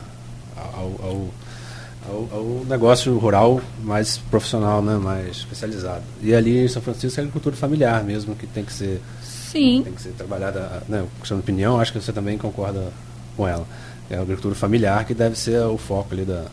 Ao, 0.57 0.85
ao, 1.03 1.29
ao, 2.09 2.29
ao, 2.33 2.65
negócio 2.67 3.17
rural 3.19 3.61
mais 3.83 4.17
profissional, 4.17 4.81
né? 4.83 4.97
mais 4.97 5.39
especializado. 5.39 6.03
E 6.23 6.35
ali 6.35 6.65
em 6.65 6.69
São 6.69 6.81
Francisco 6.81 7.21
é 7.21 7.23
agricultura 7.23 7.55
familiar 7.55 8.03
mesmo, 8.03 8.35
que 8.35 8.47
tem 8.47 8.65
que 8.65 8.73
ser, 8.73 9.01
Sim. 9.53 9.83
Tem 9.85 9.93
que 9.93 10.01
ser 10.01 10.13
trabalhada, 10.13 10.83
né? 10.89 11.05
questão 11.19 11.37
de 11.37 11.43
opinião, 11.43 11.79
acho 11.79 11.93
que 11.93 12.01
você 12.01 12.13
também 12.13 12.39
concorda 12.39 12.91
com 13.37 13.47
ela. 13.47 13.67
É 14.09 14.17
a 14.17 14.23
agricultura 14.23 14.55
familiar 14.55 15.05
que 15.05 15.13
deve 15.13 15.39
ser 15.39 15.61
o 15.65 15.77
foco 15.77 16.15
ali 16.15 16.25
da, 16.25 16.47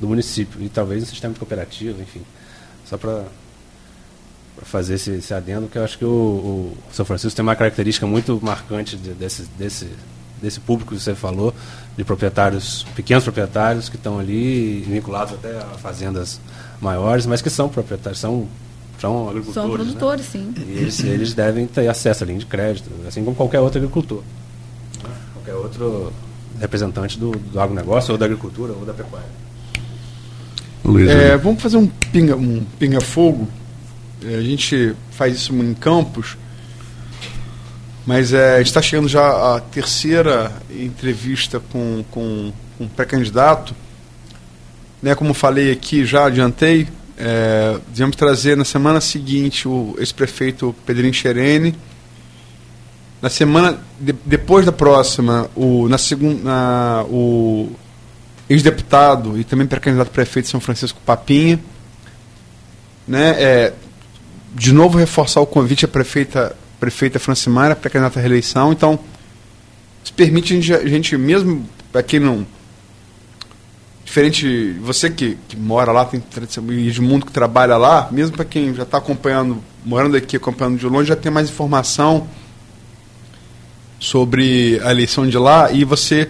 do 0.00 0.08
município 0.08 0.60
e 0.62 0.68
talvez 0.68 1.02
um 1.02 1.06
sistema 1.06 1.34
de 1.34 1.38
cooperativa, 1.38 2.00
enfim, 2.00 2.22
só 2.86 2.96
para 2.96 3.24
fazer 4.62 4.94
esse, 4.94 5.10
esse, 5.12 5.32
adendo, 5.32 5.68
que 5.68 5.78
eu 5.78 5.84
acho 5.84 5.98
que 5.98 6.04
o, 6.04 6.08
o, 6.08 6.76
São 6.92 7.04
Francisco 7.04 7.36
tem 7.36 7.42
uma 7.42 7.56
característica 7.56 8.06
muito 8.06 8.38
marcante 8.42 8.96
de, 8.96 9.10
desse, 9.10 9.44
desse, 9.58 9.88
desse 10.40 10.60
público 10.60 10.94
que 10.94 11.00
você 11.00 11.14
falou, 11.14 11.54
de 11.96 12.04
proprietários, 12.04 12.84
pequenos 12.94 13.24
proprietários 13.24 13.88
que 13.88 13.96
estão 13.96 14.18
ali 14.18 14.80
vinculados 14.80 15.34
até 15.34 15.56
a 15.58 15.78
fazendas 15.78 16.40
maiores, 16.80 17.26
mas 17.26 17.42
que 17.42 17.50
são 17.50 17.68
proprietários, 17.68 18.18
são, 18.18 18.48
são 18.98 19.28
agricultores. 19.28 19.54
São 19.54 19.70
produtores, 19.70 20.26
né? 20.26 20.30
sim. 20.32 20.54
E 20.66 20.78
eles, 20.78 21.04
eles 21.04 21.34
devem 21.34 21.66
ter 21.66 21.88
acesso 21.88 22.24
à 22.24 22.26
linha 22.26 22.38
de 22.38 22.46
crédito, 22.46 22.90
assim 23.06 23.22
como 23.22 23.36
qualquer 23.36 23.60
outro 23.60 23.78
agricultor. 23.78 24.22
Qualquer 25.34 25.54
outro 25.54 26.12
representante 26.58 27.18
do, 27.18 27.30
do 27.30 27.60
agronegócio, 27.60 28.12
ou 28.12 28.18
da 28.18 28.26
agricultura, 28.26 28.72
ou 28.72 28.84
da 28.84 28.92
pecuária. 28.92 29.39
É, 31.08 31.36
vamos 31.36 31.62
fazer 31.62 31.76
um 31.76 31.86
pinga, 31.86 32.36
um 32.36 32.64
pinga 32.78 33.00
fogo. 33.00 33.48
É, 34.24 34.34
a 34.34 34.42
gente 34.42 34.94
faz 35.10 35.36
isso 35.36 35.54
em 35.54 35.74
campos, 35.74 36.36
mas 38.06 38.32
é, 38.32 38.60
está 38.60 38.82
chegando 38.82 39.08
já 39.08 39.56
a 39.56 39.60
terceira 39.60 40.52
entrevista 40.70 41.60
com, 41.60 42.04
com, 42.10 42.52
com 42.76 42.84
um 42.84 42.88
pré-candidato. 42.88 43.74
Né, 45.02 45.14
como 45.14 45.32
falei 45.32 45.72
aqui, 45.72 46.04
já 46.04 46.26
adiantei, 46.26 46.86
é, 47.16 47.78
devemos 47.88 48.16
trazer 48.16 48.56
na 48.56 48.64
semana 48.64 49.00
seguinte 49.00 49.68
o 49.68 49.94
ex-prefeito 49.98 50.74
Pedrinho 50.86 51.12
Xerene. 51.12 51.74
Na 53.20 53.28
semana 53.28 53.78
de, 53.98 54.14
depois 54.24 54.64
da 54.64 54.72
próxima, 54.72 55.50
o, 55.54 55.86
na 55.88 55.98
segunda, 55.98 57.04
o 57.04 57.70
ex-deputado 58.50 59.38
e 59.38 59.44
também 59.44 59.66
pré-candidato 59.66 60.10
prefeito 60.10 60.46
de 60.46 60.50
São 60.50 60.60
Francisco 60.60 61.00
Papinha. 61.06 61.60
Né, 63.06 63.30
é, 63.38 63.72
de 64.54 64.72
novo 64.72 64.98
reforçar 64.98 65.40
o 65.40 65.46
convite 65.46 65.84
à 65.84 65.88
prefeita, 65.88 66.56
prefeita 66.78 67.18
Francimara, 67.18 67.76
pré-candidata 67.76 68.18
à 68.18 68.22
reeleição. 68.22 68.72
Então, 68.72 68.98
se 70.02 70.12
permite 70.12 70.52
a 70.52 70.56
gente, 70.56 70.74
a 70.74 70.88
gente 70.88 71.16
mesmo 71.16 71.64
para 71.92 72.02
quem 72.02 72.18
não 72.18 72.46
diferente, 74.04 74.72
você 74.80 75.08
que, 75.08 75.38
que 75.46 75.56
mora 75.56 75.92
lá, 75.92 76.04
tem 76.04 76.20
e 76.70 76.90
de 76.90 77.00
mundo 77.00 77.24
que 77.24 77.30
trabalha 77.30 77.76
lá, 77.76 78.08
mesmo 78.10 78.34
para 78.34 78.44
quem 78.44 78.74
já 78.74 78.82
está 78.82 78.98
acompanhando, 78.98 79.62
morando 79.84 80.16
aqui, 80.16 80.36
acompanhando 80.36 80.76
de 80.76 80.86
longe, 80.86 81.08
já 81.08 81.14
tem 81.14 81.30
mais 81.30 81.48
informação 81.48 82.26
sobre 84.00 84.80
a 84.82 84.90
eleição 84.90 85.28
de 85.28 85.38
lá 85.38 85.70
e 85.70 85.84
você 85.84 86.28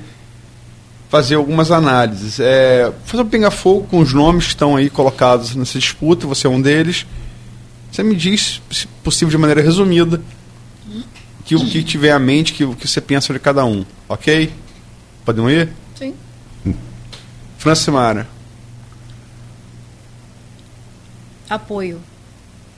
fazer 1.11 1.35
algumas 1.35 1.73
análises. 1.73 2.39
É, 2.39 2.91
fazer 3.05 3.25
um 3.25 3.29
pinga-fogo 3.29 3.87
com 3.89 3.99
os 3.99 4.15
nomes 4.15 4.45
que 4.45 4.51
estão 4.51 4.77
aí 4.77 4.89
colocados 4.89 5.57
nessa 5.57 5.79
disputa, 5.79 6.27
você 6.27 6.47
é 6.47 6.51
um 6.51 6.63
deles. 6.63 7.05
Você 7.91 8.05
me 8.05 8.15
diz, 8.15 8.63
se 8.71 8.87
possível 9.03 9.29
de 9.29 9.37
maneira 9.37 9.61
resumida, 9.61 10.23
que 11.45 11.57
o 11.57 11.67
que 11.67 11.83
tiver 11.83 12.13
à 12.13 12.19
mente, 12.19 12.53
que 12.53 12.65
o 12.65 12.77
que 12.77 12.87
você 12.87 13.01
pensa 13.01 13.33
de 13.33 13.41
cada 13.41 13.65
um. 13.65 13.85
Ok? 14.09 14.53
Podemos 15.25 15.51
ir? 15.51 15.69
Sim. 15.99 16.15
Francimara. 17.59 18.29
Apoio. 21.49 22.01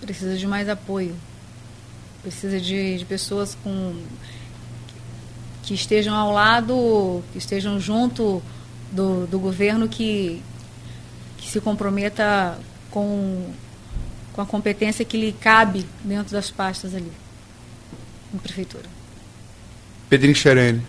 Precisa 0.00 0.34
de 0.38 0.46
mais 0.46 0.70
apoio. 0.70 1.14
Precisa 2.22 2.58
de, 2.58 2.96
de 2.96 3.04
pessoas 3.04 3.54
com 3.62 3.94
que 5.62 5.74
estejam 5.74 6.14
ao 6.14 6.32
lado, 6.32 7.22
que 7.32 7.38
estejam 7.38 7.78
junto 7.78 8.42
do, 8.90 9.26
do 9.26 9.38
governo 9.38 9.88
que, 9.88 10.42
que 11.38 11.48
se 11.48 11.60
comprometa 11.60 12.58
com, 12.90 13.52
com 14.32 14.40
a 14.40 14.46
competência 14.46 15.04
que 15.04 15.16
lhe 15.16 15.32
cabe 15.32 15.86
dentro 16.04 16.32
das 16.32 16.50
pastas 16.50 16.94
ali, 16.94 17.12
na 18.32 18.40
prefeitura. 18.40 18.84
Pedrinho 20.08 20.34
Xerene. 20.34 20.82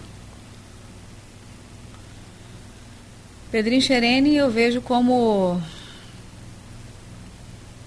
Pedrinho 3.52 3.82
Xerene 3.82 4.36
eu 4.36 4.50
vejo 4.50 4.82
como 4.82 5.62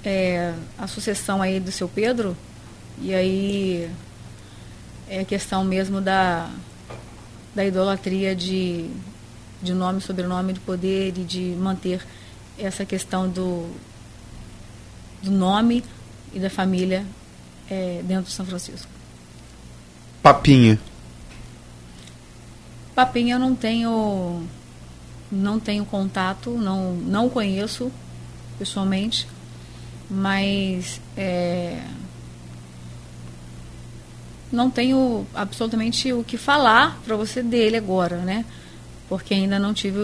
é, 0.05 0.55
a 0.79 0.87
sucessão 0.87 1.43
aí 1.43 1.59
do 1.59 1.73
seu 1.73 1.89
Pedro, 1.89 2.37
e 3.03 3.13
aí 3.13 3.91
é 5.09 5.21
a 5.21 5.25
questão 5.25 5.65
mesmo 5.65 6.01
da, 6.01 6.49
da 7.57 7.65
idolatria 7.65 8.37
de, 8.37 8.91
de 9.63 9.73
nome, 9.73 10.03
sobrenome, 10.03 10.53
de 10.53 10.61
poder 10.61 11.15
e 11.17 11.25
de 11.25 11.57
manter 11.59 12.07
essa 12.59 12.85
questão 12.85 13.27
do, 13.27 13.67
do 15.23 15.31
nome 15.31 15.83
e 16.35 16.39
da 16.39 16.51
família 16.51 17.03
é, 17.71 18.03
dentro 18.05 18.27
de 18.27 18.33
São 18.33 18.45
Francisco. 18.45 18.91
Papinha. 20.23 20.79
Papinha 22.95 23.37
eu 23.37 23.39
não 23.39 23.55
tenho 23.55 24.47
não 25.33 25.59
tenho 25.59 25.87
contato, 25.87 26.51
não 26.51 26.93
não 26.93 27.31
conheço 27.31 27.91
pessoalmente, 28.59 29.27
mas 30.11 31.01
é, 31.17 31.83
não 34.57 34.71
tenho 34.71 35.27
absolutamente 35.35 36.13
o 36.13 36.25
que 36.25 36.37
falar 36.37 36.99
para 37.05 37.15
você 37.15 37.43
dele 37.43 37.77
agora, 37.77 38.17
né? 38.17 38.45
Porque 39.09 39.35
ainda 39.35 39.59
não 39.59 39.75
tive 39.75 40.01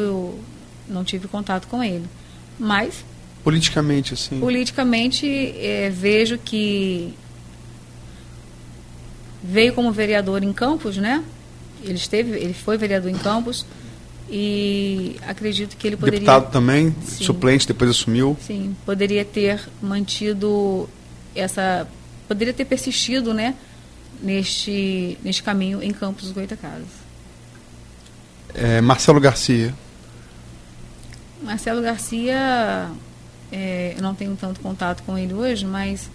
não 0.89 1.03
tive 1.03 1.27
contato 1.27 1.67
com 1.67 1.83
ele. 1.83 2.05
Mas 2.59 3.05
politicamente 3.43 4.15
assim. 4.15 4.39
Politicamente 4.39 5.27
é, 5.57 5.91
vejo 5.91 6.39
que 6.39 7.15
veio 9.43 9.73
como 9.73 9.91
vereador 9.91 10.45
em 10.45 10.53
Campos, 10.53 10.97
né? 10.97 11.25
Ele 11.83 11.95
esteve, 11.95 12.39
ele 12.39 12.55
foi 12.55 12.77
vereador 12.77 13.11
em 13.11 13.19
Campos 13.19 13.67
e 14.31 15.17
acredito 15.27 15.77
que 15.77 15.87
ele 15.87 15.97
poderia 15.97 16.21
deputado 16.21 16.53
também, 16.53 16.95
sim, 17.05 17.25
suplente 17.25 17.67
depois 17.67 17.91
assumiu. 17.91 18.37
Sim, 18.41 18.77
poderia 18.87 19.25
ter 19.25 19.61
mantido 19.83 20.89
essa, 21.35 21.89
poderia 22.29 22.55
ter 22.55 22.65
persistido, 22.65 23.35
né? 23.35 23.57
Neste, 24.23 25.19
neste 25.23 25.43
caminho 25.43 25.83
em 25.83 25.93
Campos 25.93 26.25
dos 26.25 26.33
Goitacazes. 26.33 27.03
É, 28.55 28.81
Marcelo 28.81 29.21
Garcia. 29.21 29.75
Marcelo 31.43 31.83
Garcia, 31.83 32.89
é, 33.51 33.95
eu 33.97 34.03
não 34.03 34.15
tenho 34.15 34.37
tanto 34.37 34.61
contato 34.61 35.03
com 35.03 35.19
ele 35.19 35.35
hoje, 35.35 35.67
mas 35.67 36.09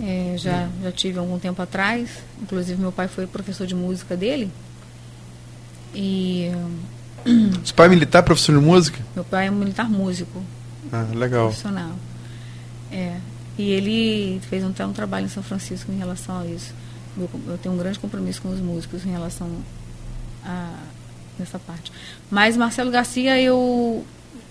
é, 0.00 0.34
já, 0.36 0.68
já 0.82 0.92
tive 0.92 1.18
algum 1.18 1.38
tempo 1.38 1.60
atrás. 1.60 2.08
Inclusive, 2.40 2.80
meu 2.80 2.92
pai 2.92 3.08
foi 3.08 3.26
professor 3.26 3.66
de 3.66 3.74
música 3.74 4.16
dele. 4.16 4.50
E. 5.94 6.50
Seu 7.64 7.74
pai 7.74 7.86
é 7.86 7.88
militar, 7.90 8.22
professor 8.22 8.56
de 8.58 8.64
música? 8.64 9.00
Meu 9.14 9.24
pai 9.24 9.48
é 9.48 9.50
um 9.50 9.56
militar 9.56 9.88
músico. 9.88 10.42
Ah, 10.92 11.06
legal. 11.12 11.46
Profissional. 11.46 11.92
É. 12.92 13.16
E 13.58 13.70
ele 13.70 14.40
fez 14.48 14.62
um, 14.62 14.68
um 14.68 14.92
trabalho 14.92 15.26
em 15.26 15.28
São 15.28 15.42
Francisco 15.42 15.90
em 15.90 15.98
relação 15.98 16.40
a 16.40 16.46
isso. 16.46 16.74
Eu, 17.16 17.30
eu 17.48 17.58
tenho 17.58 17.74
um 17.74 17.78
grande 17.78 17.98
compromisso 17.98 18.42
com 18.42 18.50
os 18.50 18.60
músicos 18.60 19.04
em 19.04 19.10
relação 19.10 19.50
a 20.44 20.74
nessa 21.38 21.58
parte. 21.58 21.92
Mas 22.30 22.56
Marcelo 22.56 22.90
Garcia, 22.90 23.40
eu 23.40 24.04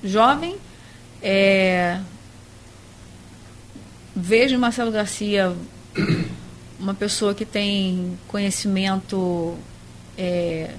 jovem, 0.04 0.56
é, 1.22 2.00
vejo 4.16 4.58
Marcelo 4.58 4.92
Garcia 4.92 5.56
uma 6.80 6.94
pessoa 6.94 7.34
que 7.34 7.46
tem 7.46 8.18
conhecimento, 8.28 9.58
é, 10.18 10.72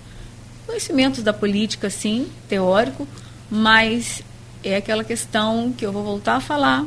conhecimentos 0.66 1.22
da 1.22 1.32
política, 1.32 1.90
sim, 1.90 2.30
teórico, 2.48 3.06
mas 3.50 4.22
é 4.62 4.76
aquela 4.76 5.04
questão 5.04 5.72
que 5.76 5.84
eu 5.84 5.92
vou 5.92 6.04
voltar 6.04 6.36
a 6.36 6.40
falar 6.40 6.84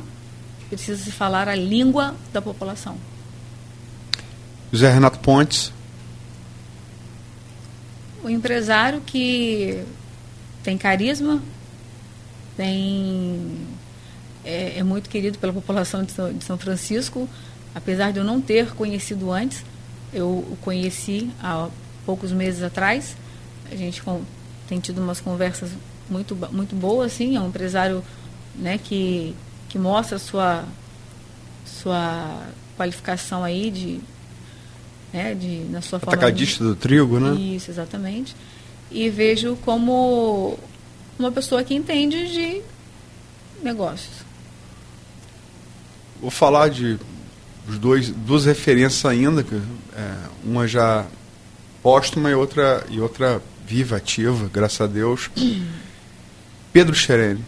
precisa 0.75 1.03
se 1.03 1.11
falar 1.11 1.47
a 1.47 1.55
língua 1.55 2.15
da 2.31 2.41
população. 2.41 2.97
José 4.71 4.91
Renato 4.91 5.19
Pontes. 5.19 5.73
O 8.23 8.29
empresário 8.29 9.01
que 9.01 9.83
tem 10.63 10.77
carisma, 10.77 11.41
tem 12.55 13.67
é, 14.43 14.79
é 14.79 14.83
muito 14.83 15.09
querido 15.09 15.37
pela 15.39 15.53
população 15.53 16.03
de 16.03 16.11
São, 16.11 16.33
de 16.33 16.43
São, 16.43 16.57
Francisco, 16.57 17.27
apesar 17.73 18.11
de 18.11 18.19
eu 18.19 18.23
não 18.23 18.41
ter 18.41 18.73
conhecido 18.75 19.31
antes, 19.31 19.63
eu 20.13 20.27
o 20.27 20.57
conheci 20.61 21.29
há 21.41 21.69
poucos 22.05 22.31
meses 22.31 22.61
atrás. 22.61 23.15
A 23.71 23.75
gente 23.75 24.01
com, 24.01 24.21
tem 24.67 24.79
tido 24.79 25.01
umas 25.01 25.21
conversas 25.21 25.71
muito 26.09 26.35
muito 26.51 26.75
boas, 26.75 27.13
assim, 27.13 27.35
é 27.35 27.41
um 27.41 27.47
empresário 27.47 28.03
né, 28.55 28.77
que 28.77 29.35
que 29.69 29.77
mostra 29.77 30.17
a 30.17 30.19
sua, 30.19 30.65
sua 31.65 32.47
qualificação 32.75 33.43
aí 33.43 33.69
de, 33.69 33.99
né, 35.13 35.35
de 35.35 35.65
na 35.69 35.81
sua 35.81 35.99
forma 35.99 36.13
Atacadista 36.13 36.63
do 36.63 36.75
trigo, 36.75 37.19
né? 37.19 37.39
Isso, 37.39 37.69
exatamente. 37.69 38.35
E 38.91 39.09
vejo 39.09 39.55
como 39.63 40.57
uma 41.17 41.31
pessoa 41.31 41.63
que 41.63 41.75
entende 41.75 42.31
de 42.31 42.61
negócios. 43.61 44.27
Vou 46.19 46.31
falar 46.31 46.69
de 46.69 46.97
os 47.67 47.77
dois, 47.77 48.09
duas 48.09 48.45
referências 48.45 49.05
ainda, 49.05 49.43
que, 49.43 49.55
é, 49.55 50.15
uma 50.43 50.67
já 50.67 51.05
póstuma 51.83 52.29
e 52.29 52.33
outra, 52.33 52.85
e 52.89 52.99
outra 52.99 53.41
viva, 53.65 53.97
ativa, 53.97 54.49
graças 54.51 54.81
a 54.81 54.87
Deus. 54.87 55.29
Pedro 56.73 56.95
Xerene. 56.95 57.43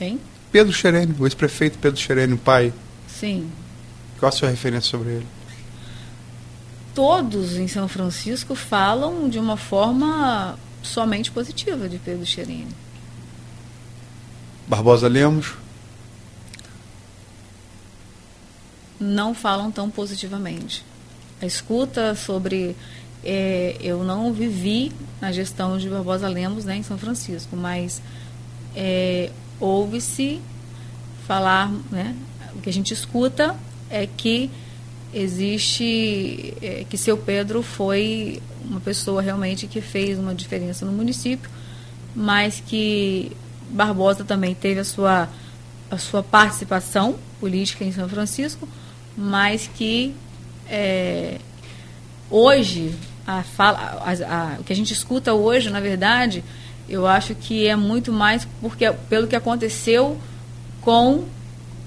Quem? 0.00 0.18
Pedro 0.50 0.72
Xerene, 0.72 1.14
o 1.18 1.26
ex-prefeito 1.26 1.78
Pedro 1.78 2.00
Xerene, 2.00 2.32
o 2.32 2.38
pai. 2.38 2.72
Sim. 3.06 3.52
Qual 4.18 4.30
a 4.30 4.32
sua 4.32 4.48
referência 4.48 4.90
sobre 4.90 5.10
ele? 5.10 5.26
Todos 6.94 7.58
em 7.58 7.68
São 7.68 7.86
Francisco 7.86 8.54
falam 8.54 9.28
de 9.28 9.38
uma 9.38 9.58
forma 9.58 10.58
somente 10.82 11.30
positiva 11.30 11.86
de 11.86 11.98
Pedro 11.98 12.24
Xerene. 12.24 12.74
Barbosa 14.66 15.06
Lemos? 15.06 15.52
Não 18.98 19.34
falam 19.34 19.70
tão 19.70 19.90
positivamente. 19.90 20.82
A 21.42 21.44
escuta 21.44 22.14
sobre. 22.14 22.74
É, 23.22 23.76
eu 23.82 24.02
não 24.02 24.32
vivi 24.32 24.92
na 25.20 25.30
gestão 25.30 25.76
de 25.76 25.90
Barbosa 25.90 26.26
Lemos 26.26 26.64
né, 26.64 26.76
em 26.76 26.82
São 26.82 26.96
Francisco, 26.96 27.54
mas 27.54 28.00
é, 28.74 29.30
ouve-se 29.60 30.40
falar, 31.26 31.70
né, 31.90 32.16
o 32.54 32.60
que 32.60 32.68
a 32.68 32.72
gente 32.72 32.92
escuta 32.92 33.54
é 33.88 34.06
que 34.06 34.50
existe, 35.12 36.54
é, 36.62 36.84
que 36.88 36.96
seu 36.96 37.16
Pedro 37.16 37.62
foi 37.62 38.40
uma 38.64 38.80
pessoa 38.80 39.20
realmente 39.20 39.66
que 39.66 39.80
fez 39.80 40.18
uma 40.18 40.34
diferença 40.34 40.84
no 40.86 40.92
município, 40.92 41.50
mas 42.14 42.62
que 42.64 43.32
Barbosa 43.70 44.24
também 44.24 44.54
teve 44.54 44.80
a 44.80 44.84
sua, 44.84 45.28
a 45.90 45.98
sua 45.98 46.22
participação 46.22 47.16
política 47.38 47.84
em 47.84 47.92
São 47.92 48.08
Francisco, 48.08 48.68
mas 49.16 49.68
que 49.72 50.14
é, 50.68 51.38
hoje, 52.30 52.94
a 53.26 53.42
fala, 53.42 53.78
a, 53.78 54.10
a, 54.10 54.60
o 54.60 54.64
que 54.64 54.72
a 54.72 54.76
gente 54.76 54.92
escuta 54.92 55.34
hoje, 55.34 55.70
na 55.70 55.80
verdade, 55.80 56.44
Eu 56.90 57.06
acho 57.06 57.34
que 57.36 57.68
é 57.68 57.76
muito 57.76 58.12
mais 58.12 58.46
porque 58.60 58.90
pelo 59.08 59.28
que 59.28 59.36
aconteceu 59.36 60.18
com 60.80 61.24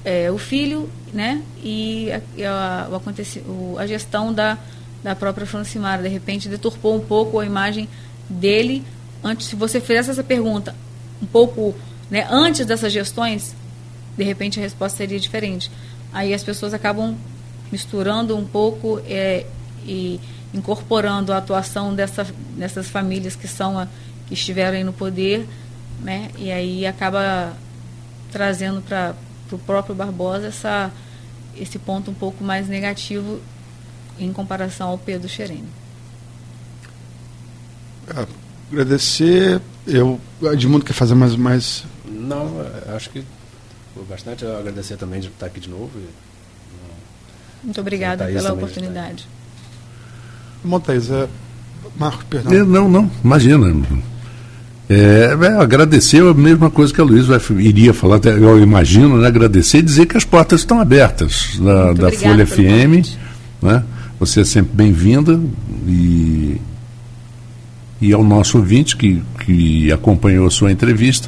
é, 0.06 0.32
o 0.32 0.38
filho, 0.38 0.90
né? 1.14 1.44
E 1.62 2.10
a, 2.12 2.88
a, 2.90 3.50
o, 3.50 3.78
a 3.78 3.86
gestão 3.86 4.34
da, 4.34 4.58
da 5.04 5.16
própria 5.16 5.46
Francimara. 5.46 6.02
De 6.02 6.10
repente 6.10 6.48
deturpou 6.48 6.96
um 6.96 7.02
pouco 7.02 7.40
a 7.40 7.46
imagem 7.46 7.88
dele. 8.30 8.84
Antes, 9.24 9.48
se 9.48 9.56
você 9.56 9.80
fizesse 9.82 10.10
essa 10.10 10.24
pergunta 10.24 10.74
um 11.22 11.26
pouco 11.26 11.76
né, 12.10 12.28
antes 12.30 12.66
dessas 12.66 12.92
gestões, 12.92 13.56
de 14.18 14.24
repente 14.24 14.60
a 14.60 14.64
resposta 14.64 14.98
seria 14.98 15.20
diferente. 15.20 15.70
Aí 16.12 16.34
as 16.34 16.44
pessoas 16.44 16.74
acabam 16.74 17.16
misturando 17.72 18.38
um 18.38 18.46
pouco 18.46 19.02
é, 19.06 19.46
e 19.86 20.20
incorporando 20.54 21.34
a 21.34 21.38
atuação 21.38 21.96
dessa, 21.96 22.28
dessas 22.56 22.88
famílias 22.88 23.36
que 23.36 23.48
são 23.48 23.80
a, 23.80 23.88
que 24.28 24.34
estiveram 24.34 24.78
aí 24.78 24.84
no 24.84 24.94
poder, 24.94 25.48
né? 26.02 26.30
E 26.38 26.52
aí 26.52 26.86
acaba 26.86 27.54
trazendo 28.32 28.82
para 28.82 29.16
o 29.52 29.58
próprio 29.58 29.96
Barbosa 29.96 30.48
essa, 30.48 30.92
esse 31.56 31.78
ponto 31.78 32.10
um 32.10 32.14
pouco 32.14 32.44
mais 32.44 32.68
negativo 32.68 33.40
em 34.20 34.32
comparação 34.34 34.90
ao 34.90 34.98
Pedro 34.98 35.30
Xerene. 35.30 35.68
É, 38.08 38.26
agradecer. 38.72 39.62
Eu, 39.86 40.20
Edmundo 40.42 40.86
quer 40.86 40.94
fazer 40.94 41.16
mais, 41.16 41.36
mais. 41.36 41.84
Não, 42.06 42.54
acho 42.96 43.10
que 43.10 43.24
foi 43.94 44.04
bastante 44.06 44.46
agradecer 44.46 44.98
também 44.98 45.20
de 45.20 45.28
estar 45.28 45.46
aqui 45.46 45.60
de 45.60 45.70
novo. 45.70 45.92
Muito 47.64 47.80
obrigada 47.80 48.26
pela 48.26 48.54
oportunidade. 48.54 49.28
Montes, 50.64 51.10
é... 51.10 51.28
Marco, 51.98 52.26
perdão. 52.26 52.66
Não, 52.66 52.90
não, 52.90 53.12
imagina. 53.24 53.68
É, 54.94 55.38
é, 55.42 55.48
agradecer 55.60 56.22
a 56.22 56.34
mesma 56.34 56.70
coisa 56.70 56.94
que 56.94 57.02
a 57.02 57.04
Luísa 57.04 57.42
iria 57.58 57.94
falar, 57.94 58.24
eu 58.26 58.62
imagino, 58.62 59.18
né, 59.18 59.28
agradecer 59.28 59.80
e 59.80 59.82
dizer 59.82 60.06
que 60.06 60.16
as 60.16 60.24
portas 60.24 60.60
estão 60.60 60.80
abertas 60.80 61.58
da, 61.60 61.94
da 61.94 62.12
Folha 62.12 62.46
FM. 62.46 63.08
Né? 63.60 63.84
Você 64.20 64.42
é 64.42 64.46
sempre 64.46 64.76
bem-vinda 64.76 65.40
e, 65.88 66.62
e 68.00 68.14
ao 68.14 68.24
nosso 68.24 68.60
ouvinte 68.60 68.96
que, 68.96 69.20
que 69.44 69.92
acompanhou 69.92 70.46
a 70.46 70.52
sua 70.52 70.72
entrevista, 70.72 71.28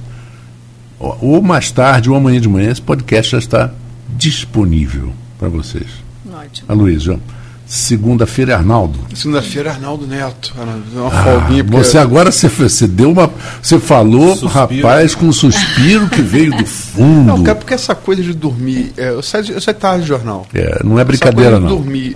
ou 1.00 1.42
mais 1.42 1.72
tarde 1.72 2.10
ou 2.10 2.16
amanhã 2.16 2.40
de 2.40 2.48
manhã, 2.48 2.72
esse 2.72 2.82
podcast 2.82 3.32
já 3.32 3.40
está 3.40 3.72
disponível 4.16 5.12
para 5.40 5.50
vocês. 5.50 5.88
Ótimo. 6.32 6.68
A 6.68 6.74
Luísa. 6.74 7.20
Segunda-feira 7.66 8.56
Arnaldo. 8.56 9.00
Segunda-feira 9.14 9.72
Arnaldo 9.72 10.06
Neto. 10.06 10.54
Uma 10.94 11.08
ah, 11.08 11.24
folguinha. 11.24 11.64
Você 11.64 11.98
agora 11.98 12.32
você, 12.32 12.48
você 12.48 12.88
deu 12.88 13.12
uma. 13.12 13.32
Você 13.62 13.80
falou, 13.80 14.36
suspiro. 14.36 14.86
rapaz, 14.88 15.16
com 15.16 15.26
um 15.26 15.34
suspiro 15.34 16.08
que 16.08 16.22
veio 16.22 16.56
do 16.56 16.66
fundo. 16.66 17.26
Não, 17.26 17.44
cara, 17.44 17.58
porque 17.58 17.74
essa 17.74 17.96
coisa 17.96 18.22
de 18.22 18.34
dormir. 18.34 18.94
É, 18.98 19.10
eu, 19.10 19.24
saio, 19.24 19.52
eu 19.52 19.62
saio 19.62 19.78
tarde 19.78 20.04
de 20.04 20.08
jornal. 20.08 20.46
É, 20.54 20.82
não 20.84 21.00
é 21.00 21.04
brincadeira, 21.04 21.60
não. 21.60 21.68
dormir 21.68 22.16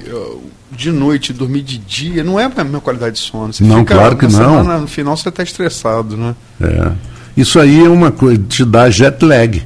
de 0.71 0.91
noite, 0.91 1.33
dormir 1.33 1.61
de 1.61 1.77
dia, 1.77 2.23
não 2.23 2.39
é 2.39 2.45
a 2.45 2.63
mesma 2.63 2.79
qualidade 2.79 3.15
de 3.15 3.21
sono. 3.21 3.51
Você 3.51 3.63
não, 3.63 3.83
claro 3.83 4.15
que 4.15 4.25
não. 4.25 4.31
Semana, 4.31 4.77
no 4.77 4.87
final 4.87 5.17
você 5.17 5.27
está 5.27 5.43
estressado, 5.43 6.15
né? 6.15 6.35
É. 6.61 6.91
Isso 7.35 7.59
aí 7.59 7.83
é 7.83 7.89
uma 7.89 8.11
coisa, 8.11 8.41
te 8.47 8.63
dá 8.63 8.89
jet 8.89 9.23
lag 9.25 9.61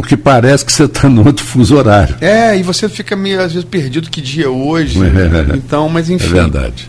porque 0.00 0.16
parece 0.16 0.64
que 0.64 0.72
você 0.72 0.84
está 0.84 1.08
no 1.08 1.26
outro 1.26 1.44
fuso 1.44 1.76
horário. 1.76 2.16
É, 2.22 2.56
e 2.56 2.62
você 2.62 2.88
fica 2.88 3.14
meio, 3.14 3.40
às 3.40 3.52
vezes, 3.52 3.68
perdido 3.68 4.10
que 4.10 4.20
dia 4.20 4.46
é 4.46 4.48
hoje. 4.48 4.98
É, 5.10 5.56
então, 5.56 5.88
mas 5.88 6.08
enfim. 6.08 6.26
É 6.26 6.42
verdade. 6.42 6.88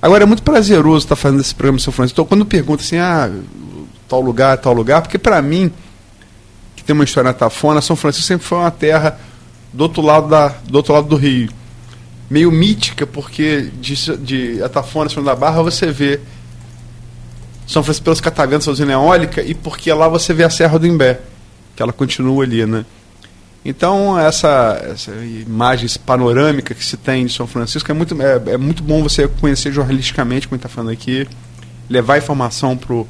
Agora, 0.00 0.22
é 0.22 0.26
muito 0.26 0.42
prazeroso 0.42 1.04
estar 1.04 1.16
fazendo 1.16 1.40
esse 1.40 1.54
programa 1.54 1.78
São 1.78 1.92
Francisco. 1.92 2.20
Então, 2.20 2.24
quando 2.24 2.46
pergunta 2.46 2.82
assim, 2.82 2.96
ah, 2.96 3.30
tal 4.08 4.20
lugar, 4.20 4.56
tal 4.58 4.72
lugar, 4.72 5.02
porque 5.02 5.18
para 5.18 5.40
mim, 5.42 5.70
que 6.74 6.82
tem 6.82 6.94
uma 6.94 7.04
história 7.04 7.28
na 7.28 7.34
Tafona, 7.34 7.80
São 7.80 7.94
Francisco 7.94 8.26
sempre 8.26 8.46
foi 8.46 8.58
uma 8.58 8.70
terra 8.70 9.18
do 9.72 9.82
outro 9.82 10.02
lado, 10.02 10.28
da, 10.28 10.48
do, 10.48 10.76
outro 10.76 10.94
lado 10.94 11.08
do 11.08 11.16
rio. 11.16 11.50
Meio 12.30 12.50
mítica, 12.50 13.06
porque 13.06 13.70
de, 13.80 14.16
de 14.18 14.62
Atafona, 14.62 15.10
São 15.10 15.22
da 15.22 15.36
Barra, 15.36 15.62
você 15.62 15.90
vê 15.90 16.20
São 17.66 17.82
Francisco 17.82 18.04
pelos 18.04 18.20
cataventos, 18.20 18.66
a 18.66 18.70
usina 18.70 18.92
eólica, 18.92 19.42
e 19.42 19.54
porque 19.54 19.92
lá 19.92 20.08
você 20.08 20.32
vê 20.32 20.44
a 20.44 20.50
Serra 20.50 20.78
do 20.78 20.86
Imbé 20.86 21.20
que 21.74 21.82
ela 21.82 21.92
continua 21.92 22.44
ali, 22.44 22.64
né? 22.66 22.84
Então, 23.64 24.18
essa, 24.18 24.80
essa 24.90 25.12
imagem 25.24 25.88
panorâmica 26.04 26.74
que 26.74 26.84
se 26.84 26.96
tem 26.96 27.26
de 27.26 27.32
São 27.32 27.46
Francisco 27.46 27.90
é 27.90 27.94
muito, 27.94 28.20
é, 28.20 28.54
é 28.54 28.56
muito 28.56 28.82
bom 28.82 29.02
você 29.02 29.28
conhecer 29.28 29.72
jornalisticamente, 29.72 30.48
como 30.48 30.56
está 30.56 30.68
falando 30.68 30.90
aqui, 30.90 31.28
levar 31.88 32.18
informação 32.18 32.76
para 32.76 32.92
o 32.92 33.06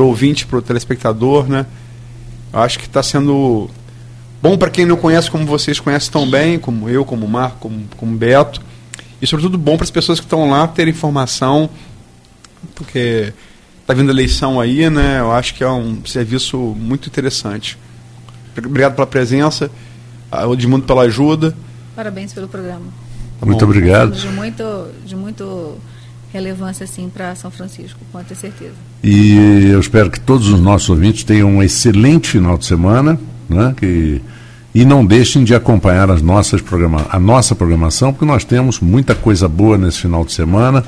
ouvinte, 0.00 0.46
para 0.46 0.58
o 0.58 0.62
telespectador, 0.62 1.48
né? 1.48 1.64
Eu 2.52 2.60
acho 2.60 2.78
que 2.78 2.86
está 2.86 3.02
sendo 3.02 3.70
bom 4.42 4.56
para 4.58 4.70
quem 4.70 4.84
não 4.84 4.96
conhece 4.96 5.30
como 5.30 5.46
vocês 5.46 5.78
conhecem 5.78 6.10
tão 6.10 6.28
bem, 6.28 6.58
como 6.58 6.88
eu, 6.88 7.04
como 7.04 7.28
Marco, 7.28 7.58
como, 7.58 7.84
como 7.96 8.16
Beto, 8.16 8.60
e 9.22 9.26
sobretudo 9.26 9.58
bom 9.58 9.76
para 9.76 9.84
as 9.84 9.90
pessoas 9.90 10.18
que 10.18 10.26
estão 10.26 10.50
lá 10.50 10.66
terem 10.66 10.92
informação, 10.92 11.70
porque 12.74 13.32
Está 13.88 13.94
vindo 13.94 14.10
eleição 14.10 14.60
aí, 14.60 14.90
né? 14.90 15.18
Eu 15.18 15.32
acho 15.32 15.54
que 15.54 15.64
é 15.64 15.70
um 15.70 16.04
serviço 16.04 16.58
muito 16.78 17.08
interessante. 17.08 17.78
Obrigado 18.54 18.94
pela 18.94 19.06
presença, 19.06 19.70
o 20.30 20.52
Edmundo 20.52 20.84
pela 20.84 21.04
ajuda. 21.04 21.56
Parabéns 21.96 22.34
pelo 22.34 22.46
programa. 22.48 22.84
Tá 23.40 23.46
muito 23.46 23.64
obrigado. 23.64 24.12
De 24.12 24.28
muito, 24.28 24.88
de 25.06 25.16
muito 25.16 25.78
relevância 26.30 26.84
assim 26.84 27.08
para 27.08 27.34
São 27.34 27.50
Francisco, 27.50 27.98
com 28.12 28.22
ter 28.22 28.34
certeza. 28.34 28.74
E 29.02 29.70
eu 29.72 29.80
espero 29.80 30.10
que 30.10 30.20
todos 30.20 30.48
os 30.48 30.60
nossos 30.60 30.90
ouvintes 30.90 31.24
tenham 31.24 31.48
um 31.48 31.62
excelente 31.62 32.28
final 32.28 32.58
de 32.58 32.66
semana, 32.66 33.18
né? 33.48 33.74
Que 33.74 34.20
e 34.74 34.84
não 34.84 35.02
deixem 35.02 35.44
de 35.44 35.54
acompanhar 35.54 36.10
as 36.10 36.20
nossas 36.20 36.60
programa 36.60 37.06
a 37.08 37.18
nossa 37.18 37.54
programação, 37.54 38.12
porque 38.12 38.26
nós 38.26 38.44
temos 38.44 38.80
muita 38.80 39.14
coisa 39.14 39.48
boa 39.48 39.78
nesse 39.78 39.98
final 39.98 40.26
de 40.26 40.32
semana 40.34 40.84